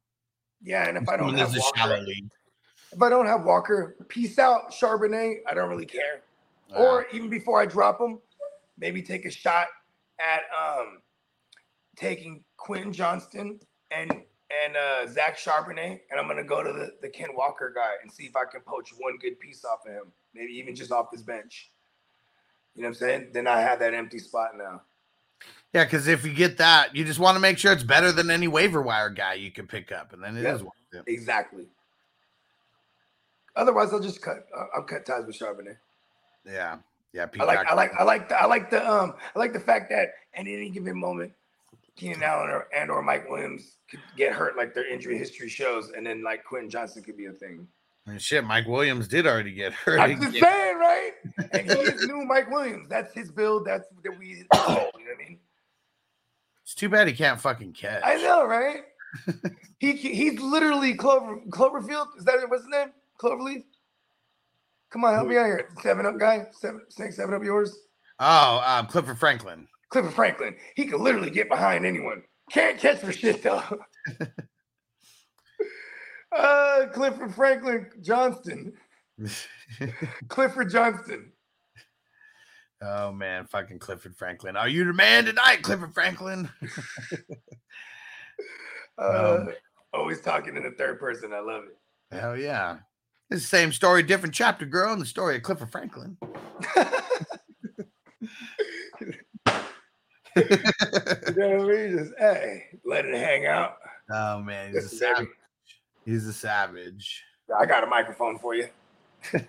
Yeah, 0.62 0.88
and 0.88 0.98
if 0.98 1.08
I 1.08 1.18
don't 1.18 1.36
have 1.36 1.56
Walker, 1.56 2.06
if 2.92 3.02
I 3.02 3.10
don't 3.10 3.28
have 3.28 3.44
Walker, 3.44 3.96
peace 4.08 4.40
out, 4.40 4.72
Charbonnet. 4.72 5.38
I 5.48 5.54
don't 5.54 5.70
really 5.70 5.86
care. 5.86 6.22
Or 6.76 7.08
even 7.12 7.30
before 7.30 7.60
I 7.60 7.66
drop 7.66 8.00
him, 8.00 8.20
maybe 8.78 9.02
take 9.02 9.26
a 9.26 9.32
shot 9.32 9.68
at 10.20 10.42
um 10.58 11.02
taking 11.96 12.44
Quentin 12.58 12.94
Johnston 12.94 13.60
and 13.92 14.12
and 14.12 14.76
uh 14.76 15.08
Zach 15.08 15.38
Charbonnet, 15.38 16.02
and 16.12 16.20
I'm 16.20 16.28
gonna 16.28 16.44
go 16.44 16.62
to 16.62 16.72
the, 16.72 16.92
the 17.02 17.10
Ken 17.10 17.30
Walker 17.34 17.72
guy 17.74 17.94
and 18.02 18.12
see 18.12 18.24
if 18.24 18.36
I 18.36 18.44
can 18.52 18.62
poach 18.62 18.92
one 18.98 19.18
good 19.18 19.40
piece 19.40 19.64
off 19.64 19.80
of 19.86 19.94
him, 19.94 20.12
maybe 20.34 20.52
even 20.54 20.76
just 20.76 20.92
off 20.92 21.08
his 21.12 21.24
bench. 21.24 21.72
You 22.80 22.84
know 22.84 22.90
what 22.92 23.02
I'm 23.02 23.08
saying? 23.10 23.28
Then 23.34 23.46
I 23.46 23.60
have 23.60 23.80
that 23.80 23.94
empty 23.94 24.20
spot 24.20 24.52
now. 24.58 24.82
yeah, 25.74 25.84
because 25.84 26.08
if 26.08 26.26
you 26.26 26.34
get 26.34 26.58
that, 26.60 26.96
you 26.96 27.04
just 27.04 27.20
want 27.20 27.36
to 27.36 27.42
make 27.42 27.58
sure 27.58 27.74
it's 27.74 27.84
better 27.84 28.14
than 28.14 28.32
any 28.32 28.48
waiver 28.48 28.82
wire 28.82 29.10
guy 29.10 29.34
you 29.34 29.52
can 29.52 29.68
pick 29.68 29.92
up, 29.92 30.14
and 30.14 30.24
then 30.24 30.38
it 30.38 30.46
is 30.46 30.62
Yeah. 30.62 30.64
worth 30.64 31.06
it. 31.06 31.12
Exactly. 31.12 31.66
Otherwise, 33.58 33.92
I'll 33.92 34.00
just 34.00 34.22
cut. 34.22 34.48
I'll- 34.74 34.84
cut 34.84 35.06
ties 35.06 35.26
with 35.26 35.38
Charbonnet. 35.38 35.76
Yeah, 36.46 36.78
yeah. 37.12 37.26
I 37.38 37.44
like, 37.44 37.68
I 37.70 37.74
like, 37.74 37.94
I 38.00 38.04
like 38.04 38.30
the, 38.30 38.42
I 38.42 38.46
like 38.46 38.70
the, 38.70 38.90
um, 38.90 39.14
I 39.36 39.40
like 39.40 39.52
the 39.52 39.60
fact 39.60 39.90
that 39.90 40.14
at 40.34 40.48
any 40.48 40.70
given 40.70 40.98
moment, 40.98 41.34
Keenan 41.98 42.24
Allen 42.24 42.50
or, 42.50 42.70
and 42.74 42.90
or 42.90 43.02
Mike 43.02 43.30
Williams 43.30 43.76
could 43.92 44.00
get 44.16 44.32
hurt, 44.32 44.56
like 44.56 44.74
their 44.74 44.88
injury 44.90 45.18
history 45.18 45.50
shows, 45.50 45.92
and 45.92 46.08
then 46.08 46.24
like 46.24 46.46
Quentin 46.46 46.70
Johnston 46.70 47.04
could 47.04 47.18
be 47.18 47.26
a 47.26 47.34
thing. 47.34 47.68
And 48.10 48.22
shit, 48.22 48.44
Mike 48.44 48.68
Williams 48.68 49.08
did 49.08 49.28
already 49.28 49.52
get 49.52 49.74
hurt. 49.86 50.00
I'm 50.00 50.20
just 50.20 50.40
saying, 50.40 50.78
right? 50.78 51.12
And 51.52 51.72
he 51.72 51.78
is 51.78 52.06
new 52.06 52.26
Mike 52.26 52.50
Williams. 52.50 52.90
That's 52.90 53.14
his 53.14 53.32
build. 53.32 53.66
That's 53.66 53.88
that 54.04 54.18
we. 54.18 54.28
You 54.28 54.46
know 54.54 54.76
what 54.76 54.96
I 54.96 55.18
mean? 55.18 55.40
It's 56.64 56.76
too 56.76 56.90
bad 56.90 57.08
he 57.08 57.14
can't 57.14 57.40
fucking 57.40 57.74
catch. 57.74 58.04
I 58.06 58.18
know, 58.18 58.46
right? 58.46 58.82
he 59.80 59.94
he's 59.94 60.40
literally 60.40 60.94
Clover 60.94 61.40
Cloverfield. 61.50 62.08
Is 62.18 62.26
that 62.26 62.38
what's 62.48 62.64
his 62.64 62.70
name? 62.70 62.90
Cloverleaf. 63.20 63.64
Come 64.92 65.04
on, 65.04 65.14
help 65.14 65.28
me 65.28 65.38
out 65.38 65.46
here. 65.46 65.70
Seven 65.82 66.06
up 66.06 66.20
guy. 66.20 66.48
Seven 66.52 66.82
snake. 66.90 67.14
Seven 67.14 67.34
up 67.34 67.44
yours. 67.44 67.76
Oh, 68.20 68.62
um, 68.66 68.86
Clifford 68.88 69.18
Franklin. 69.18 69.68
Clifford 69.90 70.14
Franklin. 70.14 70.56
He 70.76 70.86
could 70.86 71.02
literally 71.02 71.32
get 71.32 71.50
behind 71.50 71.86
anyone. 71.86 72.24
Can't 72.52 72.78
catch 72.78 73.00
for 73.00 73.12
shit 73.12 73.44
though. 73.44 73.64
Uh, 76.32 76.86
Clifford 76.94 77.34
Franklin 77.34 77.90
Johnston. 78.02 78.74
Clifford 80.28 80.70
Johnston. 80.72 81.32
Oh 82.82 83.12
man, 83.12 83.46
fucking 83.46 83.80
Clifford 83.80 84.16
Franklin. 84.16 84.56
Are 84.56 84.70
you 84.70 84.86
the 84.86 84.94
man 84.94 85.26
tonight, 85.26 85.62
Clifford 85.64 85.94
Franklin? 85.94 86.50
Uh, 88.98 89.38
Um, 89.48 89.54
always 89.94 90.20
talking 90.20 90.58
in 90.58 90.64
the 90.64 90.72
third 90.72 91.00
person. 91.00 91.32
I 91.32 91.40
love 91.40 91.64
it. 91.64 91.78
Hell 92.18 92.36
yeah. 92.38 92.80
It's 93.30 93.42
the 93.44 93.48
same 93.48 93.72
story, 93.72 94.04
different 94.04 94.36
chapter, 94.36 94.66
girl, 94.66 94.92
in 94.92 95.00
the 95.00 95.06
story 95.06 95.38
of 95.38 95.44
Clifford 95.44 95.72
Franklin. 95.72 96.18
You 100.36 100.44
know 101.38 101.58
what 101.58 101.74
I 101.76 101.88
mean? 101.88 101.98
Just 101.98 102.14
hey, 102.20 102.66
let 102.86 103.06
it 103.06 103.16
hang 103.16 103.46
out. 103.46 103.78
oh 104.12 104.42
man, 104.42 104.74
he's 104.74 104.86
a 104.86 104.90
savage. 104.90 105.28
He's 106.06 106.26
a 106.26 106.34
savage. 106.34 107.24
I 107.58 107.66
got 107.66 107.84
a 107.84 107.88
microphone 107.88 108.38
for 108.40 108.56
you. 108.56 108.68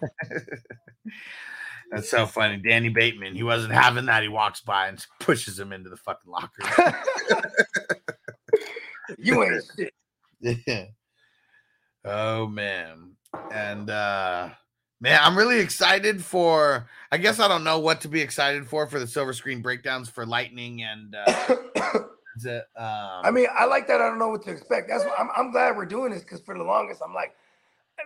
That's 1.90 2.09
so 2.09 2.26
funny. 2.26 2.57
Danny 2.57 2.88
Bateman, 2.88 3.34
he 3.34 3.42
wasn't 3.42 3.72
having 3.72 4.07
that. 4.07 4.22
He 4.22 4.28
walks 4.28 4.61
by 4.61 4.88
and 4.88 5.05
pushes 5.20 5.59
him 5.59 5.72
into 5.72 5.90
the 5.90 5.96
fucking 5.96 6.30
locker. 6.30 6.62
you 9.18 9.42
ain't 9.42 9.64
shit. 9.76 9.92
Yeah. 10.40 10.84
Oh 12.05 12.46
man. 12.46 13.16
And 13.53 13.90
uh 13.90 14.51
man, 15.01 15.18
I'm 15.20 15.36
really 15.36 15.59
excited 15.59 16.24
for 16.24 16.88
I 17.11 17.18
guess 17.18 17.40
I 17.40 17.48
don't 17.48 17.64
know 17.64 17.80
what 17.80 18.01
to 18.03 18.09
be 18.09 18.20
excited 18.20 18.66
for 18.66 18.86
for 18.86 19.01
the 19.01 19.07
silver 19.07 19.32
screen 19.32 19.61
breakdowns 19.61 20.09
for 20.09 20.24
Lightning 20.24 20.82
and 20.82 21.16
uh 21.16 21.57
it, 22.44 22.64
um 22.76 23.22
I 23.24 23.30
mean, 23.30 23.46
I 23.56 23.64
like 23.64 23.86
that. 23.88 24.00
I 24.00 24.08
don't 24.08 24.18
know 24.18 24.28
what 24.28 24.42
to 24.44 24.50
expect. 24.50 24.88
That's 24.88 25.04
why 25.04 25.14
I'm, 25.18 25.28
I'm 25.36 25.50
glad 25.52 25.76
we're 25.76 25.84
doing 25.86 26.12
this 26.12 26.22
because 26.22 26.40
for 26.40 26.56
the 26.56 26.64
longest, 26.64 27.02
I'm 27.04 27.14
like, 27.14 27.34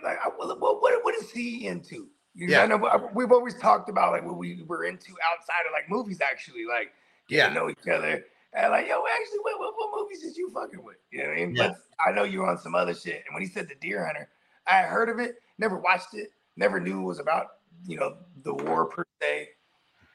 like, 0.02 0.18
I- 0.24 0.28
what, 0.28 0.60
what, 0.60 0.80
what, 0.82 1.14
is 1.14 1.30
he 1.30 1.66
into? 1.66 2.08
You 2.34 2.48
know, 2.48 2.52
Yeah. 2.54 2.62
I 2.62 2.66
know 2.66 2.86
I- 2.86 3.12
we've 3.14 3.30
always 3.32 3.54
talked 3.54 3.88
about 3.88 4.12
like 4.12 4.24
what 4.24 4.36
we 4.36 4.62
were 4.66 4.84
into 4.84 5.12
outside 5.32 5.66
of 5.66 5.72
like 5.72 5.88
movies, 5.88 6.20
actually, 6.20 6.64
like 6.66 6.92
yeah, 7.28 7.52
know 7.52 7.70
each 7.70 7.86
other. 7.88 8.24
And 8.56 8.70
like, 8.70 8.86
yo, 8.86 9.02
actually, 9.12 9.38
what, 9.42 9.58
what, 9.58 9.74
what 9.76 10.00
movies 10.00 10.22
did 10.22 10.36
you 10.36 10.50
fucking 10.50 10.82
with? 10.84 10.96
You 11.10 11.18
know 11.22 11.28
what 11.28 11.32
I 11.32 11.40
mean? 11.46 11.54
Yeah. 11.56 11.68
But 11.68 11.76
I 12.06 12.12
know 12.12 12.22
you 12.24 12.40
were 12.40 12.46
on 12.48 12.58
some 12.58 12.74
other 12.74 12.94
shit. 12.94 13.24
And 13.26 13.34
when 13.34 13.42
he 13.42 13.48
said 13.48 13.68
the 13.68 13.74
Deer 13.76 14.04
Hunter, 14.04 14.28
I 14.66 14.82
heard 14.82 15.08
of 15.08 15.18
it, 15.18 15.36
never 15.58 15.76
watched 15.78 16.14
it, 16.14 16.30
never 16.56 16.78
knew 16.80 17.00
it 17.00 17.04
was 17.04 17.18
about, 17.18 17.46
you 17.86 17.96
know, 17.98 18.16
the 18.44 18.54
war 18.54 18.86
per 18.86 19.04
se. 19.20 19.48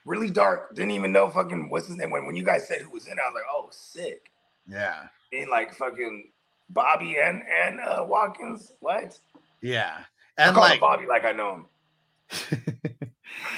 Really 0.10 0.32
dark. 0.32 0.74
Didn't 0.74 0.90
even 0.92 1.12
know 1.12 1.30
fucking 1.30 1.70
what's 1.70 1.86
his 1.88 1.96
name. 1.96 2.10
When, 2.10 2.26
when 2.26 2.36
you 2.36 2.44
guys 2.44 2.68
said 2.68 2.82
who 2.82 2.90
was 2.90 3.06
in 3.06 3.14
it, 3.14 3.20
I 3.24 3.30
was 3.30 3.36
like, 3.36 3.44
oh, 3.52 3.68
sick. 3.72 4.32
yeah, 4.68 5.04
And 5.32 5.50
like 5.52 5.76
fucking 5.76 6.32
Bobby 6.72 7.18
and 7.24 7.44
and 7.64 7.80
uh 7.80 8.04
Watkins. 8.08 8.74
What? 8.80 9.20
yeah. 9.62 10.00
I 10.38 10.44
And 10.48 10.56
call 10.56 10.64
him 10.66 10.70
like 10.72 10.80
Bobby 10.80 11.06
like 11.06 11.26
I 11.26 11.32
know 11.32 11.54
him. 11.54 12.70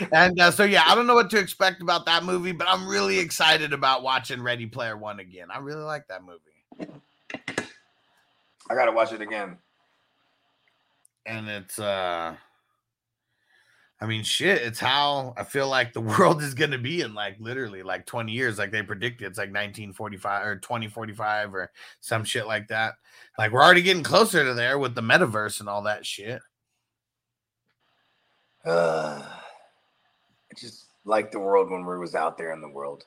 and 0.11 0.39
uh, 0.41 0.51
so 0.51 0.63
yeah, 0.65 0.83
I 0.87 0.93
don't 0.95 1.07
know 1.07 1.15
what 1.15 1.29
to 1.29 1.39
expect 1.39 1.81
about 1.81 2.05
that 2.07 2.23
movie, 2.25 2.51
but 2.51 2.67
I'm 2.67 2.85
really 2.87 3.17
excited 3.19 3.71
about 3.71 4.03
watching 4.03 4.41
Ready 4.41 4.65
Player 4.65 4.97
One 4.97 5.19
again. 5.21 5.47
I 5.51 5.59
really 5.59 5.83
like 5.83 6.07
that 6.09 6.21
movie. 6.23 6.91
I 8.69 8.75
gotta 8.75 8.91
watch 8.91 9.13
it 9.13 9.21
again. 9.21 9.57
and 11.25 11.47
it's 11.47 11.79
uh 11.79 12.35
I 14.01 14.07
mean 14.07 14.23
shit, 14.23 14.63
it's 14.63 14.79
how 14.79 15.35
I 15.37 15.43
feel 15.43 15.69
like 15.69 15.93
the 15.93 16.01
world 16.17 16.41
is 16.41 16.55
gonna 16.55 16.79
be 16.79 17.01
in 17.01 17.13
like 17.13 17.37
literally 17.39 17.83
like 17.83 18.07
20 18.07 18.31
years, 18.31 18.57
like 18.57 18.71
they 18.71 18.81
predicted. 18.81 19.27
It's 19.27 19.37
like 19.37 19.49
1945 19.49 20.45
or 20.47 20.55
2045 20.55 21.53
or 21.53 21.71
some 21.99 22.23
shit 22.23 22.47
like 22.47 22.67
that. 22.69 22.95
Like 23.37 23.51
we're 23.51 23.63
already 23.63 23.83
getting 23.83 24.03
closer 24.03 24.43
to 24.43 24.55
there 24.55 24.79
with 24.79 24.95
the 24.95 25.01
metaverse 25.01 25.59
and 25.59 25.69
all 25.69 25.83
that 25.83 26.05
shit. 26.05 26.41
Uh, 28.65 29.21
I 29.23 30.55
just 30.57 30.85
like 31.05 31.31
the 31.31 31.39
world 31.39 31.69
when 31.69 31.85
we 31.85 31.97
was 31.97 32.15
out 32.15 32.37
there 32.37 32.53
in 32.53 32.61
the 32.61 32.69
world. 32.69 33.05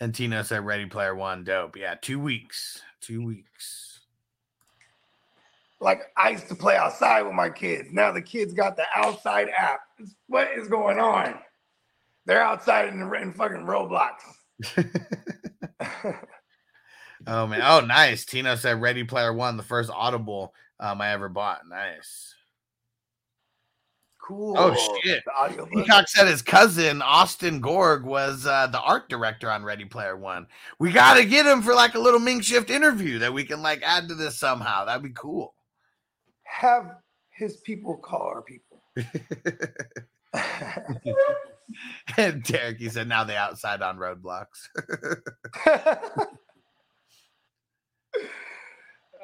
And 0.00 0.14
Tina 0.14 0.44
said 0.44 0.64
Ready 0.64 0.86
Player 0.86 1.14
One, 1.14 1.44
dope. 1.44 1.76
Yeah, 1.76 1.94
two 1.94 2.20
weeks. 2.20 2.82
Two 3.00 3.24
weeks. 3.24 3.85
Like 5.80 6.02
I 6.16 6.30
used 6.30 6.48
to 6.48 6.54
play 6.54 6.76
outside 6.76 7.22
with 7.22 7.34
my 7.34 7.50
kids. 7.50 7.88
Now 7.92 8.12
the 8.12 8.22
kids 8.22 8.54
got 8.54 8.76
the 8.76 8.86
outside 8.94 9.48
app. 9.56 9.80
What 10.26 10.48
is 10.56 10.68
going 10.68 10.98
on? 10.98 11.34
They're 12.24 12.42
outside 12.42 12.88
in, 12.88 13.00
the, 13.00 13.12
in 13.12 13.32
fucking 13.32 13.66
Roblox. 13.66 14.14
oh 17.26 17.46
man. 17.46 17.60
Oh, 17.62 17.80
nice. 17.80 18.24
Tino 18.24 18.56
said 18.56 18.80
Ready 18.80 19.04
Player 19.04 19.32
One, 19.32 19.56
the 19.56 19.62
first 19.62 19.90
Audible 19.90 20.52
um, 20.80 21.00
I 21.00 21.12
ever 21.12 21.28
bought. 21.28 21.60
Nice. 21.68 22.34
Cool. 24.26 24.56
Oh 24.58 24.74
shit. 25.04 25.22
The 25.24 25.32
audio 25.32 25.66
Peacock 25.66 26.08
said 26.08 26.26
his 26.26 26.42
cousin 26.42 27.00
Austin 27.00 27.60
Gorg 27.60 28.02
was 28.02 28.44
uh, 28.44 28.66
the 28.66 28.80
art 28.80 29.08
director 29.08 29.48
on 29.48 29.62
Ready 29.62 29.84
Player 29.84 30.16
One. 30.16 30.48
We 30.80 30.90
got 30.90 31.14
to 31.14 31.24
get 31.24 31.46
him 31.46 31.62
for 31.62 31.74
like 31.74 31.94
a 31.94 32.00
little 32.00 32.18
Ming 32.18 32.40
Shift 32.40 32.70
interview 32.70 33.20
that 33.20 33.32
we 33.32 33.44
can 33.44 33.62
like 33.62 33.82
add 33.84 34.08
to 34.08 34.16
this 34.16 34.36
somehow. 34.36 34.84
That'd 34.84 35.04
be 35.04 35.10
cool. 35.10 35.54
Have 36.48 36.96
his 37.30 37.58
people 37.58 37.96
call 37.96 38.22
our 38.22 38.42
people. 38.42 38.82
and 42.16 42.42
Derek, 42.42 42.78
he 42.78 42.88
said, 42.88 43.08
now 43.08 43.24
they 43.24 43.36
outside 43.36 43.82
on 43.82 43.98
Roblox. 43.98 44.46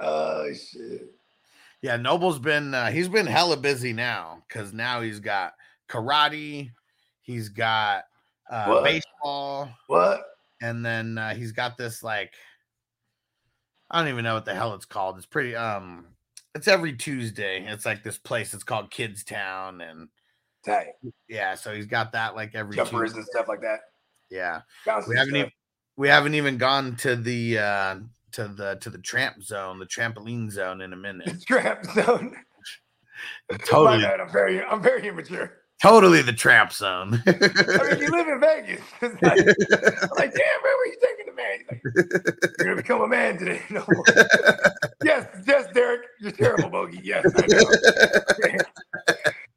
oh 0.01 0.53
shit. 0.53 1.15
Yeah, 1.81 1.97
Noble's 1.97 2.39
been 2.39 2.75
uh, 2.75 2.91
he's 2.91 3.09
been 3.09 3.27
hella 3.27 3.57
busy 3.57 3.93
now 3.93 4.43
because 4.47 4.73
now 4.73 5.01
he's 5.01 5.19
got 5.21 5.55
karate, 5.89 6.71
he's 7.23 7.49
got 7.49 8.05
uh, 8.51 8.67
What? 8.67 8.85
baseball, 8.85 9.69
What? 9.89 10.23
and 10.61 10.85
then 10.87 11.19
uh, 11.19 11.35
he's 11.35 11.53
got 11.53 11.77
this 11.77 12.03
like 12.03 12.33
I 13.91 13.99
don't 14.01 14.09
even 14.09 14.25
know 14.25 14.35
what 14.35 14.45
the 14.45 14.55
hell 14.55 14.75
it's 14.75 14.85
called. 14.85 15.17
It's 15.17 15.27
pretty 15.27 15.57
um 15.57 16.07
it's 16.55 16.69
every 16.69 16.95
Tuesday. 16.95 17.65
It's 17.67 17.87
like 17.87 18.03
this 18.03 18.19
place. 18.19 18.55
It's 18.55 18.65
called 18.65 18.91
Kids 18.91 19.25
Town, 19.25 19.81
and 19.81 20.09
Tight. 20.65 20.89
yeah, 21.29 21.55
so 21.55 21.75
he's 21.75 21.87
got 21.87 22.13
that 22.13 22.35
like 22.35 22.55
every 22.55 22.77
Jumpers 22.77 23.11
Tuesday. 23.11 23.19
and 23.19 23.27
stuff 23.27 23.49
like 23.49 23.61
that. 23.63 23.81
Yeah, 24.31 24.61
we 24.87 24.93
haven't 24.93 25.07
stuff. 25.07 25.29
even 25.29 25.51
we 25.97 26.09
haven't 26.09 26.35
even 26.35 26.57
gone 26.59 26.97
to 26.97 27.17
the 27.17 27.59
uh 27.59 27.97
to 28.33 28.49
the 28.49 28.77
to 28.77 28.91
the 28.91 28.99
tramp 28.99 29.43
zone, 29.43 29.79
the 29.79 29.87
trampoline 29.87 30.51
zone 30.51 30.81
in 30.81 30.93
a 30.93 30.97
minute. 30.97 31.43
Tramp 31.47 31.85
zone. 31.95 32.35
totally, 33.65 34.05
I'm 34.21 34.31
very, 34.31 34.63
I'm 34.63 34.83
very 34.83 35.09
immature. 35.09 35.62
Totally 35.83 36.23
the 36.23 36.33
trap 36.33 36.73
zone. 36.73 37.23
I 37.27 37.91
mean, 37.91 37.99
you 38.01 38.11
live 38.11 38.29
in 38.29 38.41
Vegas. 38.41 38.81
It's 39.03 39.23
like, 39.23 39.39
I'm 40.03 40.17
like, 40.17 40.33
damn, 40.33 40.63
man, 40.63 40.63
where 40.63 40.81
are 40.81 40.87
you 40.87 40.99
taking 41.03 41.27
the 41.27 41.35
man? 41.35 41.59
Like, 41.71 41.83
You're 42.59 42.67
gonna 42.69 42.77
become 42.77 43.01
a 43.03 43.09
man 43.09 43.39
today. 43.39 43.61
No. 43.71 43.85
yes, 45.05 45.27
yes, 45.47 45.67
Derek, 45.75 46.03
you're 46.21 46.33
terrible, 46.33 46.71
Bogey. 46.71 47.01
Yes, 47.03 47.27
I 47.37 47.47
know. 47.47 48.59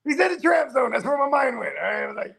he 0.03 0.13
said 0.13 0.31
a 0.31 0.39
trap 0.39 0.71
zone. 0.71 0.91
That's 0.91 1.05
where 1.05 1.17
my 1.17 1.29
mind 1.29 1.59
went. 1.59 1.73
All 1.77 1.83
right, 1.83 2.03
I 2.03 2.07
was 2.07 2.15
like, 2.15 2.35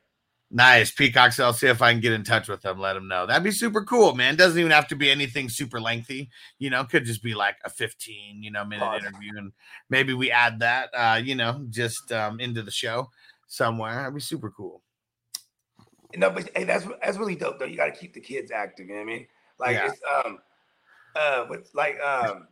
Nice. 0.49 0.93
Peacock, 0.93 1.33
so 1.33 1.45
I'll 1.45 1.53
see 1.53 1.67
if 1.67 1.83
I 1.83 1.93
can 1.93 2.01
get 2.01 2.13
in 2.13 2.23
touch 2.23 2.49
with 2.49 2.65
him, 2.65 2.79
let 2.79 2.97
him 2.97 3.09
know. 3.09 3.27
That'd 3.27 3.43
be 3.43 3.51
super 3.51 3.85
cool, 3.85 4.15
man. 4.15 4.37
Doesn't 4.37 4.59
even 4.59 4.71
have 4.71 4.87
to 4.89 4.97
be 4.97 5.11
anything 5.11 5.49
super 5.49 5.81
lengthy, 5.81 6.31
you 6.61 6.71
know, 6.71 6.85
could 6.85 7.05
just 7.05 7.21
be 7.21 7.35
like 7.35 7.57
a 7.65 7.71
15, 7.71 8.45
you 8.45 8.53
know, 8.53 8.65
minute 8.65 8.85
Pause. 8.85 9.01
interview. 9.03 9.33
And 9.37 9.53
maybe 9.91 10.15
we 10.15 10.31
add 10.31 10.61
that 10.61 10.91
uh, 10.95 11.21
you 11.23 11.35
know, 11.35 11.67
just 11.71 12.13
um 12.13 12.39
into 12.39 12.63
the 12.63 12.71
show 12.71 13.11
somewhere. 13.47 13.95
That'd 13.95 14.15
be 14.15 14.21
super 14.21 14.51
cool. 14.51 14.83
no, 16.17 16.31
but 16.31 16.49
hey, 16.57 16.65
that's 16.65 16.87
that's 17.03 17.19
really 17.19 17.37
dope 17.37 17.59
though. 17.59 17.65
You 17.65 17.77
got 17.77 17.87
to 17.87 17.99
keep 18.01 18.15
the 18.15 18.21
kids 18.21 18.51
active. 18.51 18.87
You 18.89 18.95
know 18.95 19.01
what 19.01 19.11
I 19.11 19.13
mean? 19.13 19.27
Like 19.59 19.73
Yeah. 19.75 19.87
it's 19.91 20.01
um, 20.25 20.39
uh, 21.15 21.45
what's 21.47 21.75
like 21.75 21.99
um, 22.01 22.49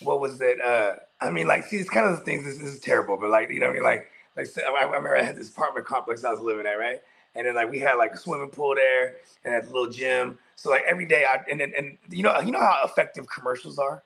what 0.00 0.20
was 0.20 0.40
it? 0.40 0.60
Uh, 0.60 0.96
I 1.20 1.30
mean, 1.30 1.46
like, 1.46 1.64
see, 1.64 1.76
it's 1.76 1.88
kind 1.90 2.06
of 2.06 2.18
the 2.18 2.24
things. 2.24 2.44
This, 2.44 2.58
this 2.58 2.74
is 2.74 2.80
terrible, 2.80 3.16
but 3.16 3.30
like, 3.30 3.50
you 3.50 3.60
know, 3.60 3.66
what 3.66 3.72
I 3.72 3.74
mean, 3.74 3.82
like, 3.82 4.10
like 4.36 4.48
I, 4.58 4.82
I 4.82 4.84
remember 4.84 5.16
I 5.16 5.22
had 5.22 5.36
this 5.36 5.48
apartment 5.48 5.86
complex 5.86 6.24
I 6.24 6.30
was 6.30 6.40
living 6.40 6.66
at, 6.66 6.74
right? 6.74 7.00
And 7.34 7.46
then 7.46 7.54
like 7.54 7.70
we 7.70 7.78
had 7.78 7.94
like 7.94 8.12
a 8.12 8.16
swimming 8.16 8.48
pool 8.50 8.74
there 8.74 9.16
and 9.44 9.54
a 9.54 9.66
little 9.66 9.90
gym. 9.90 10.38
So 10.56 10.70
like 10.70 10.84
every 10.88 11.06
day, 11.06 11.24
I 11.24 11.42
and 11.50 11.60
then 11.60 11.72
and 11.76 11.98
you 12.10 12.22
know 12.22 12.38
you 12.40 12.50
know 12.50 12.60
how 12.60 12.80
effective 12.84 13.26
commercials 13.28 13.78
are, 13.78 14.02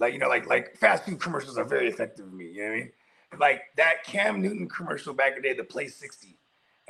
like 0.00 0.12
you 0.12 0.18
know 0.18 0.28
like 0.28 0.48
like 0.48 0.76
fast 0.76 1.04
food 1.04 1.20
commercials 1.20 1.56
are 1.58 1.64
very 1.64 1.88
effective 1.88 2.26
to 2.28 2.32
me. 2.32 2.46
You 2.46 2.62
know 2.62 2.68
what 2.70 2.74
I 2.74 2.78
mean? 2.78 2.92
Like 3.38 3.62
that 3.76 4.04
Cam 4.04 4.42
Newton 4.42 4.68
commercial 4.68 5.14
back 5.14 5.36
in 5.36 5.42
the 5.42 5.48
day, 5.48 5.54
the 5.54 5.64
Play 5.64 5.88
60 5.88 6.36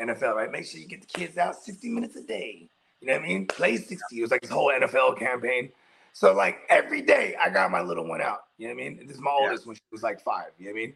NFL, 0.01 0.35
right? 0.35 0.51
Make 0.51 0.67
sure 0.67 0.81
you 0.81 0.89
get 0.89 1.01
the 1.03 1.07
kids 1.07 1.39
out 1.39 1.57
60 1.57 1.89
minutes 1.91 2.17
a 2.17 2.23
day. 2.23 2.69
You 3.01 3.09
know 3.09 3.15
what 3.15 3.25
I 3.25 3.29
mean? 3.29 3.47
Play 3.47 3.77
60. 3.77 3.97
It 4.19 4.23
was 4.23 4.31
like 4.31 4.43
this 4.43 4.51
whole 4.51 4.73
NFL 4.73 5.19
campaign. 5.19 5.71
So 6.13 6.35
like 6.35 6.59
every 6.69 7.03
day 7.03 7.35
I 7.41 7.51
got 7.51 7.71
my 7.71 7.83
little 7.83 8.07
one 8.09 8.21
out. 8.23 8.41
You 8.59 8.69
know 8.69 8.75
what 8.75 8.83
I 8.85 8.89
mean? 8.91 9.07
This 9.07 9.17
is 9.17 9.23
my 9.23 9.31
Yeah. 9.39 9.47
oldest 9.49 9.67
when 9.67 9.77
she 9.77 9.83
was 9.93 10.03
like 10.03 10.21
five. 10.23 10.51
You 10.59 10.67
know 10.67 10.73
what 10.73 10.79
I 10.79 10.83
mean? 10.83 10.95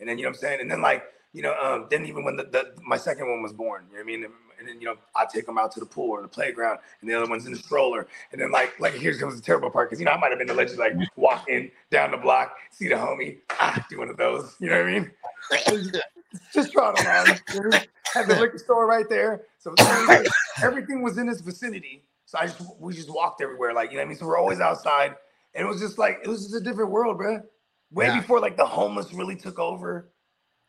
And 0.00 0.08
then 0.08 0.18
you 0.18 0.24
know 0.24 0.30
what 0.30 0.36
I'm 0.36 0.40
saying? 0.40 0.60
And 0.60 0.70
then 0.70 0.82
like, 0.82 1.04
you 1.32 1.42
know, 1.42 1.54
um, 1.60 1.86
then 1.90 2.06
even 2.06 2.24
when 2.24 2.36
the, 2.36 2.44
the 2.44 2.74
my 2.84 2.96
second 2.96 3.28
one 3.30 3.42
was 3.42 3.52
born, 3.52 3.84
you 3.90 3.98
know 3.98 4.04
what 4.04 4.12
I 4.12 4.16
mean? 4.18 4.26
And, 4.58 4.66
then 4.68 4.80
you 4.80 4.86
know, 4.86 4.96
I 5.14 5.26
take 5.26 5.46
them 5.46 5.58
out 5.58 5.72
to 5.72 5.80
the 5.80 5.86
pool 5.86 6.10
or 6.10 6.22
the 6.22 6.28
playground, 6.28 6.78
and 7.00 7.10
the 7.10 7.14
other 7.14 7.28
one's 7.28 7.46
in 7.46 7.52
the 7.52 7.58
stroller. 7.58 8.06
And 8.32 8.40
then 8.40 8.50
like 8.50 8.78
like 8.80 8.94
here 8.94 9.16
comes 9.18 9.36
the 9.36 9.42
terrible 9.42 9.70
part 9.70 9.88
because 9.90 10.00
you 10.00 10.06
know 10.06 10.12
I 10.12 10.18
might 10.18 10.30
have 10.30 10.38
been 10.38 10.48
the 10.48 10.54
allegedly 10.54 10.78
like 10.90 11.08
walking 11.16 11.70
down 11.90 12.10
the 12.10 12.16
block, 12.16 12.54
see 12.70 12.88
the 12.88 12.94
homie, 12.94 13.38
ah, 13.60 13.84
do 13.90 13.98
one 13.98 14.08
of 14.08 14.16
those. 14.16 14.54
You 14.60 14.70
know 14.70 14.78
what 14.78 14.88
I 14.88 14.92
mean? 15.00 15.10
just 16.54 16.72
trot 16.72 17.00
along. 17.00 17.38
you 17.54 17.68
know? 17.70 17.78
Had 18.14 18.26
the 18.28 18.36
liquor 18.40 18.58
store 18.58 18.86
right 18.86 19.08
there. 19.08 19.42
So 19.58 19.74
everything- 19.78 20.32
everything 20.62 21.02
was 21.02 21.18
in 21.18 21.26
this 21.26 21.40
vicinity. 21.40 22.04
So 22.24 22.38
I 22.38 22.46
just 22.46 22.60
we 22.80 22.92
just 22.94 23.10
walked 23.12 23.40
everywhere, 23.40 23.72
like 23.72 23.90
you 23.90 23.96
know 23.96 24.02
what 24.02 24.06
I 24.06 24.08
mean. 24.08 24.18
So 24.18 24.26
we're 24.26 24.38
always 24.38 24.60
outside, 24.60 25.14
and 25.54 25.64
it 25.64 25.68
was 25.68 25.80
just 25.80 25.98
like 25.98 26.18
it 26.24 26.28
was 26.28 26.42
just 26.42 26.54
a 26.56 26.60
different 26.60 26.90
world, 26.90 27.18
bro. 27.18 27.40
Way 27.92 28.06
Yeah. 28.06 28.20
before 28.20 28.40
like 28.40 28.56
the 28.56 28.66
homeless 28.66 29.12
really 29.12 29.36
took 29.36 29.58
over. 29.60 30.10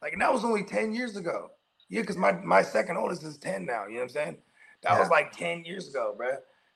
Like 0.01 0.13
and 0.13 0.21
that 0.21 0.31
was 0.31 0.43
only 0.45 0.63
ten 0.63 0.93
years 0.93 1.15
ago. 1.15 1.49
Yeah, 1.89 2.01
because 2.01 2.17
my 2.17 2.33
my 2.33 2.61
second 2.61 2.97
oldest 2.97 3.23
is 3.23 3.37
ten 3.37 3.65
now. 3.65 3.85
You 3.85 3.95
know 3.95 3.99
what 3.99 4.03
I'm 4.03 4.09
saying? 4.09 4.37
That 4.83 4.99
was 4.99 5.09
like 5.09 5.31
ten 5.31 5.63
years 5.65 5.87
ago, 5.89 6.13
bro. 6.17 6.31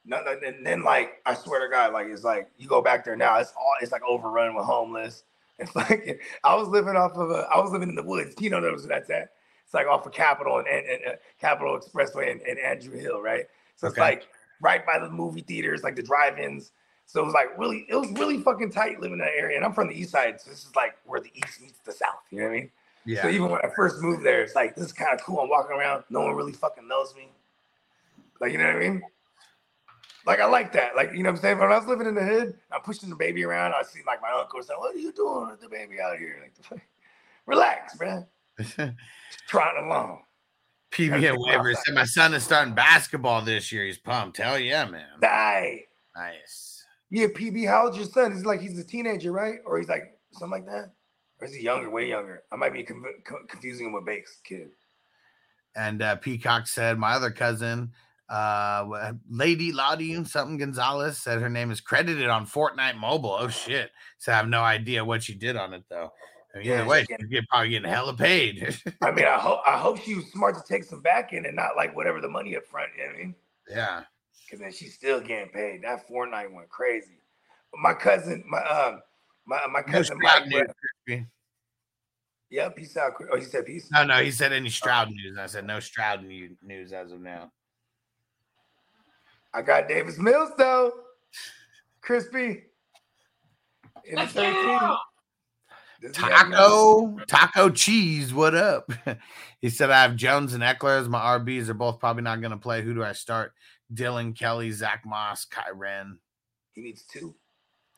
No, 0.06 0.22
no, 0.24 0.36
and 0.46 0.66
then 0.66 0.84
like 0.84 1.22
I 1.26 1.36
swear 1.36 1.60
to 1.60 1.72
God, 1.72 1.94
like 1.94 2.08
it's 2.08 2.24
like 2.24 2.50
you 2.58 2.68
go 2.68 2.82
back 2.82 3.06
there 3.06 3.16
now, 3.16 3.38
it's 3.40 3.54
all 3.58 3.74
it's 3.82 3.92
like 3.92 4.04
overrun 4.08 4.56
with 4.56 4.66
homeless. 4.66 5.24
It's 5.60 5.76
like 5.76 6.20
I 6.44 6.56
was 6.56 6.70
living 6.70 6.96
off 6.96 7.12
of 7.14 7.30
a, 7.30 7.48
I 7.54 7.60
was 7.60 7.72
living 7.72 7.90
in 7.90 7.94
the 7.94 8.02
woods. 8.02 8.34
You 8.40 8.50
know, 8.50 8.60
knows 8.60 8.88
where 8.88 8.98
that's 8.98 9.12
at. 9.12 9.30
It's 9.64 9.76
like 9.76 9.86
off 9.86 10.08
of 10.08 10.12
Capitol 10.12 10.58
and, 10.58 10.68
and, 10.68 10.88
and 10.88 11.02
uh, 11.06 11.16
Capitol 11.40 11.80
Expressway 11.80 12.32
and, 12.32 12.42
and 12.42 12.58
Andrew 12.58 12.98
Hill, 13.00 13.22
right? 13.22 13.46
So 13.76 13.88
it's 13.88 13.98
like 13.98 14.28
right 14.60 14.84
by 14.86 14.98
the 14.98 15.10
movie 15.10 15.42
theaters, 15.42 15.84
like 15.84 15.96
the 15.96 16.02
drive-ins. 16.04 16.72
So 17.06 17.22
it 17.22 17.26
was 17.26 17.34
like 17.34 17.58
really, 17.60 17.86
it 17.90 17.96
was 17.96 18.10
really 18.14 18.40
fucking 18.40 18.72
tight 18.72 19.00
living 19.00 19.14
in 19.14 19.20
that 19.20 19.34
area. 19.38 19.56
And 19.58 19.66
I'm 19.66 19.74
from 19.74 19.90
the 19.90 19.94
east 19.94 20.12
side, 20.12 20.42
so 20.42 20.50
this 20.50 20.66
is 20.66 20.76
like 20.76 20.96
where 21.06 21.20
the 21.20 21.32
east 21.36 21.62
meets 21.62 21.80
the 21.86 21.92
south. 21.92 22.24
You 22.32 22.40
know 22.40 22.46
what 22.46 22.52
I 22.54 22.56
mean? 22.56 22.72
So 23.08 23.30
even 23.30 23.50
when 23.50 23.62
I 23.64 23.70
first 23.76 24.02
moved 24.02 24.24
there, 24.24 24.42
it's 24.42 24.56
like 24.56 24.76
this 24.76 24.86
is 24.86 24.94
kind 24.94 25.14
of 25.14 25.26
cool. 25.26 25.40
I'm 25.40 25.50
walking 25.50 25.76
around, 25.76 26.04
no 26.10 26.22
one 26.22 26.36
really 26.36 26.54
fucking 26.54 26.88
knows 26.88 27.14
me. 27.16 27.30
Like 28.40 28.52
you 28.52 28.58
know 28.58 28.66
what 28.66 28.76
I 28.76 28.80
mean? 28.80 29.02
Like 30.26 30.40
I 30.40 30.46
like 30.46 30.72
that. 30.74 30.96
Like 30.96 31.14
you 31.14 31.24
know 31.24 31.30
what 31.30 31.38
I'm 31.38 31.42
saying. 31.42 31.60
When 31.60 31.72
I 31.72 31.78
was 31.78 31.88
living 31.88 32.08
in 32.08 32.16
the 32.16 32.24
hood, 32.24 32.56
I'm 32.72 32.82
pushing 32.82 33.10
the 33.10 33.16
baby 33.16 33.44
around. 33.44 33.74
I 33.74 33.84
see 33.84 34.02
like 34.06 34.22
my 34.22 34.32
uncle 34.32 34.62
say, 34.62 34.74
"What 34.78 34.96
are 34.96 35.00
you 35.00 35.12
doing 35.12 35.50
with 35.50 35.62
the 35.62 35.70
baby 35.70 36.00
out 36.00 36.18
here?" 36.18 36.38
Like, 36.72 36.82
relax, 37.46 38.00
man. 38.00 38.28
Trotting 39.48 39.86
along. 39.86 40.24
PB 40.92 41.30
and 41.30 41.38
Waver 41.40 41.74
said 41.74 41.96
my 41.96 42.04
son 42.04 42.34
is 42.34 42.44
starting 42.44 42.74
basketball 42.74 43.42
this 43.42 43.72
year. 43.72 43.86
He's 43.86 43.98
pumped. 43.98 44.38
Hell 44.38 44.60
yeah, 44.60 44.86
man. 44.86 45.08
Die. 45.22 45.86
Nice. 46.16 46.86
Yeah, 47.10 47.28
PB. 47.28 47.68
How 47.68 47.86
old's 47.86 47.98
your 47.98 48.06
son? 48.06 48.34
He's 48.34 48.46
like 48.46 48.62
he's 48.62 48.78
a 48.78 48.84
teenager, 48.84 49.32
right? 49.32 49.60
Or 49.66 49.78
he's 49.80 49.90
like 49.90 50.18
something 50.34 50.52
like 50.52 50.66
that. 50.66 50.92
Or 51.42 51.48
is 51.48 51.56
he 51.56 51.64
younger? 51.64 51.90
Way 51.90 52.08
younger. 52.08 52.44
I 52.52 52.56
might 52.56 52.74
be 52.74 52.84
conv- 52.84 53.26
co- 53.26 53.44
confusing 53.50 53.88
him 53.88 53.94
with 53.94 54.06
Bake's 54.06 54.38
kid. 54.44 54.70
And 55.76 56.02
uh, 56.02 56.18
Peacock 56.18 56.68
said 56.68 57.00
my 57.00 57.14
other 57.14 57.32
cousin, 57.32 57.92
uh, 58.30 59.14
Lady 59.30 59.72
Lottie 59.72 60.24
something 60.26 60.58
Gonzalez 60.58 61.18
said 61.18 61.42
her 61.42 61.50
name 61.50 61.72
is 61.72 61.82
credited 61.82 62.30
on 62.30 62.46
Fortnite 62.46 62.98
Mobile. 62.98 63.36
Oh 63.38 63.48
shit! 63.48 63.92
So 64.20 64.32
I 64.32 64.36
have 64.36 64.48
no 64.48 64.62
idea 64.62 65.04
what 65.04 65.24
she 65.24 65.34
did 65.34 65.56
on 65.58 65.74
it 65.74 65.84
though. 65.90 66.12
I 66.54 66.58
mean, 66.60 66.68
Yeah, 66.68 66.80
either 66.80 66.90
way, 66.90 67.06
get, 67.30 67.48
probably 67.50 67.70
getting 67.70 67.90
hella 67.90 68.14
paid. 68.16 68.78
I 69.02 69.12
mean, 69.12 69.26
I 69.26 69.38
hope 69.40 69.62
I 69.66 69.78
hope 69.78 70.00
she 70.00 70.16
was 70.16 70.26
smart 70.28 70.56
to 70.56 70.64
take 70.68 70.84
some 70.84 71.02
back 71.02 71.34
end 71.34 71.46
and 71.46 71.56
not 71.56 71.76
like 71.76 71.96
whatever 71.96 72.22
the 72.22 72.30
money 72.30 72.56
up 72.56 72.66
front. 72.66 72.92
You 72.98 73.04
know 73.04 73.10
what 73.10 73.16
I 73.16 73.20
mean? 73.24 73.36
yeah. 73.70 74.02
because 74.46 74.60
then 74.60 74.72
she's 74.74 74.94
still 74.94 75.22
getting 75.22 75.50
paid. 75.50 75.84
That 75.84 76.08
Fortnite 76.08 76.54
went 76.54 76.70
crazy. 76.70 77.20
But 77.72 77.80
my 77.80 77.94
cousin, 77.94 78.44
my 78.48 78.60
um, 78.60 79.02
my 79.46 79.60
my 79.72 79.82
cousin 79.82 80.18
Stroud 80.18 80.42
Mike. 80.42 80.50
news, 80.50 80.68
Crispy. 81.08 81.28
Yeah, 82.50 82.70
peace 82.70 82.98
out. 82.98 83.14
Oh, 83.32 83.38
he 83.38 83.44
said 83.44 83.66
peace. 83.66 83.90
No, 83.92 84.04
no, 84.04 84.22
he 84.22 84.32
said 84.32 84.52
any 84.52 84.70
Stroud 84.70 85.10
news. 85.10 85.38
I 85.38 85.46
said 85.46 85.66
no 85.66 85.80
Stroud 85.80 86.24
news 86.24 86.92
as 86.94 87.12
of 87.12 87.22
now. 87.22 87.52
I 89.54 89.62
got 89.62 89.88
Davis 89.88 90.18
Mills 90.18 90.52
though. 90.58 90.92
Crispy. 92.02 92.64
In 94.06 94.16
the 94.16 94.28
13. 94.28 94.98
This 96.02 96.12
is 96.12 96.18
that 96.18 96.50
Taco, 96.50 97.16
taco 97.28 97.70
cheese. 97.70 98.34
What 98.34 98.56
up? 98.56 98.92
he 99.62 99.70
said 99.70 99.92
I 99.92 100.02
have 100.02 100.16
Jones 100.16 100.56
and 100.56 100.64
Ekeler 100.64 101.00
as 101.00 101.08
my 101.08 101.20
RBs. 101.20 101.66
They're 101.66 101.76
both 101.76 102.00
probably 102.00 102.24
not 102.24 102.42
going 102.42 102.52
to 102.52 102.58
play. 102.58 102.82
Who 102.82 102.96
do 102.96 103.04
I 103.04 103.12
start? 103.14 103.54
Dillon 103.94 104.34
Kelley, 104.34 104.72
Zack 104.72 105.04
Moss, 105.06 105.46
Kyren. 105.46 106.18
He 106.74 106.82
needs 106.82 107.04
two. 107.04 107.36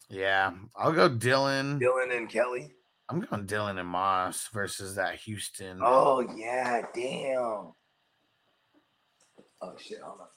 Yeah, 0.09 0.51
I'll 0.75 0.91
go 0.91 1.09
Dillon. 1.09 1.79
Dillon 1.79 2.11
and 2.11 2.29
Kelley. 2.29 2.71
I'm 3.09 3.19
going 3.19 3.45
Dillon 3.45 3.77
and 3.77 3.87
Moss 3.87 4.49
versus 4.53 4.95
that 4.95 5.15
Houston. 5.15 5.79
Oh 5.81 6.21
yeah, 6.35 6.81
damn. 6.93 7.73
Oh 9.61 9.75
shit, 9.77 9.99
hold 10.01 10.21
on. 10.21 10.27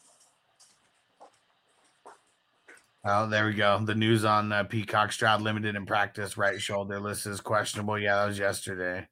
Oh, 3.08 3.28
there 3.28 3.46
we 3.46 3.54
go. 3.54 3.78
The 3.84 3.94
news 3.94 4.24
on 4.24 4.50
uh, 4.50 4.64
Peacock 4.64 5.12
Stroud 5.12 5.40
limited 5.40 5.76
in 5.76 5.86
practice, 5.86 6.36
right 6.36 6.60
shoulder. 6.60 6.98
List 6.98 7.26
is 7.26 7.40
questionable. 7.40 7.96
Yeah, 7.98 8.16
that 8.16 8.26
was 8.26 8.38
yesterday. 8.38 9.06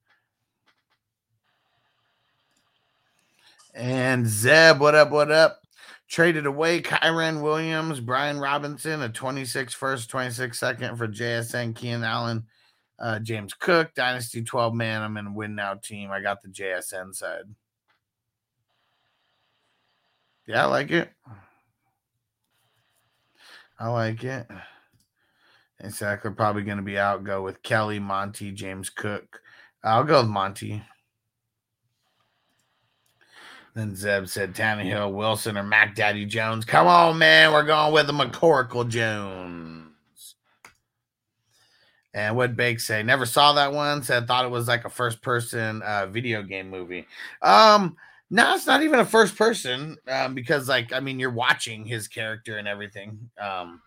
And 3.73 4.27
Zeb, 4.27 4.81
what 4.81 4.97
up? 4.97 5.11
What 5.11 5.31
up? 5.31 5.64
Traded 6.09 6.47
away 6.47 6.83
Kyren 6.83 7.43
Williams, 7.43 7.99
Brian 7.99 8.39
Robinson, 8.39 9.03
a 9.03 9.09
26 9.09 9.73
first, 9.75 10.11
26 10.11 10.59
second 10.59 10.97
for 10.97 11.09
JSN, 11.09 11.75
Keenan 11.75 12.05
Allen, 12.05 12.45
uh, 12.99 13.19
James 13.19 13.55
Cook, 13.55 13.95
Dynasty 13.95 14.43
12 14.43 14.75
man. 14.75 15.03
I'm 15.03 15.17
in 15.17 15.35
win 15.35 15.55
now 15.55 15.75
team. 15.75 16.11
I 16.11 16.21
got 16.21 16.43
the 16.43 16.49
JSN 16.49 17.15
side. 17.15 17.45
Yeah, 20.47 20.65
I 20.65 20.67
like 20.67 20.91
it. 20.91 21.11
I 23.79 23.89
like 23.89 24.23
it. 24.25 24.47
And 25.81 25.93
Sackler 25.93 26.37
probably 26.37 26.63
going 26.63 26.77
to 26.77 26.83
be 26.83 26.99
out. 26.99 27.25
Go 27.25 27.43
with 27.43 27.63
Kelley, 27.63 27.99
Monty, 27.99 28.53
James 28.53 28.91
Cook. 28.91 29.41
I'll 29.83 30.05
go 30.05 30.21
with 30.21 30.31
Monty. 30.31 30.83
Then 33.75 33.97
Zeb 33.97 34.29
said 34.29 34.55
Tannehill, 34.55 35.13
Wilson, 35.13 35.59
or 35.59 35.65
Mac 35.65 35.97
Daddy 35.97 36.25
Jones. 36.25 36.65
Come 36.65 36.87
on, 36.87 37.19
man. 37.19 37.53
We're 37.53 37.65
going 37.65 37.93
with 37.93 38.07
the 38.07 38.13
McCorkle 38.13 38.89
Jones. 38.89 40.37
And 42.15 42.37
what 42.37 42.55
Bake 42.55 42.79
say? 42.79 43.03
Never 43.03 43.27
saw 43.27 43.53
that 43.55 43.73
one. 43.73 44.05
Said 44.05 44.29
thought 44.29 44.45
it 44.45 44.51
was 44.51 44.69
like 44.69 44.85
a 44.85 44.91
first 44.91 45.21
person 45.21 45.83
uh, 45.83 46.07
video 46.07 46.45
game 46.45 46.71
movie. 46.71 47.09
Um, 47.43 47.97
no, 48.31 48.55
it's 48.55 48.67
not 48.67 48.85
even 48.85 49.01
a 49.01 49.05
first 49.05 49.37
person 49.37 49.97
um, 50.09 50.35
because, 50.35 50.69
like, 50.69 50.93
I 50.93 51.01
mean, 51.01 51.19
you're 51.19 51.31
watching 51.31 51.85
his 51.85 52.07
character 52.07 52.59
and 52.59 52.69
everything. 52.69 53.31
Um, 53.39 53.83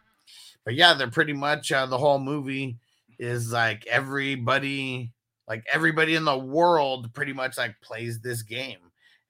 but 0.66 0.76
yeah, 0.76 0.94
they're 0.94 1.10
pretty 1.10 1.32
much 1.32 1.72
uh, 1.72 1.86
the 1.86 1.98
whole 1.98 2.20
movie 2.20 2.78
is 3.20 3.54
like 3.54 3.88
everybody, 3.88 5.14
like 5.48 5.66
everybody 5.74 6.16
in 6.16 6.26
the 6.26 6.38
world, 6.38 7.14
pretty 7.14 7.32
much 7.32 7.58
like 7.58 7.80
plays 7.82 8.20
this 8.20 8.42
game, 8.42 8.80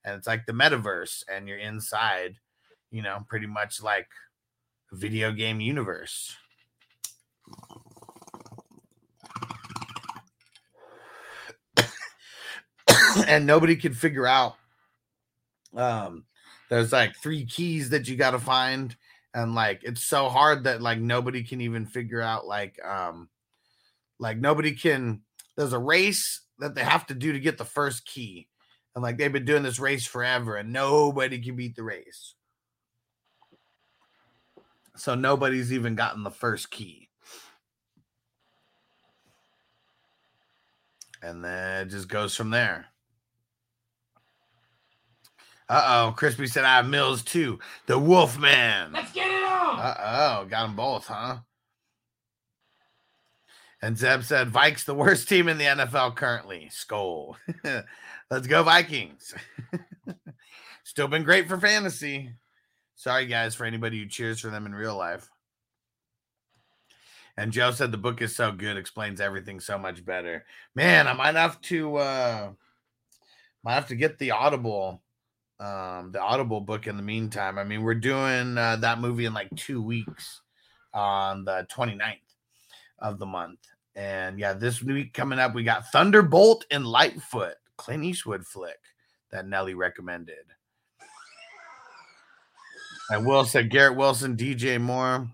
and 0.04 0.14
it's 0.16 0.26
like 0.26 0.46
the 0.46 0.52
metaverse, 0.52 1.24
and 1.28 1.48
you're 1.48 1.58
inside, 1.58 2.36
you 2.90 3.02
know, 3.02 3.24
pretty 3.28 3.46
much 3.46 3.82
like 3.82 4.08
video 4.92 5.32
game 5.32 5.60
universe. 5.60 6.36
and 13.26 13.46
nobody 13.46 13.76
could 13.76 13.96
figure 13.96 14.26
out 14.26 14.54
um 15.76 16.24
there's 16.70 16.92
like 16.92 17.14
three 17.16 17.44
keys 17.44 17.90
that 17.90 18.08
you 18.08 18.16
got 18.16 18.30
to 18.32 18.38
find 18.38 18.96
and 19.34 19.54
like 19.54 19.80
it's 19.84 20.02
so 20.02 20.28
hard 20.28 20.64
that 20.64 20.80
like 20.82 20.98
nobody 20.98 21.42
can 21.42 21.60
even 21.60 21.86
figure 21.86 22.20
out 22.20 22.46
like 22.46 22.78
um 22.84 23.28
like 24.18 24.38
nobody 24.38 24.72
can 24.72 25.20
there's 25.56 25.72
a 25.72 25.78
race 25.78 26.42
that 26.58 26.74
they 26.74 26.82
have 26.82 27.06
to 27.06 27.14
do 27.14 27.32
to 27.32 27.40
get 27.40 27.58
the 27.58 27.64
first 27.64 28.06
key 28.06 28.47
and 28.98 29.02
like 29.04 29.16
they've 29.16 29.32
been 29.32 29.44
doing 29.44 29.62
this 29.62 29.78
race 29.78 30.04
forever 30.04 30.56
and 30.56 30.72
nobody 30.72 31.38
can 31.38 31.54
beat 31.54 31.76
the 31.76 31.84
race 31.84 32.34
so 34.96 35.14
nobody's 35.14 35.72
even 35.72 35.94
gotten 35.94 36.24
the 36.24 36.32
first 36.32 36.68
key 36.72 37.08
and 41.22 41.44
then 41.44 41.86
it 41.86 41.90
just 41.90 42.08
goes 42.08 42.34
from 42.34 42.50
there 42.50 42.86
uh 45.68 46.08
oh, 46.08 46.12
Crispy 46.16 46.48
said 46.48 46.64
I 46.64 46.76
have 46.76 46.88
Mills 46.88 47.22
too. 47.22 47.58
The 47.84 47.98
Wolf 47.98 48.38
Man. 48.38 48.90
Let's 48.90 49.12
get 49.12 49.30
it 49.30 49.44
on. 49.44 49.78
Uh 49.78 50.40
oh, 50.40 50.46
got 50.46 50.62
them 50.62 50.76
both, 50.76 51.06
huh? 51.06 51.40
And 53.82 53.98
Zeb 53.98 54.22
said 54.22 54.48
Vikes 54.48 54.86
the 54.86 54.94
worst 54.94 55.28
team 55.28 55.46
in 55.46 55.58
the 55.58 55.66
NFL 55.66 56.16
currently. 56.16 56.68
Skull. 56.72 57.36
Let's 58.30 58.46
go 58.46 58.62
Vikings. 58.62 59.34
Still 60.84 61.08
been 61.08 61.24
great 61.24 61.48
for 61.48 61.58
fantasy. 61.58 62.32
Sorry 62.94 63.26
guys 63.26 63.54
for 63.54 63.64
anybody 63.64 63.98
who 63.98 64.06
cheers 64.06 64.40
for 64.40 64.48
them 64.48 64.66
in 64.66 64.74
real 64.74 64.96
life. 64.96 65.28
And 67.36 67.52
Joe 67.52 67.70
said 67.70 67.92
the 67.92 67.98
book 67.98 68.20
is 68.20 68.34
so 68.34 68.50
good, 68.52 68.76
explains 68.76 69.20
everything 69.20 69.60
so 69.60 69.78
much 69.78 70.04
better. 70.04 70.44
Man, 70.74 71.06
I 71.06 71.12
might 71.12 71.36
have 71.36 71.60
to 71.62 71.96
uh 71.96 72.50
might 73.62 73.74
have 73.74 73.88
to 73.88 73.96
get 73.96 74.18
the 74.18 74.30
audible 74.30 75.02
um 75.60 76.12
the 76.12 76.20
audible 76.20 76.60
book 76.60 76.86
in 76.86 76.96
the 76.96 77.02
meantime 77.02 77.58
i 77.58 77.64
mean 77.64 77.82
we're 77.82 77.94
doing 77.94 78.56
uh, 78.56 78.76
that 78.76 79.00
movie 79.00 79.24
in 79.24 79.34
like 79.34 79.54
two 79.56 79.82
weeks 79.82 80.42
on 80.94 81.44
the 81.44 81.66
29th 81.70 82.14
of 83.00 83.18
the 83.18 83.26
month 83.26 83.58
and 83.96 84.38
yeah 84.38 84.52
this 84.52 84.82
week 84.82 85.12
coming 85.12 85.38
up 85.38 85.54
we 85.54 85.64
got 85.64 85.90
thunderbolt 85.90 86.64
and 86.70 86.86
lightfoot 86.86 87.56
clint 87.78 88.04
eastwood 88.04 88.46
flick 88.46 88.78
that 89.30 89.46
nelly 89.46 89.72
recommended 89.74 90.44
and 93.10 93.24
will 93.24 93.44
said 93.44 93.70
garrett 93.70 93.96
wilson 93.96 94.36
dj 94.36 94.78
moore 94.80 95.26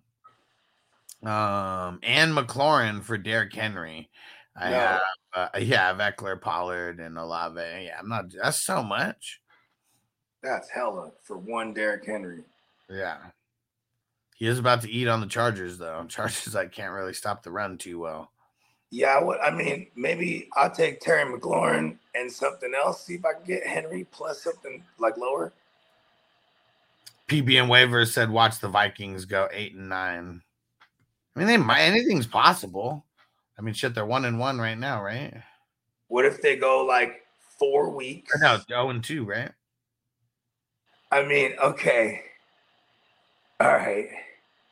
um 1.28 1.98
and 2.02 2.32
mclaurin 2.36 3.02
for 3.02 3.18
Derrick 3.18 3.52
henry 3.54 4.08
i 4.56 4.70
No. 4.70 4.76
have 4.76 5.00
uh, 5.34 5.48
yeah 5.58 5.92
Ekeler, 5.94 6.40
pollard 6.40 7.00
and 7.00 7.18
olave 7.18 7.60
yeah 7.84 7.96
i'm 7.98 8.08
not 8.08 8.26
that's 8.30 8.60
so 8.62 8.82
much 8.82 9.40
That's 10.42 10.68
hella 10.70 11.10
for 11.22 11.38
one 11.38 11.72
Derrick 11.72 12.04
Henry. 12.04 12.44
Yeah. 12.90 13.16
He 14.36 14.46
is 14.46 14.58
about 14.58 14.82
to 14.82 14.90
eat 14.90 15.08
on 15.08 15.22
the 15.22 15.26
Chargers, 15.26 15.78
though. 15.78 16.04
Chargers, 16.08 16.54
I 16.54 16.66
can't 16.66 16.92
really 16.92 17.14
stop 17.14 17.42
the 17.42 17.50
run 17.50 17.78
too 17.78 17.98
well. 17.98 18.30
Yeah, 18.94 19.18
I 19.18 19.24
would. 19.24 19.40
I 19.40 19.50
mean, 19.50 19.88
maybe 19.96 20.48
I'll 20.54 20.70
take 20.70 21.00
Terry 21.00 21.24
McLaurin 21.24 21.96
and 22.14 22.30
something 22.30 22.72
else. 22.76 23.04
See 23.04 23.16
if 23.16 23.24
I 23.24 23.32
can 23.32 23.42
get 23.44 23.66
Henry 23.66 24.06
plus 24.12 24.44
something 24.44 24.84
like 25.00 25.16
lower. 25.16 25.52
PB 27.26 27.60
and 27.60 27.68
waivers 27.68 28.12
said, 28.12 28.30
watch 28.30 28.60
the 28.60 28.68
Vikings 28.68 29.24
go 29.24 29.48
eight 29.50 29.74
and 29.74 29.88
nine. 29.88 30.42
I 31.34 31.38
mean, 31.40 31.48
they 31.48 31.56
might, 31.56 31.80
anything's 31.80 32.28
possible. 32.28 33.04
I 33.58 33.62
mean, 33.62 33.74
shit, 33.74 33.96
they're 33.96 34.06
one 34.06 34.26
and 34.26 34.38
one 34.38 34.60
right 34.60 34.78
now, 34.78 35.02
right? 35.02 35.42
What 36.06 36.24
if 36.24 36.40
they 36.40 36.54
go 36.54 36.84
like 36.84 37.26
four 37.58 37.90
weeks? 37.90 38.32
Or 38.32 38.38
no, 38.38 38.58
0 38.68 38.90
and 38.90 39.02
two, 39.02 39.24
right? 39.24 39.50
I 41.10 41.24
mean, 41.24 41.54
okay. 41.60 42.22
All 43.58 43.72
right. 43.72 44.06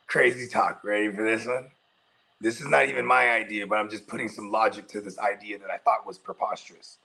Crazy 0.07 0.47
talk. 0.47 0.81
Ready 0.85 1.11
for 1.11 1.25
this 1.25 1.45
one? 1.45 1.67
This 2.43 2.59
is 2.59 2.67
not 2.67 2.89
even 2.89 3.05
my 3.05 3.29
idea, 3.29 3.65
but 3.65 3.77
I'm 3.77 3.89
just 3.89 4.05
putting 4.05 4.27
some 4.27 4.51
logic 4.51 4.89
to 4.89 4.99
this 4.99 5.17
idea 5.17 5.57
that 5.59 5.71
I 5.71 5.77
thought 5.77 6.05
was 6.05 6.17
preposterous. 6.17 6.97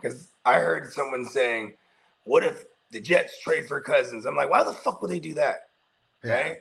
Because 0.00 0.28
I 0.44 0.54
heard 0.54 0.92
someone 0.92 1.24
saying, 1.24 1.74
What 2.22 2.44
if 2.44 2.64
the 2.92 3.00
Jets 3.00 3.40
trade 3.42 3.66
for 3.66 3.80
Cousins? 3.80 4.24
I'm 4.24 4.36
like, 4.36 4.50
Why 4.50 4.62
the 4.62 4.72
fuck 4.72 5.02
would 5.02 5.10
they 5.10 5.18
do 5.18 5.34
that? 5.34 5.68
Right? 6.22 6.58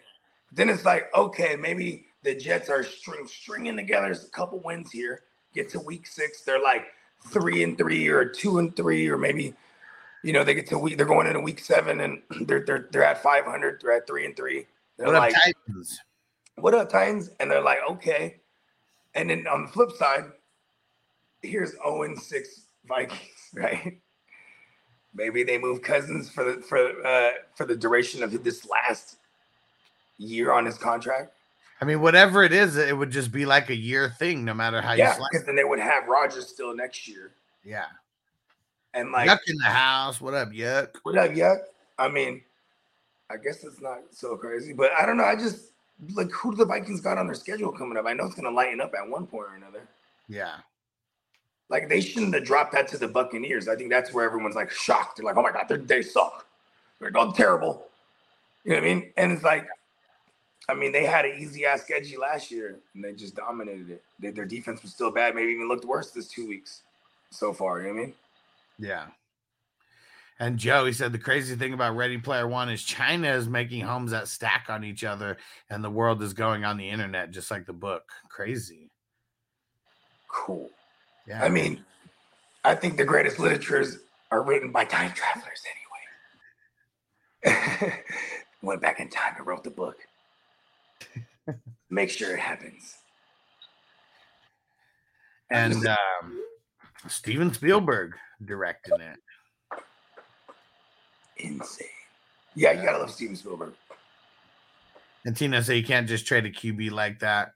Then 0.52 0.68
it's 0.68 0.84
like, 0.84 1.16
okay, 1.16 1.56
maybe 1.56 2.08
the 2.24 2.34
Jets 2.34 2.70
are 2.70 2.84
string, 2.84 3.28
stringing 3.28 3.76
together 3.76 4.12
a 4.12 4.30
couple 4.36 4.60
wins 4.66 4.92
here. 4.92 5.22
Get 5.54 5.70
to 5.70 5.80
week 5.80 6.08
six, 6.08 6.42
they're 6.42 6.62
like 6.62 6.88
three 7.28 7.62
and 7.62 7.78
three 7.78 8.08
or 8.08 8.26
two 8.26 8.58
and 8.58 8.76
three, 8.76 9.08
or 9.10 9.18
maybe 9.18 9.54
you 10.24 10.34
know, 10.34 10.44
they 10.44 10.56
get 10.56 10.66
to 10.70 10.80
week, 10.80 10.98
they're 10.98 11.06
going 11.06 11.28
into 11.28 11.40
week 11.40 11.60
seven 11.60 12.00
and 12.00 12.22
they're 12.48 12.66
they're 12.66 12.90
they're 12.92 13.04
at 13.04 13.22
500, 13.22 13.82
they're 13.82 13.92
at 13.92 14.08
three 14.08 14.26
and 14.26 14.36
three. 14.36 14.66
They're 14.98 15.06
What 15.06 15.18
like, 15.18 15.36
Titans? 15.36 16.00
What 16.56 16.74
up, 16.74 16.90
Titans? 16.90 17.30
And 17.40 17.50
they're 17.50 17.62
like, 17.62 17.80
okay. 17.90 18.42
And 19.16 19.30
then 19.30 19.48
on 19.48 19.64
the 19.66 19.68
flip 19.72 19.92
side, 19.92 20.26
here's 21.42 21.72
0 21.72 22.04
and 22.04 22.20
6 22.20 22.62
Vikings, 22.88 23.20
right? 23.54 24.00
Maybe 25.16 25.44
they 25.44 25.58
move 25.58 25.82
Cousins 25.82 26.30
for 26.30 26.44
the 26.44 26.62
for 26.62 27.06
uh 27.06 27.30
for 27.56 27.66
the 27.66 27.76
duration 27.76 28.24
of 28.24 28.44
this 28.44 28.68
last 28.68 29.18
year 30.18 30.52
on 30.52 30.66
his 30.66 30.78
contract. 30.78 31.34
I 31.82 31.86
mean, 31.86 32.02
whatever 32.02 32.44
it 32.44 32.54
is, 32.54 32.78
it 32.78 32.98
would 32.98 33.12
just 33.12 33.32
be 33.32 33.46
like 33.46 33.70
a 33.70 33.76
year 33.76 34.10
thing, 34.18 34.44
no 34.44 34.54
matter 34.56 34.82
how 34.82 34.94
Yeah, 34.94 35.10
you 35.10 35.16
slice 35.18 35.30
because 35.32 35.46
then 35.46 35.56
they 35.56 35.66
would 35.66 35.80
have 35.80 36.08
Rodgers 36.08 36.48
still 36.48 36.76
next 36.76 37.08
year. 37.08 37.32
Yeah. 37.64 37.86
And 38.96 39.12
like 39.12 39.30
Yuck 39.30 39.40
in 39.48 39.58
the 39.58 39.66
house. 39.66 40.20
What 40.20 40.34
up, 40.34 40.50
Yuck? 40.50 40.90
What 41.04 41.18
up, 41.18 41.32
Yuck? 41.32 41.60
I 42.00 42.08
mean, 42.10 42.42
I 43.30 43.38
guess 43.38 43.64
it's 43.64 43.82
not 43.82 44.00
so 44.12 44.36
crazy, 44.36 44.74
but 44.74 44.92
I 45.00 45.06
don't 45.06 45.18
know. 45.18 45.26
I 45.26 45.36
just 45.36 45.73
like 46.14 46.32
who 46.32 46.52
do 46.52 46.58
the 46.58 46.66
Vikings 46.66 47.02
got 47.02 47.18
on 47.18 47.26
their 47.26 47.36
schedule 47.36 47.72
coming 47.72 47.98
up? 47.98 48.06
I 48.06 48.14
know 48.14 48.26
it's 48.26 48.36
gonna 48.36 48.52
lighten 48.52 48.82
up 48.82 48.94
at 48.98 49.08
one 49.08 49.26
point 49.26 49.48
or 49.50 49.56
another. 49.56 49.88
Yeah. 50.28 50.58
Like 51.70 51.90
they 51.90 52.02
shouldn't 52.02 52.34
have 52.34 52.44
dropped 52.44 52.74
that 52.74 52.88
to 52.90 52.98
the 52.98 53.08
Buccaneers. 53.08 53.68
I 53.68 53.76
think 53.76 53.90
that's 53.90 54.14
where 54.14 54.26
everyone's 54.26 54.56
like 54.56 54.72
shocked. 54.72 55.18
They're 55.18 55.26
like, 55.26 55.38
oh 55.38 55.42
my 55.42 55.52
god, 55.52 55.66
they're, 55.68 55.78
they 55.78 56.02
suck. 56.02 56.46
They're 57.00 57.12
going 57.12 57.34
terrible. 57.34 57.88
You 58.64 58.72
know 58.72 58.78
what 58.78 58.84
I 58.84 58.94
mean? 58.94 59.14
And 59.18 59.32
it's 59.32 59.44
like, 59.44 59.68
I 60.70 60.74
mean, 60.74 60.92
they 60.92 61.06
had 61.06 61.26
an 61.26 61.38
easy 61.38 61.66
ass 61.66 61.82
schedule 61.82 62.22
last 62.22 62.50
year 62.50 62.80
and 62.94 63.04
they 63.04 63.14
just 63.14 63.36
dominated 63.36 63.90
it. 63.90 64.04
They, 64.20 64.32
their 64.32 64.46
defense 64.46 64.82
was 64.82 64.92
still 64.94 65.12
bad, 65.12 65.36
maybe 65.36 65.52
even 65.52 65.68
looked 65.68 65.86
worse 65.86 66.12
this 66.12 66.28
two 66.28 66.48
weeks 66.48 66.84
so 67.30 67.52
far. 67.52 67.82
You 67.82 67.88
know 67.88 67.94
what 67.94 68.00
I 68.00 68.06
mean? 68.06 68.14
Yeah. 68.80 69.06
And 70.44 70.60
Joe, 70.60 70.84
he 70.84 70.92
said 70.92 71.14
the 71.14 71.20
crazy 71.20 71.56
thing 71.56 71.74
about 71.74 71.96
Ready 71.96 72.18
Player 72.18 72.46
One 72.46 72.68
is 72.70 72.84
China 72.84 73.30
is 73.30 73.48
making 73.48 73.80
homes 73.80 74.12
that 74.12 74.28
stack 74.28 74.66
on 74.68 74.84
each 74.84 75.06
other, 75.06 75.38
and 75.70 75.82
the 75.82 75.90
world 75.90 76.22
is 76.22 76.34
going 76.34 76.66
on 76.66 76.76
the 76.76 76.90
internet, 76.90 77.32
just 77.32 77.50
like 77.50 77.66
the 77.66 77.72
book. 77.72 78.04
Crazy. 78.28 78.92
Cool. 80.28 80.70
Yeah. 81.26 81.42
I 81.42 81.48
mean, 81.48 81.86
I 82.66 82.76
think 82.76 82.98
the 82.98 83.06
greatest 83.06 83.40
literatures 83.40 84.00
are 84.32 84.44
written 84.44 84.74
by 84.74 84.84
time 84.84 85.14
travelers 85.14 85.62
anyway. 87.46 88.02
Went 88.62 88.82
back 88.82 89.00
in 89.00 89.10
time 89.10 89.36
and 89.38 89.48
wrote 89.48 89.64
the 89.64 89.72
book. 89.72 89.96
Make 91.90 92.10
sure 92.10 92.34
it 92.34 92.40
happens. 92.42 92.96
and 95.50 95.88
um, 95.88 96.42
Steven 97.08 97.54
Spielberg 97.54 98.16
directing 98.44 99.00
it. 99.00 99.20
Insane. 101.44 101.88
Yeah, 102.56 102.72
you 102.72 102.84
gotta 102.84 103.00
love 103.00 103.12
Steven 103.12 103.36
Spielberg. 103.36 103.74
And 105.26 105.36
Tina 105.36 105.62
said 105.62 105.78
you 105.78 105.84
can't 105.84 106.08
just 106.08 106.26
trade 106.26 106.46
a 106.46 106.52
QB 106.52 106.92
like 106.92 107.20
that. 107.20 107.54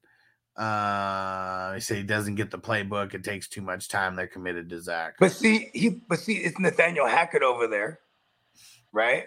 Uh, 0.56 1.76
he 1.76 1.80
said 1.80 1.98
he 1.98 2.04
doesn't 2.04 2.36
get 2.36 2.52
the 2.52 2.58
playbook. 2.58 3.14
It 3.14 3.24
takes 3.24 3.48
too 3.48 3.62
much 3.62 3.90
time. 3.90 4.16
They're 4.16 4.28
committed 4.28 4.70
to 4.70 4.82
Zach. 4.82 5.16
But 5.20 5.32
see, 5.32 5.70
he 5.74 5.90
but 5.90 6.20
see, 6.20 6.38
it's 6.38 6.60
Nathaniel 6.60 7.08
Hackett 7.08 7.44
over 7.44 7.68
there, 7.68 8.00
right? 8.92 9.26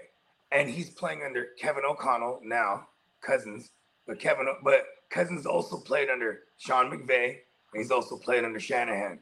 And 0.53 0.69
he's 0.69 0.91
playing 0.91 1.23
under 1.25 1.49
Kevin 1.59 1.85
O'Connell 1.89 2.41
now, 2.43 2.89
Cousins. 3.23 3.71
But 4.07 4.19
Kevin, 4.19 4.47
but 4.65 4.85
Cousins 5.11 5.47
also 5.47 5.77
played 5.79 6.11
under 6.11 6.41
Sean 6.59 6.91
McVay, 6.91 7.37
and 7.73 7.83
he's 7.83 7.93
also 7.93 8.17
played 8.17 8.45
under 8.45 8.59
Shanahan. 8.59 9.21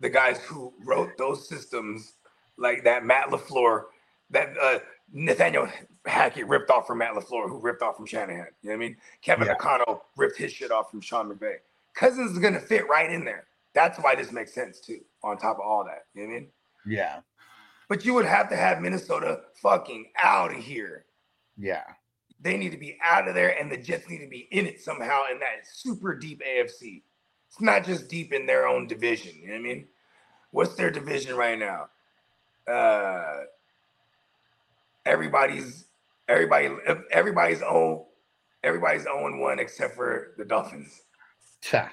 The 0.00 0.08
guys 0.08 0.38
who 0.40 0.72
wrote 0.84 1.10
those 1.18 1.48
systems, 1.48 2.14
like 2.56 2.84
that 2.84 3.04
Matt 3.04 3.28
Lafleur, 3.28 3.84
that 4.30 4.54
uh, 4.60 4.78
Nathaniel 5.12 5.68
Hackett 6.04 6.46
ripped 6.48 6.70
off 6.70 6.86
from 6.86 6.98
Matt 6.98 7.14
Lafleur, 7.14 7.48
who 7.48 7.58
ripped 7.58 7.82
off 7.82 7.96
from 7.96 8.06
Shanahan. 8.06 8.46
You 8.62 8.70
know 8.70 8.76
what 8.76 8.84
I 8.84 8.88
mean? 8.88 8.96
Kevin 9.22 9.46
Yeah. 9.46 9.54
O'Connell 9.54 10.04
ripped 10.16 10.36
his 10.36 10.52
shit 10.52 10.70
off 10.70 10.90
from 10.90 11.00
Sean 11.00 11.30
McVay. 11.30 11.56
Cousins 11.94 12.32
is 12.32 12.38
gonna 12.38 12.60
fit 12.60 12.88
right 12.88 13.10
in 13.10 13.24
there. 13.24 13.46
That's 13.72 13.98
why 13.98 14.14
this 14.14 14.32
makes 14.32 14.52
sense 14.54 14.80
too. 14.80 15.00
On 15.22 15.36
top 15.36 15.56
of 15.56 15.64
all 15.64 15.84
that, 15.84 16.06
you 16.14 16.22
know 16.22 16.28
what 16.28 16.36
I 16.36 16.40
mean? 16.40 16.48
Yeah. 16.86 17.20
But 17.88 18.04
you 18.04 18.14
would 18.14 18.26
have 18.26 18.48
to 18.50 18.56
have 18.56 18.80
Minnesota 18.80 19.42
fucking 19.62 20.06
out 20.20 20.50
of 20.50 20.58
here. 20.62 21.04
Yeah. 21.56 21.84
They 22.40 22.56
need 22.56 22.70
to 22.72 22.76
be 22.76 22.98
out 23.02 23.28
of 23.28 23.34
there, 23.34 23.58
and 23.58 23.70
the 23.70 23.76
Jets 23.76 24.08
need 24.08 24.18
to 24.18 24.28
be 24.28 24.48
in 24.50 24.66
it 24.66 24.80
somehow 24.80 25.22
in 25.30 25.38
that 25.38 25.66
super 25.66 26.14
deep 26.14 26.42
AFC. 26.46 27.02
It's 27.48 27.60
not 27.60 27.84
just 27.84 28.08
deep 28.08 28.32
in 28.32 28.44
their 28.44 28.66
own 28.66 28.86
division. 28.86 29.34
You 29.40 29.48
know 29.48 29.52
what 29.54 29.60
I 29.60 29.62
mean? 29.62 29.88
What's 30.50 30.74
their 30.74 30.90
division 30.90 31.36
right 31.36 31.58
now? 31.58 31.88
Uh, 32.70 33.44
everybody's 35.06 35.86
everybody 36.28 36.68
everybody's 37.10 37.62
own 37.62 38.04
everybody's 38.62 39.06
own 39.06 39.40
one 39.40 39.58
except 39.58 39.94
for 39.94 40.34
the 40.36 40.44
Dolphins. 40.44 41.02
Yeah. 41.72 41.88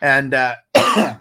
And 0.00 0.32
uh 0.32 0.56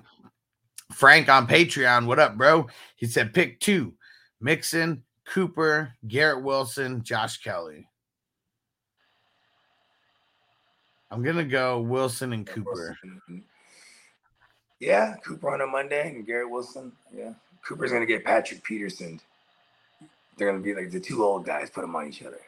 Frank 0.94 1.30
on 1.30 1.48
Patreon, 1.48 2.06
what 2.06 2.20
up, 2.20 2.38
bro? 2.38 2.68
He 2.96 3.08
said 3.08 3.34
pick 3.34 3.60
two 3.60 3.94
Mixon, 4.40 5.04
Cooper, 5.28 5.94
Garrett 6.08 6.44
Wilson, 6.44 7.04
Josh 7.04 7.38
Kelley. 7.42 7.88
I'm 11.10 11.24
gonna 11.24 11.44
go 11.44 11.82
Wilson 11.82 12.34
and 12.34 12.46
Cooper. 12.46 12.98
Yeah, 14.80 15.16
Cooper 15.26 15.54
on 15.54 15.62
a 15.62 15.68
Monday 15.68 16.10
and 16.10 16.26
Garrett 16.26 16.50
Wilson. 16.50 16.92
Yeah, 17.14 17.34
Cooper's 17.68 17.92
gonna 17.92 18.06
get 18.06 18.24
Patrick 18.24 18.64
Peterson. 18.64 19.20
They're 20.38 20.52
gonna 20.52 20.64
be 20.64 20.74
like 20.74 20.92
the 20.92 21.00
two 21.00 21.24
old 21.24 21.46
guys. 21.46 21.70
Put 21.70 21.82
them 21.82 21.96
on 21.96 22.08
each 22.08 22.24
other. 22.24 22.40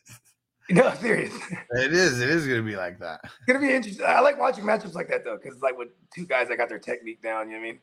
no, 0.70 0.92
serious. 0.94 1.34
It 1.72 1.92
is, 1.92 2.20
it 2.20 2.28
is 2.28 2.46
gonna 2.46 2.62
be 2.62 2.76
like 2.76 2.98
that. 3.00 3.20
It's 3.24 3.46
gonna 3.46 3.60
be 3.60 3.72
interesting. 3.72 4.06
I 4.06 4.20
like 4.20 4.38
watching 4.38 4.64
matchups 4.64 4.94
like 4.94 5.08
that 5.08 5.24
though, 5.24 5.36
because 5.36 5.54
it's 5.54 5.62
like 5.62 5.76
with 5.76 5.88
two 6.14 6.26
guys 6.26 6.48
that 6.48 6.56
got 6.56 6.68
their 6.68 6.78
technique 6.78 7.22
down. 7.22 7.48
You 7.48 7.56
know 7.56 7.60
what 7.60 7.68
I 7.68 7.72
mean? 7.72 7.80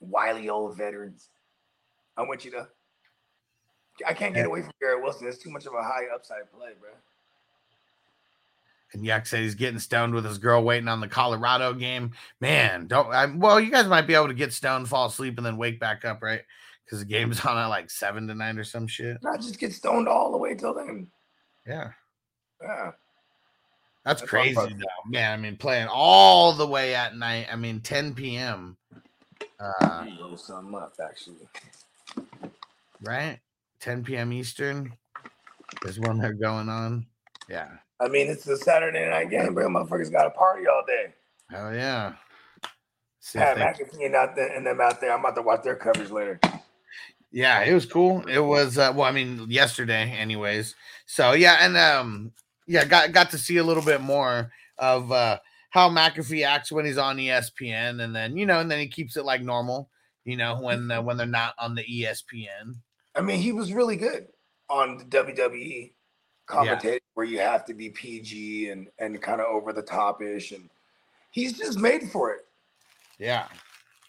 Wily 0.00 0.48
old 0.48 0.76
veterans. 0.76 1.28
I 2.16 2.22
want 2.22 2.44
you 2.44 2.50
to. 2.52 2.68
I 4.06 4.14
can't 4.14 4.34
get 4.34 4.46
away 4.46 4.62
from 4.62 4.72
Garrett 4.80 5.02
Wilson. 5.02 5.28
It's 5.28 5.38
too 5.38 5.50
much 5.50 5.66
of 5.66 5.74
a 5.74 5.82
high 5.82 6.06
upside 6.14 6.50
play, 6.52 6.70
bro. 6.80 6.90
And 8.92 9.04
Yak 9.04 9.26
said 9.26 9.40
he's 9.40 9.54
getting 9.54 9.78
stoned 9.78 10.14
with 10.14 10.24
his 10.24 10.38
girl 10.38 10.62
waiting 10.62 10.88
on 10.88 11.00
the 11.00 11.08
Colorado 11.08 11.72
game. 11.72 12.12
Man, 12.40 12.86
don't 12.86 13.12
I 13.12 13.26
well, 13.26 13.58
you 13.58 13.70
guys 13.70 13.86
might 13.86 14.06
be 14.06 14.14
able 14.14 14.28
to 14.28 14.34
get 14.34 14.52
stoned, 14.52 14.88
fall 14.88 15.06
asleep, 15.06 15.38
and 15.38 15.46
then 15.46 15.56
wake 15.56 15.80
back 15.80 16.04
up, 16.04 16.22
right? 16.22 16.42
Because 16.84 17.00
the 17.00 17.04
game's 17.04 17.40
on 17.44 17.58
at 17.58 17.66
like 17.66 17.90
seven 17.90 18.26
to 18.28 18.34
nine 18.34 18.58
or 18.58 18.64
some 18.64 18.86
shit. 18.86 19.18
Not 19.22 19.40
just 19.40 19.58
get 19.58 19.72
stoned 19.72 20.08
all 20.08 20.32
the 20.32 20.38
way 20.38 20.54
till 20.54 20.74
then. 20.74 21.08
Yeah. 21.66 21.90
Yeah. 22.60 22.92
That's, 24.04 24.20
That's 24.20 24.30
crazy 24.30 24.54
though. 24.54 25.10
Man, 25.10 25.38
I 25.38 25.40
mean 25.40 25.56
playing 25.56 25.88
all 25.88 26.52
the 26.54 26.66
way 26.66 26.94
at 26.94 27.16
night. 27.16 27.46
I 27.52 27.56
mean 27.56 27.80
10 27.80 28.14
p.m. 28.14 28.76
Uh, 29.60 30.06
something 30.36 30.74
up, 30.74 30.94
actually. 31.02 31.48
right? 33.00 33.38
10 33.80 34.02
p.m. 34.02 34.32
Eastern 34.32 34.92
is 35.84 36.00
when 36.00 36.18
they're 36.18 36.32
going 36.32 36.68
on. 36.68 37.06
Yeah. 37.48 37.68
I 38.00 38.08
mean, 38.08 38.28
it's 38.28 38.46
a 38.48 38.56
Saturday 38.56 39.08
night 39.08 39.30
game, 39.30 39.54
bro. 39.54 39.68
Motherfuckers 39.68 40.10
got 40.10 40.26
a 40.26 40.30
party 40.30 40.66
all 40.66 40.82
day. 40.86 41.14
Hell 41.50 41.72
yeah. 41.74 42.14
See 43.20 43.38
Pat 43.38 43.56
McAfee 43.56 44.06
and 44.06 44.16
out 44.16 44.34
there 44.34 44.48
and 44.48 44.66
them 44.66 44.80
out 44.80 45.00
there. 45.00 45.12
I'm 45.12 45.20
about 45.20 45.36
to 45.36 45.42
watch 45.42 45.62
their 45.62 45.76
coverage 45.76 46.10
later. 46.10 46.40
Yeah, 47.32 47.62
it 47.62 47.72
was 47.72 47.86
cool. 47.86 48.26
It 48.28 48.40
was 48.40 48.78
uh, 48.78 48.92
well, 48.94 49.06
I 49.06 49.12
mean, 49.12 49.46
yesterday, 49.48 50.10
anyways. 50.10 50.74
So 51.06 51.32
yeah, 51.32 51.58
and 51.60 51.76
um, 51.76 52.32
yeah, 52.66 52.84
got 52.84 53.12
got 53.12 53.30
to 53.30 53.38
see 53.38 53.56
a 53.56 53.64
little 53.64 53.82
bit 53.82 54.00
more 54.00 54.52
of 54.78 55.10
uh 55.12 55.38
how 55.70 55.88
McAfee 55.88 56.46
acts 56.46 56.70
when 56.70 56.84
he's 56.84 56.98
on 56.98 57.16
ESPN, 57.16 58.02
and 58.02 58.14
then 58.14 58.36
you 58.36 58.44
know, 58.44 58.60
and 58.60 58.70
then 58.70 58.78
he 58.78 58.86
keeps 58.86 59.16
it 59.16 59.24
like 59.24 59.42
normal, 59.42 59.88
you 60.24 60.36
know, 60.36 60.60
when 60.60 60.90
uh, 60.90 61.00
when 61.00 61.16
they're 61.16 61.26
not 61.26 61.54
on 61.58 61.74
the 61.74 61.84
ESPN. 61.84 62.76
I 63.14 63.22
mean, 63.22 63.40
he 63.40 63.52
was 63.52 63.72
really 63.72 63.96
good 63.96 64.26
on 64.68 64.98
the 64.98 65.04
WWE 65.04 65.92
commentating, 66.48 67.00
where 67.14 67.26
you 67.26 67.38
have 67.38 67.64
to 67.64 67.74
be 67.74 67.88
PG 67.88 68.68
and 68.68 68.88
and 68.98 69.20
kind 69.22 69.40
of 69.40 69.46
over 69.46 69.72
the 69.72 69.82
top 69.82 70.22
ish, 70.22 70.52
and 70.52 70.68
he's 71.30 71.56
just 71.56 71.78
made 71.78 72.10
for 72.10 72.32
it. 72.32 72.42
Yeah, 73.18 73.46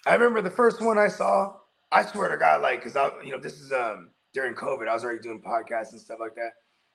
I 0.05 0.13
remember 0.13 0.41
the 0.41 0.55
first 0.55 0.81
one 0.81 0.97
I 0.97 1.07
saw. 1.07 1.53
I 1.93 2.05
swear 2.05 2.29
to 2.29 2.37
God, 2.37 2.61
like, 2.61 2.83
cause 2.83 2.95
I, 2.95 3.09
you 3.23 3.31
know, 3.31 3.39
this 3.39 3.59
is 3.59 3.71
um 3.71 4.09
during 4.33 4.55
COVID. 4.55 4.87
I 4.87 4.93
was 4.93 5.03
already 5.03 5.19
doing 5.19 5.41
podcasts 5.41 5.91
and 5.91 6.01
stuff 6.01 6.19
like 6.19 6.35
that, 6.35 6.53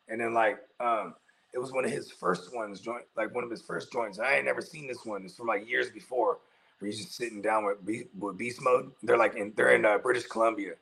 and 0.09 0.21
then 0.21 0.35
like 0.35 0.59
um 0.81 1.15
it 1.55 1.59
was 1.59 1.73
one 1.73 1.85
of 1.85 1.91
his 1.91 2.11
first 2.11 2.55
ones, 2.55 2.81
joint 2.81 3.05
like 3.17 3.35
one 3.35 3.45
of 3.45 3.51
his 3.51 3.63
first 3.63 3.93
joints. 3.93 4.19
I 4.19 4.37
ain't 4.37 4.45
never 4.45 4.61
seen 4.61 4.87
this 4.87 5.05
one. 5.05 5.25
It's 5.25 5.37
from 5.37 5.47
like 5.47 5.69
years 5.69 5.91
before, 5.91 6.39
where 6.79 6.91
he's 6.91 6.99
just 6.99 7.17
sitting 7.17 7.41
down 7.41 7.65
with 7.65 7.85
Be- 7.87 8.09
with 8.19 8.37
Beast 8.37 8.61
Mode. 8.61 8.91
They're 9.03 9.17
like 9.17 9.37
in 9.37 9.53
they're 9.57 9.75
in 9.75 9.85
uh, 9.85 9.99
British 9.99 10.27
Columbia, 10.27 10.73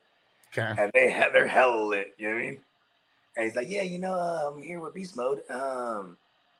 okay, 0.57 0.81
and 0.81 0.91
they 0.93 1.09
have 1.11 1.31
they're 1.31 1.47
hella 1.47 1.81
lit. 1.81 2.15
You 2.17 2.29
know 2.29 2.35
what 2.35 2.41
I 2.41 2.45
mean? 2.45 2.59
And 3.37 3.45
he's 3.45 3.55
like, 3.55 3.69
yeah, 3.69 3.83
you 3.83 3.99
know, 3.99 4.13
uh, 4.13 4.51
I'm 4.51 4.63
here 4.63 4.79
with 4.79 4.95
Beast 4.95 5.15
Mode, 5.15 5.41
um, 5.51 6.17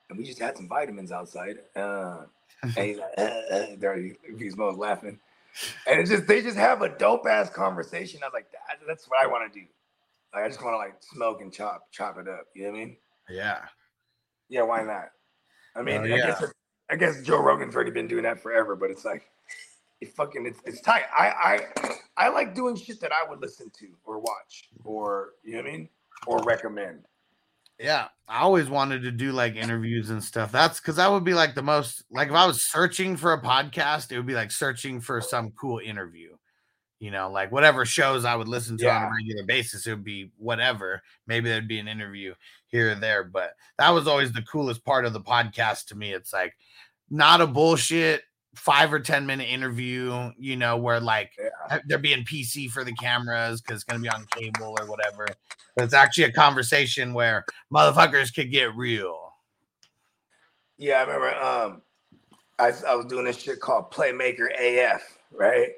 and 0.09 0.17
we 0.17 0.23
just 0.23 0.39
had 0.39 0.55
some 0.55 0.67
vitamins 0.67 1.11
outside. 1.11 1.57
Uh, 1.75 2.25
and 2.63 2.77
he's 2.77 2.97
like, 2.97 3.13
uh, 3.17 3.21
uh, 3.21 3.65
there, 3.77 3.99
Beast 4.37 4.57
Mode's 4.57 4.77
laughing, 4.77 5.19
and 5.87 5.99
it's 5.99 6.09
just 6.09 6.27
they 6.27 6.41
just 6.41 6.57
have 6.57 6.81
a 6.81 6.89
dope 6.89 7.25
ass 7.27 7.49
conversation. 7.49 8.19
I 8.23 8.27
was 8.27 8.33
like, 8.33 8.51
that, 8.51 8.79
that's 8.87 9.07
what 9.07 9.23
I 9.23 9.27
want 9.27 9.51
to 9.51 9.59
do. 9.59 9.65
Like, 10.33 10.43
I 10.43 10.47
just 10.47 10.61
want 10.63 10.73
to 10.73 10.77
like 10.77 10.95
smoke 11.01 11.41
and 11.41 11.51
chop 11.53 11.91
chop 11.91 12.17
it 12.17 12.27
up. 12.27 12.45
You 12.53 12.63
know 12.65 12.71
what 12.71 12.77
I 12.77 12.79
mean? 12.85 12.97
yeah, 13.29 13.59
Yeah, 14.49 14.61
why 14.63 14.83
not? 14.83 15.09
I 15.75 15.81
mean, 15.81 16.01
Oh, 16.01 16.03
I 16.03 16.17
guess 16.17 16.41
it- 16.41 16.53
I 16.89 16.95
guess 16.95 17.21
Joe 17.21 17.41
Rogan's 17.41 17.75
already 17.75 17.91
been 17.91 18.07
doing 18.07 18.23
that 18.23 18.41
forever, 18.41 18.73
but 18.75 18.89
it's 18.89 19.03
like 19.03 19.29
it 19.99 20.13
fucking 20.15 20.45
it's, 20.45 20.59
it's 20.65 20.79
tight. 20.81 21.03
I 21.17 21.65
I 21.75 21.95
I 22.15 22.29
like 22.29 22.55
doing 22.55 22.75
shit 22.77 23.01
that 23.01 23.11
I 23.11 23.29
would 23.29 23.41
listen 23.41 23.69
to 23.79 23.87
or 24.05 24.19
watch 24.19 24.69
or 24.85 25.33
you 25.43 25.53
know 25.53 25.63
what 25.63 25.67
I 25.67 25.71
mean 25.71 25.89
or 26.25 26.39
recommend. 26.43 27.03
Yeah. 27.79 28.07
I 28.27 28.39
always 28.41 28.69
wanted 28.69 29.03
to 29.03 29.11
do 29.11 29.31
like 29.31 29.55
interviews 29.55 30.09
and 30.09 30.21
stuff. 30.21 30.51
That's 30.51 30.79
because 30.79 30.97
that 30.97 31.09
would 31.09 31.23
be 31.23 31.33
like 31.33 31.55
the 31.55 31.61
most 31.61 32.03
like 32.11 32.27
if 32.27 32.33
I 32.33 32.45
was 32.45 32.61
searching 32.61 33.15
for 33.15 33.33
a 33.33 33.41
podcast, 33.41 34.11
it 34.11 34.17
would 34.17 34.25
be 34.25 34.33
like 34.33 34.51
searching 34.51 34.99
for 34.99 35.21
some 35.21 35.51
cool 35.51 35.79
interview. 35.79 36.35
You 36.99 37.11
know, 37.11 37.29
like 37.29 37.51
whatever 37.51 37.85
shows 37.85 38.25
I 38.25 38.35
would 38.35 38.47
listen 38.47 38.77
to 38.79 38.89
on 38.89 39.03
a 39.03 39.11
regular 39.15 39.43
basis, 39.45 39.85
it 39.85 39.91
would 39.91 40.03
be 40.03 40.31
whatever. 40.37 41.03
Maybe 41.27 41.47
there'd 41.47 41.67
be 41.67 41.79
an 41.79 41.87
interview 41.87 42.33
here 42.67 42.91
or 42.91 42.95
there, 42.95 43.23
but 43.23 43.51
that 43.77 43.91
was 43.91 44.07
always 44.07 44.33
the 44.33 44.41
coolest 44.41 44.83
part 44.83 45.05
of 45.05 45.13
the 45.13 45.21
podcast 45.21 45.85
to 45.87 45.95
me. 45.95 46.11
It's 46.11 46.33
like 46.33 46.55
not 47.09 47.39
a 47.39 47.47
bullshit 47.47 48.23
five 48.57 48.91
or 48.91 48.99
ten 48.99 49.25
minute 49.25 49.47
interview, 49.47 50.31
you 50.37 50.55
know, 50.55 50.75
where 50.77 50.99
like 50.99 51.31
Yeah. 51.39 51.49
uh, 51.69 51.79
they're 51.85 51.97
being 51.97 52.25
PC 52.25 52.69
for 52.69 52.83
the 52.83 52.93
cameras 52.93 53.61
because 53.61 53.75
it's 53.75 53.83
gonna 53.83 54.01
be 54.01 54.09
on 54.09 54.25
cable 54.31 54.75
or 54.79 54.85
whatever. 54.87 55.27
But 55.75 55.85
it's 55.85 55.93
actually 55.93 56.25
a 56.25 56.31
conversation 56.31 57.13
where 57.13 57.45
motherfuckers 57.71 58.33
could 58.33 58.51
get 58.51 58.75
real. 58.75 59.33
Yeah, 60.77 60.99
I 60.99 61.01
remember. 61.01 61.35
Um, 61.35 61.81
I, 62.59 62.71
I 62.87 62.95
was 62.95 63.05
doing 63.05 63.25
this 63.25 63.37
shit 63.39 63.59
called 63.59 63.91
Playmaker 63.91 64.47
AF, 64.59 65.19
right? 65.31 65.69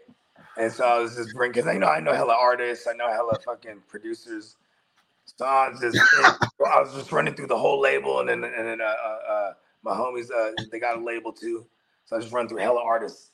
And 0.57 0.71
so 0.71 0.85
I 0.85 0.99
was 0.99 1.15
just 1.15 1.33
bringing, 1.33 1.53
because 1.53 1.67
I 1.67 1.77
know 1.77 1.87
I 1.87 1.99
know 1.99 2.13
hella 2.13 2.35
artists, 2.39 2.87
I 2.87 2.93
know 2.93 3.09
hella 3.09 3.37
fucking 3.45 3.83
producers. 3.87 4.55
So 5.25 5.45
I 5.45 5.69
was 5.69 5.79
just, 5.79 5.97
I 6.65 6.81
was 6.81 6.93
just 6.93 7.11
running 7.11 7.33
through 7.35 7.47
the 7.47 7.57
whole 7.57 7.79
label, 7.79 8.19
and 8.19 8.29
then 8.29 8.43
and 8.43 8.67
then 8.67 8.81
uh, 8.81 8.83
uh, 8.83 9.31
uh, 9.31 9.53
my 9.83 9.91
homies, 9.91 10.31
uh, 10.31 10.51
they 10.71 10.79
got 10.79 10.97
a 10.97 11.03
label 11.03 11.31
too. 11.31 11.65
So 12.09 12.17
I 12.17 12.19
just 12.21 12.33
run 12.33 12.49
through 12.49 12.57
hella 12.57 12.81
artists, 12.83 13.29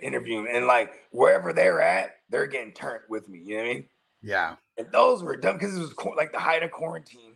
interviewing, 0.00 0.46
and 0.48 0.68
like 0.68 0.92
wherever 1.10 1.52
they're 1.52 1.80
at, 1.80 2.18
they're 2.30 2.46
getting 2.46 2.72
turned 2.72 3.02
with 3.08 3.28
me. 3.28 3.40
You 3.40 3.56
know 3.56 3.62
what 3.62 3.70
I 3.70 3.74
mean? 3.74 3.84
Yeah. 4.22 4.54
And 4.78 4.86
those 4.92 5.24
were 5.24 5.36
dumb 5.36 5.58
because 5.58 5.76
it 5.76 5.80
was 5.80 5.92
like 6.16 6.30
the 6.30 6.38
height 6.38 6.62
of 6.62 6.70
quarantine. 6.70 7.34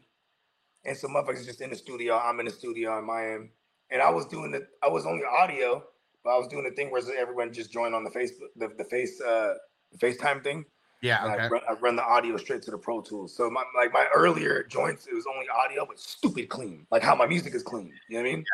And 0.84 0.96
some 0.96 1.10
motherfuckers 1.10 1.44
just 1.44 1.60
in 1.60 1.70
the 1.70 1.76
studio. 1.76 2.16
I'm 2.16 2.38
in 2.38 2.46
the 2.46 2.52
studio 2.52 2.92
on 2.92 3.04
my 3.04 3.26
end. 3.26 3.48
And 3.90 4.00
I 4.00 4.10
was 4.10 4.26
doing 4.26 4.52
the 4.52 4.68
I 4.80 4.88
was 4.88 5.06
only 5.06 5.24
audio, 5.24 5.82
but 6.22 6.30
I 6.30 6.38
was 6.38 6.46
doing 6.46 6.62
the 6.62 6.70
thing 6.70 6.92
where 6.92 7.02
everyone 7.18 7.52
just 7.52 7.72
joined 7.72 7.96
on 7.96 8.04
the 8.04 8.10
Facebook, 8.10 8.50
the, 8.54 8.68
the 8.78 8.84
face 8.84 9.20
uh 9.20 9.54
the 9.90 9.98
FaceTime 9.98 10.44
thing. 10.44 10.66
Yeah. 11.02 11.24
And 11.24 11.40
I, 11.40 11.48
run, 11.48 11.60
I 11.68 11.72
run 11.74 11.96
the 11.96 12.04
audio 12.04 12.36
straight 12.36 12.62
to 12.62 12.70
the 12.70 12.78
Pro 12.78 13.00
Tools. 13.00 13.36
So 13.36 13.50
my 13.50 13.64
like 13.76 13.92
my 13.92 14.06
earlier 14.14 14.62
joints, 14.62 15.08
it 15.08 15.14
was 15.14 15.26
only 15.26 15.46
audio, 15.48 15.84
but 15.84 15.98
stupid 15.98 16.48
clean. 16.48 16.86
Like 16.92 17.02
how 17.02 17.16
my 17.16 17.26
music 17.26 17.56
is 17.56 17.64
clean. 17.64 17.92
You 18.08 18.18
know 18.18 18.22
what 18.22 18.28
I 18.28 18.32
mean? 18.32 18.44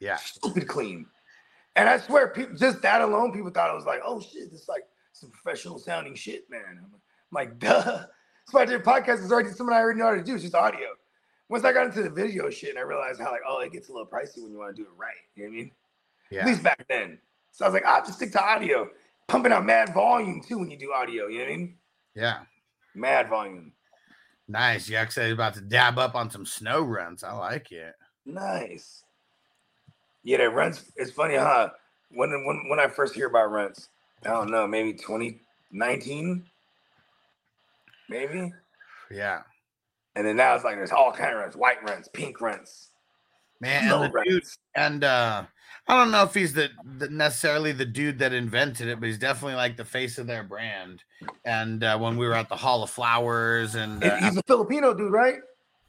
Yeah. 0.00 0.08
Yeah. 0.08 0.16
Stupid 0.16 0.66
clean. 0.66 1.06
And 1.76 1.88
I 1.90 1.98
swear, 1.98 2.28
people 2.28 2.56
just 2.56 2.80
that 2.82 3.02
alone, 3.02 3.32
people 3.32 3.50
thought 3.50 3.70
it 3.70 3.76
was 3.76 3.84
like, 3.84 4.00
oh 4.04 4.20
shit, 4.20 4.50
this 4.50 4.62
is 4.62 4.68
like 4.68 4.84
some 5.12 5.30
professional 5.30 5.78
sounding 5.78 6.14
shit, 6.14 6.50
man. 6.50 6.62
I'm 6.70 6.90
like, 7.30 7.58
duh. 7.60 8.06
So 8.48 8.58
I 8.58 8.64
did 8.64 8.82
podcast 8.82 9.24
is 9.24 9.30
already 9.30 9.50
something 9.50 9.74
I 9.74 9.80
already 9.80 9.98
know 9.98 10.06
how 10.06 10.14
to 10.14 10.22
do. 10.22 10.34
It's 10.34 10.42
just 10.42 10.54
audio. 10.54 10.88
Once 11.48 11.64
I 11.64 11.72
got 11.72 11.86
into 11.86 12.02
the 12.02 12.10
video 12.10 12.48
shit 12.50 12.70
and 12.70 12.78
I 12.78 12.82
realized 12.82 13.20
how 13.20 13.30
like, 13.30 13.42
oh, 13.46 13.60
it 13.60 13.72
gets 13.72 13.88
a 13.88 13.92
little 13.92 14.06
pricey 14.06 14.42
when 14.42 14.52
you 14.52 14.58
want 14.58 14.74
to 14.74 14.82
do 14.82 14.88
it 14.88 14.94
right. 14.96 15.14
You 15.34 15.44
know 15.44 15.50
what 15.50 15.54
I 15.54 15.58
mean? 15.58 15.70
Yeah. 16.30 16.40
At 16.40 16.46
least 16.46 16.62
back 16.62 16.86
then. 16.88 17.18
So 17.52 17.64
I 17.64 17.68
was 17.68 17.74
like, 17.74 17.84
I'll 17.84 18.04
just 18.04 18.14
stick 18.14 18.32
to 18.32 18.42
audio. 18.42 18.88
Pumping 19.28 19.52
out 19.52 19.64
mad 19.64 19.92
volume 19.92 20.40
too 20.40 20.58
when 20.58 20.70
you 20.70 20.78
do 20.78 20.92
audio. 20.92 21.26
You 21.26 21.38
know 21.38 21.44
what 21.44 21.52
I 21.52 21.56
mean? 21.56 21.74
Yeah. 22.14 22.38
Mad 22.94 23.28
volume. 23.28 23.72
Nice. 24.48 24.88
You 24.88 24.96
actually 24.96 25.32
about 25.32 25.54
to 25.54 25.60
dab 25.60 25.98
up 25.98 26.14
on 26.14 26.30
some 26.30 26.46
snow 26.46 26.84
Runtz. 26.84 27.22
I 27.22 27.32
like 27.32 27.70
it. 27.72 27.94
Nice. 28.24 29.02
Yeah, 30.26 30.38
that 30.38 30.50
Runtz. 30.50 30.82
It's 30.96 31.12
funny, 31.12 31.36
huh? 31.36 31.70
When 32.10 32.30
when 32.44 32.68
when 32.68 32.80
I 32.80 32.88
first 32.88 33.14
hear 33.14 33.28
about 33.28 33.50
Runtz, 33.50 33.86
I 34.24 34.30
don't 34.30 34.50
know, 34.50 34.66
maybe 34.66 34.92
2019, 34.92 36.44
maybe. 38.08 38.52
Yeah. 39.08 39.42
And 40.16 40.26
then 40.26 40.34
now 40.34 40.56
it's 40.56 40.64
like 40.64 40.74
there's 40.74 40.90
all 40.90 41.12
kind 41.12 41.32
of 41.32 41.36
Runtz, 41.36 41.54
white 41.54 41.80
Runtz, 41.86 42.12
pink 42.12 42.38
Runtz, 42.40 42.88
Man, 43.60 43.84
and 43.84 44.12
the 44.12 44.22
dude, 44.24 44.42
and 44.74 45.04
uh 45.04 45.44
I 45.86 45.96
don't 45.96 46.10
know 46.10 46.24
if 46.24 46.34
he's 46.34 46.52
the, 46.52 46.70
the 46.98 47.08
necessarily 47.08 47.70
the 47.70 47.84
dude 47.84 48.18
that 48.18 48.32
invented 48.32 48.88
it, 48.88 48.98
but 48.98 49.06
he's 49.06 49.18
definitely 49.18 49.54
like 49.54 49.76
the 49.76 49.84
face 49.84 50.18
of 50.18 50.26
their 50.26 50.42
brand. 50.42 51.04
And 51.44 51.84
uh, 51.84 51.96
when 51.98 52.16
we 52.16 52.26
were 52.26 52.34
at 52.34 52.48
the 52.48 52.56
Hall 52.56 52.82
of 52.82 52.90
Flowers, 52.90 53.76
and 53.76 54.02
uh, 54.02 54.16
He's 54.16 54.36
a 54.36 54.42
Filipino 54.42 54.92
dude, 54.92 55.12
right? 55.12 55.36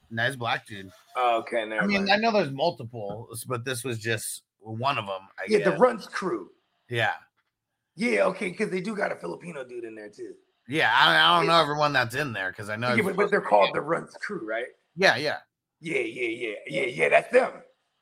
Nice 0.09 0.35
black 0.35 0.65
dude. 0.65 0.91
Oh, 1.15 1.39
okay, 1.39 1.65
never 1.65 1.83
I 1.83 1.85
mean, 1.87 2.05
mind. 2.05 2.11
I 2.11 2.15
know 2.17 2.31
there's 2.31 2.51
multiple, 2.51 3.27
but 3.47 3.65
this 3.65 3.83
was 3.83 3.99
just 3.99 4.43
one 4.59 4.97
of 4.97 5.05
them. 5.05 5.21
I 5.39 5.43
yeah, 5.47 5.69
the 5.69 5.75
Runtz 5.77 6.09
crew. 6.09 6.49
yeah, 6.89 7.13
Yeah, 7.95 8.23
okay, 8.25 8.49
because 8.49 8.69
they 8.69 8.81
do 8.81 8.95
got 8.95 9.11
a 9.11 9.15
Filipino 9.15 9.63
dude 9.63 9.83
in 9.83 9.95
there 9.95 10.09
too. 10.09 10.33
yeah. 10.67 10.91
I, 10.93 11.15
I 11.15 11.37
don't 11.37 11.47
know 11.47 11.61
everyone 11.61 11.93
that's 11.93 12.15
in 12.15 12.33
there 12.33 12.51
because 12.51 12.69
I 12.69 12.75
know. 12.75 12.93
Yeah, 12.93 13.03
but, 13.03 13.15
but 13.15 13.31
they're 13.31 13.41
called 13.41 13.73
the 13.73 13.79
Runtz 13.79 14.13
crew, 14.19 14.47
right? 14.47 14.67
yeah, 14.95 15.15
yeah, 15.17 15.37
Yeah, 15.81 15.99
yeah, 15.99 16.27
yeah, 16.29 16.55
yeah, 16.67 16.85
yeah. 16.85 17.09
That's 17.09 17.31
them. 17.31 17.51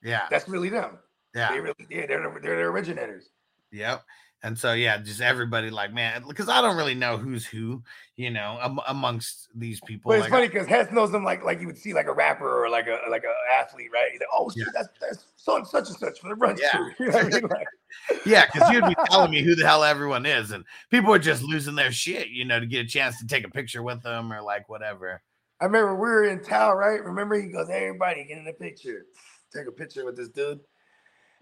yeah, 0.04 0.28
That's 0.30 0.48
really 0.48 0.70
them. 0.70 1.00
yeah. 1.34 1.52
They 1.52 1.60
really, 1.60 1.76
yeah, 1.90 2.06
they're 2.06 2.40
they're 2.42 2.58
the 2.58 2.64
originators. 2.64 3.30
Yep. 3.72 4.04
And 4.46 4.56
so 4.56 4.74
yeah, 4.74 5.00
just 5.00 5.22
everybody 5.22 5.72
like 5.72 5.92
man, 5.92 6.24
because 6.28 6.50
I 6.50 6.62
don't 6.62 6.78
really 6.78 6.94
know 6.94 7.18
who's 7.18 7.48
who, 7.48 7.82
you 8.16 8.30
know, 8.30 8.60
am- 8.62 8.80
amongst 8.88 9.50
these 9.56 9.82
people. 9.82 10.12
But 10.12 10.20
it's 10.20 10.22
like, 10.26 10.32
funny 10.32 10.48
because 10.48 10.68
Hess 10.68 10.92
knows 10.92 11.12
them 11.12 11.24
like 11.24 11.44
like 11.44 11.60
you 11.60 11.66
would 11.66 11.80
see 11.80 11.96
like 11.96 12.06
a 12.06 12.14
rapper 12.14 12.64
or 12.64 12.70
like 12.70 12.86
a 12.86 13.00
like 13.10 13.24
a 13.24 13.34
athlete, 13.60 13.90
right? 13.92 14.12
Like, 14.14 14.30
oh 14.32 14.52
shit, 14.52 14.60
Yeah. 14.60 14.66
that's 14.72 14.90
that's 15.02 15.26
so 15.36 15.56
and 15.56 15.66
such 15.66 15.88
and 15.88 15.98
such 15.98 16.20
from 16.20 16.30
the 16.30 16.36
run 16.36 16.58
Yeah. 16.62 16.90
You 17.00 17.08
know 17.08 17.18
I 17.18 17.24
mean? 17.24 17.42
Like, 17.42 17.68
yeah, 18.28 18.46
because 18.46 18.70
you'd 18.72 18.86
be 18.86 18.96
telling 19.10 19.32
me 19.32 19.42
who 19.42 19.56
the 19.56 19.66
hell 19.66 19.84
everyone 19.84 20.28
is, 20.28 20.52
and 20.52 20.64
people 20.92 21.12
are 21.12 21.18
just 21.18 21.42
losing 21.42 21.74
their 21.74 21.92
shit, 21.92 22.28
you 22.28 22.46
know, 22.46 22.60
to 22.60 22.68
get 22.68 22.86
a 22.86 22.88
chance 22.88 23.18
to 23.18 23.26
take 23.26 23.48
a 23.48 23.50
picture 23.50 23.82
with 23.82 24.04
them 24.04 24.32
or 24.32 24.44
like 24.44 24.70
whatever. 24.70 25.24
I 25.60 25.66
remember 25.66 25.96
we 25.96 26.02
were 26.02 26.26
in 26.26 26.44
town, 26.44 26.78
right? 26.78 27.04
Remember 27.04 27.34
he 27.42 27.48
goes, 27.48 27.68
hey, 27.68 27.88
everybody 27.88 28.26
get 28.26 28.38
in 28.38 28.48
a 28.48 28.54
picture, 28.54 29.08
take 29.52 29.66
a 29.66 29.72
picture 29.72 30.06
with 30.06 30.18
this 30.18 30.30
dude, 30.30 30.60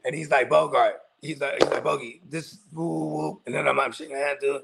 and 0.05 0.15
he's 0.15 0.31
like 0.31 0.49
Bogard. 0.49 0.93
He's 1.23 1.39
like 1.39 1.63
he's 1.63 1.71
like 1.71 1.83
Bogey, 1.83 2.21
this 2.29 2.59
woo, 2.73 2.85
woo, 2.85 3.07
woo." 3.07 3.41
and 3.45 3.55
then 3.55 3.65
I'm, 3.65 3.79
I'm 3.79 3.93
shaking 3.93 4.17
hand 4.17 4.39
dude, 4.41 4.61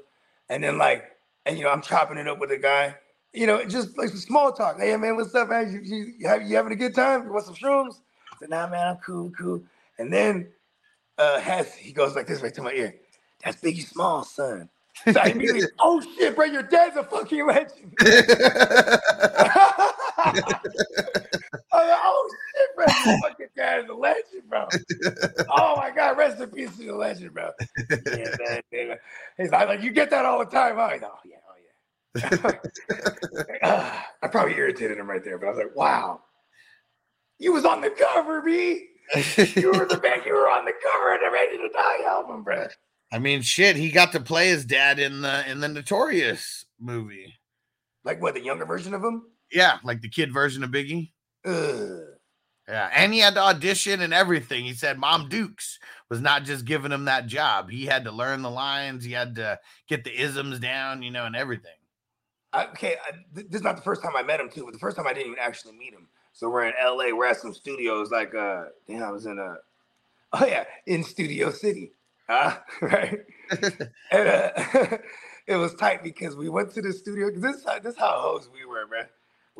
and 0.50 0.62
then 0.62 0.76
like 0.76 1.04
and 1.46 1.56
you 1.56 1.64
know 1.64 1.70
I'm 1.70 1.80
chopping 1.80 2.18
it 2.18 2.28
up 2.28 2.38
with 2.38 2.50
a 2.50 2.58
guy. 2.58 2.94
You 3.32 3.46
know, 3.46 3.64
just 3.64 3.96
like 3.96 4.10
some 4.10 4.18
small 4.18 4.52
talk. 4.52 4.78
Hey 4.78 4.94
man, 4.96 5.16
what's 5.16 5.34
up, 5.34 5.48
man? 5.48 5.72
You, 5.72 5.80
you, 5.80 6.12
you, 6.18 6.28
have, 6.28 6.42
you 6.42 6.56
having 6.56 6.72
a 6.72 6.76
good 6.76 6.94
time? 6.94 7.24
You 7.24 7.32
want 7.32 7.46
some 7.46 7.54
shrooms? 7.54 8.00
I 8.32 8.36
said, 8.40 8.50
nah, 8.50 8.68
man, 8.68 8.88
I'm 8.88 8.96
cool, 8.96 9.30
cool. 9.30 9.62
And 9.98 10.12
then 10.12 10.48
uh 11.16 11.40
Hess, 11.40 11.74
he 11.74 11.92
goes 11.92 12.14
like 12.14 12.26
this 12.26 12.42
right 12.42 12.52
to 12.52 12.62
my 12.62 12.72
ear. 12.72 12.94
That's 13.42 13.58
Biggie 13.62 13.86
Small, 13.86 14.24
son. 14.24 14.68
So 15.10 15.18
I 15.18 15.28
immediately, 15.28 15.62
oh 15.78 16.02
shit, 16.02 16.36
bro, 16.36 16.44
your 16.44 16.64
dad's 16.64 16.96
a 16.96 17.04
fucking 17.04 17.46
legend. 17.46 17.94
I 22.80 23.14
was 23.14 23.22
oh 23.22 23.28
shit, 23.38 23.54
bro, 23.54 23.64
your 23.64 23.84
fucking 23.84 23.84
is 23.84 23.90
a 23.90 23.94
legend, 23.94 24.48
bro. 24.48 24.66
oh 25.56 25.76
my 25.76 25.90
god, 25.90 26.18
rest 26.18 26.40
in 26.40 26.50
peace 26.50 26.76
to 26.76 26.86
the 26.86 26.94
legend, 26.94 27.32
bro. 27.32 27.50
Yeah, 27.90 28.34
man, 28.38 28.62
man. 28.72 28.98
He's 29.36 29.50
like, 29.50 29.82
you 29.82 29.92
get 29.92 30.10
that 30.10 30.24
all 30.24 30.38
the 30.38 30.50
time, 30.50 30.76
huh? 30.76 30.90
He's 30.90 31.02
like, 31.02 31.10
oh 31.10 31.18
yeah, 31.24 31.36
oh 31.48 32.52
yeah. 32.52 33.58
Ah, 33.62 34.06
I 34.22 34.28
probably 34.28 34.54
irritated 34.54 34.98
him 34.98 35.08
right 35.08 35.24
there, 35.24 35.38
but 35.38 35.46
I 35.46 35.50
was 35.50 35.58
like, 35.58 35.76
wow. 35.76 36.20
You 37.38 37.52
was 37.52 37.64
on 37.64 37.80
the 37.80 37.90
cover, 37.90 38.42
B. 38.42 38.86
You 39.36 39.72
were 39.72 39.86
the 39.86 39.98
man. 40.02 40.20
You 40.26 40.34
were 40.34 40.48
on 40.48 40.64
the 40.66 40.74
cover 40.92 41.14
of 41.14 41.20
the 41.20 41.30
Ready 41.32 41.56
to 41.56 41.68
Die 41.72 42.04
album, 42.06 42.42
bro. 42.42 42.66
I 43.12 43.18
mean, 43.18 43.42
shit, 43.42 43.76
he 43.76 43.90
got 43.90 44.12
to 44.12 44.20
play 44.20 44.48
his 44.48 44.64
dad 44.64 44.98
in 44.98 45.22
the 45.22 45.50
in 45.50 45.60
the 45.60 45.68
Notorious 45.68 46.64
movie. 46.78 47.34
Like 48.04 48.22
what? 48.22 48.34
The 48.34 48.42
younger 48.42 48.66
version 48.66 48.94
of 48.94 49.02
him? 49.02 49.22
Yeah, 49.50 49.78
like 49.82 50.00
the 50.00 50.08
kid 50.08 50.32
version 50.32 50.62
of 50.62 50.70
Biggie. 50.70 51.12
Ugh. 51.44 52.09
Yeah, 52.68 52.90
and 52.94 53.12
he 53.12 53.18
had 53.18 53.34
to 53.34 53.40
audition 53.40 54.00
and 54.00 54.14
everything. 54.14 54.64
He 54.64 54.74
said 54.74 54.98
Mom 54.98 55.28
Dukes 55.28 55.78
was 56.08 56.20
not 56.20 56.44
just 56.44 56.64
giving 56.64 56.92
him 56.92 57.06
that 57.06 57.26
job. 57.26 57.70
He 57.70 57.86
had 57.86 58.04
to 58.04 58.12
learn 58.12 58.42
the 58.42 58.50
lines. 58.50 59.04
He 59.04 59.12
had 59.12 59.34
to 59.36 59.58
get 59.88 60.04
the 60.04 60.12
isms 60.12 60.60
down, 60.60 61.02
you 61.02 61.10
know, 61.10 61.24
and 61.24 61.34
everything. 61.34 61.72
Okay, 62.54 62.96
I, 63.06 63.12
this 63.32 63.46
is 63.60 63.62
not 63.62 63.76
the 63.76 63.82
first 63.82 64.02
time 64.02 64.12
I 64.16 64.22
met 64.22 64.40
him 64.40 64.50
too, 64.50 64.64
but 64.64 64.72
the 64.72 64.78
first 64.78 64.96
time 64.96 65.06
I 65.06 65.12
didn't 65.12 65.32
even 65.32 65.38
actually 65.38 65.76
meet 65.76 65.92
him. 65.92 66.08
So 66.32 66.48
we're 66.48 66.64
in 66.64 66.74
LA. 66.82 67.16
We're 67.16 67.26
at 67.26 67.36
some 67.36 67.54
studios. 67.54 68.10
Like, 68.10 68.34
uh, 68.34 68.64
damn, 68.88 69.02
I 69.02 69.10
was 69.10 69.26
in 69.26 69.38
a, 69.38 69.56
oh 70.32 70.46
yeah, 70.46 70.64
in 70.86 71.04
Studio 71.04 71.50
City, 71.50 71.92
huh? 72.28 72.58
right? 72.82 73.18
and 73.50 73.64
uh, 74.12 74.98
it 75.46 75.56
was 75.56 75.74
tight 75.74 76.02
because 76.02 76.36
we 76.36 76.48
went 76.48 76.72
to 76.74 76.82
the 76.82 76.92
studio. 76.92 77.30
This 77.34 77.56
is 77.56 77.64
how, 77.64 77.78
this 77.78 77.94
is 77.94 77.98
how 77.98 78.20
hoes 78.20 78.48
we 78.52 78.64
were, 78.64 78.86
man. 78.86 79.06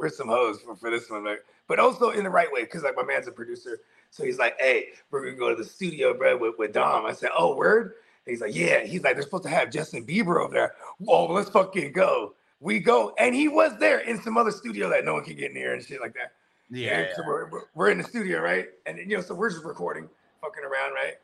We're 0.00 0.08
some 0.08 0.28
hoes 0.28 0.60
for, 0.60 0.74
for 0.74 0.90
this 0.90 1.10
one, 1.10 1.24
like, 1.24 1.44
but 1.68 1.78
also 1.78 2.10
in 2.10 2.24
the 2.24 2.30
right 2.30 2.50
way 2.50 2.62
because 2.62 2.82
like 2.82 2.96
my 2.96 3.04
man's 3.04 3.28
a 3.28 3.32
producer, 3.32 3.80
so 4.10 4.24
he's 4.24 4.38
like, 4.38 4.58
"Hey, 4.58 4.88
we're 5.10 5.24
gonna 5.24 5.36
go 5.36 5.50
to 5.50 5.56
the 5.56 5.68
studio, 5.68 6.14
bro, 6.14 6.38
with, 6.38 6.54
with 6.58 6.72
Dom." 6.72 7.04
I 7.04 7.12
said, 7.12 7.30
"Oh, 7.36 7.54
word." 7.54 7.94
And 8.26 8.32
he's 8.32 8.40
like, 8.40 8.54
"Yeah." 8.54 8.80
He's 8.80 9.02
like, 9.02 9.14
"They're 9.14 9.22
supposed 9.22 9.44
to 9.44 9.50
have 9.50 9.70
Justin 9.70 10.06
Bieber 10.06 10.42
over 10.42 10.54
there." 10.54 10.74
Whoa, 10.98 11.26
let's 11.26 11.50
fucking 11.50 11.92
go. 11.92 12.34
We 12.60 12.78
go, 12.78 13.14
and 13.18 13.34
he 13.34 13.48
was 13.48 13.78
there 13.78 14.00
in 14.00 14.20
some 14.20 14.36
other 14.36 14.50
studio 14.50 14.88
that 14.90 15.04
no 15.04 15.14
one 15.14 15.24
can 15.24 15.36
get 15.36 15.52
near 15.52 15.74
and 15.74 15.84
shit 15.84 16.00
like 16.00 16.14
that. 16.14 16.32
Yeah, 16.70 17.00
And 17.00 17.08
so 17.16 17.22
we're, 17.26 17.50
we're, 17.50 17.62
we're 17.74 17.90
in 17.90 17.98
the 17.98 18.04
studio, 18.04 18.40
right? 18.40 18.68
And 18.86 18.98
you 18.98 19.16
know, 19.16 19.22
so 19.22 19.34
we're 19.34 19.50
just 19.50 19.64
recording, 19.64 20.08
fucking 20.40 20.62
around, 20.62 20.94
right? 20.94 21.14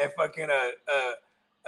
And 0.00 0.10
fucking 0.12 0.50
uh 0.50 0.70
uh 0.92 1.12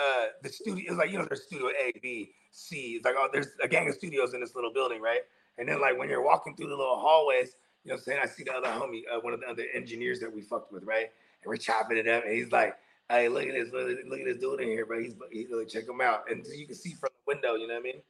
uh 0.01 0.27
the 0.43 0.49
studio 0.49 0.93
is 0.93 0.99
like, 0.99 1.11
you 1.12 1.19
know, 1.19 1.24
there's 1.24 1.45
studio 1.45 1.69
A, 1.69 1.93
B, 2.03 2.32
C. 2.51 2.97
It's 2.97 3.05
like 3.05 3.15
oh, 3.16 3.28
there's 3.32 3.49
a 3.62 3.69
gang 3.69 3.89
of 3.89 3.95
studios 3.95 4.35
in 4.35 4.40
this 4.40 4.55
little 4.55 4.73
building, 4.73 5.01
right? 5.01 5.20
And 5.59 5.68
then 5.68 5.80
like 5.80 5.98
when 5.98 6.09
you're 6.09 6.22
walking 6.22 6.56
through 6.56 6.68
the 6.68 6.76
little 6.76 6.98
hallways, 6.98 7.56
you 7.85 7.90
know 7.90 7.94
what 7.94 7.98
I'm 8.01 8.05
saying? 8.05 8.20
I 8.22 8.26
see 8.26 8.44
the 8.44 8.55
other 8.55 8.68
homie, 8.68 9.02
uh, 9.12 9.20
one 9.20 9.32
of 9.32 9.40
the 9.40 9.48
other 9.48 9.64
engineers 9.74 10.20
that 10.20 10.32
we 10.32 10.43
fucked 10.43 10.72
with, 10.72 10.85
right? 10.85 11.06
And 11.43 11.48
we're 11.48 11.56
chopping 11.56 11.97
it 11.97 12.09
up, 12.09 12.24
and 12.24 12.32
he's 12.32 12.52
like, 12.52 12.76
Hey, 13.10 13.28
look 13.28 13.47
at 13.47 13.55
this, 13.55 13.72
look 13.72 13.89
at, 13.89 14.06
look 14.06 14.20
at 14.20 14.26
this 14.26 14.36
dude 14.36 14.60
in 14.60 14.68
here, 14.68 14.85
bro. 14.85 15.01
He's, 15.01 15.14
he's 15.32 15.51
like, 15.51 15.68
check 15.68 15.89
him 15.89 16.02
out. 16.02 16.30
And 16.30 16.47
so 16.47 16.52
you 16.52 16.66
can 16.66 16.74
see 16.74 16.93
from 16.93 17.09
the 17.14 17.35
window, 17.35 17.55
you 17.55 17.66
know 17.66 17.74
what 17.74 17.80
I 17.80 17.82
mean? 17.82 18.02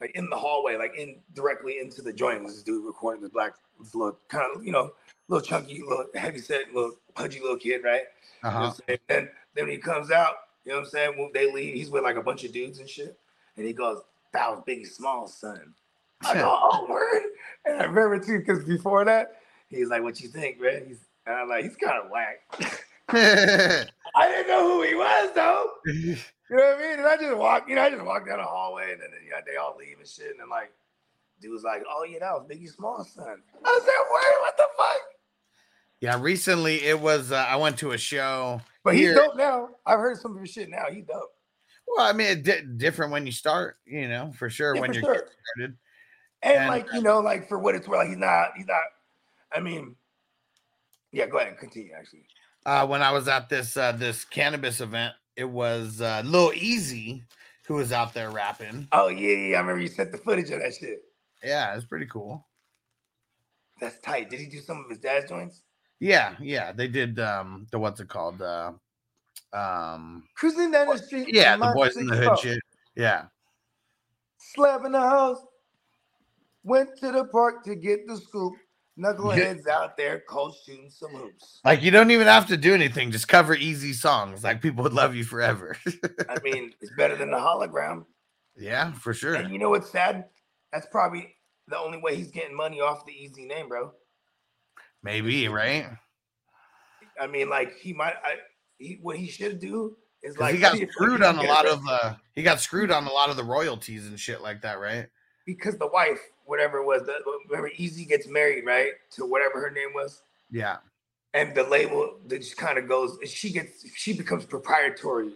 Like 0.00 0.16
in 0.16 0.28
the 0.28 0.36
hallway, 0.36 0.76
like 0.76 0.98
in 0.98 1.20
directly 1.32 1.78
into 1.78 2.02
the 2.02 2.12
joint. 2.12 2.44
This 2.44 2.64
dude 2.64 2.84
recording 2.84 3.22
this 3.22 3.30
black, 3.30 3.52
this 3.78 3.94
little 3.94 4.18
kind 4.28 4.44
of, 4.52 4.64
you 4.64 4.72
know, 4.72 4.90
little 5.28 5.46
chunky, 5.46 5.80
little 5.80 6.06
heavy 6.16 6.40
set, 6.40 6.74
little 6.74 6.96
pudgy 7.14 7.38
little 7.40 7.56
kid, 7.56 7.84
right? 7.84 8.02
You 8.42 8.48
know 8.48 8.48
uh-huh. 8.48 8.58
what 8.58 8.66
I'm 8.66 8.74
saying? 8.88 8.98
Then 9.08 9.28
then 9.54 9.64
when 9.66 9.74
he 9.74 9.78
comes 9.78 10.10
out, 10.10 10.34
you 10.64 10.72
know 10.72 10.78
what 10.78 10.86
I'm 10.86 10.90
saying? 10.90 11.18
When 11.18 11.30
they 11.32 11.52
leave, 11.52 11.74
he's 11.74 11.90
with 11.90 12.02
like 12.02 12.16
a 12.16 12.22
bunch 12.22 12.42
of 12.42 12.52
dudes 12.52 12.80
and 12.80 12.88
shit. 12.88 13.16
And 13.56 13.64
he 13.64 13.72
goes, 13.72 14.02
that 14.32 14.50
was 14.50 14.64
Biggie 14.66 14.88
Small's 14.88 15.36
son. 15.36 15.72
I 16.24 16.34
go, 16.34 16.58
oh, 16.60 16.86
word. 16.88 17.22
And 17.64 17.80
I 17.80 17.84
remember 17.84 18.18
too, 18.18 18.38
because 18.38 18.64
before 18.64 19.04
that, 19.04 19.36
he's 19.68 19.88
like, 19.88 20.02
what 20.02 20.20
you 20.20 20.28
think, 20.28 20.60
man? 20.60 20.84
He's, 20.88 20.98
and 21.26 21.36
I'm 21.36 21.48
like, 21.48 21.64
he's 21.64 21.76
kind 21.76 22.02
of 22.04 22.10
whack. 22.10 22.40
I 23.08 24.28
didn't 24.28 24.48
know 24.48 24.68
who 24.68 24.82
he 24.82 24.94
was 24.94 25.30
though. 25.34 25.70
You 25.86 26.16
know 26.50 26.56
what 26.56 26.76
I 26.76 26.80
mean? 26.80 26.98
And 26.98 27.06
I 27.08 27.16
just 27.16 27.36
walk, 27.36 27.68
you 27.68 27.74
know, 27.76 27.82
I 27.82 27.90
just 27.90 28.04
walk 28.04 28.26
down 28.26 28.38
the 28.38 28.44
hallway 28.44 28.92
and 28.92 29.00
then 29.00 29.08
you 29.24 29.30
know, 29.30 29.36
they 29.46 29.56
all 29.56 29.76
leave 29.78 29.98
and 29.98 30.06
shit. 30.08 30.30
And 30.30 30.40
then 30.40 30.48
like, 30.50 30.72
dude 31.40 31.50
was 31.52 31.62
like, 31.62 31.82
oh 31.88 32.04
yeah, 32.08 32.18
that 32.20 32.32
was 32.32 32.46
Biggie 32.50 32.68
Small's 32.68 33.12
son. 33.12 33.42
I 33.64 33.80
said, 33.80 33.90
word, 34.12 34.40
what 34.40 34.56
the 34.56 34.64
fuck? 34.76 35.00
yeah, 36.00 36.18
recently 36.20 36.82
it 36.82 36.98
was. 37.00 37.30
Uh, 37.32 37.36
I 37.36 37.56
went 37.56 37.78
to 37.78 37.92
a 37.92 37.98
show. 37.98 38.60
But 38.84 38.94
he's 38.94 39.04
here. 39.04 39.14
dope 39.14 39.36
now. 39.36 39.68
I've 39.86 39.98
heard 40.00 40.18
some 40.18 40.34
of 40.34 40.40
his 40.40 40.50
shit 40.50 40.68
now. 40.68 40.84
He's 40.90 41.04
dope. 41.04 41.30
Well, 41.86 42.04
I 42.06 42.12
mean, 42.12 42.26
it's 42.38 42.42
di- 42.42 42.62
different 42.76 43.12
when 43.12 43.24
you 43.26 43.32
start. 43.32 43.76
You 43.86 44.08
know, 44.08 44.32
for 44.36 44.50
sure 44.50 44.74
Yeah, 44.74 44.80
when 44.80 44.90
for 44.92 44.94
you're 44.98 45.04
sure. 45.04 45.28
started. 45.56 45.76
And, 46.42 46.56
And- 46.58 46.68
like, 46.68 46.86
you 46.92 47.02
know, 47.02 47.20
like 47.20 47.48
for 47.48 47.58
what 47.58 47.74
it's 47.74 47.86
worth, 47.86 47.98
like 47.98 48.08
he's 48.08 48.16
not, 48.16 48.50
he's 48.56 48.66
not, 48.66 48.82
I 49.54 49.60
mean, 49.60 49.94
yeah, 51.12 51.26
go 51.26 51.36
ahead 51.36 51.50
and 51.50 51.58
continue 51.58 51.92
actually. 51.96 52.24
uh, 52.66 52.86
when 52.86 53.02
I 53.02 53.12
was 53.12 53.28
at 53.28 53.48
this 53.48 53.76
uh, 53.76 53.92
this 53.92 54.24
cannabis 54.24 54.80
event, 54.80 55.14
it 55.36 55.44
was 55.44 56.00
uh, 56.00 56.22
Lil 56.24 56.50
Eazy 56.52 57.22
who 57.66 57.74
was 57.74 57.92
out 57.92 58.12
there 58.14 58.30
rapping. 58.30 58.88
Oh 58.92 59.08
yeah, 59.08 59.36
yeah. 59.36 59.56
I 59.56 59.60
remember 59.60 59.80
you 59.82 59.88
sent 59.88 60.10
the 60.10 60.18
footage 60.18 60.50
of 60.50 60.60
that 60.60 60.74
shit. 60.74 61.00
Yeah, 61.44 61.74
it's 61.76 61.84
pretty 61.84 62.06
cool. 62.06 62.46
That's 63.80 63.98
tight. 64.00 64.30
Did 64.30 64.40
he 64.40 64.46
do 64.46 64.60
some 64.60 64.78
of 64.78 64.88
his 64.88 64.98
dad's 64.98 65.28
joints? 65.28 65.62
Yeah, 66.00 66.34
yeah, 66.40 66.72
they 66.72 66.88
did 66.88 67.18
um 67.20 67.66
the 67.70 67.78
what's 67.78 68.00
it 68.00 68.08
called? 68.08 68.40
Uh, 68.42 68.72
um, 69.52 70.24
Cruising 70.34 70.70
down 70.70 70.88
the 70.88 70.98
street. 70.98 71.28
yeah, 71.32 71.56
the 71.56 71.72
boys 71.74 71.96
in 71.96 72.06
the 72.06 72.16
hood 72.16 72.28
oh, 72.32 72.36
shit. 72.36 72.58
Yeah, 72.96 73.24
slapping 74.38 74.92
the 74.92 75.00
house. 75.00 75.38
Went 76.64 76.90
to 77.00 77.10
the 77.10 77.24
park 77.24 77.64
to 77.64 77.74
get 77.74 78.06
the 78.06 78.16
scoop. 78.16 78.54
Knuckleheads 78.98 79.66
out 79.68 79.96
there 79.96 80.22
cold 80.28 80.54
shooting 80.66 80.90
some 80.90 81.12
hoops. 81.12 81.60
like 81.64 81.82
you 81.82 81.90
don't 81.90 82.10
even 82.10 82.26
have 82.26 82.46
to 82.48 82.58
do 82.58 82.74
anything; 82.74 83.10
just 83.10 83.26
cover 83.26 83.56
Eazy 83.56 83.94
songs. 83.94 84.44
Like 84.44 84.60
people 84.60 84.82
would 84.82 84.92
love 84.92 85.14
you 85.14 85.24
forever. 85.24 85.76
I 86.28 86.38
mean, 86.44 86.74
it's 86.80 86.92
better 86.94 87.16
than 87.16 87.30
the 87.30 87.38
hologram. 87.38 88.04
yeah, 88.54 88.92
for 88.92 89.14
sure. 89.14 89.34
And 89.34 89.50
you 89.50 89.58
know 89.58 89.70
what's 89.70 89.90
sad? 89.90 90.26
That's 90.74 90.86
probably 90.88 91.34
the 91.68 91.78
only 91.78 91.98
way 92.02 92.16
he's 92.16 92.30
getting 92.30 92.54
money 92.54 92.82
off 92.82 93.06
the 93.06 93.12
Eazy 93.12 93.46
name, 93.46 93.70
bro. 93.70 93.92
Maybe 95.02 95.48
right. 95.48 95.86
I 97.18 97.26
mean, 97.26 97.48
like 97.48 97.78
he 97.78 97.94
might. 97.94 98.14
I, 98.22 98.36
he, 98.76 98.98
what 99.00 99.16
he 99.16 99.28
should 99.28 99.58
do 99.58 99.96
is 100.22 100.36
like 100.36 100.54
he 100.54 100.60
got 100.60 100.76
screwed 100.76 101.22
on 101.22 101.38
a 101.38 101.42
lot 101.44 101.66
of 101.66 101.80
uh 101.88 102.14
he 102.34 102.42
got 102.42 102.60
screwed 102.60 102.90
on 102.90 103.06
a 103.06 103.12
lot 103.12 103.30
of 103.30 103.36
the 103.36 103.44
royalties 103.44 104.06
and 104.06 104.20
shit 104.20 104.42
like 104.42 104.60
that, 104.60 104.78
right? 104.78 105.08
because 105.46 105.76
the 105.76 105.88
wife, 105.88 106.20
whatever 106.44 106.78
it 106.78 106.84
was, 106.86 107.02
the, 107.04 107.14
remember 107.48 107.70
Eazy 107.78 108.06
gets 108.08 108.26
married, 108.28 108.64
right, 108.66 108.92
to 109.12 109.24
whatever 109.26 109.60
her 109.60 109.70
name 109.70 109.92
was, 109.94 110.22
Yeah. 110.50 110.78
and 111.34 111.54
the 111.54 111.62
label 111.64 112.18
that 112.26 112.38
just 112.38 112.56
kind 112.56 112.78
of 112.78 112.88
goes. 112.88 113.18
She 113.24 113.50
gets, 113.52 113.84
she 113.96 114.12
becomes 114.12 114.44
proprietary, 114.44 115.32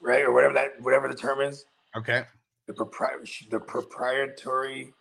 right, 0.00 0.22
or 0.22 0.32
whatever 0.32 0.54
that, 0.54 0.80
whatever 0.80 1.08
the 1.08 1.14
term 1.14 1.40
is. 1.40 1.64
Okay. 1.96 2.24
The 2.66 2.74
propri- 2.74 3.50
the 3.50 3.58
proprietary 3.60 4.92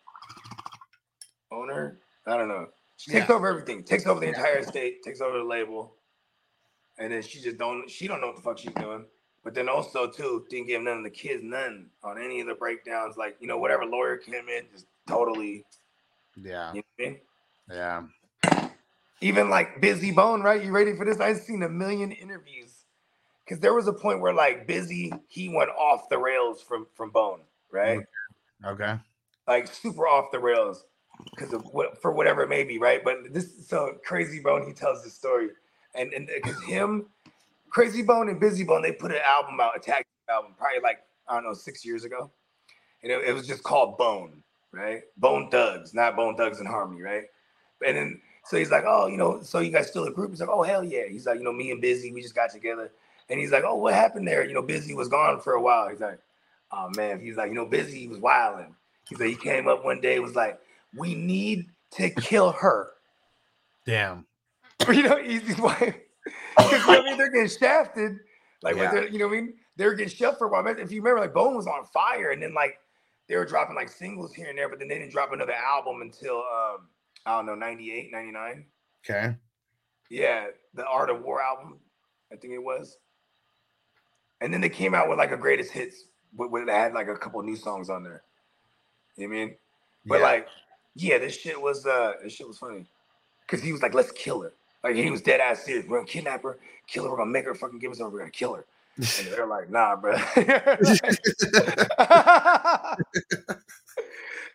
owner. 1.52 2.00
I 2.26 2.38
don't 2.38 2.48
know. 2.48 2.68
She 2.98 3.12
takes 3.12 3.30
Yeah. 3.30 3.36
over 3.36 3.48
everything. 3.48 3.84
Takes 3.84 4.06
over 4.06 4.20
the 4.20 4.28
entire 4.28 4.58
estate. 4.60 5.04
Takes 5.04 5.22
over 5.22 5.38
the 5.38 5.44
label, 5.44 5.96
and 6.98 7.12
then 7.14 7.22
she 7.22 7.42
just 7.42 7.58
don't. 7.58 7.90
She 7.90 8.08
don't 8.08 8.22
know 8.22 8.28
what 8.28 8.36
the 8.36 8.42
fuck 8.42 8.58
she's 8.58 8.74
doing. 8.74 9.06
But 9.50 9.56
then 9.56 9.68
also 9.68 10.06
too 10.06 10.46
didn't 10.48 10.68
give 10.68 10.84
none 10.84 11.00
of 11.00 11.04
the 11.04 11.10
kids 11.10 11.42
none 11.44 11.88
on 12.04 12.22
any 12.22 12.40
of 12.40 12.46
the 12.46 12.54
breakdowns. 12.54 13.18
Like 13.18 13.36
you 13.40 13.48
know 13.48 13.58
whatever 13.58 13.84
lawyer 13.84 14.16
came 14.16 14.48
in, 14.48 14.66
just 14.72 14.86
totally. 15.08 15.66
Yeah. 16.40 16.72
You 16.72 16.84
know 16.84 16.84
I 17.00 17.02
mean? 17.02 17.18
Yeah. 17.72 18.04
Even 19.22 19.50
like 19.50 19.82
Bizzy 19.82 20.14
Bone, 20.14 20.44
right? 20.44 20.64
You 20.64 20.72
ready 20.72 20.96
for 20.96 21.04
this? 21.04 21.20
I've 21.20 21.40
seen 21.40 21.64
a 21.64 21.68
million 21.68 22.12
interviews 22.12 22.86
because 23.44 23.60
there 23.60 23.74
was 23.74 23.88
a 23.88 23.92
point 23.92 24.22
where 24.22 24.36
like 24.36 24.68
Bizzy 24.68 25.20
he 25.30 25.50
went 25.50 25.72
off 25.72 26.10
the 26.10 26.20
rails 26.20 26.62
from 26.62 26.86
from 26.94 27.10
Bone, 27.10 27.40
right? 27.72 28.02
Okay. 28.64 29.00
like 29.48 29.66
super 29.66 30.08
off 30.08 30.32
the 30.32 30.38
rails 30.38 30.86
because 31.32 31.54
of 31.54 31.64
what 31.72 32.00
for 32.00 32.12
whatever 32.12 32.44
it 32.44 32.50
may 32.50 32.64
be, 32.64 32.78
right? 32.78 33.04
But 33.04 33.34
this 33.34 33.68
so 33.68 33.98
Krayzie 34.08 34.44
Bone 34.44 34.68
he 34.68 34.74
tells 34.74 35.04
the 35.04 35.10
story, 35.10 35.50
and 35.96 36.14
and 36.14 36.30
because 36.36 36.64
him, 36.66 37.08
Krayzie 37.76 38.06
Bone 38.06 38.30
and 38.30 38.42
Bizzy 38.42 38.66
Bone 38.66 38.82
they 38.82 38.92
put 38.92 39.12
an 39.12 39.22
album 39.26 39.60
out, 39.60 39.76
a 39.76 39.80
tag 39.80 40.04
album, 40.30 40.54
probably 40.58 40.80
like 40.82 41.00
I 41.28 41.36
don't 41.36 41.44
know 41.44 41.54
six 41.54 41.86
years 41.86 42.04
ago, 42.04 42.32
and 43.04 43.12
it, 43.12 43.30
it 43.30 43.34
was 43.34 43.48
just 43.48 43.64
called 43.64 43.98
Bone, 43.98 44.44
right? 44.72 45.02
Bone 45.18 45.50
Thugs, 45.50 45.94
not 45.94 46.16
Bone 46.16 46.36
Thugs 46.36 46.60
in 46.60 46.66
Harmony, 46.66 47.02
right? 47.02 47.26
And 47.86 47.96
then 47.96 48.22
so 48.46 48.58
he's 48.58 48.72
like, 48.72 48.84
oh, 48.88 49.08
you 49.08 49.18
know, 49.18 49.42
so 49.42 49.60
you 49.60 49.72
guys 49.72 49.88
still 49.88 50.06
a 50.06 50.12
group? 50.12 50.32
He's 50.32 50.40
like, 50.40 50.50
oh 50.50 50.64
hell 50.64 50.84
yeah. 50.84 51.04
He's 51.08 51.26
like, 51.26 51.38
you 51.38 51.44
know, 51.44 51.54
me 51.54 51.72
and 51.72 51.82
Bizzy, 51.82 52.14
we 52.14 52.22
just 52.22 52.36
got 52.36 52.50
together, 52.52 52.92
and 53.30 53.40
he's 53.40 53.52
like, 53.52 53.64
oh, 53.66 53.76
what 53.76 53.94
happened 53.94 54.28
there? 54.28 54.44
You 54.44 54.54
know, 54.54 54.64
Bizzy 54.64 54.96
was 54.96 55.08
gone 55.08 55.40
for 55.40 55.54
a 55.54 55.62
while. 55.62 55.88
He's 55.90 56.00
like, 56.00 56.20
oh 56.72 56.90
man, 56.96 57.20
he's 57.20 57.38
like, 57.38 57.50
you 57.50 57.56
know, 57.56 57.66
Bizzy 57.66 58.10
was 58.10 58.20
wilding. 58.20 58.76
He 59.08 59.16
said 59.16 59.28
he 59.28 59.36
came 59.36 59.68
up 59.68 59.84
one 59.84 60.02
day, 60.02 60.20
was 60.20 60.36
like, 60.36 60.60
we 60.96 61.16
need 61.16 61.70
to 61.92 62.10
kill 62.10 62.52
her. 62.52 62.92
Damn. 63.86 64.26
you 64.88 65.04
know, 65.04 65.18
Eazy's 65.18 65.60
wife. 65.60 65.96
Because 66.64 66.88
I 66.88 67.02
mean, 67.04 67.18
they're 67.18 67.32
getting 67.32 67.50
shafted. 67.50 68.20
Like 68.62 68.76
Yeah. 68.76 69.04
you 69.04 69.20
know 69.20 69.28
what 69.28 69.38
I 69.38 69.42
mean? 69.42 69.54
They 69.78 69.86
were 69.86 69.94
getting 69.94 70.14
shafted 70.14 70.38
for 70.40 70.48
a 70.48 70.50
while. 70.50 70.68
If 70.68 70.92
you 70.92 71.02
remember, 71.02 71.22
like 71.22 71.34
Bone 71.34 71.56
was 71.56 71.68
on 71.68 71.86
fire, 71.86 72.32
and 72.32 72.42
then 72.42 72.54
like 72.54 72.80
they 73.28 73.36
were 73.36 73.46
dropping 73.46 73.76
like 73.76 73.90
singles 73.90 74.34
here 74.34 74.48
and 74.50 74.58
there, 74.58 74.68
but 74.70 74.80
then 74.80 74.88
they 74.88 74.98
didn't 75.00 75.12
drop 75.12 75.32
another 75.32 75.54
album 75.54 76.02
until 76.02 76.38
um, 76.38 76.90
I 77.26 77.36
don't 77.38 77.46
know, 77.46 77.56
98, 77.56 78.12
99. 78.12 78.66
Okay. 79.06 79.36
Yeah, 80.10 80.48
the 80.74 80.86
Art 80.86 81.10
of 81.10 81.22
War 81.22 81.42
album, 81.42 81.80
I 82.34 82.36
think 82.36 82.54
it 82.54 82.64
was. 82.64 82.98
And 84.42 84.54
then 84.54 84.62
they 84.62 84.70
came 84.70 84.96
out 84.96 85.10
with 85.10 85.18
like 85.20 85.32
a 85.32 85.38
greatest 85.38 85.72
hits, 85.72 86.06
with, 86.36 86.66
they 86.66 86.72
had 86.74 86.94
like 86.94 87.08
a 87.08 87.16
couple 87.16 87.42
new 87.44 87.56
songs 87.56 87.90
on 87.90 88.04
there. 88.04 88.24
You 89.16 89.28
know 89.28 89.36
what 89.36 89.42
I 89.42 89.46
mean? 89.46 89.56
But 90.06 90.16
Yeah. 90.20 90.24
like, 90.24 90.48
yeah, 90.96 91.18
this 91.20 91.36
shit 91.36 91.62
was 91.62 91.86
uh 91.86 92.14
this 92.24 92.34
shit 92.34 92.48
was 92.48 92.58
funny. 92.58 92.88
Cause 93.48 93.62
he 93.62 93.72
was 93.72 93.82
like, 93.82 93.94
let's 93.94 94.12
kill 94.12 94.42
her. 94.42 94.54
Like 94.84 94.96
he 94.96 95.10
was 95.12 95.22
dead 95.22 95.40
ass 95.40 95.64
serious. 95.64 95.86
We're 95.88 95.98
gonna 95.98 96.08
kidnap 96.08 96.44
her, 96.44 96.60
kill 96.88 97.04
her, 97.06 97.10
we're 97.12 97.18
gonna 97.18 97.32
make 97.32 97.46
her 97.46 97.56
fucking 97.56 97.80
give 97.80 97.92
us 97.92 98.00
over, 98.00 98.12
we're 98.12 98.20
gonna 98.20 98.32
kill 98.32 98.54
her. 98.56 98.66
And 99.18 99.28
they're 99.28 99.48
like, 99.48 99.70
nah, 99.70 99.96
bro. 99.96 100.14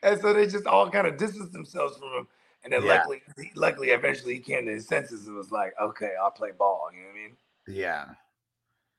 and 0.02 0.20
so 0.20 0.32
they 0.32 0.46
just 0.46 0.66
all 0.66 0.90
kind 0.90 1.06
of 1.06 1.16
distanced 1.18 1.52
themselves 1.52 1.96
from 1.98 2.09
him. 2.12 2.28
And 2.62 2.72
then 2.72 2.84
Yeah. 2.84 2.94
luckily, 2.94 3.22
luckily, 3.55 3.88
eventually 3.90 4.34
he 4.34 4.40
came 4.40 4.64
to 4.66 4.72
his 4.72 4.86
senses 4.86 5.26
and 5.26 5.36
was 5.36 5.51
like, 5.52 5.74
okay, 5.80 6.12
I'll 6.22 6.30
play 6.30 6.51
ball. 6.59 6.88
You 6.94 7.01
know 7.02 7.09
what 7.09 7.14
I 7.14 7.18
mean? 7.18 7.36
yeah. 7.68 8.05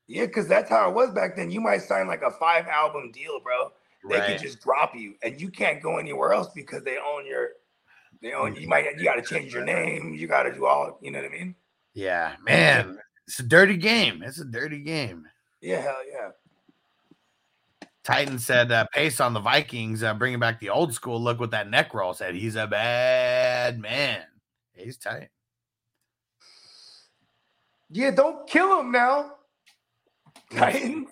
Yeah, 0.07 0.27
because 0.27 0.47
that's 0.47 0.69
how 0.69 0.87
it 0.89 0.93
was 0.93 1.09
back 1.11 1.35
then. 1.35 1.49
You 1.49 1.59
might 1.61 1.81
sign 1.81 2.07
like 2.07 2.21
a 2.21 2.29
five 2.29 2.67
album 2.67 3.11
deal, 3.11 3.39
bro. 3.39 3.71
They 4.07 4.19
Right. 4.19 4.37
could 4.37 4.45
just 4.47 4.61
drop 4.61 4.93
you, 4.95 5.15
and 5.23 5.41
you 5.41 5.49
can't 5.49 5.81
go 5.81 5.97
anywhere 5.97 6.31
else 6.31 6.49
because 6.53 6.83
they 6.83 6.97
own 6.97 7.25
your. 7.25 7.49
They 8.21 8.33
own. 8.33 8.55
You 8.55 8.67
might. 8.67 8.85
You 8.97 9.03
got 9.03 9.15
to 9.15 9.21
change 9.21 9.53
your 9.53 9.63
name. 9.63 10.13
You 10.13 10.27
got 10.27 10.43
to 10.43 10.53
do 10.53 10.65
all. 10.65 10.97
You 11.01 11.11
know 11.11 11.19
what 11.19 11.31
I 11.31 11.31
mean? 11.31 11.55
Yeah. 11.93 12.35
Man, 12.43 12.97
it's 13.27 13.39
a 13.39 13.43
dirty 13.43 13.77
game. 13.77 14.23
It's 14.23 14.39
a 14.39 14.45
dirty 14.45 14.79
game. 14.79 15.27
Yeah, 15.61 15.81
hell 15.81 15.97
yeah. 16.11 16.29
Titan 18.03 18.37
said 18.37 18.71
uh, 18.71 18.85
pace 18.93 19.19
on 19.19 19.33
the 19.33 19.39
Vikings, 19.39 20.03
uh, 20.03 20.13
bringing 20.13 20.39
back 20.39 20.59
the 20.59 20.69
old 20.69 20.93
school 20.93 21.19
look 21.19 21.39
with 21.39 21.51
that 21.51 21.69
neck 21.69 21.93
roll. 21.93 22.13
Said 22.13 22.35
he's 22.35 22.55
a 22.55 22.67
bad 22.67 23.79
man. 23.79 24.21
He's 24.73 24.97
tight. 24.97 25.29
Yeah, 27.89 28.11
don't 28.11 28.47
kill 28.47 28.79
him 28.79 28.91
now. 28.91 29.31
Titan, 30.51 31.07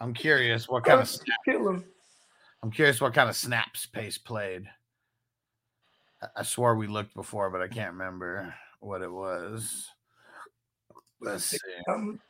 I'm 0.00 0.12
curious 0.12 0.68
what 0.68 0.84
kind 0.84 1.00
of 1.00 1.06
don't 1.06 1.14
snap, 1.24 1.38
kill 1.46 1.68
him. 1.68 1.84
I'm 2.62 2.70
curious 2.70 3.00
what 3.00 3.14
kind 3.14 3.30
of 3.30 3.36
snaps 3.36 3.86
pace 3.86 4.18
played. 4.18 4.68
I, 6.36 6.42
swore 6.42 6.76
we 6.76 6.86
looked 6.86 7.14
before, 7.14 7.50
but 7.50 7.62
I 7.62 7.68
can't 7.68 7.92
remember 7.92 8.54
what 8.80 9.02
it 9.02 9.10
was. 9.10 9.88
Let's 11.20 11.44
see. 11.44 11.58
Um, 11.88 12.20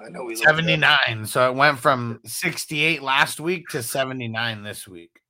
I 0.00 0.08
know 0.08 0.24
we 0.24 0.34
looked 0.34 0.46
it 0.46 0.48
up. 0.48 0.56
79. 0.56 1.26
So 1.26 1.50
it 1.50 1.54
went 1.54 1.78
from 1.78 2.20
68 2.24 3.02
last 3.02 3.40
week 3.40 3.68
to 3.70 3.82
79 3.82 4.62
this 4.62 4.88
week. 4.88 5.20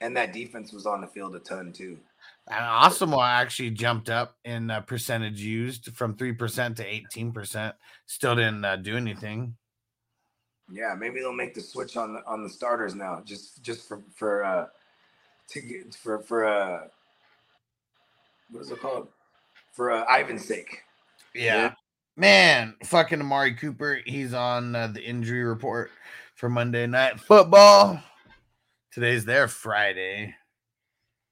and 0.00 0.16
that 0.16 0.32
defense 0.32 0.72
was 0.72 0.86
on 0.86 1.00
the 1.00 1.06
field 1.06 1.34
a 1.34 1.40
ton 1.40 1.72
too. 1.72 1.98
And 2.48 2.64
Asamoah 2.64 3.28
actually 3.28 3.70
jumped 3.70 4.08
up 4.08 4.36
in 4.44 4.70
uh, 4.70 4.80
percentage 4.80 5.40
used 5.40 5.94
from 5.94 6.14
3% 6.16 6.76
to 6.76 6.84
18%. 6.84 7.72
Still 8.06 8.36
didn't 8.36 8.64
uh, 8.64 8.76
do 8.76 8.96
anything. 8.96 9.54
Yeah, 10.70 10.94
maybe 10.98 11.20
they'll 11.20 11.32
make 11.32 11.54
the 11.54 11.60
switch 11.60 11.96
on 11.96 12.12
the 12.14 12.26
on 12.26 12.42
the 12.42 12.48
starters 12.50 12.94
now, 12.94 13.22
just 13.24 13.62
just 13.62 13.88
for 13.88 14.02
for 14.14 14.44
uh 14.44 14.66
to 15.48 15.60
get 15.60 15.94
for 15.94 16.20
for 16.20 16.44
uh 16.44 16.80
what 18.50 18.60
is 18.60 18.70
it 18.70 18.80
called 18.80 19.08
for 19.78 19.92
uh, 19.92 20.04
Ivan's 20.08 20.44
sake. 20.44 20.82
Yeah. 21.36 21.74
man, 22.16 22.74
fucking 22.82 23.20
Amari 23.20 23.54
Cooper. 23.54 24.00
He's 24.04 24.34
on 24.34 24.74
uh, 24.74 24.88
the 24.88 25.00
injury 25.00 25.44
report 25.44 25.92
for 26.34 26.48
Monday 26.48 26.84
Night 26.88 27.20
Football. 27.20 28.02
Today's 28.92 29.24
their 29.24 29.46
Friday. 29.46 30.34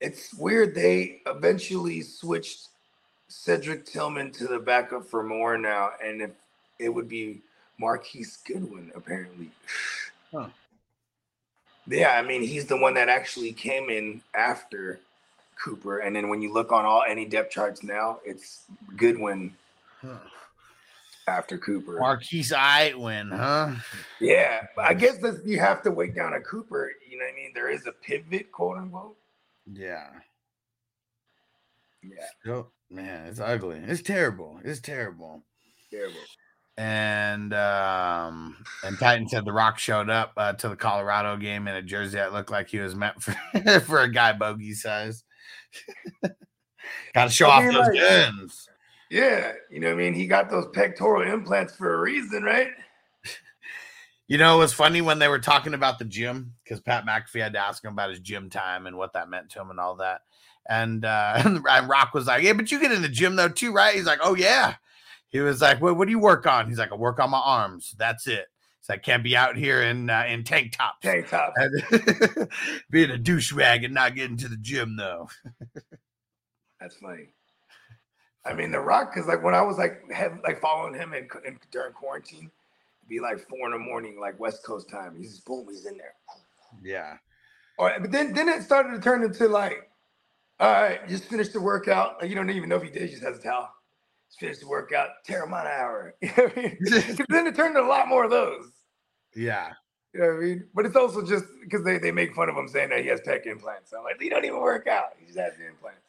It's 0.00 0.32
weird. 0.34 0.76
They 0.76 1.22
eventually 1.26 2.02
switched 2.02 2.68
Cedric 3.26 3.84
Tillman 3.84 4.30
to 4.32 4.46
the 4.46 4.60
backup 4.60 5.04
for 5.04 5.24
Moore 5.24 5.58
now, 5.58 5.90
and 6.04 6.22
if 6.22 6.30
it 6.78 6.88
would 6.88 7.08
be 7.08 7.40
Marquise 7.80 8.38
Goodwin, 8.46 8.92
apparently. 8.94 9.50
Huh. 10.30 10.48
Yeah, 11.88 12.10
I 12.10 12.22
mean, 12.22 12.42
he's 12.42 12.66
the 12.66 12.76
one 12.76 12.94
that 12.94 13.08
actually 13.08 13.52
came 13.52 13.90
in 13.90 14.20
after 14.34 14.98
Cooper. 15.62 15.98
And 16.00 16.14
then 16.16 16.28
when 16.28 16.42
you 16.42 16.52
look 16.52 16.72
on 16.72 16.84
all 16.84 17.04
any 17.06 17.24
depth 17.24 17.52
charts 17.52 17.82
now, 17.82 18.18
it's 18.24 18.64
Goodwin 18.96 19.54
Huh. 20.02 20.18
after 21.28 21.56
Cooper. 21.58 21.98
Marquise 21.98 22.50
Goodwin, 22.52 23.30
huh? 23.30 23.74
Yeah, 24.20 24.66
I 24.78 24.94
guess 24.94 25.18
that's, 25.18 25.44
you 25.44 25.58
have 25.60 25.82
to 25.82 25.90
wait 25.90 26.14
down 26.14 26.34
a 26.34 26.40
Cooper. 26.40 26.92
You 27.08 27.18
know 27.18 27.24
what 27.24 27.32
I 27.32 27.36
mean? 27.36 27.52
There 27.54 27.70
is 27.70 27.86
a 27.86 27.92
pivot, 27.92 28.50
quote 28.52 28.78
unquote. 28.78 29.16
Yeah. 29.72 30.08
Yeah, 32.02 32.52
Oh, 32.52 32.66
man, 32.90 33.26
it's 33.26 33.40
ugly. 33.40 33.78
It's 33.84 34.02
terrible. 34.02 34.60
It's 34.64 34.80
terrible. 34.80 35.42
terrible. 35.90 36.20
And 36.78 37.54
um 37.54 38.56
and 38.84 38.98
Titan 38.98 39.28
said 39.28 39.44
the 39.46 39.52
Rock 39.52 39.78
showed 39.78 40.10
up 40.10 40.32
uh, 40.36 40.52
to 40.54 40.68
the 40.68 40.76
Colorado 40.76 41.36
game 41.38 41.68
in 41.68 41.74
a 41.74 41.82
jersey 41.82 42.16
that 42.16 42.34
looked 42.34 42.50
like 42.50 42.68
he 42.68 42.78
was 42.78 42.94
meant 42.94 43.22
for 43.22 43.32
for 43.80 44.00
a 44.00 44.10
guy 44.12 44.32
bogey 44.34 44.74
size. 44.74 45.24
Got 47.14 47.24
to 47.24 47.30
show 47.30 47.48
off 47.48 47.64
those 47.64 47.74
like- 47.74 47.94
guns. 47.94 48.68
Yeah, 49.10 49.52
you 49.70 49.78
know 49.78 49.86
what 49.86 49.94
I 49.94 49.96
mean? 49.98 50.14
He 50.14 50.26
got 50.26 50.50
those 50.50 50.66
pectoral 50.72 51.22
implants 51.22 51.76
for 51.76 51.94
a 51.94 52.00
reason, 52.00 52.42
right? 52.42 52.70
You 54.28 54.38
know, 54.38 54.56
it 54.56 54.58
was 54.58 54.72
funny 54.72 55.00
when 55.02 55.20
they 55.20 55.28
were 55.28 55.38
talking 55.38 55.72
about 55.72 56.00
the 56.00 56.04
gym 56.04 56.54
because 56.64 56.80
Pat 56.80 57.06
McAfee 57.06 57.40
had 57.40 57.52
to 57.52 57.60
ask 57.60 57.84
him 57.84 57.92
about 57.92 58.10
his 58.10 58.18
gym 58.18 58.50
time 58.50 58.88
and 58.88 58.96
what 58.98 59.12
that 59.12 59.30
meant 59.30 59.50
to 59.50 59.60
him 59.60 59.70
and 59.70 59.78
all 59.78 59.94
that. 59.98 60.22
And 60.68 61.04
uh 61.04 61.34
and 61.44 61.62
Rock 61.64 62.12
was 62.12 62.26
like, 62.26 62.42
Yeah, 62.42 62.54
but 62.54 62.72
you 62.72 62.80
get 62.80 62.90
in 62.90 63.02
the 63.02 63.08
gym 63.08 63.36
though, 63.36 63.48
too, 63.48 63.72
right? 63.72 63.94
He's 63.94 64.04
like, 64.04 64.18
Oh, 64.20 64.34
yeah. 64.34 64.74
He 65.28 65.40
was 65.40 65.60
like, 65.60 65.80
What, 65.80 65.96
what 65.96 66.06
do 66.06 66.10
you 66.10 66.18
work 66.18 66.46
on? 66.46 66.68
He's 66.68 66.78
like, 66.78 66.92
I 66.92 66.96
work 66.96 67.18
on 67.18 67.30
my 67.30 67.40
arms. 67.40 67.94
That's 67.98 68.26
it. 68.26 68.46
So 68.86 68.94
I 68.94 68.98
can't 68.98 69.24
be 69.24 69.36
out 69.36 69.56
here 69.56 69.82
in 69.82 70.08
uh, 70.08 70.24
in 70.28 70.44
tank 70.44 70.76
tops. 70.76 70.98
Tank 71.02 71.28
top. 71.28 71.52
Being 72.90 73.10
a 73.10 73.18
douchebag 73.18 73.84
and 73.84 73.92
not 73.92 74.14
getting 74.14 74.36
to 74.36 74.48
the 74.48 74.56
gym 74.56 74.96
though. 74.96 75.28
That's 76.80 76.96
funny. 76.96 77.30
I 78.44 78.54
mean, 78.54 78.70
The 78.70 78.78
Rock, 78.78 79.12
because 79.12 79.26
like 79.26 79.42
when 79.42 79.54
I 79.54 79.62
was 79.62 79.76
like 79.76 80.08
have, 80.12 80.38
like 80.44 80.60
following 80.60 80.94
him 80.94 81.14
in, 81.14 81.28
in 81.44 81.58
during 81.72 81.92
quarantine, 81.94 82.48
it'd 83.00 83.08
be 83.08 83.18
like 83.18 83.40
four 83.48 83.66
in 83.66 83.72
the 83.72 83.78
morning, 83.78 84.20
like 84.20 84.38
West 84.38 84.64
Coast 84.64 84.88
time. 84.88 85.16
He's 85.16 85.32
just 85.32 85.44
boom, 85.44 85.66
he's 85.68 85.84
in 85.84 85.96
there. 85.96 86.14
Yeah. 86.80 87.16
All 87.78 87.86
right, 87.86 88.00
but 88.00 88.12
then 88.12 88.32
then 88.32 88.48
it 88.48 88.62
started 88.62 88.92
to 88.92 89.00
turn 89.00 89.24
into 89.24 89.48
like, 89.48 89.90
all 90.60 90.70
right, 90.70 91.06
just 91.08 91.24
finish 91.24 91.48
the 91.48 91.60
workout. 91.60 92.20
Like, 92.20 92.30
you 92.30 92.36
don't 92.36 92.50
even 92.50 92.68
know 92.68 92.76
if 92.76 92.84
he 92.84 92.90
did, 92.90 93.02
he 93.02 93.08
just 93.08 93.24
has 93.24 93.38
a 93.38 93.42
towel. 93.42 93.68
Finish 94.38 94.58
the 94.58 94.68
workout, 94.68 95.08
Teremana 95.26 95.66
hour. 95.78 96.14
You 96.22 96.28
know 96.36 96.44
what 96.44 96.58
I 96.58 96.60
mean? 96.62 96.76
'Cause 97.16 97.26
then 97.28 97.46
it 97.46 97.54
turned 97.56 97.74
to 97.76 97.80
a 97.80 97.86
lot 97.86 98.08
more 98.08 98.24
of 98.24 98.30
those. 98.30 98.70
Yeah. 99.34 99.72
You 100.14 100.20
know 100.20 100.26
what 100.28 100.36
I 100.36 100.40
mean? 100.40 100.68
But 100.74 100.86
it's 100.86 100.96
also 100.96 101.22
just 101.24 101.44
because 101.62 101.84
they, 101.84 101.98
they 101.98 102.10
make 102.12 102.34
fun 102.34 102.48
of 102.48 102.56
him 102.56 102.68
saying 102.68 102.90
that 102.90 103.00
he 103.00 103.08
has 103.08 103.20
pec 103.20 103.46
implants. 103.46 103.90
So 103.90 103.98
I'm 103.98 104.04
like, 104.04 104.20
he 104.20 104.28
don't 104.28 104.44
even 104.44 104.60
work 104.60 104.86
out. 104.86 105.10
He 105.18 105.26
just 105.26 105.38
has 105.38 105.56
the 105.56 105.66
implants. 105.66 106.00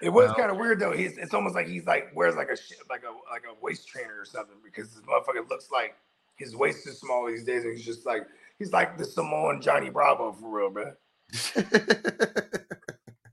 It 0.00 0.10
was 0.10 0.26
Well- 0.28 0.36
kind 0.36 0.50
of 0.50 0.56
weird 0.58 0.78
though. 0.80 0.92
He's 0.92 1.18
it's 1.18 1.34
almost 1.34 1.54
like 1.56 1.66
he's 1.66 1.86
like 1.86 2.10
wears 2.14 2.36
like 2.36 2.48
a 2.48 2.56
like 2.88 3.02
a 3.02 3.10
like 3.32 3.42
a 3.50 3.54
waist 3.60 3.88
trainer 3.88 4.20
or 4.20 4.24
something 4.24 4.56
because 4.64 4.94
this 4.94 5.02
motherfucker 5.04 5.48
looks 5.48 5.70
like 5.72 5.96
his 6.36 6.54
waist 6.54 6.86
is 6.86 6.98
small 7.00 7.26
these 7.26 7.42
days 7.44 7.64
and 7.64 7.76
he's 7.76 7.84
just 7.84 8.06
like 8.06 8.24
he's 8.60 8.72
like 8.72 8.96
the 8.96 9.04
Samoan 9.04 9.60
Johnny 9.60 9.90
Bravo 9.90 10.32
for 10.32 10.48
real, 10.56 10.70
man. 10.70 10.94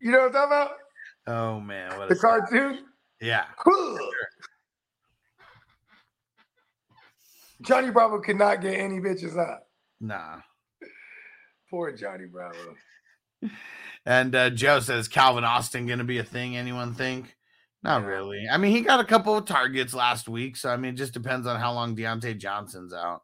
You 0.01 0.11
know 0.11 0.19
what 0.19 0.27
I'm 0.27 0.33
talking 0.33 0.51
about? 0.51 0.71
oh 1.27 1.59
man, 1.59 1.97
what 1.97 2.09
The 2.09 2.15
a 2.15 2.17
cartoon. 2.19 2.85
Yeah. 3.21 3.45
Johnny 7.61 7.89
Bravo 7.89 8.19
could 8.19 8.37
not 8.37 8.61
get 8.61 8.75
any 8.75 8.99
bitches, 8.99 9.33
huh? 9.35 9.57
Nah. 10.01 10.37
Poor 11.69 11.91
Johnny 11.91 12.25
Bravo. 12.25 12.75
And 14.05 14.35
uh, 14.35 14.49
Joe 14.51 14.79
says 14.81 15.07
Calvin 15.07 15.43
Austin 15.43 15.87
going 15.87 15.99
to 15.99 16.05
be 16.05 16.19
a 16.19 16.23
thing. 16.23 16.57
Anyone 16.57 16.93
think? 16.93 17.35
Not 17.81 18.01
Yeah. 18.01 18.07
really. 18.07 18.45
I 18.51 18.57
mean, 18.57 18.71
he 18.71 18.81
got 18.81 18.99
a 18.99 19.05
couple 19.05 19.35
of 19.35 19.45
targets 19.45 19.93
last 19.93 20.27
week, 20.27 20.57
so 20.57 20.69
I 20.69 20.77
mean, 20.77 20.93
it 20.93 20.97
just 20.97 21.13
depends 21.13 21.47
on 21.47 21.59
how 21.59 21.73
long 21.73 21.95
Diontae 21.95 22.37
Johnson's 22.37 22.93
out. 22.93 23.21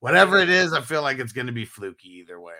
Whatever 0.00 0.38
it 0.38 0.50
is, 0.50 0.72
I 0.72 0.80
feel 0.80 1.02
like 1.02 1.18
it's 1.18 1.32
going 1.32 1.46
to 1.46 1.52
be 1.52 1.64
fluky 1.64 2.08
either 2.20 2.40
way. 2.40 2.54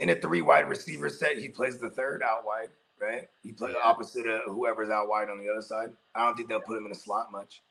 in 0.00 0.10
a 0.10 0.14
three 0.16 0.42
wide 0.42 0.68
receiver 0.68 1.08
set, 1.08 1.38
he 1.38 1.48
plays 1.48 1.78
the 1.78 1.90
third 1.90 2.22
out 2.22 2.44
wide, 2.44 2.70
right? 3.00 3.28
He 3.42 3.52
plays 3.52 3.74
opposite 3.82 4.26
of 4.26 4.42
whoever's 4.46 4.90
out 4.90 5.08
wide 5.08 5.28
on 5.30 5.38
the 5.38 5.50
other 5.50 5.62
side. 5.62 5.90
I 6.14 6.24
don't 6.24 6.36
think 6.36 6.48
they'll 6.48 6.60
put 6.60 6.78
him 6.78 6.86
in 6.86 6.92
a 6.92 6.96
slot 6.96 7.32
much. 7.32 7.62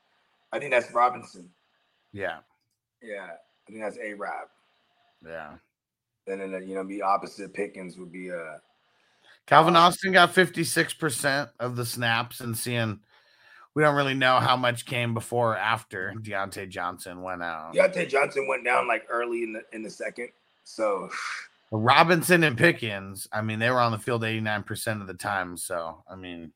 I 0.52 0.58
think 0.58 0.72
that's 0.72 0.92
Robinson. 0.92 1.48
Yeah, 2.12 2.38
Yeah, 3.02 3.28
I 3.32 3.70
think 3.70 3.80
that's 3.82 3.98
A 3.98 4.14
Rob. 4.14 4.48
yeah. 5.24 5.52
And 6.26 6.40
then 6.40 6.68
you 6.68 6.74
know, 6.74 6.84
be 6.84 7.02
opposite 7.02 7.54
Pickens 7.54 7.96
would 7.98 8.12
be 8.12 8.30
uh 8.30 8.58
Calvin 9.46 9.74
Austin 9.76 10.12
got 10.12 10.32
fifty 10.32 10.64
six 10.64 10.92
percent 10.92 11.50
of 11.58 11.74
the 11.76 11.84
snaps, 11.86 12.40
and 12.40 12.56
seeing 12.56 13.00
we 13.74 13.82
don't 13.82 13.96
really 13.96 14.14
know 14.14 14.38
how 14.38 14.56
much 14.56 14.84
came 14.84 15.14
before 15.14 15.52
or 15.52 15.56
after 15.56 16.12
Diontae 16.20 16.68
Johnson 16.68 17.22
went 17.22 17.42
out. 17.42 17.74
Diontae 17.74 18.08
Johnson 18.08 18.46
went 18.48 18.64
down 18.64 18.86
like 18.86 19.06
early 19.08 19.42
in 19.42 19.52
the 19.52 19.62
in 19.72 19.82
the 19.82 19.90
second. 19.90 20.28
So 20.64 21.10
Robinson 21.70 22.42
and 22.44 22.58
Pickens, 22.58 23.28
I 23.32 23.42
mean, 23.42 23.58
they 23.58 23.70
were 23.70 23.80
on 23.80 23.92
the 23.92 23.98
field 23.98 24.22
89% 24.22 25.00
of 25.00 25.06
the 25.06 25.14
time. 25.14 25.56
So, 25.56 26.02
I 26.10 26.16
mean, 26.16 26.52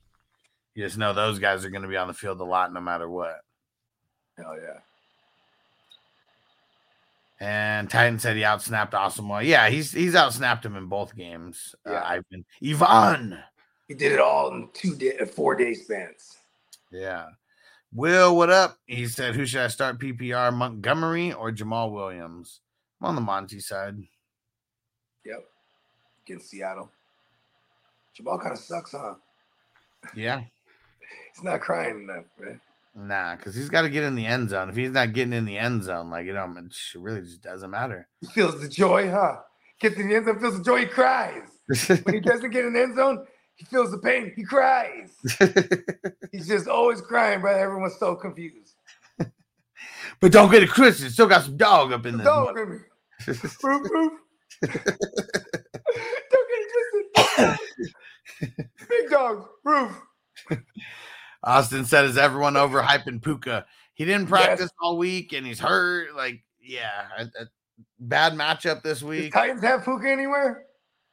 you 0.74 0.84
just 0.84 0.98
know 0.98 1.12
those 1.12 1.38
guys 1.38 1.64
are 1.64 1.70
going 1.70 1.82
to 1.82 1.88
be 1.88 1.96
on 1.96 2.08
the 2.08 2.14
field 2.14 2.40
a 2.40 2.44
lot 2.44 2.72
no 2.72 2.80
matter 2.80 3.08
what. 3.08 3.40
hell 4.36 4.56
yeah. 4.60 4.80
And 7.40 7.90
Titan 7.90 8.18
said 8.18 8.36
he 8.36 8.42
outsnapped 8.42 8.92
Asamoah. 8.92 9.44
Yeah, 9.44 9.68
he's 9.68 9.92
he's 9.92 10.14
outsnapped 10.14 10.64
him 10.64 10.76
in 10.76 10.86
both 10.86 11.16
games. 11.16 11.74
Uh, 11.86 11.92
Yeah. 11.92 12.02
Ivan. 12.04 12.44
Ivan. 12.64 13.38
He 13.88 13.94
did 13.94 14.12
it 14.12 14.20
all 14.20 14.52
in 14.54 14.68
two 14.72 14.94
day 14.96 15.18
four 15.26 15.54
day 15.54 15.74
spans. 15.74 16.38
Yeah. 16.90 17.26
Will, 17.92 18.36
what 18.36 18.50
up? 18.50 18.78
He 18.86 19.06
said, 19.06 19.34
Who 19.34 19.46
should 19.46 19.60
I 19.60 19.68
start 19.68 20.00
PPR, 20.00 20.52
Montgomery 20.54 21.32
or 21.32 21.52
Jamaal 21.52 21.92
Williams? 21.92 22.60
I'm 23.00 23.08
on 23.08 23.14
the 23.14 23.20
Monty 23.20 23.60
side. 23.60 23.96
Yep. 25.24 25.44
Against 26.26 26.50
Seattle. 26.50 26.90
Jamal 28.14 28.38
kind 28.38 28.52
of 28.52 28.58
sucks, 28.58 28.92
huh? 28.92 29.14
Yeah. 30.14 30.42
He's 31.34 31.44
not 31.44 31.60
crying 31.60 32.02
enough, 32.04 32.24
man. 32.38 32.60
Nah, 32.96 33.34
because 33.34 33.56
he's 33.56 33.68
got 33.68 33.82
to 33.82 33.88
get 33.90 34.04
in 34.04 34.14
the 34.14 34.24
end 34.24 34.50
zone. 34.50 34.68
If 34.68 34.76
he's 34.76 34.92
not 34.92 35.12
getting 35.12 35.32
in 35.32 35.44
the 35.44 35.58
end 35.58 35.82
zone, 35.82 36.10
like, 36.10 36.26
you 36.26 36.32
know, 36.32 36.44
it 36.56 36.72
really 36.94 37.22
just 37.22 37.42
doesn't 37.42 37.70
matter. 37.70 38.06
He 38.20 38.28
feels 38.28 38.60
the 38.60 38.68
joy, 38.68 39.10
huh? 39.10 39.38
Gets 39.80 39.96
in 39.96 40.08
the 40.08 40.14
end 40.14 40.26
zone, 40.26 40.38
feels 40.38 40.58
the 40.58 40.62
joy, 40.62 40.80
he 40.80 40.86
cries. 40.86 41.42
When 42.04 42.14
he 42.14 42.20
doesn't 42.24 42.50
get 42.50 42.64
in 42.64 42.72
the 42.72 42.82
end 42.82 42.94
zone, 42.94 43.26
he 43.56 43.64
feels 43.64 43.90
the 43.90 43.98
pain, 43.98 44.32
he 44.36 44.44
cries. 44.44 45.12
He's 46.32 46.46
just 46.46 46.68
always 46.68 47.00
crying, 47.00 47.40
brother. 47.40 47.58
Everyone's 47.58 47.96
so 47.98 48.14
confused. 48.14 48.74
but 50.20 50.30
don't 50.30 50.52
get 50.52 50.62
it 50.62 50.70
Christian. 50.70 51.10
Still 51.10 51.26
got 51.26 51.42
some 51.42 51.56
dog 51.56 51.92
up 51.92 52.06
in 52.06 52.18
there. 52.18 52.26
Dog 52.26 52.56
in 52.56 52.70
me. 52.70 52.78
Roof, 54.62 54.86
roof. 54.86 54.96
Don't 56.30 56.48
get 56.50 56.68
twisted. 57.36 58.68
Big 58.88 59.10
dog, 59.10 59.46
roof. 59.64 60.00
Austin 61.42 61.84
said, 61.84 62.06
"Is 62.06 62.16
everyone 62.16 62.54
overhyping 62.54 63.22
Puka? 63.22 63.66
He 63.94 64.04
didn't 64.04 64.26
practice 64.26 64.70
all 64.80 64.98
week 64.98 65.32
and 65.32 65.46
he's 65.46 65.60
hurt. 65.60 66.14
Like, 66.16 66.42
yeah, 66.60 67.06
a, 67.16 67.22
a 67.22 67.46
bad 68.00 68.34
matchup 68.34 68.82
this 68.82 69.00
Does 69.00 69.04
week. 69.04 69.32
Titans 69.32 69.62
have 69.62 69.84
Puka 69.84 70.08
anywhere? 70.10 70.64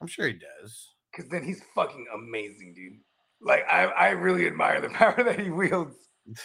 I'm 0.01 0.07
sure 0.07 0.27
he 0.27 0.33
does. 0.33 0.93
Because 1.11 1.29
then 1.29 1.43
he's 1.43 1.61
fucking 1.75 2.07
amazing, 2.15 2.73
dude. 2.75 2.99
Like 3.41 3.65
I, 3.69 3.85
I 3.85 4.09
really 4.09 4.47
admire 4.47 4.81
the 4.81 4.89
power 4.93 5.23
that 5.23 5.39
he 5.39 5.49
wields. 5.49 5.95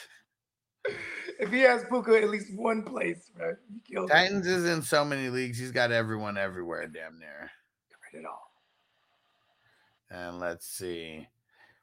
if 1.39 1.53
he 1.53 1.61
has 1.61 1.85
Puka 1.85 2.17
at 2.17 2.29
least 2.29 2.55
one 2.55 2.83
place, 2.83 3.31
right? 3.39 3.55
He 3.73 3.93
kills 3.93 4.11
it. 4.11 4.13
Titans 4.13 4.47
is 4.47 4.65
in 4.65 4.83
so 4.83 5.05
many 5.05 5.29
leagues. 5.29 5.59
He's 5.59 5.73
got 5.73 5.93
everyone 5.93 6.37
everywhere, 6.39 6.87
damn 6.87 7.19
near. 7.19 7.51
Get 7.91 7.99
Right 8.15 8.25
at 8.25 8.29
all. 8.29 8.53
And 10.11 10.39
let's 10.39 10.67
see. 10.67 11.29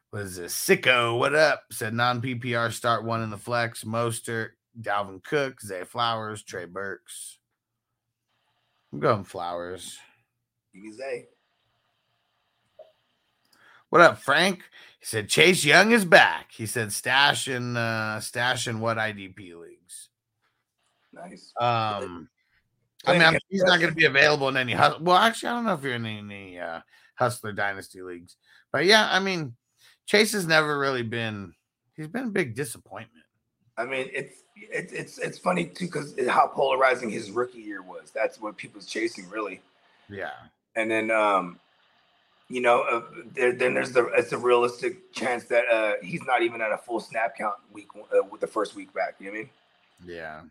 What 0.09 0.23
is 0.23 0.35
this? 0.35 0.55
Sicko, 0.55 1.17
what 1.17 1.35
up? 1.35 1.63
Said 1.71 1.93
non 1.93 2.21
PPR 2.21 2.71
start 2.71 3.03
one 3.03 3.21
in 3.21 3.29
the 3.29 3.37
flex. 3.37 3.83
Mostert, 3.83 4.49
Dalvin 4.79 5.23
Cook, 5.23 5.59
Zay 5.61 5.83
Flowers, 5.83 6.43
Trey 6.43 6.65
Burks. 6.65 7.39
I'm 8.91 8.99
going 8.99 9.23
Flowers. 9.23 9.97
Give 10.73 10.83
me 10.83 10.91
Zay. 10.91 11.25
What 13.93 14.01
up, 14.01 14.17
Frank? 14.17 14.63
He 14.99 15.05
said 15.05 15.29
Chase 15.29 15.63
Young 15.63 15.91
is 15.91 16.03
back. 16.03 16.51
He 16.51 16.65
said 16.65 16.91
stash 16.91 17.47
in 17.47 17.77
uh 17.77 18.19
stash 18.21 18.67
in 18.67 18.79
what 18.79 18.97
IDP 18.97 19.53
leagues. 19.55 20.09
Nice. 21.13 21.53
Um 21.61 22.27
I 23.05 23.13
mean, 23.13 23.21
I'm, 23.21 23.37
he's 23.49 23.61
not 23.61 23.79
going 23.79 23.91
to 23.91 23.95
be 23.95 24.05
available 24.05 24.47
in 24.49 24.57
any. 24.57 24.73
hus- 24.73 24.99
Well, 24.99 25.17
actually, 25.17 25.49
I 25.49 25.53
don't 25.53 25.65
know 25.65 25.75
if 25.75 25.83
you're 25.83 25.93
in 25.93 26.07
any 26.07 26.57
uh, 26.57 26.79
Hustler 27.13 27.51
Dynasty 27.51 28.01
leagues, 28.01 28.35
but 28.71 28.85
yeah, 28.85 29.07
I 29.11 29.19
mean, 29.19 29.53
Chase 30.07 30.31
has 30.31 30.47
never 30.47 30.79
really 30.79 31.03
been. 31.03 31.53
He's 31.95 32.07
been 32.07 32.23
a 32.23 32.31
big 32.31 32.55
disappointment. 32.55 33.25
I 33.77 33.85
mean, 33.85 34.09
it's 34.11 34.37
it's 34.55 34.91
it's 34.91 35.19
it's 35.19 35.37
funny 35.37 35.65
too 35.65 35.85
because 35.85 36.15
how 36.27 36.47
polarizing 36.47 37.11
his 37.11 37.29
rookie 37.29 37.59
year 37.61 37.83
was. 37.83 38.09
That's 38.09 38.41
what 38.41 38.57
people's 38.57 38.87
chasing, 38.87 39.29
really. 39.29 39.61
Yeah, 40.09 40.31
And 40.75 40.89
then, 40.89 41.11
um, 41.11 41.59
you 42.53 42.61
know, 42.61 42.83
uh, 42.83 43.01
there, 43.33 43.53
then 43.53 43.73
there's 43.73 43.93
the 43.93 44.05
it's 44.15 44.31
a 44.31 44.37
realistic 44.37 45.11
chance 45.13 45.45
that 45.45 45.65
uh, 45.71 45.93
he's 46.03 46.23
not 46.25 46.43
even 46.43 46.61
at 46.61 46.71
a 46.71 46.77
full 46.77 46.99
snap 46.99 47.35
count 47.37 47.55
week 47.73 47.87
uh, 47.95 48.23
with 48.31 48.41
the 48.41 48.47
first 48.47 48.75
week 48.75 48.93
back. 48.93 49.15
You 49.19 49.27
know 49.27 49.31
what 49.33 49.37
I 49.39 49.41
mean? 49.41 49.49
yeah, 50.05 50.41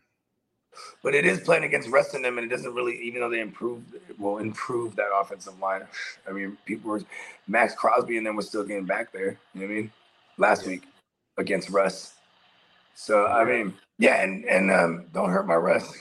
But 1.03 1.15
it 1.15 1.27
is 1.27 1.41
playing 1.41 1.65
against 1.65 1.89
rest 1.91 2.15
of 2.15 2.23
them, 2.23 2.39
and 2.39 2.47
it 2.51 2.55
doesn't 2.55 2.75
really, 2.75 2.99
even 3.03 3.21
though 3.21 3.31
they 3.31 3.41
improved, 3.41 3.95
will 4.19 4.39
improve 4.39 4.97
that 4.97 5.11
offensive 5.15 5.59
line. 5.61 5.83
I 6.29 6.33
mean, 6.33 6.59
people 6.67 6.91
were 6.91 7.03
Maxx 7.49 7.75
Crosby 7.75 8.17
and 8.19 8.27
them 8.27 8.37
was 8.37 8.49
still 8.49 8.65
getting 8.65 8.87
back 8.87 9.13
there. 9.13 9.39
You 9.55 9.63
know 9.63 9.67
what 9.69 9.73
I 9.73 9.77
mean? 9.77 9.93
Last 10.39 10.67
week 10.67 10.85
against 11.39 11.71
Russ. 11.71 12.15
So 12.95 13.27
I 13.27 13.45
mean, 13.45 13.75
yeah, 13.99 14.23
and 14.23 14.45
and 14.47 14.71
um, 14.73 15.07
don't 15.15 15.31
hurt 15.31 15.47
my 15.47 15.57
Russ, 15.57 15.93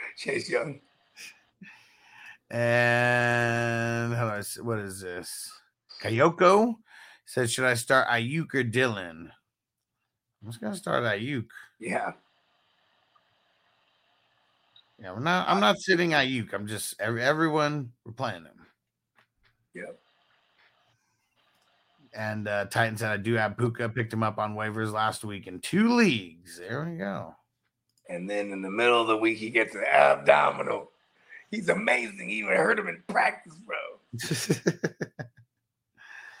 Chase 0.16 0.50
Young. 0.50 0.80
And 2.52 4.14
how 4.14 4.26
do 4.28 4.34
I 4.34 4.38
s- 4.38 4.58
what 4.60 4.78
is 4.78 5.00
this? 5.00 5.50
Kayoko 6.02 6.74
said, 7.24 7.50
"Should 7.50 7.64
I 7.64 7.74
start 7.74 8.08
Ayuk 8.08 8.54
or 8.54 8.62
Dillon?" 8.62 9.32
I'm 10.42 10.48
just 10.50 10.60
gonna 10.60 10.76
start 10.76 11.04
Ayuk. 11.04 11.48
Yeah, 11.78 12.12
Yeah, 14.98 15.12
we're 15.12 15.20
not. 15.20 15.48
I'm 15.48 15.60
not 15.60 15.78
sitting 15.78 16.10
Ayuk. 16.10 16.52
I'm 16.52 16.66
just 16.66 17.00
every, 17.00 17.22
everyone. 17.22 17.92
We're 18.04 18.12
playing 18.12 18.44
him. 18.44 18.66
Yep. 19.74 19.98
And 22.14 22.46
uh, 22.46 22.66
Titan 22.66 22.96
said 22.98 23.10
I 23.10 23.16
do 23.16 23.32
have 23.34 23.56
Puka. 23.56 23.88
Picked 23.88 24.12
him 24.12 24.22
up 24.22 24.38
on 24.38 24.54
waivers 24.54 24.92
last 24.92 25.24
week 25.24 25.46
in 25.46 25.58
two 25.60 25.94
leagues. 25.96 26.58
There 26.58 26.84
we 26.84 26.98
go. 26.98 27.34
and 28.10 28.28
then 28.28 28.52
in 28.52 28.60
the 28.60 28.70
middle 28.70 29.00
of 29.00 29.06
the 29.08 29.16
week 29.16 29.38
he 29.38 29.48
gets 29.48 29.74
an 29.74 29.84
abdominal. 29.90 30.91
He's 31.52 31.68
amazing. 31.68 32.30
You 32.30 32.46
even 32.46 32.56
heard 32.56 32.78
him 32.78 32.88
in 32.88 33.02
practice, 33.06 33.54
bro. 33.66 33.76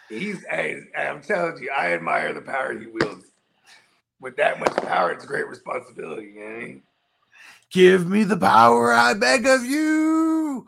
He's, 0.08 0.42
hey, 0.50 0.80
I'm 0.96 1.22
telling 1.22 1.62
you, 1.62 1.70
I 1.70 1.92
admire 1.92 2.32
the 2.32 2.40
power 2.40 2.76
he 2.76 2.86
wields. 2.86 3.26
With 4.20 4.36
that 4.36 4.58
much 4.58 4.74
power, 4.76 5.12
it's 5.12 5.24
a 5.24 5.26
great 5.26 5.48
responsibility. 5.48 6.32
You 6.34 6.40
know 6.40 6.56
I? 6.56 6.80
Give 7.70 8.08
me 8.08 8.24
the 8.24 8.36
power, 8.36 8.92
I 8.92 9.14
beg 9.14 9.46
of 9.46 9.64
you. 9.64 10.66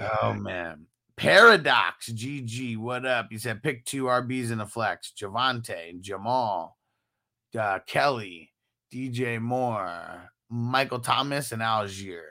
oh 0.00 0.34
man. 0.34 0.86
Paradox 1.16 2.10
GG, 2.10 2.76
what 2.78 3.06
up? 3.06 3.28
You 3.30 3.38
said 3.38 3.62
pick 3.62 3.84
two 3.84 4.04
RBs 4.04 4.50
in 4.50 4.60
a 4.60 4.66
flex. 4.66 5.12
Javonte, 5.20 6.00
Jamaal, 6.02 6.72
uh, 7.58 7.78
Kelley, 7.86 8.52
DJ 8.92 9.40
Moore, 9.40 10.30
Michael 10.52 10.98
Thomas, 10.98 11.50
and 11.52 11.62
Allgeier. 11.62 12.24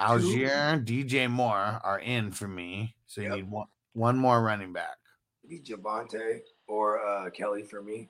Allgeier, 0.00 0.84
DJ 0.84 1.30
Moore 1.30 1.80
are 1.84 2.00
in 2.00 2.32
for 2.32 2.48
me. 2.48 2.96
So 3.06 3.20
you 3.20 3.28
Yep. 3.28 3.36
need 3.36 3.50
one 3.50 3.66
one 3.92 4.18
more 4.18 4.42
running 4.42 4.72
back. 4.72 4.96
Maybe 5.44 5.60
Javonte 5.62 6.40
or 6.66 7.04
uh, 7.04 7.30
Kelley 7.30 7.62
for 7.62 7.82
me. 7.82 8.08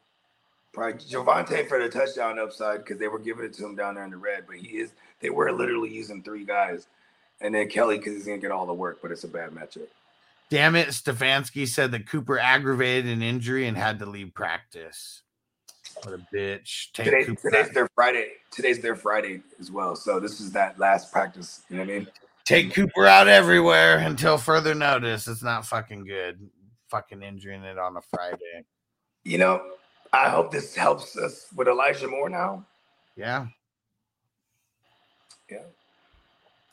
Probably 0.72 0.94
Javonte 0.94 1.68
for 1.68 1.82
the 1.82 1.88
touchdown 1.88 2.38
upside 2.38 2.78
because 2.78 2.98
they 2.98 3.08
were 3.08 3.18
giving 3.18 3.44
it 3.44 3.52
to 3.54 3.64
him 3.66 3.74
down 3.76 3.94
there 3.96 4.04
in 4.04 4.10
the 4.10 4.16
red, 4.16 4.44
but 4.46 4.56
he 4.56 4.78
is 4.78 4.92
they 5.20 5.30
were 5.30 5.52
literally 5.52 5.90
using 5.90 6.22
three 6.22 6.44
guys. 6.44 6.86
And 7.42 7.54
then 7.54 7.68
Kelley 7.68 7.98
because 7.98 8.14
he's 8.14 8.26
gonna 8.26 8.38
get 8.38 8.52
all 8.52 8.66
the 8.66 8.72
work, 8.74 9.00
but 9.02 9.10
it's 9.10 9.24
a 9.24 9.28
bad 9.28 9.50
matchup. 9.50 9.88
Damn 10.48 10.76
it, 10.76 10.88
Stefanski 10.88 11.66
said 11.68 11.92
that 11.92 12.08
Cooper 12.08 12.38
aggravated 12.38 13.10
an 13.10 13.22
injury 13.22 13.66
and 13.66 13.76
had 13.76 13.98
to 13.98 14.06
leave 14.06 14.32
practice. 14.34 15.22
What 16.02 16.14
a 16.14 16.26
bitch. 16.34 16.92
Take 16.92 17.06
Today, 17.06 17.24
today's 17.24 17.68
out. 17.68 17.74
their 17.74 17.88
Friday. 17.94 18.32
Today's 18.50 18.80
their 18.80 18.96
Friday 18.96 19.42
as 19.58 19.70
well. 19.70 19.94
So 19.96 20.20
this 20.20 20.40
is 20.40 20.52
that 20.52 20.78
last 20.78 21.12
practice. 21.12 21.62
You 21.68 21.76
know 21.76 21.84
what 21.84 21.90
I 21.92 21.98
mean? 21.98 22.08
Take 22.44 22.74
Cooper 22.74 23.06
out 23.06 23.28
everywhere 23.28 23.98
until 23.98 24.38
further 24.38 24.74
notice. 24.74 25.28
It's 25.28 25.42
not 25.42 25.66
fucking 25.66 26.04
good. 26.04 26.48
Fucking 26.88 27.22
injuring 27.22 27.62
it 27.62 27.78
on 27.78 27.96
a 27.96 28.00
Friday. 28.00 28.64
You 29.24 29.38
know, 29.38 29.62
I 30.12 30.28
hope 30.28 30.50
this 30.50 30.74
helps 30.74 31.16
us 31.16 31.46
with 31.54 31.68
Elijah 31.68 32.08
Moore 32.08 32.28
now. 32.28 32.66
Yeah. 33.16 33.46
Yeah. 35.48 35.58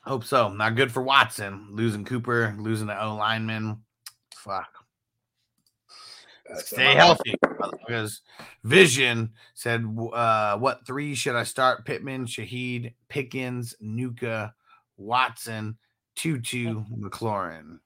Hope 0.02 0.24
so. 0.24 0.50
Not 0.50 0.76
good 0.76 0.92
for 0.92 1.04
Watson. 1.04 1.68
Losing 1.72 2.06
Cooper, 2.06 2.56
losing 2.58 2.88
the 2.88 3.04
O 3.04 3.16
lineman. 3.16 3.84
Fuck. 4.34 4.77
Stay 6.56 6.94
healthy. 6.94 7.36
Because 7.86 8.22
Vision 8.64 9.32
said, 9.54 9.86
uh, 10.14 10.58
what 10.58 10.86
three 10.86 11.16
should 11.16 11.36
I 11.36 11.44
start? 11.44 11.86
Pittman, 11.86 12.26
Shaheed, 12.26 12.94
Pickens, 13.10 13.76
Nuka, 13.80 14.54
Watson, 14.98 15.78
Tutu, 16.16 16.84
McLaurin. 16.86 17.80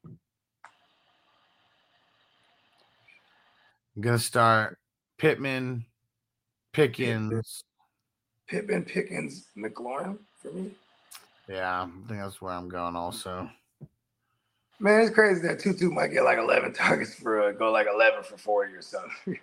I'm 3.96 4.02
gonna 4.02 4.20
start 4.20 4.78
Pittman, 5.18 5.86
Pickens. 6.72 7.64
Pittman, 8.48 8.86
Pickens, 8.86 9.48
McLaurin 9.58 10.18
for 10.42 10.52
me. 10.52 10.72
Yeah, 11.48 11.84
I 11.84 12.08
think 12.08 12.22
that's 12.22 12.42
where 12.42 12.54
I'm 12.54 12.70
going 12.70 12.96
also. 12.96 13.50
Man, 14.82 15.02
it's 15.02 15.12
crazy 15.12 15.41
that 15.44 15.60
Tutu 15.60 15.91
might 15.91 16.08
get 16.08 16.24
like 16.24 16.40
11 16.40 16.74
targets 16.74 17.14
for 17.14 17.40
uh, 17.40 17.52
go 17.52 17.72
like 17.72 17.86
11 17.88 18.24
for 18.24 18.36
40 18.36 18.74
or 18.74 18.82
something. 18.82 19.40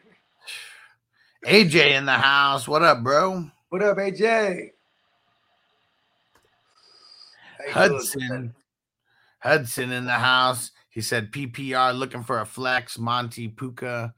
AJ 1.47 1.93
in 1.93 2.07
the 2.07 2.13
house. 2.13 2.67
What 2.67 2.83
up, 2.83 3.05
bro? 3.05 3.49
what 3.69 3.81
up, 3.81 3.99
AJ? 3.99 4.71
Hudson. 7.71 8.53
Hudson 9.39 9.93
in 9.93 10.07
the 10.07 10.11
house. 10.11 10.73
He 10.91 11.01
said 11.01 11.31
PPR 11.31 11.97
looking 11.97 12.25
for 12.25 12.41
a 12.41 12.47
flex. 12.47 12.99
Monty 12.99 13.47
Puka. 13.47 14.13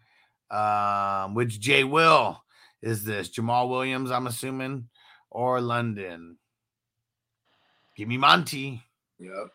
Um, 0.51 1.35
which 1.35 1.61
Jay 1.61 1.85
Will 1.85 2.43
is 2.81 3.05
this? 3.05 3.29
Jamaal 3.29 3.69
Williams, 3.69 4.11
I'm 4.11 4.27
assuming, 4.27 4.89
or 5.29 5.61
London. 5.61 6.39
Give 7.95 8.09
me 8.09 8.17
Monty. 8.17 8.83
Yep. 9.19 9.51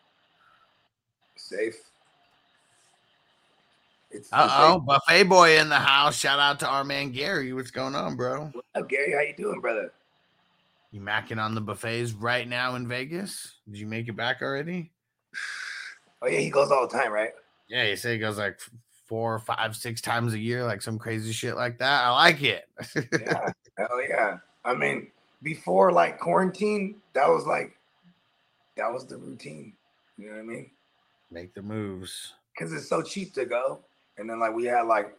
Safe. 1.46 1.76
It's, 4.10 4.32
Uh 4.32 4.48
oh, 4.50 4.80
buffet 4.80 5.24
boy 5.24 5.60
in 5.60 5.68
the 5.68 5.76
house. 5.76 6.18
Shout 6.18 6.40
out 6.40 6.58
to 6.60 6.68
our 6.68 6.82
man 6.82 7.12
Gary. 7.12 7.52
What's 7.52 7.70
going 7.70 7.94
on, 7.94 8.16
bro? 8.16 8.50
What 8.52 8.64
up, 8.74 8.88
Gary? 8.88 9.12
How 9.12 9.20
you 9.20 9.34
doing, 9.36 9.60
brother? 9.60 9.92
You 10.90 11.00
macking 11.00 11.40
on 11.40 11.54
the 11.54 11.60
buffets 11.60 12.12
right 12.12 12.48
now 12.48 12.74
in 12.74 12.88
Vegas? 12.88 13.58
Did 13.70 13.78
you 13.78 13.86
make 13.86 14.08
it 14.08 14.16
back 14.16 14.42
already? 14.42 14.90
Oh 16.22 16.28
yeah, 16.28 16.38
he 16.38 16.48
goes 16.48 16.70
all 16.70 16.88
the 16.88 16.98
time, 16.98 17.12
right? 17.12 17.32
Yeah, 17.68 17.84
you 17.84 17.94
say 17.94 18.14
he 18.14 18.18
goes 18.18 18.38
like 18.38 18.58
four, 19.04 19.38
five, 19.38 19.76
six 19.76 20.00
times 20.00 20.32
a 20.32 20.38
year, 20.38 20.64
like 20.64 20.80
some 20.80 20.98
crazy 20.98 21.30
shit 21.30 21.56
like 21.56 21.76
that. 21.78 22.04
I 22.04 22.10
like 22.10 22.42
it. 22.42 22.64
Yeah. 23.12 23.50
Hell 23.76 24.02
yeah. 24.08 24.38
I 24.64 24.74
mean, 24.74 25.08
before 25.42 25.92
like 25.92 26.18
quarantine, 26.18 26.96
that 27.12 27.28
was 27.28 27.46
like 27.46 27.76
that 28.78 28.90
was 28.90 29.04
the 29.06 29.18
routine. 29.18 29.74
You 30.16 30.30
know 30.30 30.36
what 30.36 30.40
I 30.40 30.44
mean? 30.44 30.70
Make 31.30 31.54
the 31.54 31.62
moves. 31.62 32.34
Because 32.52 32.72
it's 32.72 32.88
so 32.88 33.02
cheap 33.02 33.34
to 33.34 33.44
go. 33.44 33.80
And 34.18 34.28
then 34.28 34.40
like 34.40 34.54
we 34.54 34.64
had 34.64 34.82
like 34.82 35.16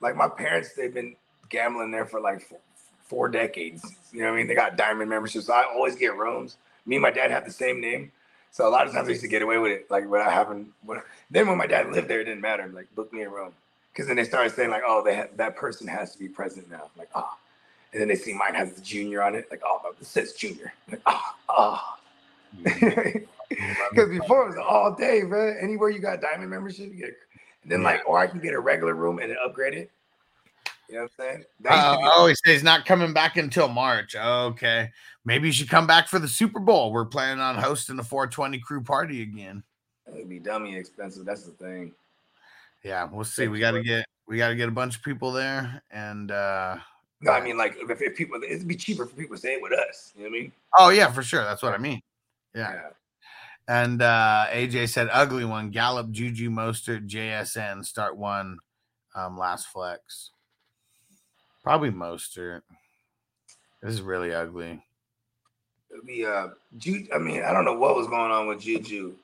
like 0.00 0.16
my 0.16 0.28
parents, 0.28 0.74
they've 0.74 0.92
been 0.92 1.16
gambling 1.48 1.90
there 1.90 2.06
for 2.06 2.20
like 2.20 2.42
four, 2.42 2.58
four 3.04 3.28
decades. 3.28 3.84
You 4.12 4.20
know 4.20 4.26
what 4.26 4.34
I 4.34 4.36
mean? 4.38 4.46
They 4.48 4.54
got 4.54 4.76
diamond 4.76 5.08
memberships. 5.08 5.46
So 5.46 5.54
I 5.54 5.64
always 5.64 5.96
get 5.96 6.16
rooms. 6.16 6.56
Me 6.86 6.96
and 6.96 7.02
my 7.02 7.10
dad 7.10 7.30
have 7.30 7.44
the 7.44 7.50
same 7.50 7.80
name. 7.80 8.12
So 8.50 8.68
a 8.68 8.70
lot 8.70 8.86
of 8.86 8.92
times 8.92 9.08
I 9.08 9.10
used 9.10 9.22
to 9.22 9.28
get 9.28 9.42
away 9.42 9.58
with 9.58 9.72
it, 9.72 9.90
like 9.90 10.08
without 10.08 10.32
happened 10.32 10.70
When, 10.84 11.00
then 11.30 11.48
when 11.48 11.58
my 11.58 11.66
dad 11.66 11.90
lived 11.90 12.06
there, 12.06 12.20
it 12.20 12.24
didn't 12.24 12.40
matter. 12.42 12.70
Like 12.72 12.94
book 12.94 13.12
me 13.12 13.22
a 13.22 13.28
room, 13.28 13.52
because 13.92 14.06
then 14.06 14.16
they 14.16 14.24
started 14.24 14.54
saying 14.54 14.70
like, 14.70 14.82
oh, 14.86 15.02
they 15.04 15.16
ha- 15.16 15.28
that 15.36 15.56
person 15.56 15.88
has 15.88 16.12
to 16.12 16.18
be 16.20 16.28
present 16.28 16.70
now. 16.70 16.90
like 16.96 17.08
ah, 17.16 17.36
and 17.92 18.00
then 18.00 18.08
they 18.08 18.14
see 18.14 18.32
mine 18.32 18.54
has 18.54 18.72
the 18.72 18.80
junior 18.80 19.22
on 19.22 19.34
it. 19.34 19.48
Like 19.50 19.62
oh, 19.66 19.80
this 19.98 20.08
says 20.08 20.34
junior. 20.34 20.72
Like 20.90 21.00
ah 21.06 21.36
ah. 21.48 21.98
Because 23.90 24.08
before 24.10 24.44
it 24.44 24.48
was 24.48 24.56
all 24.56 24.94
day, 24.94 25.22
bro. 25.22 25.54
Anywhere 25.60 25.90
you 25.90 26.00
got 26.00 26.20
diamond 26.20 26.50
membership, 26.50 26.92
you 26.92 26.98
get. 26.98 27.14
Then 27.64 27.82
like, 27.82 28.00
or 28.06 28.18
I 28.18 28.26
can 28.26 28.40
get 28.40 28.52
a 28.52 28.60
regular 28.60 28.94
room 28.94 29.18
and 29.20 29.34
upgrade 29.44 29.74
it. 29.74 29.90
You 30.88 30.96
know 30.96 31.02
what 31.02 31.12
I'm 31.18 31.24
saying? 31.24 31.44
That 31.60 31.74
used 31.74 32.00
to 32.00 32.06
Uh, 32.06 32.10
oh, 32.14 32.26
he 32.26 32.34
says 32.34 32.54
he's 32.54 32.62
not 32.62 32.84
coming 32.84 33.12
back 33.12 33.36
until 33.36 33.68
March. 33.68 34.14
Okay. 34.14 34.90
Maybe 35.24 35.48
you 35.48 35.52
should 35.52 35.70
come 35.70 35.86
back 35.86 36.08
for 36.08 36.18
the 36.18 36.28
Super 36.28 36.60
Bowl. 36.60 36.92
We're 36.92 37.06
planning 37.06 37.40
on 37.40 37.56
hosting 37.56 37.96
the 37.96 38.02
420 38.02 38.58
crew 38.58 38.82
party 38.82 39.22
again. 39.22 39.62
It'd 40.12 40.28
be 40.28 40.38
dummy 40.38 40.76
expensive. 40.76 41.24
That's 41.24 41.44
the 41.44 41.52
thing. 41.52 41.92
Yeah, 42.82 43.08
we'll 43.10 43.24
see. 43.24 43.48
We 43.48 43.60
got 43.60 43.70
to 43.72 43.82
get 43.82 44.04
we 44.28 44.36
got 44.36 44.48
to 44.48 44.56
get 44.56 44.68
a 44.68 44.72
bunch 44.72 44.96
of 44.96 45.02
people 45.02 45.32
there, 45.32 45.82
and 45.90 46.30
uh 46.30 46.76
No, 47.22 47.32
I 47.32 47.40
mean 47.40 47.56
like 47.56 47.76
if, 47.78 48.02
if 48.02 48.14
people, 48.14 48.42
it'd 48.42 48.68
be 48.68 48.76
cheaper 48.76 49.06
for 49.06 49.16
people 49.16 49.36
to 49.36 49.40
stay 49.40 49.58
with 49.60 49.72
us. 49.72 50.12
You 50.14 50.24
know 50.24 50.30
what 50.30 50.36
I 50.36 50.40
mean? 50.40 50.52
oh 50.78 50.88
yeah, 50.90 51.10
for 51.10 51.22
sure. 51.22 51.42
That's 51.44 51.62
what 51.62 51.72
I 51.72 51.78
mean. 51.78 52.02
Yeah. 52.54 52.80
And 53.66 54.02
uh 54.02 54.46
AJ 54.50 54.90
said 54.90 55.08
ugly 55.10 55.44
one. 55.44 55.70
Gallup, 55.70 56.10
Juju, 56.10 56.50
Mostert, 56.50 57.08
JSN 57.08 57.84
start 57.84 58.16
one 58.16 58.58
um 59.14 59.38
last 59.38 59.68
flex. 59.68 60.30
Probably 61.62 61.90
Mostert. 61.90 62.60
This 63.82 63.94
is 63.94 64.02
really 64.02 64.34
ugly. 64.34 64.82
It'd 65.90 66.06
be 66.06 66.26
uh, 66.26 66.48
Ju- 66.78 67.06
I 67.14 67.18
mean, 67.18 67.42
I 67.42 67.52
don't 67.52 67.64
know 67.64 67.78
what 67.78 67.96
was 67.96 68.06
going 68.06 68.30
on 68.32 68.46
with 68.46 68.60
Juju. 68.60 69.14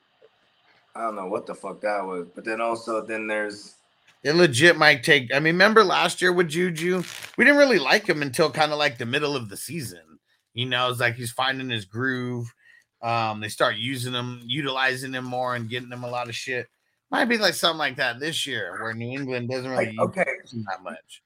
I 0.95 1.01
don't 1.01 1.15
know 1.15 1.27
what 1.27 1.45
the 1.45 1.55
fuck 1.55 1.81
that 1.81 2.05
was. 2.05 2.27
But 2.33 2.45
then 2.45 2.61
also, 2.61 3.05
then 3.05 3.27
there's 3.27 3.75
It 4.23 4.33
legit 4.35 4.77
might 4.77 5.03
take. 5.03 5.33
I 5.33 5.39
mean, 5.39 5.55
remember 5.55 5.83
last 5.83 6.21
year 6.21 6.31
with 6.33 6.49
Juju, 6.49 7.03
we 7.37 7.45
didn't 7.45 7.59
really 7.59 7.79
like 7.79 8.07
him 8.07 8.21
until 8.21 8.51
kind 8.51 8.71
of 8.71 8.77
like 8.77 8.97
the 8.97 9.05
middle 9.05 9.35
of 9.35 9.49
the 9.49 9.57
season. 9.57 10.19
You 10.53 10.65
know, 10.65 10.89
it's 10.89 10.99
like 10.99 11.15
he's 11.15 11.31
finding 11.31 11.69
his 11.69 11.85
groove. 11.85 12.53
Um, 13.01 13.39
they 13.39 13.49
start 13.49 13.75
using 13.77 14.13
them, 14.13 14.41
utilizing 14.45 15.11
them 15.11 15.25
more, 15.25 15.55
and 15.55 15.69
getting 15.69 15.89
them 15.89 16.03
a 16.03 16.09
lot 16.09 16.29
of 16.29 16.35
shit. 16.35 16.67
Might 17.09 17.25
be 17.25 17.37
like 17.37 17.55
something 17.55 17.79
like 17.79 17.97
that 17.97 18.19
this 18.19 18.47
year, 18.47 18.77
where 18.81 18.93
New 18.93 19.11
England 19.11 19.49
doesn't 19.49 19.69
really 19.69 19.87
like, 19.87 19.99
okay. 19.99 20.25
that 20.67 20.83
much. 20.83 21.21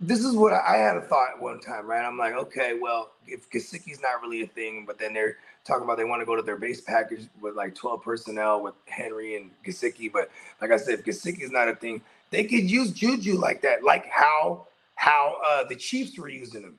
This 0.00 0.24
is 0.24 0.34
what 0.34 0.52
I 0.52 0.76
had 0.76 0.96
a 0.96 1.02
thought 1.02 1.40
one 1.40 1.60
time, 1.60 1.86
right? 1.86 2.04
I'm 2.04 2.18
like, 2.18 2.34
okay, 2.34 2.76
well, 2.80 3.12
if 3.26 3.48
Gesicki's 3.50 4.00
not 4.00 4.20
really 4.20 4.42
a 4.42 4.48
thing, 4.48 4.84
but 4.84 4.98
then 4.98 5.12
they're 5.14 5.36
talking 5.64 5.84
about 5.84 5.96
they 5.96 6.04
want 6.04 6.20
to 6.20 6.26
go 6.26 6.34
to 6.34 6.42
their 6.42 6.56
base 6.56 6.80
package 6.80 7.28
with 7.40 7.54
like 7.54 7.74
12 7.74 8.02
personnel 8.02 8.62
with 8.62 8.74
Henry 8.86 9.36
and 9.36 9.50
Gesicki. 9.64 10.12
But 10.12 10.28
like 10.60 10.72
I 10.72 10.76
said, 10.76 10.98
if 10.98 11.04
Gesicki's 11.04 11.52
not 11.52 11.68
a 11.68 11.76
thing, 11.76 12.02
they 12.30 12.44
could 12.44 12.68
use 12.68 12.90
Juju 12.90 13.38
like 13.38 13.62
that, 13.62 13.84
like 13.84 14.06
how 14.06 14.66
how 14.96 15.36
uh 15.48 15.64
the 15.64 15.76
Chiefs 15.76 16.18
were 16.18 16.28
using 16.28 16.62
him. 16.62 16.78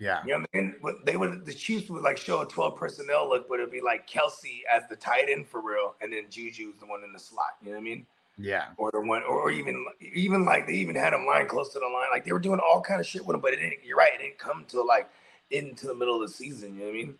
Yeah, 0.00 0.22
You 0.24 0.32
know 0.32 0.38
what 0.40 0.50
I 0.54 0.56
mean? 0.56 0.74
But 0.80 1.04
they 1.04 1.16
would 1.16 1.44
the 1.44 1.52
Chiefs 1.52 1.90
would 1.90 2.02
like 2.02 2.16
show 2.18 2.40
a 2.42 2.46
12 2.46 2.76
personnel 2.76 3.28
look, 3.28 3.48
but 3.48 3.58
it'd 3.58 3.72
be 3.72 3.80
like 3.80 4.08
Kelce 4.08 4.60
as 4.72 4.84
the 4.88 4.96
tight 4.96 5.28
end 5.28 5.48
for 5.48 5.60
real, 5.60 5.96
and 6.00 6.12
then 6.12 6.26
Juju's 6.30 6.76
the 6.78 6.86
one 6.86 7.02
in 7.04 7.12
the 7.12 7.18
slot. 7.18 7.56
You 7.62 7.70
know 7.70 7.74
what 7.74 7.80
I 7.80 7.84
mean? 7.84 8.06
yeah, 8.38 8.66
Or 8.76 8.90
the 8.92 9.00
one, 9.00 9.24
or 9.24 9.50
even 9.50 9.84
even 10.14 10.44
like 10.44 10.66
they 10.68 10.74
even 10.74 10.94
had 10.94 11.12
him 11.12 11.26
line 11.26 11.48
close 11.48 11.72
to 11.72 11.80
the 11.80 11.86
line. 11.86 12.06
Like 12.12 12.24
they 12.24 12.32
were 12.32 12.38
doing 12.38 12.60
all 12.60 12.80
kind 12.80 13.00
of 13.00 13.06
shit 13.06 13.26
with 13.26 13.34
him, 13.34 13.40
but 13.40 13.52
it 13.52 13.56
didn't. 13.56 13.84
You're 13.84 13.96
right, 13.96 14.12
it 14.14 14.22
didn't 14.22 14.38
come 14.38 14.64
till 14.68 14.86
like 14.86 15.10
into 15.50 15.86
the 15.86 15.94
middle 15.94 16.22
of 16.22 16.28
the 16.28 16.32
season. 16.32 16.74
You 16.74 16.80
know 16.80 16.86
what 16.86 16.90
I 16.90 16.94
mean? 16.94 17.14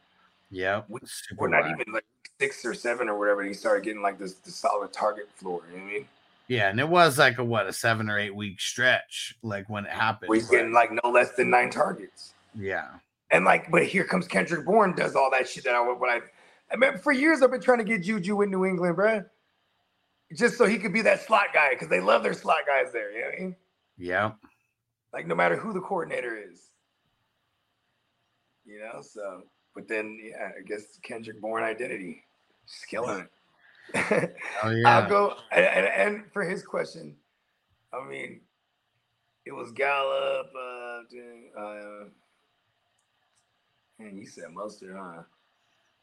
yeah. 0.51 0.83
We, 0.89 1.01
are 1.41 1.49
not 1.49 1.71
even 1.71 1.93
like 1.93 2.05
six 2.41 2.65
or 2.65 2.75
seven 2.75 3.09
or 3.09 3.19
whatever. 3.19 3.41
And 3.41 3.49
he 3.49 3.55
started 3.55 3.85
getting 3.85 4.03
like 4.03 4.19
this 4.19 4.35
the 4.35 4.51
solid 4.51 4.93
target 4.93 5.29
floor. 5.35 5.63
You 5.71 5.79
know 5.79 5.85
what 5.85 5.91
I 5.91 5.95
mean? 5.95 6.09
Yeah, 6.47 6.71
and 6.71 6.81
it 6.81 6.89
was 6.89 7.19
like 7.19 7.39
a 7.39 7.45
what 7.45 7.67
a 7.67 7.73
seven 7.73 8.09
or 8.09 8.19
eight 8.19 8.35
week 8.35 8.61
stretch, 8.61 9.37
like 9.43 9.69
when 9.69 9.85
it 9.85 9.91
happened. 9.91 10.29
Where 10.29 10.39
he's 10.39 10.49
getting 10.49 10.73
like 10.73 10.91
no 10.93 11.11
less 11.11 11.33
than 11.33 11.51
nine 11.51 11.71
targets. 11.71 12.35
Yeah, 12.59 12.89
And 13.31 13.45
like, 13.45 13.71
but 13.71 13.85
here 13.85 14.05
comes 14.05 14.27
Kendrick 14.27 14.67
Bourne, 14.67 14.95
does 14.95 15.15
all 15.15 15.31
that 15.31 15.49
shit 15.49 15.65
that 15.65 15.75
I 15.75 15.81
what 15.81 16.11
I. 16.11 16.21
I 16.71 16.77
mean, 16.77 16.99
for 16.99 17.13
years 17.13 17.41
I've 17.41 17.51
been 17.51 17.61
trying 17.61 17.79
to 17.79 17.85
get 17.85 18.03
Juju 18.03 18.43
in 18.43 18.51
New 18.51 18.65
England, 18.65 18.97
bro, 18.97 19.23
Just 20.37 20.59
so 20.59 20.67
he 20.67 20.79
could 20.79 20.93
be 20.93 21.03
that 21.03 21.23
slot 21.23 21.47
guy, 21.55 21.71
because 21.71 21.89
they 21.89 22.01
love 22.01 22.23
their 22.23 22.35
slot 22.35 22.67
guys 22.67 22.93
there. 22.93 23.13
You 23.13 23.21
know 23.21 23.27
what 23.27 23.35
I 23.35 23.41
mean? 23.41 23.57
yeah. 23.97 24.33
Like 25.13 25.27
no 25.27 25.35
matter 25.35 25.57
who 25.57 25.73
the 25.73 25.81
coordinator 25.81 26.37
is. 26.37 26.71
You 28.67 28.81
know, 28.81 29.01
so 29.01 29.45
but 29.75 29.89
then 29.89 30.19
yeah, 30.23 30.51
I 30.59 30.63
guess 30.67 30.83
Kendrick 31.03 31.41
Bourne 31.41 31.65
identity. 31.65 32.25
Just 32.67 32.89
killing 32.89 33.21
it. 33.21 33.31
Oh 34.63 34.69
yeah. 34.69 34.99
I'll 34.99 35.09
go 35.09 35.35
and, 35.51 35.65
and, 35.65 35.87
and 35.87 36.33
for 36.33 36.43
his 36.43 36.63
question, 36.63 37.17
I 37.93 38.07
mean, 38.07 38.43
it 39.47 39.53
was 39.53 39.73
Gallup. 39.73 40.51
Uh, 40.55 40.99
doing, 41.09 41.51
uh, 41.57 42.09
man, 43.99 44.17
you 44.17 44.27
said 44.27 44.47
Mostert, 44.55 44.97
huh? 44.97 45.23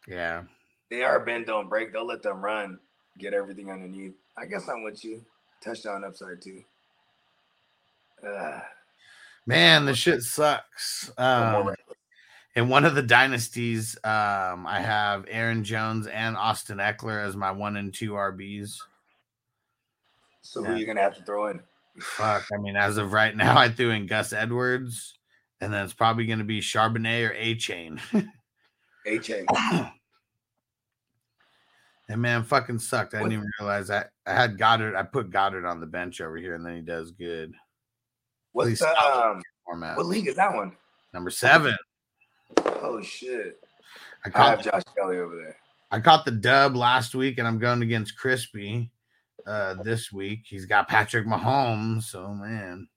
yeah. 0.07 0.43
They 0.89 1.03
are 1.03 1.19
bend 1.19 1.47
don't 1.47 1.67
break. 1.67 1.91
They'll 1.91 2.05
let 2.05 2.21
them 2.21 2.43
run, 2.43 2.79
get 3.17 3.33
everything 3.33 3.71
underneath. 3.71 4.13
I 4.37 4.45
guess 4.45 4.67
I'm 4.69 4.83
with 4.83 5.03
you. 5.03 5.23
Touchdown 5.63 6.03
upside 6.03 6.41
too. 6.41 6.63
Uh, 8.25 8.59
Man, 9.47 9.85
the 9.85 9.95
shit 9.95 10.23
sucks. 10.23 11.11
Um, 11.17 11.73
in 12.55 12.69
one 12.69 12.85
of 12.85 12.95
the 12.95 13.03
dynasties, 13.03 13.95
um, 14.03 14.65
I 14.65 14.79
have 14.81 15.25
Aaron 15.29 15.63
Jones 15.63 16.07
and 16.07 16.35
Austin 16.35 16.77
Ekeler 16.79 17.23
as 17.23 17.35
my 17.35 17.51
one 17.51 17.77
and 17.77 17.93
two 17.93 18.11
RBs. 18.11 18.77
so 20.41 20.61
yeah. 20.61 20.67
who 20.67 20.75
you 20.75 20.85
gonna 20.85 21.01
have 21.01 21.15
to 21.17 21.23
throw 21.23 21.47
in? 21.47 21.61
Fuck. 21.99 22.47
I 22.53 22.57
mean, 22.57 22.75
as 22.75 22.97
of 22.97 23.13
right 23.13 23.35
now, 23.35 23.57
I 23.57 23.69
threw 23.69 23.91
in 23.91 24.07
Gus 24.07 24.33
Edwards, 24.33 25.13
and 25.65 25.73
then 25.73 25.83
it's 25.83 25.93
probably 25.93 26.27
going 26.27 26.37
to 26.37 26.45
be 26.45 26.61
Charbonnet 26.61 27.27
or 27.27 27.33
Achane. 27.33 27.99
A 29.07 29.17
Chain. 29.17 29.47
and 32.07 32.21
man, 32.21 32.43
fucking 32.43 32.77
sucked. 32.77 33.15
I 33.15 33.17
didn't 33.17 33.33
even 33.33 33.49
realize 33.59 33.89
I, 33.89 34.05
I 34.27 34.33
had 34.33 34.59
Goddard. 34.59 34.95
I 34.95 35.01
put 35.01 35.31
Goddard 35.31 35.65
on 35.65 35.79
the 35.79 35.87
bench 35.87 36.21
over 36.21 36.37
here, 36.37 36.53
and 36.53 36.63
then 36.63 36.75
he 36.75 36.81
does 36.81 37.09
good. 37.09 37.51
What's 38.51 38.79
the 38.79 38.95
um? 38.95 39.41
Format 39.65 39.97
What 39.97 40.05
league 40.05 40.27
is 40.27 40.35
that 40.35 40.53
one? 40.53 40.73
number 41.15 41.31
seven. 41.31 41.75
Oh 42.63 43.01
shit! 43.01 43.59
I 44.23 44.27
I 44.27 44.31
caught 44.31 44.57
have 44.57 44.71
Josh 44.71 44.83
Kelley 44.95 45.17
over 45.17 45.35
there. 45.35 45.57
I 45.89 45.99
caught 45.99 46.25
the 46.25 46.31
dub 46.31 46.75
last 46.75 47.15
week, 47.15 47.39
and 47.39 47.47
I'm 47.47 47.57
going 47.57 47.81
against 47.81 48.19
Crispy 48.19 48.91
uh, 49.47 49.81
this 49.81 50.11
week. 50.11 50.41
He's 50.45 50.67
got 50.67 50.87
Patrick 50.87 51.25
Mahomes, 51.25 52.03
so 52.03 52.35
man, 52.35 52.87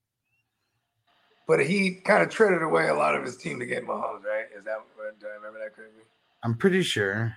But 1.48 1.66
he 1.66 1.94
kind 1.94 2.22
of 2.22 2.28
traded 2.28 2.62
away 2.62 2.88
a 2.88 2.94
lot 2.94 3.16
of 3.16 3.24
his 3.24 3.36
team 3.36 3.58
to 3.58 3.66
get 3.66 3.84
Mahomes, 3.84 4.22
right? 4.22 4.46
Is 4.56 4.64
that 4.64 4.78
do 5.18 5.26
I 5.26 5.34
remember 5.34 5.58
that 5.58 5.74
correctly? 5.74 6.02
I'm 6.44 6.54
pretty 6.54 6.82
sure 6.82 7.36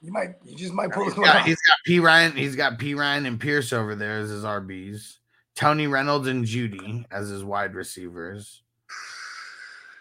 You 0.00 0.12
might, 0.12 0.34
you 0.44 0.56
just 0.56 0.72
might 0.72 0.92
pull 0.92 1.04
he's 1.04 1.14
got, 1.14 1.44
he's 1.44 1.60
got 1.62 1.76
P 1.84 1.98
Ryan. 1.98 2.32
He's 2.36 2.54
got 2.54 2.78
P 2.78 2.94
Ryan 2.94 3.26
and 3.26 3.40
Pierce 3.40 3.72
over 3.72 3.96
there 3.96 4.18
as 4.18 4.30
his 4.30 4.44
RBs. 4.44 5.16
Tony 5.56 5.88
Reynolds 5.88 6.28
and 6.28 6.44
Jeudy 6.44 7.04
as 7.10 7.28
his 7.28 7.42
wide 7.42 7.74
receivers. 7.74 8.62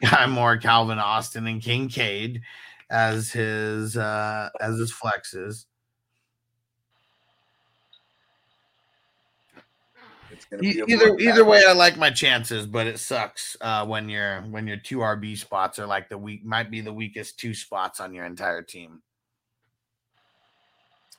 Guy 0.03 0.27
Moore, 0.27 0.57
Calvin 0.57 0.99
Austin, 0.99 1.47
and 1.47 1.61
Kincaid 1.61 2.41
as 2.91 3.31
his 3.31 3.97
uh 3.97 4.49
as 4.61 4.77
his 4.77 4.93
flexes. 4.93 5.65
It's 10.26 10.26
gonna 10.26 10.26
E- 10.61 10.83
either 10.87 11.17
either 11.17 11.45
way, 11.45 11.63
I 11.67 11.73
like 11.73 11.97
my 11.97 12.09
chances, 12.09 12.65
but 12.65 12.87
it 12.87 12.99
sucks 12.99 13.57
uh, 13.61 13.85
when 13.85 14.09
your 14.09 14.41
when 14.41 14.67
your 14.67 14.77
two 14.77 14.99
RB 14.99 15.37
spots 15.37 15.79
are 15.79 15.85
like 15.85 16.09
the 16.09 16.17
weak 16.17 16.45
might 16.45 16.71
be 16.71 16.81
the 16.81 16.93
weakest 16.93 17.39
two 17.39 17.53
spots 17.53 17.99
on 17.99 18.13
your 18.13 18.25
entire 18.25 18.61
team. 18.61 19.01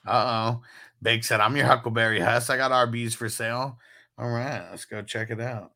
Uh 0.07 0.55
oh, 0.57 0.63
Big 1.03 1.25
said 1.25 1.41
I'm 1.41 1.57
your 1.57 1.67
Huckleberry 1.67 2.21
Huss. 2.21 2.51
I 2.51 2.57
got 2.57 2.71
RBs 2.71 3.15
for 3.15 3.29
sale. 3.29 3.79
All 4.17 4.31
right, 4.31 4.67
let's 4.71 4.85
go 4.85 5.03
check 5.03 5.31
it 5.31 5.41
out. 5.41 5.73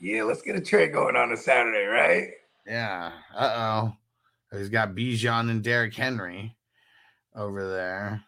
Yeah, 0.00 0.24
let's 0.24 0.42
get 0.42 0.56
a 0.56 0.60
trade 0.60 0.92
going 0.92 1.16
on 1.16 1.32
a 1.32 1.36
Saturday, 1.36 1.84
right? 1.84 2.28
Yeah. 2.66 3.12
Uh 3.34 3.92
oh, 4.52 4.56
he's 4.56 4.68
got 4.68 4.94
Bijan 4.94 5.50
and 5.50 5.62
Derrick 5.62 5.94
Henry 5.94 6.56
over 7.34 7.68
there. 7.68 8.22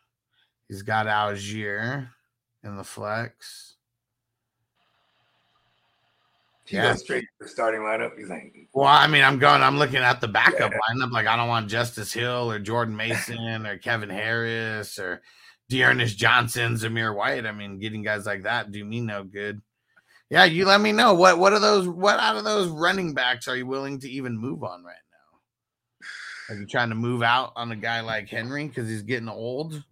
He's 0.68 0.82
got 0.82 1.06
Allgeier 1.06 2.08
in 2.66 2.76
the 2.76 2.84
flex. 2.84 3.76
Yeah. 6.68 6.94
straight 6.94 7.20
to 7.20 7.44
the 7.44 7.48
starting 7.48 7.80
lineup. 7.80 8.18
You 8.18 8.26
think? 8.26 8.68
Well, 8.74 8.88
I 8.88 9.06
mean, 9.06 9.22
I'm 9.22 9.38
going, 9.38 9.62
I'm 9.62 9.78
looking 9.78 9.98
at 10.00 10.20
the 10.20 10.28
backup 10.28 10.72
lineup. 10.72 11.12
Like, 11.12 11.26
I 11.26 11.36
don't 11.36 11.48
want 11.48 11.70
Justice 11.70 12.12
Hill 12.12 12.50
or 12.50 12.58
Jordan 12.58 12.96
Mason 12.96 13.66
or 13.66 13.78
Kevin 13.78 14.10
Harris 14.10 14.98
or 14.98 15.22
D'Ernest 15.68 16.18
Johnson, 16.18 16.74
Zamir 16.74 17.14
White. 17.14 17.46
I 17.46 17.52
mean, 17.52 17.78
getting 17.78 18.02
guys 18.02 18.26
like 18.26 18.42
that 18.42 18.72
do 18.72 18.84
me 18.84 19.00
no 19.00 19.24
good. 19.24 19.62
Yeah, 20.28 20.44
you 20.44 20.66
let 20.66 20.80
me 20.80 20.90
know 20.90 21.14
what 21.14 21.38
what 21.38 21.52
are 21.52 21.60
those 21.60 21.86
what 21.86 22.18
out 22.18 22.34
of 22.34 22.42
those 22.42 22.66
running 22.66 23.14
backs 23.14 23.46
are 23.46 23.56
you 23.56 23.64
willing 23.64 24.00
to 24.00 24.10
even 24.10 24.36
move 24.36 24.64
on 24.64 24.82
right 24.82 24.96
now? 25.12 26.54
Are 26.54 26.58
you 26.58 26.66
trying 26.66 26.88
to 26.88 26.96
move 26.96 27.22
out 27.22 27.52
on 27.54 27.70
a 27.70 27.76
guy 27.76 28.00
like 28.00 28.28
Henry 28.28 28.66
because 28.66 28.88
he's 28.88 29.02
getting 29.02 29.28
old? 29.28 29.84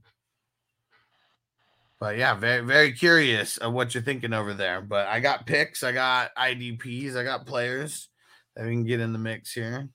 But 2.01 2.19
yeah, 2.19 2.35
very 2.35 2.61
very 2.65 2.93
curious 2.93 3.57
of 3.59 3.73
what 3.73 3.95
you're 3.95 4.03
thinking 4.03 4.33
over 4.33 4.55
there. 4.55 4.81
But 4.83 5.07
I 5.09 5.21
got 5.21 5.47
picks, 5.47 5.83
I 5.83 5.93
got 5.93 6.35
IDPs, 6.37 7.17
I 7.17 7.25
got 7.25 7.47
players 7.47 8.09
that 8.57 8.65
we 8.67 8.73
can 8.73 8.85
get 8.85 9.01
in 9.01 9.13
the 9.13 9.19
mix 9.19 9.53
here. 9.53 9.89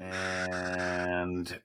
And 0.00 1.60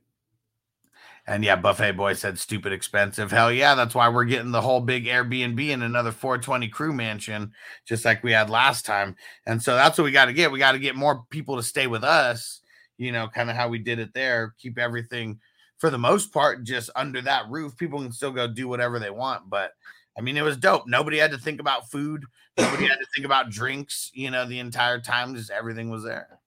and 1.27 1.43
yeah, 1.43 1.55
Buffet 1.55 1.91
Boy 1.93 2.13
said 2.13 2.39
stupid 2.39 2.73
expensive. 2.73 3.31
Hell 3.31 3.51
yeah, 3.51 3.75
that's 3.75 3.93
why 3.95 4.09
we're 4.09 4.25
getting 4.25 4.51
the 4.51 4.61
whole 4.61 4.81
big 4.81 5.05
Airbnb 5.05 5.73
and 5.73 5.83
another 5.83 6.11
420 6.11 6.67
crew 6.69 6.91
mansion, 6.93 7.51
just 7.85 8.03
like 8.05 8.23
we 8.23 8.31
had 8.31 8.49
last 8.49 8.85
time. 8.85 9.15
And 9.45 9.61
so 9.61 9.75
that's 9.75 9.97
what 9.97 10.05
we 10.05 10.11
got 10.11 10.25
to 10.25 10.33
get. 10.33 10.51
We 10.51 10.59
got 10.59 10.71
to 10.73 10.79
get 10.79 10.95
more 10.95 11.23
people 11.29 11.55
to 11.57 11.63
stay 11.63 11.87
with 11.87 12.03
us. 12.03 12.61
you 12.97 13.11
know, 13.11 13.27
kind 13.29 13.49
of 13.49 13.55
how 13.55 13.69
we 13.69 13.79
did 13.79 13.99
it 13.99 14.13
there. 14.13 14.53
Keep 14.59 14.77
everything 14.77 15.39
for 15.79 15.89
the 15.89 15.97
most 15.97 16.31
part 16.31 16.63
just 16.63 16.89
under 16.95 17.21
that 17.21 17.49
roof. 17.49 17.75
People 17.75 18.01
can 18.01 18.11
still 18.11 18.31
go 18.31 18.47
do 18.47 18.67
whatever 18.67 18.99
they 18.99 19.09
want, 19.09 19.49
but 19.49 19.71
I 20.17 20.21
mean, 20.21 20.37
it 20.37 20.43
was 20.43 20.57
dope. 20.57 20.85
Nobody 20.85 21.17
had 21.17 21.31
to 21.31 21.37
think 21.37 21.59
about 21.59 21.89
food. 21.89 22.25
Nobody 22.57 22.87
had 22.87 22.97
to 22.97 23.07
think 23.15 23.25
about 23.25 23.49
drinks. 23.49 24.11
You 24.13 24.31
know, 24.31 24.45
the 24.45 24.59
entire 24.59 24.99
time, 24.99 25.33
just 25.33 25.49
everything 25.49 25.89
was 25.89 26.03
there. 26.03 26.39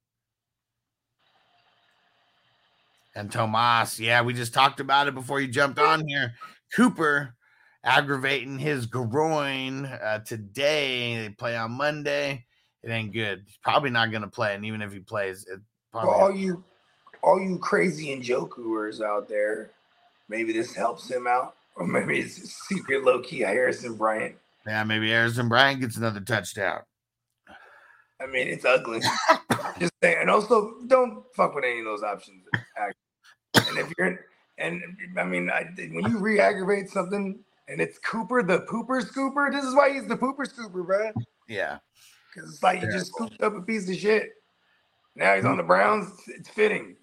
And 3.14 3.32
Tomas, 3.32 3.98
yeah, 3.98 4.22
we 4.22 4.34
just 4.34 4.54
talked 4.54 4.80
about 4.80 5.08
it 5.08 5.14
before 5.14 5.40
you 5.40 5.48
jumped 5.48 5.78
on 5.78 6.06
here. 6.06 6.34
Cooper 6.74 7.34
aggravating 7.84 8.58
his 8.58 8.86
groin 8.86 9.86
uh, 9.86 10.20
today. 10.20 11.22
They 11.22 11.28
play 11.30 11.56
on 11.56 11.72
Monday. 11.72 12.44
It 12.82 12.90
ain't 12.90 13.12
good. 13.12 13.42
He's 13.46 13.58
probably 13.62 13.90
not 13.90 14.10
going 14.10 14.22
to 14.22 14.28
play, 14.28 14.54
and 14.54 14.64
even 14.64 14.82
if 14.82 14.92
he 14.92 14.98
plays, 14.98 15.46
it 15.46 15.60
probably 15.92 16.12
all 16.12 16.34
you, 16.34 16.64
all 17.22 17.40
you 17.40 17.58
crazy 17.58 18.08
Njokuers 18.16 19.00
out 19.04 19.28
there, 19.28 19.70
maybe 20.28 20.52
this 20.52 20.74
helps 20.74 21.10
him 21.10 21.26
out, 21.26 21.54
or 21.76 21.86
maybe 21.86 22.18
it's 22.20 22.38
a 22.38 22.46
secret 22.46 23.04
low 23.04 23.20
key 23.20 23.40
Harrison 23.40 23.96
Bryant. 23.96 24.36
yeah, 24.66 24.84
maybe 24.84 25.10
Harrison 25.10 25.48
Bryant 25.48 25.80
gets 25.80 25.96
another 25.96 26.20
touchdown. 26.20 26.80
I 28.20 28.26
mean, 28.26 28.46
it's 28.46 28.64
ugly. 28.64 29.00
Just 29.80 29.92
saying. 30.00 30.18
And 30.20 30.30
also, 30.30 30.74
don't 30.86 31.24
fuck 31.34 31.54
with 31.56 31.64
any 31.64 31.80
of 31.80 31.84
those 31.84 32.04
options. 32.04 32.44
actually. 32.76 33.68
And 33.70 33.78
if 33.78 33.92
you're, 33.98 34.20
and 34.58 34.80
I 35.18 35.24
mean, 35.24 35.50
I, 35.50 35.64
when 35.76 36.04
you 36.08 36.18
re-aggravate 36.18 36.88
something 36.88 37.40
and 37.66 37.80
it's 37.80 37.98
Cooper, 37.98 38.44
the 38.44 38.60
pooper 38.60 39.02
scooper, 39.02 39.50
this 39.50 39.64
is 39.64 39.74
why 39.74 39.92
he's 39.92 40.06
the 40.06 40.16
pooper 40.16 40.46
scooper, 40.46 40.86
bro. 40.86 41.10
Yeah, 41.48 41.78
Because 42.32 42.50
it's 42.54 42.62
like 42.62 42.80
you 42.80 42.92
just 42.92 43.08
scooped 43.08 43.42
up 43.42 43.54
a 43.56 43.60
piece 43.60 43.88
of 43.90 43.96
shit. 43.96 44.30
Now 45.16 45.34
he's 45.34 45.44
on 45.44 45.56
the 45.56 45.62
Browns. 45.64 46.08
It's 46.28 46.48
fitting. 46.48 46.96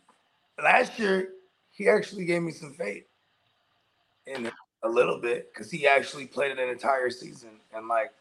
Last 0.63 0.97
year, 0.99 1.29
he 1.71 1.87
actually 1.87 2.25
gave 2.25 2.41
me 2.41 2.51
some 2.51 2.73
faith 2.73 3.05
in 4.27 4.51
a 4.83 4.89
little 4.89 5.19
bit 5.19 5.51
because 5.53 5.71
he 5.71 5.87
actually 5.87 6.25
played 6.25 6.57
an 6.57 6.69
entire 6.69 7.09
season 7.09 7.51
and 7.73 7.87
like 7.87 8.11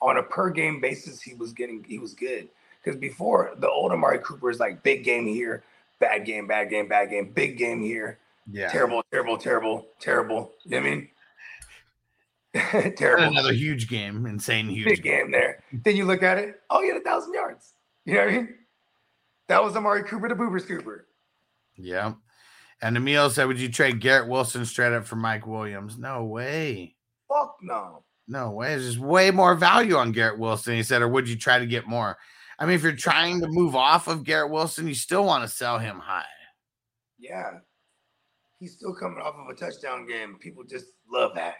on 0.00 0.18
a 0.18 0.22
per 0.22 0.50
game 0.50 0.80
basis, 0.80 1.20
he 1.20 1.34
was 1.34 1.52
getting 1.52 1.84
he 1.84 1.98
was 1.98 2.14
good. 2.14 2.48
Because 2.82 2.98
before 2.98 3.52
the 3.58 3.68
old 3.68 3.92
Amari 3.92 4.20
Cooper 4.20 4.50
is 4.50 4.60
like 4.60 4.82
big 4.82 5.04
game 5.04 5.26
here, 5.26 5.64
bad 5.98 6.24
game, 6.24 6.46
bad 6.46 6.70
game, 6.70 6.88
bad 6.88 7.10
game, 7.10 7.32
big 7.32 7.58
game 7.58 7.82
here, 7.82 8.18
yeah. 8.50 8.68
terrible, 8.68 9.02
terrible, 9.10 9.36
terrible, 9.36 9.86
terrible. 10.00 10.52
You 10.64 10.70
know 10.70 10.76
what 10.82 10.86
I 10.86 10.90
mean? 10.90 11.08
And 12.72 12.96
terrible 12.96 13.24
Another 13.24 13.52
huge 13.52 13.88
game, 13.88 14.24
insane 14.26 14.68
huge 14.68 14.88
big 14.88 15.02
game. 15.02 15.24
game 15.24 15.30
there. 15.32 15.62
Then 15.72 15.96
you 15.96 16.06
look 16.06 16.22
at 16.22 16.38
it, 16.38 16.60
oh, 16.70 16.82
he 16.82 16.88
had 16.88 16.96
a 16.96 17.00
thousand 17.00 17.34
yards. 17.34 17.74
You 18.04 18.14
know 18.14 18.20
what 18.20 18.28
I 18.28 18.36
mean? 18.36 18.54
That 19.48 19.62
was 19.62 19.76
Amari 19.76 20.02
Cooper, 20.02 20.28
the 20.28 20.34
boober 20.34 20.60
scooper. 20.60 21.02
Yeah. 21.78 22.14
And 22.82 22.96
Emil 22.96 23.30
said, 23.30 23.46
Would 23.46 23.60
you 23.60 23.68
trade 23.68 24.00
Garrett 24.00 24.28
Wilson 24.28 24.64
straight 24.64 24.92
up 24.92 25.06
for 25.06 25.16
Mike 25.16 25.46
Williams? 25.46 25.98
No 25.98 26.24
way. 26.24 26.96
Fuck 27.28 27.56
no. 27.62 28.04
No 28.28 28.50
way. 28.50 28.76
There's 28.76 28.98
way 28.98 29.30
more 29.30 29.54
value 29.54 29.96
on 29.96 30.12
Garrett 30.12 30.38
Wilson. 30.38 30.74
He 30.74 30.82
said, 30.82 31.00
or 31.00 31.08
would 31.08 31.28
you 31.28 31.36
try 31.36 31.58
to 31.58 31.66
get 31.66 31.88
more? 31.88 32.16
I 32.58 32.66
mean, 32.66 32.74
if 32.74 32.82
you're 32.82 32.92
trying 32.92 33.40
to 33.40 33.48
move 33.48 33.74
off 33.74 34.06
of 34.06 34.24
Garrett 34.24 34.50
Wilson, 34.50 34.86
you 34.86 34.94
still 34.94 35.24
want 35.24 35.44
to 35.44 35.48
sell 35.48 35.78
him 35.78 35.98
high. 35.98 36.24
Yeah. 37.18 37.60
He's 38.60 38.72
still 38.72 38.94
coming 38.94 39.20
off 39.20 39.34
of 39.34 39.48
a 39.48 39.54
touchdown 39.54 40.06
game. 40.06 40.36
People 40.40 40.64
just 40.64 40.86
love 41.10 41.32
that. 41.36 41.54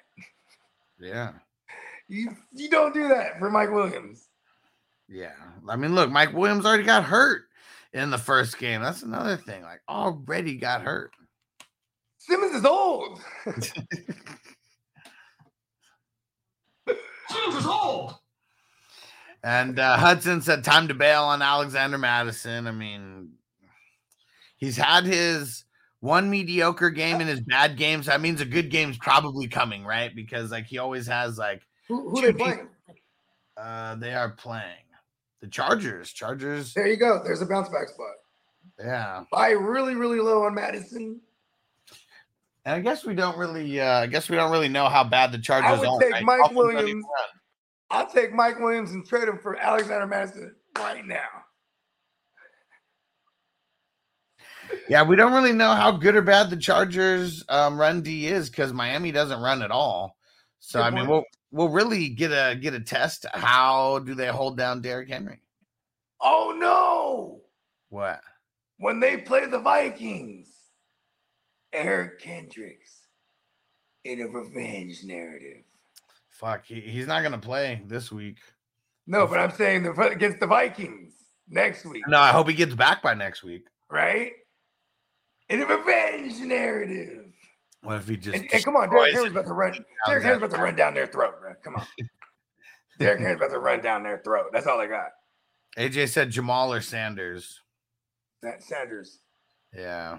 Yeah. 1.01 1.33
You 2.09 2.37
you 2.53 2.69
don't 2.69 2.93
do 2.93 3.09
that 3.09 3.39
for 3.39 3.51
Mike 3.51 3.71
Williams. 3.71 4.29
Yeah. 5.09 5.35
I 5.69 5.77
mean, 5.77 5.95
look, 5.95 6.11
Mike 6.11 6.33
Williams 6.33 6.67
already 6.67 6.83
got 6.83 7.05
hurt 7.05 7.43
in 7.99 8.11
the 8.11 8.19
first 8.19 8.59
game. 8.59 8.81
That's 8.81 9.03
another 9.03 9.37
thing. 9.37 9.63
Like, 9.63 9.81
already 9.89 10.57
got 10.57 10.83
hurt. 10.83 11.13
Simmons 12.19 12.55
is 12.55 12.65
old. 12.65 13.21
Simmons 13.47 13.73
is 17.57 17.67
old. 17.67 18.15
And 19.45 19.79
uh, 19.79 19.97
Hudson 19.97 20.43
said, 20.43 20.65
time 20.65 20.89
to 20.89 20.95
bail 20.95 21.25
on 21.25 21.43
Alexander 21.43 21.99
Mattison. 21.99 22.67
I 22.67 22.73
mean, 22.73 23.33
he's 24.57 24.77
had 24.77 25.05
his 25.05 25.65
one 26.01 26.31
mediocre 26.31 26.91
game 26.91 27.21
in 27.21 27.29
his 27.29 27.41
bad 27.41 27.77
games. 27.77 28.07
That 28.07 28.21
means 28.21 28.41
a 28.41 28.45
good 28.45 28.71
game's 28.71 28.99
probably 28.99 29.49
coming, 29.49 29.85
right? 29.85 30.15
Because 30.15 30.51
like 30.51 30.67
he 30.67 30.79
always 30.79 31.07
has 31.07 31.39
like 31.39 31.63
Who, 31.89 32.11
who 32.11 32.21
Two 32.21 32.29
they 32.29 32.33
playing? 32.33 32.69
uh 33.57 33.97
they 33.97 34.15
are 34.15 34.31
playing 34.31 34.85
the 35.41 35.49
Chargers. 35.49 36.13
Chargers, 36.13 36.75
There 36.75 36.87
you 36.89 36.97
go. 36.97 37.23
There's 37.23 37.43
a 37.43 37.47
bounce 37.47 37.69
back 37.69 37.89
spot. 37.89 38.15
yeah. 38.79 39.25
Buy 39.31 39.51
really, 39.51 39.95
really 39.95 40.21
low 40.21 40.45
on 40.45 40.55
Mattison. 40.55 41.21
And 42.65 42.75
I 42.75 42.81
guess 42.81 43.05
we 43.05 43.15
don't 43.15 43.39
really 43.39 43.81
uh 43.81 44.01
I 44.01 44.07
guess 44.07 44.29
we 44.29 44.37
don't 44.37 44.51
really 44.51 44.69
know 44.69 44.89
how 44.89 45.03
bad 45.05 45.33
the 45.33 45.39
Chargers 45.39 45.71
I 45.71 45.81
would 45.81 45.89
are. 45.89 46.01
take 46.01 46.13
right? 46.13 46.25
Mike 46.25 46.51
Williams. 46.53 47.05
I'll 47.91 48.11
take 48.11 48.35
Mike 48.35 48.59
Williams 48.59 48.91
and 48.91 49.07
trade 49.07 49.29
him 49.29 49.39
for 49.39 49.57
Alexander 49.57 50.07
Mattison 50.07 50.55
right 50.77 51.07
now. 51.07 51.25
Yeah, 54.89 55.03
we 55.03 55.17
don't 55.17 55.33
really 55.33 55.53
know 55.55 55.73
how 55.73 55.93
good 55.93 56.15
or 56.15 56.21
bad 56.23 56.51
the 56.51 56.57
Chargers 56.57 57.43
um, 57.49 57.81
run 57.81 58.03
D 58.03 58.27
is 58.27 58.51
because 58.51 58.73
Miami 58.73 59.13
doesn't 59.13 59.41
run 59.41 59.63
at 59.63 59.71
all. 59.71 60.17
So 60.61 60.83
I 60.83 60.91
mean, 60.91 61.07
we'll 61.07 61.25
we'll 61.51 61.69
really 61.69 62.09
get 62.09 62.31
a 62.31 62.55
get 62.57 62.75
a 62.75 62.81
test. 62.81 63.27
How 63.33 63.99
do 64.01 64.15
they 64.15 64.29
hold 64.29 64.57
down 64.57 64.81
Derrick 64.81 65.09
Henry? 65.09 65.41
Oh 66.21 66.55
no! 66.59 67.41
What? 67.91 68.21
When 68.79 69.01
they 69.01 69.17
play 69.19 69.47
the 69.47 69.59
Vikings, 69.59 70.49
Eric 71.73 72.21
Kendricks 72.21 73.07
in 74.05 74.21
a 74.21 74.27
revenge 74.29 75.05
narrative. 75.05 75.65
Fuck, 76.31 76.67
he, 76.67 76.81
he's 76.81 77.07
not 77.07 77.23
gonna 77.23 77.39
play 77.39 77.83
this 77.87 78.13
week. 78.13 78.39
No, 79.07 79.27
but 79.27 79.39
I'm 79.39 79.51
saying 79.51 79.83
the 79.85 79.93
against 79.93 80.39
the 80.41 80.47
Vikings 80.47 81.13
next 81.49 81.85
week, 81.87 82.07
No, 82.07 82.19
I 82.19 82.31
hope 82.31 82.49
he 82.49 82.55
gets 82.55 82.75
back 82.75 83.03
by 83.03 83.15
next 83.15 83.43
week. 83.43 83.65
right? 83.91 84.33
In 85.49 85.63
a 85.63 85.67
revenge 85.67 86.39
narrative. 86.41 87.28
What 87.89 87.97
if 87.97 88.07
he 88.09 88.19
just? 88.19 88.37
And, 88.37 88.53
and 88.53 88.63
come 88.63 88.77
on, 88.77 88.91
Derrick 88.91 89.13
destroys 89.13 89.15
Henry's 89.15 89.33
about 89.33 89.47
to 89.47 89.55
run. 89.55 89.85
Derrick 90.07 90.23
Henry's 90.23 90.43
about 90.43 90.51
to 90.55 90.63
run 90.63 90.77
down 90.77 90.93
their 90.93 91.07
throat, 91.07 91.41
bro. 91.41 91.55
Come 91.65 91.77
on. 91.77 91.87
Derrick 92.99 93.19
Henry's 93.21 93.37
about 93.39 93.51
to 93.51 93.59
run 93.61 93.81
down 93.81 94.03
their 94.03 94.21
throat. 94.23 94.49
That's 94.53 94.67
all 94.67 94.77
they 94.79 94.89
got. 94.89 95.09
AJ 95.79 96.11
said 96.11 96.29
Jamal 96.31 96.71
or 96.71 96.83
Sanders. 96.83 97.63
That 98.43 98.63
Sanders. 98.63 99.21
Yeah. 99.75 100.19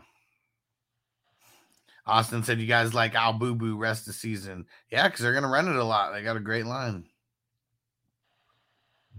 Austin 2.07 2.41
said 2.41 2.59
you 2.59 2.65
guys 2.65 2.95
like 2.95 3.13
Al 3.13 3.33
Boo 3.33 3.53
Boo 3.53 3.77
rest 3.77 4.01
of 4.01 4.05
the 4.07 4.13
season. 4.13 4.65
Yeah, 4.91 5.07
because 5.07 5.19
they're 5.21 5.35
gonna 5.35 5.47
run 5.47 5.67
it 5.67 5.75
a 5.75 5.83
lot. 5.83 6.11
They 6.11 6.23
got 6.23 6.37
a 6.37 6.39
great 6.39 6.65
line. 6.65 7.05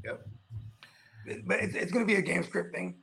It- 0.03 1.47
But 1.47 1.61
it's, 1.61 1.77
it's 1.77 1.93
going 1.93 2.05
to 2.05 2.13
be 2.13 2.19
a 2.19 2.23
game 2.23 2.43
script 2.43 2.75
thing. 2.75 2.97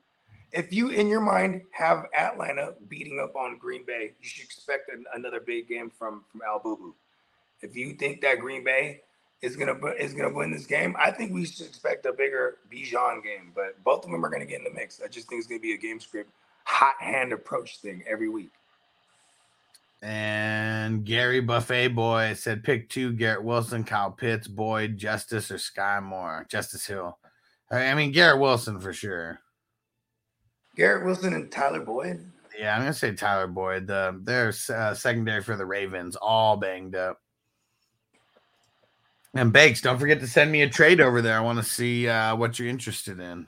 If 0.51 0.71
you, 0.71 0.89
in 0.89 1.07
your 1.07 1.21
mind, 1.21 1.61
have 1.71 2.05
Atlanta 2.17 2.73
beating 2.87 3.19
up 3.19 3.35
on 3.35 3.57
Green 3.57 3.85
Bay, 3.85 4.13
you 4.21 4.27
should 4.27 4.45
expect 4.45 4.89
an, 4.89 5.05
another 5.13 5.39
big 5.39 5.67
game 5.67 5.89
from 5.89 6.23
from 6.31 6.41
Al 6.47 6.59
Bubu. 6.59 6.93
If 7.61 7.75
you 7.75 7.93
think 7.93 8.21
that 8.21 8.39
Green 8.39 8.63
Bay 8.63 9.01
is 9.41 9.55
gonna 9.55 9.77
is 9.99 10.13
gonna 10.13 10.33
win 10.33 10.51
this 10.51 10.65
game, 10.65 10.95
I 10.97 11.11
think 11.11 11.33
we 11.33 11.45
should 11.45 11.65
expect 11.65 12.05
a 12.05 12.13
bigger 12.13 12.57
Bijan 12.71 13.23
game. 13.23 13.51
But 13.53 13.83
both 13.83 14.05
of 14.05 14.11
them 14.11 14.25
are 14.25 14.29
to 14.29 14.45
get 14.45 14.59
in 14.59 14.63
the 14.63 14.71
mix. 14.71 15.01
I 15.03 15.07
just 15.07 15.27
think 15.27 15.39
it's 15.39 15.47
to 15.47 15.59
be 15.59 15.73
a 15.73 15.77
game 15.77 15.99
script, 15.99 16.31
hot 16.63 16.95
hand 16.99 17.33
approach 17.33 17.79
thing 17.79 18.03
every 18.07 18.29
week. 18.29 18.51
And 20.01 21.03
Gary 21.03 21.39
Buffet 21.39 21.89
Boy 21.89 22.33
said 22.35 22.63
pick 22.63 22.87
two 22.89 23.13
Garrett 23.13 23.43
Wilson, 23.43 23.83
Kyle 23.83 24.11
Pitts, 24.11 24.47
Boyd, 24.47 24.97
Justice, 24.97 25.49
or 25.49 25.57
Sky 25.57 25.99
Moore. 25.99 26.45
Justice 26.49 26.85
Hill. 26.85 27.17
I 27.71 27.95
mean, 27.95 28.11
Garrett 28.11 28.39
Wilson 28.39 28.79
for 28.79 28.93
sure. 28.93 29.41
Garrett 30.77 31.05
Wilson 31.05 31.33
and 31.33 31.51
Tyler 31.51 31.81
Boyd. 31.81 32.23
Yeah, 32.57 32.75
I'm 32.75 32.81
gonna 32.81 32.93
say 32.93 33.13
Tyler 33.13 33.47
Boyd. 33.47 33.87
The 33.87 34.19
their 34.23 34.53
uh, 34.73 34.93
secondary 34.93 35.41
for 35.41 35.55
the 35.55 35.65
Ravens 35.65 36.15
all 36.15 36.55
banged 36.55 36.95
up. 36.95 37.19
And 39.33 39.51
Bakes, 39.51 39.81
don't 39.81 39.99
forget 39.99 40.19
to 40.21 40.27
send 40.27 40.51
me 40.51 40.61
a 40.61 40.69
trade 40.69 41.01
over 41.01 41.21
there. 41.21 41.37
I 41.37 41.41
want 41.41 41.59
to 41.59 41.63
see 41.63 42.07
uh, 42.07 42.35
what 42.35 42.57
you're 42.57 42.67
interested 42.69 43.19
in. 43.19 43.47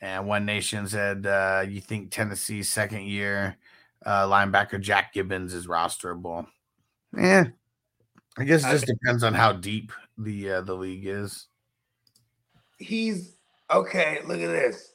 And 0.00 0.26
One 0.26 0.44
Nation 0.44 0.86
said, 0.86 1.26
uh, 1.26 1.64
"You 1.66 1.80
think 1.80 2.10
Tennessee's 2.10 2.70
second 2.70 3.04
year 3.04 3.56
uh, 4.04 4.26
linebacker 4.26 4.80
Jack 4.80 5.14
Gibbens 5.14 5.52
is 5.52 5.66
rosterable?" 5.66 6.46
Yeah, 7.16 7.46
I 8.36 8.44
guess 8.44 8.64
it 8.64 8.70
just 8.70 8.86
depends 8.86 9.24
on 9.24 9.32
how 9.32 9.52
deep 9.52 9.92
the 10.18 10.52
uh, 10.52 10.60
the 10.60 10.74
league 10.74 11.06
is. 11.06 11.46
He's 12.78 13.36
okay. 13.70 14.20
Look 14.26 14.40
at 14.40 14.48
this. 14.48 14.92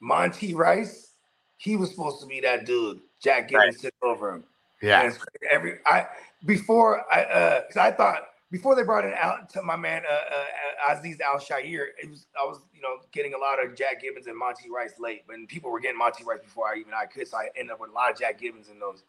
Monty 0.00 0.54
Rice. 0.54 1.12
He 1.56 1.76
was 1.76 1.90
supposed 1.90 2.20
to 2.20 2.26
be 2.26 2.40
that 2.40 2.66
dude. 2.66 3.00
Jack 3.22 3.48
Gibbens 3.50 3.80
took 3.80 3.94
over 4.02 4.34
him. 4.34 4.44
Yeah, 4.82 5.00
And 5.00 5.08
it's 5.08 5.18
crazy. 5.18 5.46
every 5.50 5.78
I 5.86 6.06
before 6.44 7.04
I 7.12 7.22
uh 7.24 7.60
I 7.80 7.90
thought 7.90 8.28
before 8.50 8.76
they 8.76 8.82
brought 8.82 9.04
in 9.04 9.14
out 9.14 9.48
to 9.50 9.62
my 9.62 9.76
man 9.76 10.02
uh, 10.08 10.92
uh, 10.92 10.94
Azeez 10.94 11.20
Al-Shaair, 11.20 11.86
it 12.00 12.10
was 12.10 12.26
I 12.38 12.44
was 12.44 12.60
you 12.74 12.82
know 12.82 12.98
getting 13.12 13.32
a 13.34 13.38
lot 13.38 13.64
of 13.64 13.74
Jack 13.74 14.02
Gibbens 14.02 14.26
and 14.26 14.36
Monty 14.36 14.68
Rice 14.70 14.92
late, 14.98 15.22
but 15.26 15.36
people 15.48 15.70
were 15.70 15.80
getting 15.80 15.98
Monty 15.98 16.22
Rice 16.24 16.40
before 16.42 16.68
I 16.68 16.76
even 16.78 16.92
I 16.92 17.06
could, 17.06 17.26
so 17.26 17.38
I 17.38 17.48
ended 17.56 17.72
up 17.72 17.80
with 17.80 17.90
a 17.90 17.94
lot 17.94 18.10
of 18.10 18.18
Jack 18.18 18.40
Gibbens 18.40 18.70
in 18.70 18.78
those 18.78 19.04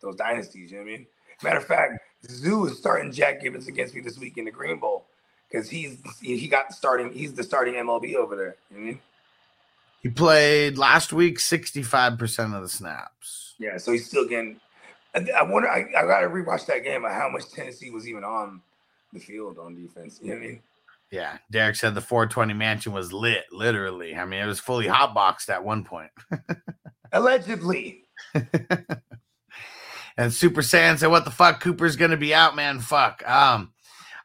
those 0.00 0.16
dynasties. 0.16 0.70
You 0.70 0.78
know 0.78 0.84
what 0.84 0.90
I 0.90 0.96
mean? 0.96 1.06
Matter 1.42 1.58
of 1.58 1.66
fact, 1.66 2.00
Zoo 2.30 2.66
is 2.66 2.78
starting 2.78 3.12
Jack 3.12 3.42
Gibbens 3.42 3.68
against 3.68 3.94
me 3.94 4.00
this 4.00 4.18
week 4.18 4.38
in 4.38 4.44
the 4.46 4.50
Green 4.50 4.78
Bowl 4.78 5.06
because 5.54 5.70
he's 5.70 5.98
he 6.20 6.48
got 6.48 6.68
the 6.68 6.74
starting. 6.74 7.12
He's 7.12 7.32
the 7.32 7.44
starting 7.44 7.74
MLB 7.74 8.14
over 8.16 8.34
there. 8.34 8.56
You 8.70 8.76
know 8.76 8.82
I 8.82 8.86
mean? 8.86 9.00
He 10.02 10.08
played 10.10 10.76
last 10.76 11.12
week 11.12 11.38
65% 11.38 12.54
of 12.54 12.62
the 12.62 12.68
snaps. 12.68 13.54
Yeah, 13.58 13.78
so 13.78 13.92
he's 13.92 14.06
still 14.06 14.28
getting. 14.28 14.60
I, 15.14 15.26
I 15.38 15.42
wonder. 15.42 15.68
I, 15.68 15.86
I 15.96 16.06
got 16.06 16.20
to 16.20 16.28
rewatch 16.28 16.66
that 16.66 16.82
game. 16.82 17.04
How 17.04 17.28
much 17.30 17.50
Tennessee 17.52 17.90
was 17.90 18.08
even 18.08 18.24
on 18.24 18.60
the 19.12 19.20
field 19.20 19.58
on 19.58 19.76
defense? 19.76 20.18
You 20.20 20.30
know 20.30 20.34
what 20.34 20.44
I 20.44 20.46
mean? 20.46 20.62
Yeah, 21.10 21.38
Derek 21.52 21.76
said 21.76 21.94
the 21.94 22.00
420 22.00 22.52
mansion 22.54 22.92
was 22.92 23.12
lit, 23.12 23.44
literally. 23.52 24.16
I 24.16 24.24
mean, 24.24 24.42
it 24.42 24.46
was 24.46 24.58
fully 24.58 24.86
hotboxed 24.86 25.48
at 25.48 25.64
one 25.64 25.84
point. 25.84 26.10
Allegedly. 27.12 28.02
and 30.16 30.32
Super 30.32 30.62
Saiyan 30.62 30.98
said, 30.98 31.10
"What 31.10 31.24
the 31.24 31.30
fuck? 31.30 31.60
Cooper's 31.60 31.94
gonna 31.94 32.16
be 32.16 32.34
out, 32.34 32.56
man. 32.56 32.80
Fuck." 32.80 33.26
Um, 33.28 33.73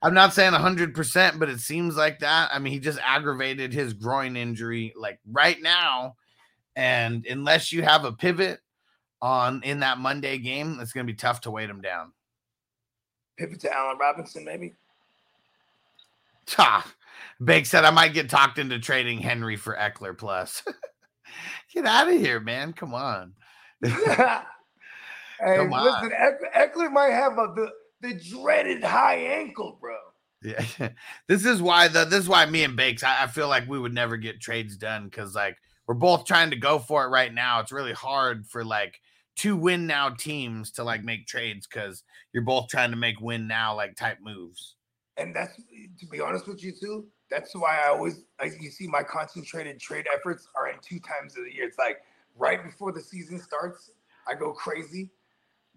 I'm 0.02 0.14
not 0.14 0.34
saying 0.34 0.54
100, 0.54 0.96
percent 0.96 1.40
but 1.40 1.50
it 1.50 1.60
seems 1.60 1.96
like 1.96 2.20
that. 2.20 2.50
I 2.54 2.60
mean, 2.60 2.74
he 2.74 2.80
just 2.80 3.00
aggravated 3.04 3.74
his 3.74 3.94
groin 3.94 4.38
injury 4.38 4.94
like 4.96 5.20
right 5.30 5.62
now, 5.62 6.16
and 6.76 7.26
unless 7.26 7.72
you 7.72 7.84
have 7.84 8.06
a 8.06 8.14
pivot 8.14 8.60
on 9.22 9.62
in 9.64 9.82
that 9.82 9.98
Monday 9.98 10.38
game, 10.38 10.80
it's 10.80 10.94
gonna 10.94 11.06
be 11.06 11.14
tough 11.14 11.42
to 11.42 11.52
weight 11.52 11.70
him 11.70 11.82
down. 11.82 12.14
Pivot 13.38 13.60
to 13.62 13.76
Allen 13.76 13.98
Robinson, 14.00 14.46
maybe. 14.46 14.74
Ha! 16.50 16.94
Bake 17.44 17.66
said 17.66 17.86
I 17.86 17.92
might 17.92 18.14
get 18.14 18.30
talked 18.30 18.58
into 18.58 18.80
trading 18.80 19.20
Henry 19.20 19.56
for 19.56 19.76
Ekeler 19.76 20.18
plus. 20.18 20.64
get 21.74 21.86
out 21.86 22.08
of 22.08 22.14
here, 22.14 22.40
man. 22.40 22.74
Come 22.74 22.94
on. 22.94 23.34
Hey, 25.42 25.56
Come 25.56 25.72
listen, 25.72 26.12
Ekeler 26.54 26.92
might 26.92 27.14
have 27.14 27.38
a, 27.38 27.70
the 28.02 28.14
dreaded 28.14 28.84
high 28.84 29.18
ankle, 29.18 29.78
bro. 29.80 29.96
Yeah, 30.42 30.90
this 31.28 31.46
is 31.46 31.62
why 31.62 31.88
the 31.88 32.06
this 32.06 32.20
is 32.20 32.30
why 32.30 32.46
me 32.46 32.64
and 32.64 32.76
Bakes. 32.76 33.04
I, 33.04 33.24
I 33.24 33.28
feel 33.28 33.48
like 33.48 33.68
we 33.68 33.80
would 33.80 33.94
never 33.94 34.18
get 34.18 34.40
trades 34.40 34.78
done 34.78 35.06
because 35.06 35.36
like 35.36 35.58
we're 35.88 35.96
both 35.96 36.26
trying 36.26 36.52
to 36.52 36.56
go 36.56 36.80
for 36.80 37.06
it 37.06 37.10
right 37.10 37.34
now. 37.34 37.60
It's 37.60 37.72
really 37.72 37.94
hard 37.94 38.46
for 38.46 38.64
like 38.64 39.00
two 39.36 39.56
win 39.56 39.88
now 39.88 40.10
teams 40.10 40.72
to 40.72 40.84
like 40.84 41.04
make 41.04 41.28
trades 41.28 41.68
because 41.68 42.04
you're 42.34 42.44
both 42.44 42.68
trying 42.68 42.92
to 42.92 42.98
make 42.98 43.20
win 43.20 43.48
now 43.48 43.76
like 43.76 43.96
type 43.96 44.18
moves. 44.22 44.76
And 45.18 45.36
that's 45.36 45.56
to 45.56 46.08
be 46.08 46.22
honest 46.22 46.48
with 46.48 46.64
you 46.64 46.72
too. 46.72 47.08
That's 47.30 47.54
why 47.54 47.82
I 47.86 47.90
always 47.90 48.24
you 48.60 48.72
see 48.72 48.88
my 48.88 49.04
concentrated 49.04 49.80
trade 49.80 50.06
efforts 50.14 50.48
are 50.56 50.70
in 50.70 50.76
two 50.82 51.00
times 51.00 51.38
of 51.38 51.44
the 51.44 51.54
year. 51.54 51.68
It's 51.68 51.78
like 51.78 51.98
right 52.38 52.64
before 52.64 52.94
the 52.94 53.02
season 53.02 53.40
starts, 53.40 53.92
I 54.28 54.36
go 54.36 54.54
crazy 54.54 55.12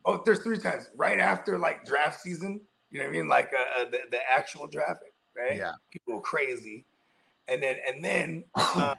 Oh, 0.05 0.23
there's 0.25 0.41
three 0.41 0.59
times 0.59 0.89
right 0.97 1.19
after 1.19 1.59
like 1.59 1.85
draft 1.85 2.21
season. 2.21 2.61
You 2.91 2.99
know 2.99 3.07
what 3.07 3.11
I 3.11 3.13
mean? 3.13 3.29
Like 3.29 3.53
uh, 3.53 3.83
uh, 3.83 3.85
the 3.91 3.99
the 4.11 4.19
actual 4.31 4.67
draft, 4.67 5.01
right? 5.37 5.57
Yeah. 5.57 5.73
People 5.91 6.15
go 6.15 6.21
crazy, 6.21 6.85
and 7.49 7.63
then 7.63 7.77
and 7.87 8.05
then 8.05 8.45
uh, 8.55 8.95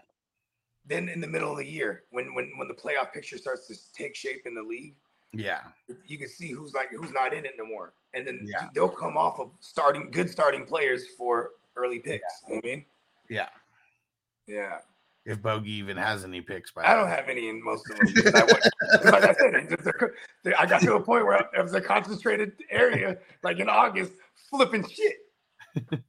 then 0.85 1.09
in 1.09 1.21
the 1.21 1.27
middle 1.27 1.51
of 1.51 1.57
the 1.57 1.65
year 1.65 2.03
when 2.11 2.33
when 2.33 2.51
when 2.57 2.67
the 2.67 2.73
playoff 2.73 3.11
picture 3.13 3.37
starts 3.37 3.67
to 3.67 3.75
take 3.93 4.15
shape 4.15 4.43
in 4.45 4.55
the 4.55 4.63
league. 4.63 4.95
Yeah. 5.35 5.61
You 6.05 6.19
can 6.19 6.29
see 6.29 6.51
who's 6.51 6.73
like 6.73 6.89
who's 6.91 7.11
not 7.11 7.33
in 7.33 7.45
it 7.45 7.53
no 7.57 7.65
more, 7.65 7.93
and 8.13 8.25
then 8.25 8.41
yeah. 8.43 8.69
they'll 8.73 8.89
come 8.89 9.17
off 9.17 9.39
of 9.39 9.51
starting 9.59 10.09
good 10.11 10.29
starting 10.29 10.65
players 10.65 11.07
for 11.17 11.51
early 11.75 11.99
picks. 11.99 12.23
Yeah. 12.47 12.49
You 12.49 12.55
know 12.55 12.61
I 12.63 12.67
mean? 12.67 12.85
Yeah. 13.29 13.49
Yeah 14.47 14.77
if 15.25 15.41
Bogey 15.41 15.71
even 15.71 15.97
has 15.97 16.23
any 16.23 16.41
picks. 16.41 16.71
By 16.71 16.83
I 16.83 16.95
don't 16.95 17.07
have 17.07 17.29
any 17.29 17.49
in 17.49 17.63
most 17.63 17.89
of 17.89 17.97
them. 17.97 18.33
I 18.35 19.09
like 19.09 19.23
I 19.23 19.33
said, 19.33 20.55
I 20.57 20.65
got 20.65 20.81
to 20.81 20.95
a 20.95 20.99
point 20.99 21.25
where 21.25 21.37
it 21.37 21.61
was 21.61 21.73
a 21.73 21.81
concentrated 21.81 22.53
area, 22.69 23.17
like 23.43 23.59
in 23.59 23.69
August, 23.69 24.13
flipping 24.49 24.87
shit. 24.87 25.15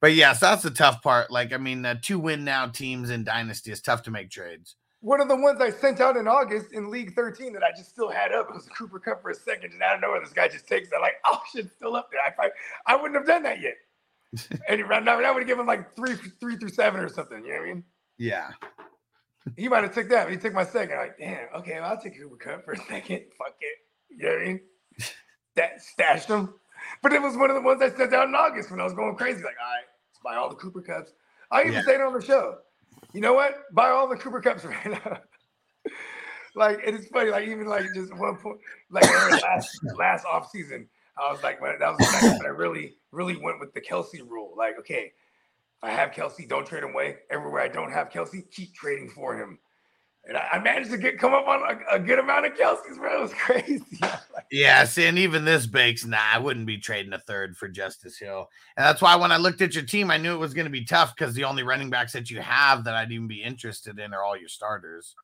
but 0.00 0.14
yes, 0.14 0.40
that's 0.40 0.62
the 0.62 0.70
tough 0.70 1.02
part. 1.02 1.30
Like, 1.30 1.52
I 1.52 1.58
mean, 1.58 1.84
uh, 1.84 1.96
two 2.00 2.18
win 2.18 2.44
now 2.44 2.66
teams 2.66 3.10
in 3.10 3.24
Dynasty 3.24 3.72
is 3.72 3.80
tough 3.80 4.02
to 4.04 4.10
make 4.10 4.30
trades. 4.30 4.76
One 5.00 5.20
of 5.20 5.28
the 5.28 5.36
ones 5.36 5.60
I 5.60 5.70
sent 5.70 6.00
out 6.00 6.16
in 6.16 6.26
August 6.26 6.72
in 6.72 6.90
League 6.90 7.14
13 7.14 7.52
that 7.52 7.62
I 7.62 7.70
just 7.76 7.90
still 7.90 8.10
had 8.10 8.32
up 8.32 8.52
was 8.52 8.66
Cooper 8.76 8.98
Kupp 8.98 9.22
for 9.22 9.30
a 9.30 9.34
second, 9.34 9.72
and 9.72 9.82
I 9.82 9.92
don't 9.92 10.00
know 10.00 10.10
where 10.10 10.20
this 10.20 10.32
guy 10.32 10.48
just 10.48 10.66
takes 10.66 10.88
it. 10.88 11.00
Like, 11.00 11.14
oh 11.26 11.40
shit, 11.52 11.70
still 11.70 11.94
up 11.94 12.10
there. 12.10 12.20
I, 12.20 12.46
I, 12.46 12.94
I 12.94 12.96
wouldn't 12.96 13.14
have 13.14 13.26
done 13.26 13.42
that 13.42 13.60
yet. 13.60 13.74
and 14.68 14.88
right 14.88 15.04
now, 15.04 15.20
I 15.20 15.30
would 15.30 15.40
have 15.40 15.46
given 15.46 15.66
like 15.66 15.94
three, 15.94 16.16
three 16.40 16.56
through 16.56 16.70
seven 16.70 17.00
or 17.00 17.08
something. 17.08 17.44
You 17.44 17.52
know 17.52 17.58
what 17.58 17.68
I 17.68 17.74
mean? 17.74 17.84
Yeah. 18.18 18.50
he 19.56 19.68
might 19.68 19.84
have 19.84 19.94
took 19.94 20.08
that. 20.08 20.30
He 20.30 20.36
took 20.36 20.54
my 20.54 20.64
second. 20.64 20.96
Like, 20.96 21.18
damn, 21.18 21.48
okay, 21.56 21.80
well, 21.80 21.90
I'll 21.90 22.00
take 22.00 22.16
a 22.16 22.18
Cooper 22.18 22.36
Kupp 22.36 22.64
for 22.64 22.72
a 22.72 22.76
second. 22.76 23.24
Fuck 23.38 23.56
it. 23.60 23.78
You 24.10 24.26
know 24.26 24.32
what 24.32 24.42
I 24.42 24.44
mean? 24.44 24.60
That 25.56 25.80
stashed 25.80 26.28
him. 26.28 26.52
But 27.02 27.14
it 27.14 27.22
was 27.22 27.34
one 27.34 27.48
of 27.48 27.56
the 27.56 27.62
ones 27.62 27.80
I 27.80 27.88
sent 27.88 28.12
out 28.12 28.28
in 28.28 28.34
August 28.34 28.70
when 28.70 28.78
I 28.78 28.84
was 28.84 28.92
going 28.92 29.16
crazy. 29.16 29.42
Like, 29.42 29.56
all 29.58 29.72
right, 29.72 29.84
let's 30.10 30.20
buy 30.22 30.36
all 30.36 30.50
the 30.50 30.54
Cooper 30.54 30.82
Kupps. 30.82 31.12
I 31.50 31.62
even 31.62 31.72
yeah. 31.72 31.82
said 31.82 31.94
it 31.94 32.00
on 32.02 32.12
the 32.12 32.20
show. 32.20 32.58
You 33.14 33.20
know 33.22 33.32
what? 33.32 33.54
Buy 33.72 33.88
all 33.88 34.06
the 34.06 34.16
Cooper 34.16 34.42
Kupps 34.42 34.64
right 34.84 35.02
now. 35.04 35.18
like, 36.54 36.80
it 36.84 36.94
is 36.94 37.06
funny. 37.08 37.30
Like, 37.30 37.48
even 37.48 37.66
like 37.66 37.86
just 37.94 38.14
one 38.16 38.36
point, 38.36 38.58
like 38.90 39.04
last 39.42 39.70
last 39.96 40.26
off 40.26 40.50
season, 40.50 40.88
I 41.16 41.32
was 41.32 41.42
like, 41.42 41.60
that 41.60 41.80
was 41.80 41.98
the 41.98 42.28
time 42.28 42.40
I 42.44 42.48
really, 42.48 42.96
really 43.12 43.36
went 43.36 43.60
with 43.60 43.72
the 43.72 43.80
Kelce 43.80 44.20
rule. 44.28 44.52
Like, 44.56 44.78
okay, 44.80 45.12
I 45.82 45.90
have 45.90 46.10
Kelce, 46.10 46.48
don't 46.48 46.66
trade 46.66 46.82
him 46.82 46.90
away. 46.90 47.16
Everywhere 47.30 47.62
I 47.62 47.68
don't 47.68 47.92
have 47.92 48.08
Kelce, 48.08 48.50
keep 48.50 48.74
trading 48.74 49.10
for 49.10 49.36
him. 49.36 49.58
And 50.24 50.36
I, 50.36 50.48
I 50.52 50.58
managed 50.58 50.90
to 50.90 50.98
get 50.98 51.18
come 51.18 51.34
up 51.34 51.46
on 51.46 51.62
a, 51.62 51.96
a 51.96 51.98
good 51.98 52.18
amount 52.18 52.46
of 52.46 52.54
Kelce's, 52.54 52.98
bro. 52.98 53.18
It 53.18 53.22
was 53.22 53.34
crazy. 53.34 53.84
yeah, 54.50 54.84
see, 54.84 55.06
and 55.06 55.18
even 55.18 55.44
this 55.44 55.66
bakes, 55.66 56.04
nah, 56.04 56.18
I 56.32 56.38
wouldn't 56.38 56.66
be 56.66 56.78
trading 56.78 57.12
a 57.12 57.18
third 57.18 57.56
for 57.56 57.68
Justice 57.68 58.18
Hill. 58.18 58.48
And 58.76 58.84
that's 58.84 59.00
why 59.00 59.14
when 59.16 59.30
I 59.30 59.36
looked 59.36 59.60
at 59.60 59.74
your 59.74 59.84
team, 59.84 60.10
I 60.10 60.16
knew 60.16 60.34
it 60.34 60.38
was 60.38 60.54
going 60.54 60.66
to 60.66 60.70
be 60.70 60.84
tough 60.84 61.14
because 61.16 61.34
the 61.34 61.44
only 61.44 61.62
running 61.62 61.90
backs 61.90 62.12
that 62.14 62.30
you 62.30 62.40
have 62.40 62.84
that 62.84 62.94
I'd 62.94 63.12
even 63.12 63.28
be 63.28 63.42
interested 63.42 63.98
in 63.98 64.12
are 64.12 64.24
all 64.24 64.36
your 64.36 64.48
starters. 64.48 65.14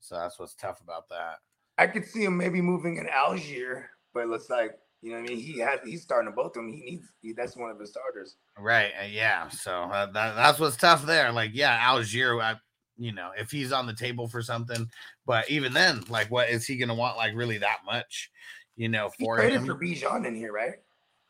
So 0.00 0.14
that's 0.14 0.38
what's 0.38 0.54
tough 0.54 0.80
about 0.80 1.08
that. 1.08 1.38
I 1.78 1.86
could 1.86 2.04
see 2.04 2.24
him 2.24 2.36
maybe 2.36 2.60
moving 2.60 2.96
in 2.96 3.06
Allgeier, 3.06 3.86
but 4.14 4.20
it 4.20 4.28
looks 4.28 4.48
like 4.48 4.78
you 5.02 5.10
know, 5.12 5.20
what 5.20 5.30
I 5.30 5.34
mean, 5.34 5.38
he 5.38 5.58
has 5.60 5.80
he's 5.84 6.02
starting 6.02 6.30
to 6.30 6.34
both 6.34 6.48
of 6.48 6.54
them. 6.54 6.72
He 6.72 6.80
needs 6.80 7.06
he, 7.20 7.32
that's 7.32 7.56
one 7.56 7.70
of 7.70 7.78
his 7.78 7.90
starters. 7.90 8.36
Right. 8.58 8.92
Uh, 9.00 9.06
yeah. 9.06 9.48
So 9.48 9.72
uh, 9.72 10.06
that, 10.06 10.36
that's 10.36 10.58
what's 10.58 10.76
tough 10.76 11.04
there. 11.04 11.30
Like, 11.32 11.50
yeah, 11.54 11.78
Allgeier, 11.88 12.42
I, 12.42 12.56
you 12.96 13.12
know, 13.12 13.30
if 13.38 13.50
he's 13.50 13.72
on 13.72 13.86
the 13.86 13.92
table 13.94 14.26
for 14.26 14.42
something, 14.42 14.88
but 15.26 15.48
even 15.50 15.72
then, 15.72 16.04
like, 16.08 16.30
what 16.30 16.48
is 16.48 16.66
he 16.66 16.76
going 16.76 16.88
to 16.88 16.94
want? 16.94 17.16
Like, 17.16 17.34
really 17.34 17.58
that 17.58 17.78
much? 17.84 18.30
You 18.76 18.88
know, 18.88 19.10
for 19.18 19.40
he 19.40 19.52
him. 19.52 19.66
for 19.66 19.74
Bijan 19.74 20.26
in 20.26 20.34
here, 20.34 20.52
right? 20.52 20.74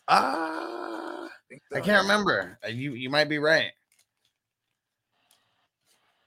Uh, 0.08 1.26
I, 1.26 1.28
so. 1.70 1.76
I 1.76 1.80
can't 1.80 2.02
remember. 2.02 2.58
Uh, 2.64 2.68
you 2.68 2.94
you 2.94 3.10
might 3.10 3.28
be 3.28 3.38
right. 3.38 3.72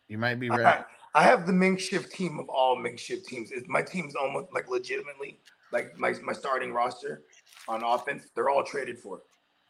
You 0.08 0.18
might 0.18 0.40
be 0.40 0.50
right. 0.50 0.86
I, 1.16 1.22
I 1.22 1.24
have 1.24 1.46
the 1.46 1.54
makeshift 1.54 2.12
team 2.12 2.40
of 2.40 2.50
all 2.50 2.76
makeshift 2.76 3.28
teams. 3.28 3.52
It's, 3.52 3.68
my 3.68 3.82
team's 3.82 4.16
almost 4.16 4.54
like 4.54 4.70
legitimately 4.70 5.40
like 5.72 5.98
my, 5.98 6.14
my 6.24 6.34
starting 6.34 6.74
roster 6.74 7.22
on 7.68 7.84
offense, 7.84 8.28
they're 8.36 8.50
all 8.50 8.64
traded 8.64 8.98
for, 9.00 9.22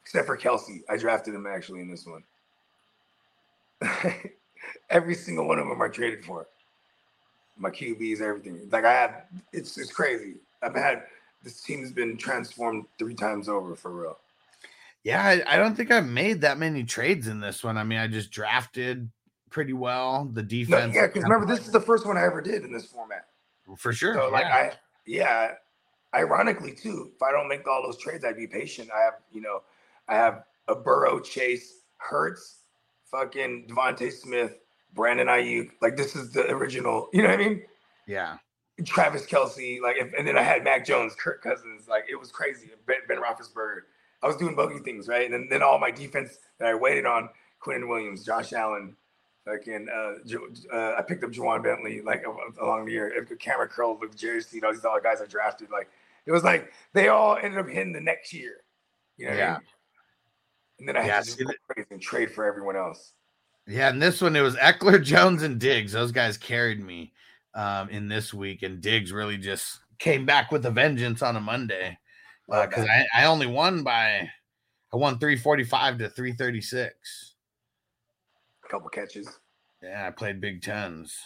except 0.03 0.26
for 0.26 0.38
Kelce. 0.38 0.81
I 0.89 0.97
drafted 0.97 1.34
him 1.34 1.45
actually 1.47 1.81
in 1.81 1.89
this 1.89 2.05
one. 2.05 2.23
Every 4.89 5.15
single 5.15 5.47
one 5.47 5.59
of 5.59 5.67
them 5.67 5.81
are 5.81 5.89
traded 5.89 6.23
for. 6.23 6.47
My 7.57 7.69
QBs, 7.69 8.21
everything. 8.21 8.69
Like 8.71 8.85
I 8.85 8.93
have, 8.93 9.23
it's 9.51 9.77
it's 9.77 9.91
crazy. 9.91 10.35
I've 10.61 10.76
had 10.76 11.03
this 11.43 11.61
team 11.61 11.81
has 11.81 11.91
been 11.91 12.15
transformed 12.15 12.85
three 12.97 13.15
times 13.15 13.49
over 13.49 13.76
for 13.76 13.91
real. 13.91 14.17
Yeah, 15.03 15.21
I, 15.21 15.55
I 15.55 15.57
don't 15.57 15.76
think 15.76 15.91
I've 15.91 16.07
made 16.07 16.41
that 16.41 16.57
many 16.57 16.84
trades 16.84 17.27
in 17.27 17.39
this 17.39 17.63
one. 17.63 17.77
I 17.77 17.84
mean, 17.84 17.99
I 17.99 18.07
just 18.07 18.31
drafted 18.31 19.09
pretty 19.49 19.73
well. 19.73 20.30
The 20.34 20.43
defense. 20.43 20.93
No, 20.93 21.01
yeah, 21.01 21.07
because 21.07 21.23
remember, 21.23 21.45
this 21.45 21.65
is 21.65 21.71
the 21.71 21.81
first 21.81 22.05
one 22.05 22.17
I 22.17 22.23
ever 22.23 22.41
did 22.41 22.63
in 22.63 22.71
this 22.71 22.85
format. 22.85 23.26
For 23.77 23.93
sure. 23.93 24.15
So, 24.15 24.30
like, 24.30 24.45
I, 24.45 24.73
yeah, 25.05 25.51
ironically 26.14 26.73
too, 26.73 27.11
if 27.15 27.22
I 27.22 27.31
don't 27.31 27.48
make 27.48 27.68
all 27.68 27.84
those 27.84 27.98
trades, 27.98 28.26
I'd 28.26 28.38
be 28.38 28.48
patient. 28.48 28.90
I 28.95 29.02
have, 29.02 29.15
you 29.31 29.41
know, 29.41 29.64
I 30.07 30.15
have 30.15 30.44
a 30.68 30.76
Burrow, 30.76 31.19
Chase, 31.19 31.81
Hurts, 31.98 32.60
fucking 33.11 33.68
DeVonta 33.69 34.11
Smith, 34.11 34.57
Brandon 34.94 35.27
Aiyuk. 35.27 35.72
Like 35.81 35.98
this 35.98 36.15
is 36.15 36.31
the 36.31 36.49
original. 36.49 37.10
You 37.14 37.23
know 37.23 37.30
what 37.30 37.40
I 37.40 37.44
mean? 37.44 37.64
Yeah. 38.07 38.38
Travis 38.86 39.26
Kelce, 39.26 39.81
like, 39.81 39.98
if, 39.98 40.14
and 40.18 40.26
then 40.27 40.38
I 40.38 40.41
had 40.41 40.64
Mac 40.64 40.86
Jones, 40.86 41.14
Kirk 41.15 41.44
Cousins. 41.44 41.88
Like 41.88 42.06
it 42.10 42.15
was 42.15 42.31
crazy. 42.31 42.72
Ben, 42.88 42.98
ben 43.07 43.18
Roethlisberger. 43.18 43.81
I 44.22 44.27
was 44.27 44.36
doing 44.36 44.56
bogey 44.56 44.80
things, 44.80 45.07
right? 45.07 45.26
And 45.26 45.34
then, 45.34 45.48
then 45.49 45.61
all 45.64 45.80
my 45.80 45.91
defense 45.91 46.40
that 46.60 46.68
I 46.68 46.76
waited 46.76 47.06
on: 47.06 47.30
Quinn 47.60 47.88
Williams, 47.88 48.23
Josh 48.26 48.53
Allen, 48.53 48.95
fucking. 49.45 49.88
Uh, 49.94 50.73
uh, 50.73 50.95
I 50.98 51.02
picked 51.02 51.23
up 51.23 51.31
Ja'Whaun 51.31 51.64
Bentley 51.64 52.02
like 52.02 52.26
along 52.61 52.86
the 52.86 52.91
year. 52.91 53.27
Kamren 53.40 53.69
Curl 53.69 53.98
with 53.99 54.15
Jerry 54.18 54.41
Seed, 54.41 54.64
all 54.64 54.73
these 54.73 54.86
other 54.86 55.02
guys 55.02 55.22
I 55.22 55.26
drafted. 55.26 55.69
Like 55.72 55.90
it 56.25 56.31
was 56.31 56.43
like 56.43 56.71
they 56.93 57.07
all 57.09 57.35
ended 57.35 57.59
up 57.59 57.67
hitting 57.67 57.93
the 57.93 58.01
next 58.01 58.33
year. 58.33 58.63
You 59.17 59.27
know 59.27 59.35
yeah. 59.35 59.45
I 59.45 59.53
mean? 59.53 59.67
And 60.79 60.87
then 60.87 60.97
I 60.97 61.05
Yeah, 61.05 61.15
had 61.15 61.23
to 61.25 61.55
crazy 61.67 61.87
and 61.91 62.01
trade 62.01 62.31
for 62.31 62.45
everyone 62.45 62.75
else. 62.75 63.13
Yeah, 63.67 63.89
and 63.89 64.01
this 64.01 64.21
one 64.21 64.35
it 64.35 64.41
was 64.41 64.55
Ekeler, 64.55 65.03
Jones, 65.03 65.43
and 65.43 65.59
Diggs. 65.59 65.91
Those 65.91 66.11
guys 66.11 66.37
carried 66.37 66.83
me 66.83 67.13
um, 67.53 67.89
in 67.89 68.07
this 68.07 68.33
week, 68.33 68.63
and 68.63 68.81
Diggs 68.81 69.11
really 69.11 69.37
just 69.37 69.79
came 69.99 70.25
back 70.25 70.51
with 70.51 70.65
a 70.65 70.71
vengeance 70.71 71.21
on 71.21 71.35
a 71.35 71.41
Monday 71.41 71.97
because 72.47 72.85
that. 72.85 73.05
I, 73.13 73.23
I 73.23 73.25
only 73.25 73.47
won 73.47 73.83
by 73.83 74.29
I 74.93 74.97
won 74.97 75.19
three 75.19 75.35
forty 75.37 75.63
five 75.63 75.97
to 75.99 76.09
three 76.09 76.33
thirty 76.33 76.61
six. 76.61 77.35
A 78.65 78.69
couple 78.69 78.89
catches. 78.89 79.39
Yeah, 79.83 80.07
I 80.07 80.11
played 80.11 80.41
Big 80.41 80.61
Tens. 80.61 81.17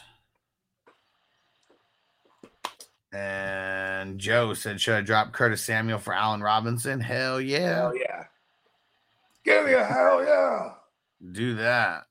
And 3.14 4.20
Joe 4.20 4.54
said, 4.56 4.82
"Should 4.82 4.96
I 4.96 5.02
drop 5.02 5.34
Curtis 5.34 5.62
Samuel 5.64 6.00
for 6.00 6.14
Allen 6.14 6.42
Robinson?" 6.42 7.00
Hell 7.00 7.40
yeah, 7.40 7.76
Hell 7.76 7.96
yeah. 7.96 8.24
Give 9.46 9.66
me 9.66 9.74
a 9.74 9.84
hell 9.84 10.24
yeah. 10.24 10.72
do 11.32 11.56
that. 11.56 12.06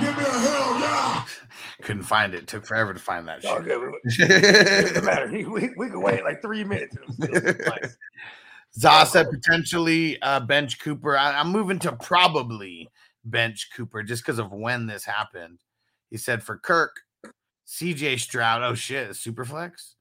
Give 0.00 0.16
me 0.16 0.24
a 0.24 0.38
hell 0.38 0.80
yeah. 0.80 1.24
Couldn't 1.82 2.04
find 2.04 2.34
it. 2.34 2.46
Took 2.46 2.64
forever 2.64 2.94
to 2.94 3.00
find 3.00 3.28
that 3.28 3.44
Oh, 3.44 3.62
shit. 4.08 4.30
It 4.30 4.94
doesn't 4.94 5.04
matter. 5.04 5.30
We, 5.30 5.44
we, 5.44 5.70
we 5.76 5.90
could 5.90 6.00
wait 6.00 6.24
like 6.24 6.40
three 6.40 6.64
minutes. 6.64 6.96
and 6.96 7.24
it'll 7.24 7.36
still 7.40 7.64
suffice. 7.64 7.96
Zah 8.78 9.04
said 9.04 9.30
potentially 9.30 10.20
uh, 10.22 10.40
bench 10.40 10.80
Cooper. 10.80 11.16
I, 11.16 11.40
am 11.40 11.52
moving 11.52 11.78
to 11.80 11.92
probably 11.92 12.88
bench 13.24 13.70
Cooper 13.76 14.02
just 14.02 14.24
because 14.24 14.38
of 14.38 14.50
when 14.52 14.86
this 14.86 15.04
happened. 15.04 15.58
He 16.10 16.16
said 16.16 16.42
for 16.42 16.58
Kirk, 16.58 17.00
CJ 17.66 18.18
Stroud. 18.20 18.62
Oh 18.62 18.74
shit, 18.74 19.10
Superflex. 19.10 19.94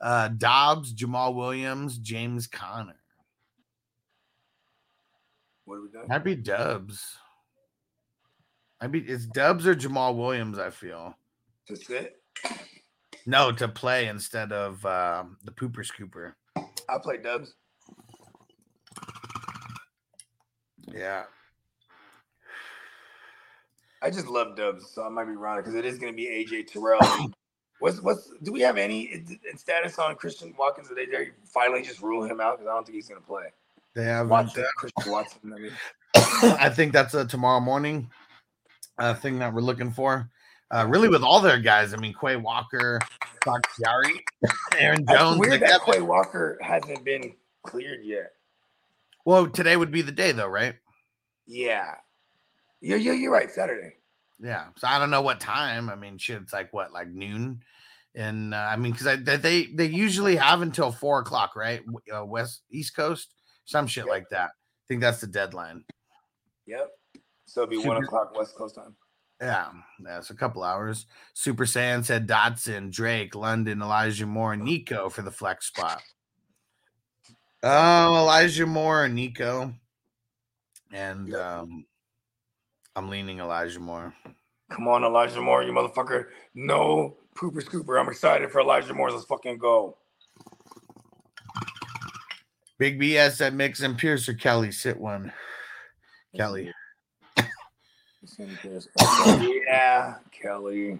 Uh, 0.00 0.28
Dobbs, 0.28 0.92
Jamaal 0.94 1.34
Williams, 1.34 1.98
James 1.98 2.46
Conner. 2.46 2.96
What 5.64 5.76
are 5.76 5.82
we? 5.82 6.08
Might 6.08 6.24
be 6.24 6.34
Doubs. 6.34 7.16
Might 8.80 8.90
be 8.92 9.00
it's 9.00 9.26
Doubs 9.26 9.66
or 9.66 9.74
Jamaal 9.74 10.16
Williams. 10.16 10.58
I 10.58 10.70
feel 10.70 11.16
To 11.68 11.76
sit? 11.76 12.16
no 13.26 13.52
to 13.52 13.68
play 13.68 14.08
instead 14.08 14.50
of 14.52 14.84
uh, 14.84 15.24
the 15.44 15.52
Pooper 15.52 15.86
Scooper. 15.86 16.32
I 16.56 16.98
play 17.00 17.18
Doubs. 17.18 17.54
Yeah, 20.92 21.24
I 24.02 24.10
just 24.10 24.26
love 24.26 24.56
Doubs, 24.56 24.90
so 24.90 25.04
I 25.04 25.08
might 25.08 25.26
be 25.26 25.36
wrong 25.36 25.58
because 25.58 25.74
it 25.74 25.84
is 25.84 25.98
going 25.98 26.12
to 26.12 26.16
be 26.16 26.26
AJ 26.26 26.66
Terrell. 26.66 27.00
what's 27.78 28.00
what's? 28.02 28.32
Do 28.42 28.52
we 28.52 28.60
have 28.60 28.76
any 28.76 29.24
status 29.56 29.98
on 29.98 30.16
Christian 30.16 30.52
Watkins? 30.58 30.88
Did 30.88 31.10
they 31.10 31.30
finally 31.44 31.82
just 31.82 32.02
rule 32.02 32.24
him 32.24 32.40
out? 32.40 32.58
Because 32.58 32.68
I 32.68 32.74
don't 32.74 32.84
think 32.84 32.96
he's 32.96 33.08
going 33.08 33.20
to 33.20 33.26
play. 33.26 33.44
they 33.94 34.04
have. 34.04 34.28
Christian 34.76 35.12
Watson. 35.12 35.52
I 35.54 35.58
mean, 35.58 35.72
I 36.58 36.68
think 36.68 36.92
that's 36.92 37.14
a 37.14 37.24
tomorrow 37.24 37.60
morning 37.60 38.10
uh, 38.98 39.14
thing 39.14 39.38
that 39.38 39.54
we're 39.54 39.60
looking 39.60 39.92
for. 39.92 40.28
Uh, 40.72 40.86
really, 40.88 41.08
with 41.08 41.22
all 41.22 41.40
their 41.40 41.60
guys, 41.60 41.92
I 41.94 41.98
mean, 41.98 42.14
Quay 42.18 42.36
Walker, 42.36 42.98
Bakhtiari, 43.44 44.24
Aaron 44.78 45.06
Jones. 45.06 45.38
weird 45.38 45.60
that 45.60 45.82
Quay 45.84 46.00
Walker 46.00 46.58
hasn't 46.62 47.04
been 47.04 47.34
cleared 47.62 48.04
yet. 48.04 48.32
well, 49.24 49.46
today 49.46 49.76
would 49.76 49.92
be 49.92 50.02
the 50.02 50.10
day, 50.10 50.32
though, 50.32 50.48
right? 50.48 50.74
Yeah, 51.46 51.94
yeah, 52.82 52.96
yeah. 52.96 53.12
You're 53.12 53.32
right. 53.32 53.50
Saturday. 53.50 53.94
Yeah. 54.40 54.66
So 54.76 54.88
I 54.88 54.98
don't 54.98 55.10
know 55.10 55.22
what 55.22 55.40
time. 55.40 55.88
I 55.88 55.94
mean, 55.94 56.18
shit, 56.18 56.42
it's 56.42 56.52
like 56.52 56.72
what, 56.72 56.92
like 56.92 57.08
noon? 57.08 57.62
And 58.14 58.52
uh, 58.52 58.68
I 58.70 58.76
mean, 58.76 58.92
because 58.92 59.24
they, 59.24 59.36
they 59.36 59.66
they 59.66 59.86
usually 59.86 60.36
have 60.36 60.60
until 60.60 60.92
four 60.92 61.20
o'clock, 61.20 61.56
right? 61.56 61.80
Uh, 62.14 62.24
West 62.26 62.62
East 62.70 62.94
Coast, 62.94 63.32
some 63.64 63.86
shit 63.86 64.04
Yep. 64.04 64.10
like 64.10 64.28
that. 64.30 64.50
I 64.50 64.84
think 64.88 65.00
that's 65.00 65.20
the 65.20 65.26
deadline. 65.28 65.84
Yep. 66.66 66.90
So 67.46 67.62
it'll 67.62 67.70
be 67.70 67.78
one 67.78 68.02
o'clock 68.02 68.36
West 68.36 68.54
Coast 68.56 68.74
time. 68.74 68.94
Yeah, 69.40 69.70
that's 70.00 70.30
a 70.30 70.34
couple 70.34 70.62
hours. 70.62 71.06
Super 71.34 71.64
Saiyan 71.64 72.04
said 72.04 72.28
Dotson, 72.28 72.92
Drake, 72.92 73.34
London, 73.34 73.82
Elijah 73.82 74.26
Moore, 74.26 74.52
and 74.52 74.62
Nico 74.62 75.08
for 75.08 75.22
the 75.22 75.30
flex 75.32 75.66
spot. 75.66 76.00
Oh, 77.62 78.16
Elijah 78.16 78.66
Moore 78.66 79.04
and 79.04 79.14
Nico. 79.14 79.72
And 80.92 81.34
um 81.34 81.86
I'm 82.94 83.08
leaning 83.08 83.40
Elijah 83.40 83.80
Moore. 83.80 84.14
Come 84.70 84.88
on, 84.88 85.04
Elijah 85.04 85.40
Moore, 85.40 85.62
you 85.62 85.72
motherfucker. 85.72 86.26
No 86.54 87.16
pooper 87.34 87.62
scooper. 87.62 88.00
I'm 88.00 88.08
excited 88.08 88.50
for 88.50 88.60
Elijah 88.60 88.94
Moore. 88.94 89.10
Let's 89.10 89.24
fucking 89.24 89.58
go. 89.58 89.96
Big 92.78 93.00
BS 93.00 93.32
said 93.32 93.54
Mix 93.54 93.80
and 93.80 93.96
Pierce 93.96 94.28
or 94.28 94.34
Kelley. 94.34 94.72
Sit 94.72 94.98
one. 94.98 95.32
Kelley. 96.36 96.72
yeah, 99.66 100.16
Kelley. 100.30 100.98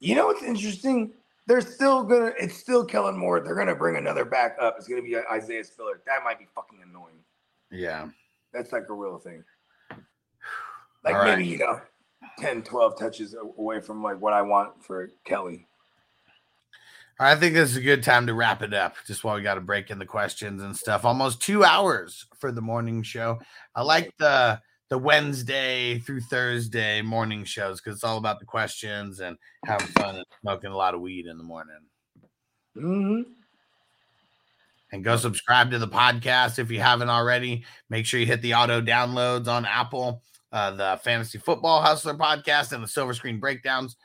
You 0.00 0.14
know 0.14 0.26
what's 0.26 0.42
interesting? 0.42 1.12
They're 1.46 1.60
still 1.60 2.04
gonna. 2.04 2.32
It's 2.38 2.56
still 2.56 2.84
Kellen 2.84 3.16
Moore. 3.16 3.40
They're 3.40 3.54
gonna 3.54 3.74
bring 3.74 3.96
another 3.96 4.24
back 4.24 4.56
up. 4.60 4.76
It's 4.78 4.88
gonna 4.88 5.02
be 5.02 5.16
Isaiah 5.16 5.64
Spiller. 5.64 6.00
That 6.06 6.24
might 6.24 6.38
be 6.38 6.46
fucking 6.54 6.80
annoying. 6.82 7.20
Yeah. 7.70 8.08
That's 8.52 8.72
like 8.72 8.84
a 8.88 8.94
real 8.94 9.18
thing. 9.18 9.44
Like 11.04 11.14
right. 11.14 11.38
maybe 11.38 11.48
you 11.48 11.58
know, 11.58 11.80
10, 12.38 12.62
12 12.62 12.98
touches 12.98 13.36
away 13.58 13.80
from 13.80 14.02
like 14.02 14.20
what 14.20 14.32
I 14.32 14.42
want 14.42 14.82
for 14.82 15.10
Kelley. 15.24 15.66
I 17.20 17.36
think 17.36 17.54
this 17.54 17.70
is 17.70 17.76
a 17.76 17.82
good 17.82 18.02
time 18.02 18.26
to 18.26 18.34
wrap 18.34 18.62
it 18.62 18.74
up. 18.74 18.96
Just 19.06 19.22
while 19.22 19.36
we 19.36 19.42
got 19.42 19.54
to 19.54 19.60
break 19.60 19.90
in 19.90 19.98
the 19.98 20.06
questions 20.06 20.62
and 20.62 20.76
stuff. 20.76 21.04
Almost 21.04 21.40
two 21.40 21.62
hours 21.62 22.26
for 22.38 22.50
the 22.50 22.60
morning 22.60 23.02
show. 23.02 23.38
I 23.74 23.82
like 23.82 24.12
the 24.18 24.60
the 24.90 24.98
Wednesday 24.98 25.98
through 26.00 26.20
Thursday 26.20 27.02
morning 27.02 27.44
shows 27.44 27.80
because 27.80 27.96
it's 27.96 28.04
all 28.04 28.18
about 28.18 28.38
the 28.40 28.46
questions 28.46 29.20
and 29.20 29.36
having 29.64 29.86
fun 29.88 30.16
and 30.16 30.24
smoking 30.40 30.70
a 30.70 30.76
lot 30.76 30.94
of 30.94 31.00
weed 31.00 31.26
in 31.26 31.38
the 31.38 31.44
morning. 31.44 31.78
Mm-hmm. 32.76 33.30
And 34.92 35.04
go 35.04 35.16
subscribe 35.16 35.70
to 35.70 35.78
the 35.78 35.88
podcast 35.88 36.58
if 36.58 36.70
you 36.70 36.80
haven't 36.80 37.08
already. 37.08 37.64
Make 37.90 38.06
sure 38.06 38.20
you 38.20 38.26
hit 38.26 38.42
the 38.42 38.54
auto 38.54 38.80
downloads 38.80 39.48
on 39.48 39.64
Apple, 39.64 40.22
uh, 40.54 40.70
the 40.70 40.98
Fantasy 41.02 41.36
Football 41.38 41.82
Hustler 41.82 42.14
podcast, 42.14 42.72
and 42.72 42.82
the 42.82 42.88
Silver 42.88 43.12
Screen 43.12 43.40
Breakdowns 43.40 43.96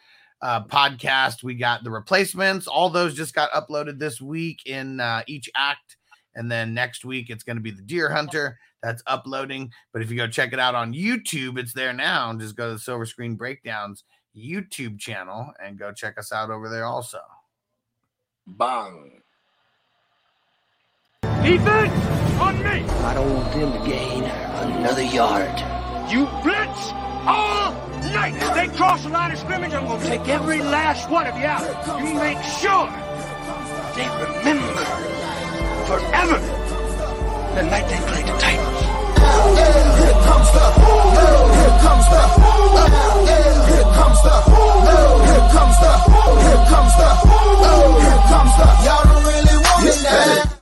uh, 0.41 0.63
podcast. 0.63 1.43
We 1.43 1.53
got 1.53 1.83
the 1.83 1.91
replacements. 1.91 2.67
All 2.67 2.89
those 2.89 3.13
just 3.13 3.35
got 3.35 3.51
uploaded 3.51 3.99
this 3.99 4.19
week 4.19 4.65
in 4.65 4.99
uh, 4.99 5.21
each 5.27 5.49
act. 5.55 5.97
And 6.35 6.51
then 6.51 6.73
next 6.73 7.05
week, 7.05 7.29
it's 7.29 7.43
going 7.43 7.57
to 7.57 7.61
be 7.61 7.71
the 7.71 7.83
Deer 7.83 8.09
Hunter 8.09 8.57
that's 8.81 9.03
uploading. 9.05 9.71
But 9.93 10.01
if 10.01 10.09
you 10.09 10.17
go 10.17 10.27
check 10.27 10.51
it 10.51 10.59
out 10.59 10.73
on 10.73 10.93
YouTube, 10.93 11.59
it's 11.59 11.73
there 11.73 11.93
now. 11.93 12.33
Just 12.33 12.55
go 12.55 12.67
to 12.67 12.73
the 12.73 12.79
Silver 12.79 13.05
Screen 13.05 13.35
Breakdowns 13.35 14.03
YouTube 14.35 14.99
channel 14.99 15.53
and 15.63 15.77
go 15.77 15.91
check 15.91 16.17
us 16.17 16.31
out 16.31 16.49
over 16.49 16.67
there 16.67 16.85
also. 16.85 17.19
Bang. 18.47 19.21
Defense 21.21 22.39
on 22.39 22.57
me. 22.63 22.69
I 22.69 23.13
don't 23.13 23.33
want 23.35 23.53
them 23.53 23.71
to 23.71 23.87
gain 23.87 24.23
another 24.23 25.03
yard. 25.03 25.78
You 26.09 26.25
blitz 26.41 26.91
all 27.29 27.71
night. 28.09 28.33
They 28.55 28.67
cross 28.75 29.03
the 29.03 29.09
line 29.09 29.31
of 29.31 29.37
scrimmage, 29.37 29.73
I'm 29.73 29.85
going 29.85 30.01
to 30.01 30.07
take 30.07 30.27
every 30.27 30.59
last 30.59 31.07
one 31.07 31.27
of 31.27 31.37
you 31.37 31.45
out. 31.45 31.61
You 32.01 32.15
make 32.15 32.41
sure 32.57 32.89
they 33.93 34.09
remember 34.09 34.85
forever 35.85 36.39
the 37.53 37.61
night 37.61 37.85
they 37.89 38.01
played 38.09 38.25
the 38.25 38.33
Titans. 38.41 38.81
Here 40.01 40.17
comes 40.25 40.49
the, 40.49 40.65
here 41.53 41.77
comes 41.85 42.09
the, 42.09 42.23
here 43.29 43.85
comes 43.93 44.19
the, 44.25 44.33
here 44.49 45.45
comes 45.53 45.77
the, 45.77 45.93
here 46.41 46.65
comes 46.73 46.93
the, 46.97 47.09
here 48.01 48.21
comes 48.33 48.53
the, 48.57 48.65
y'all 48.81 49.05
don't 49.05 49.23
really 49.29 49.57
want 49.61 49.85
it 49.85 50.49
now. 50.49 50.58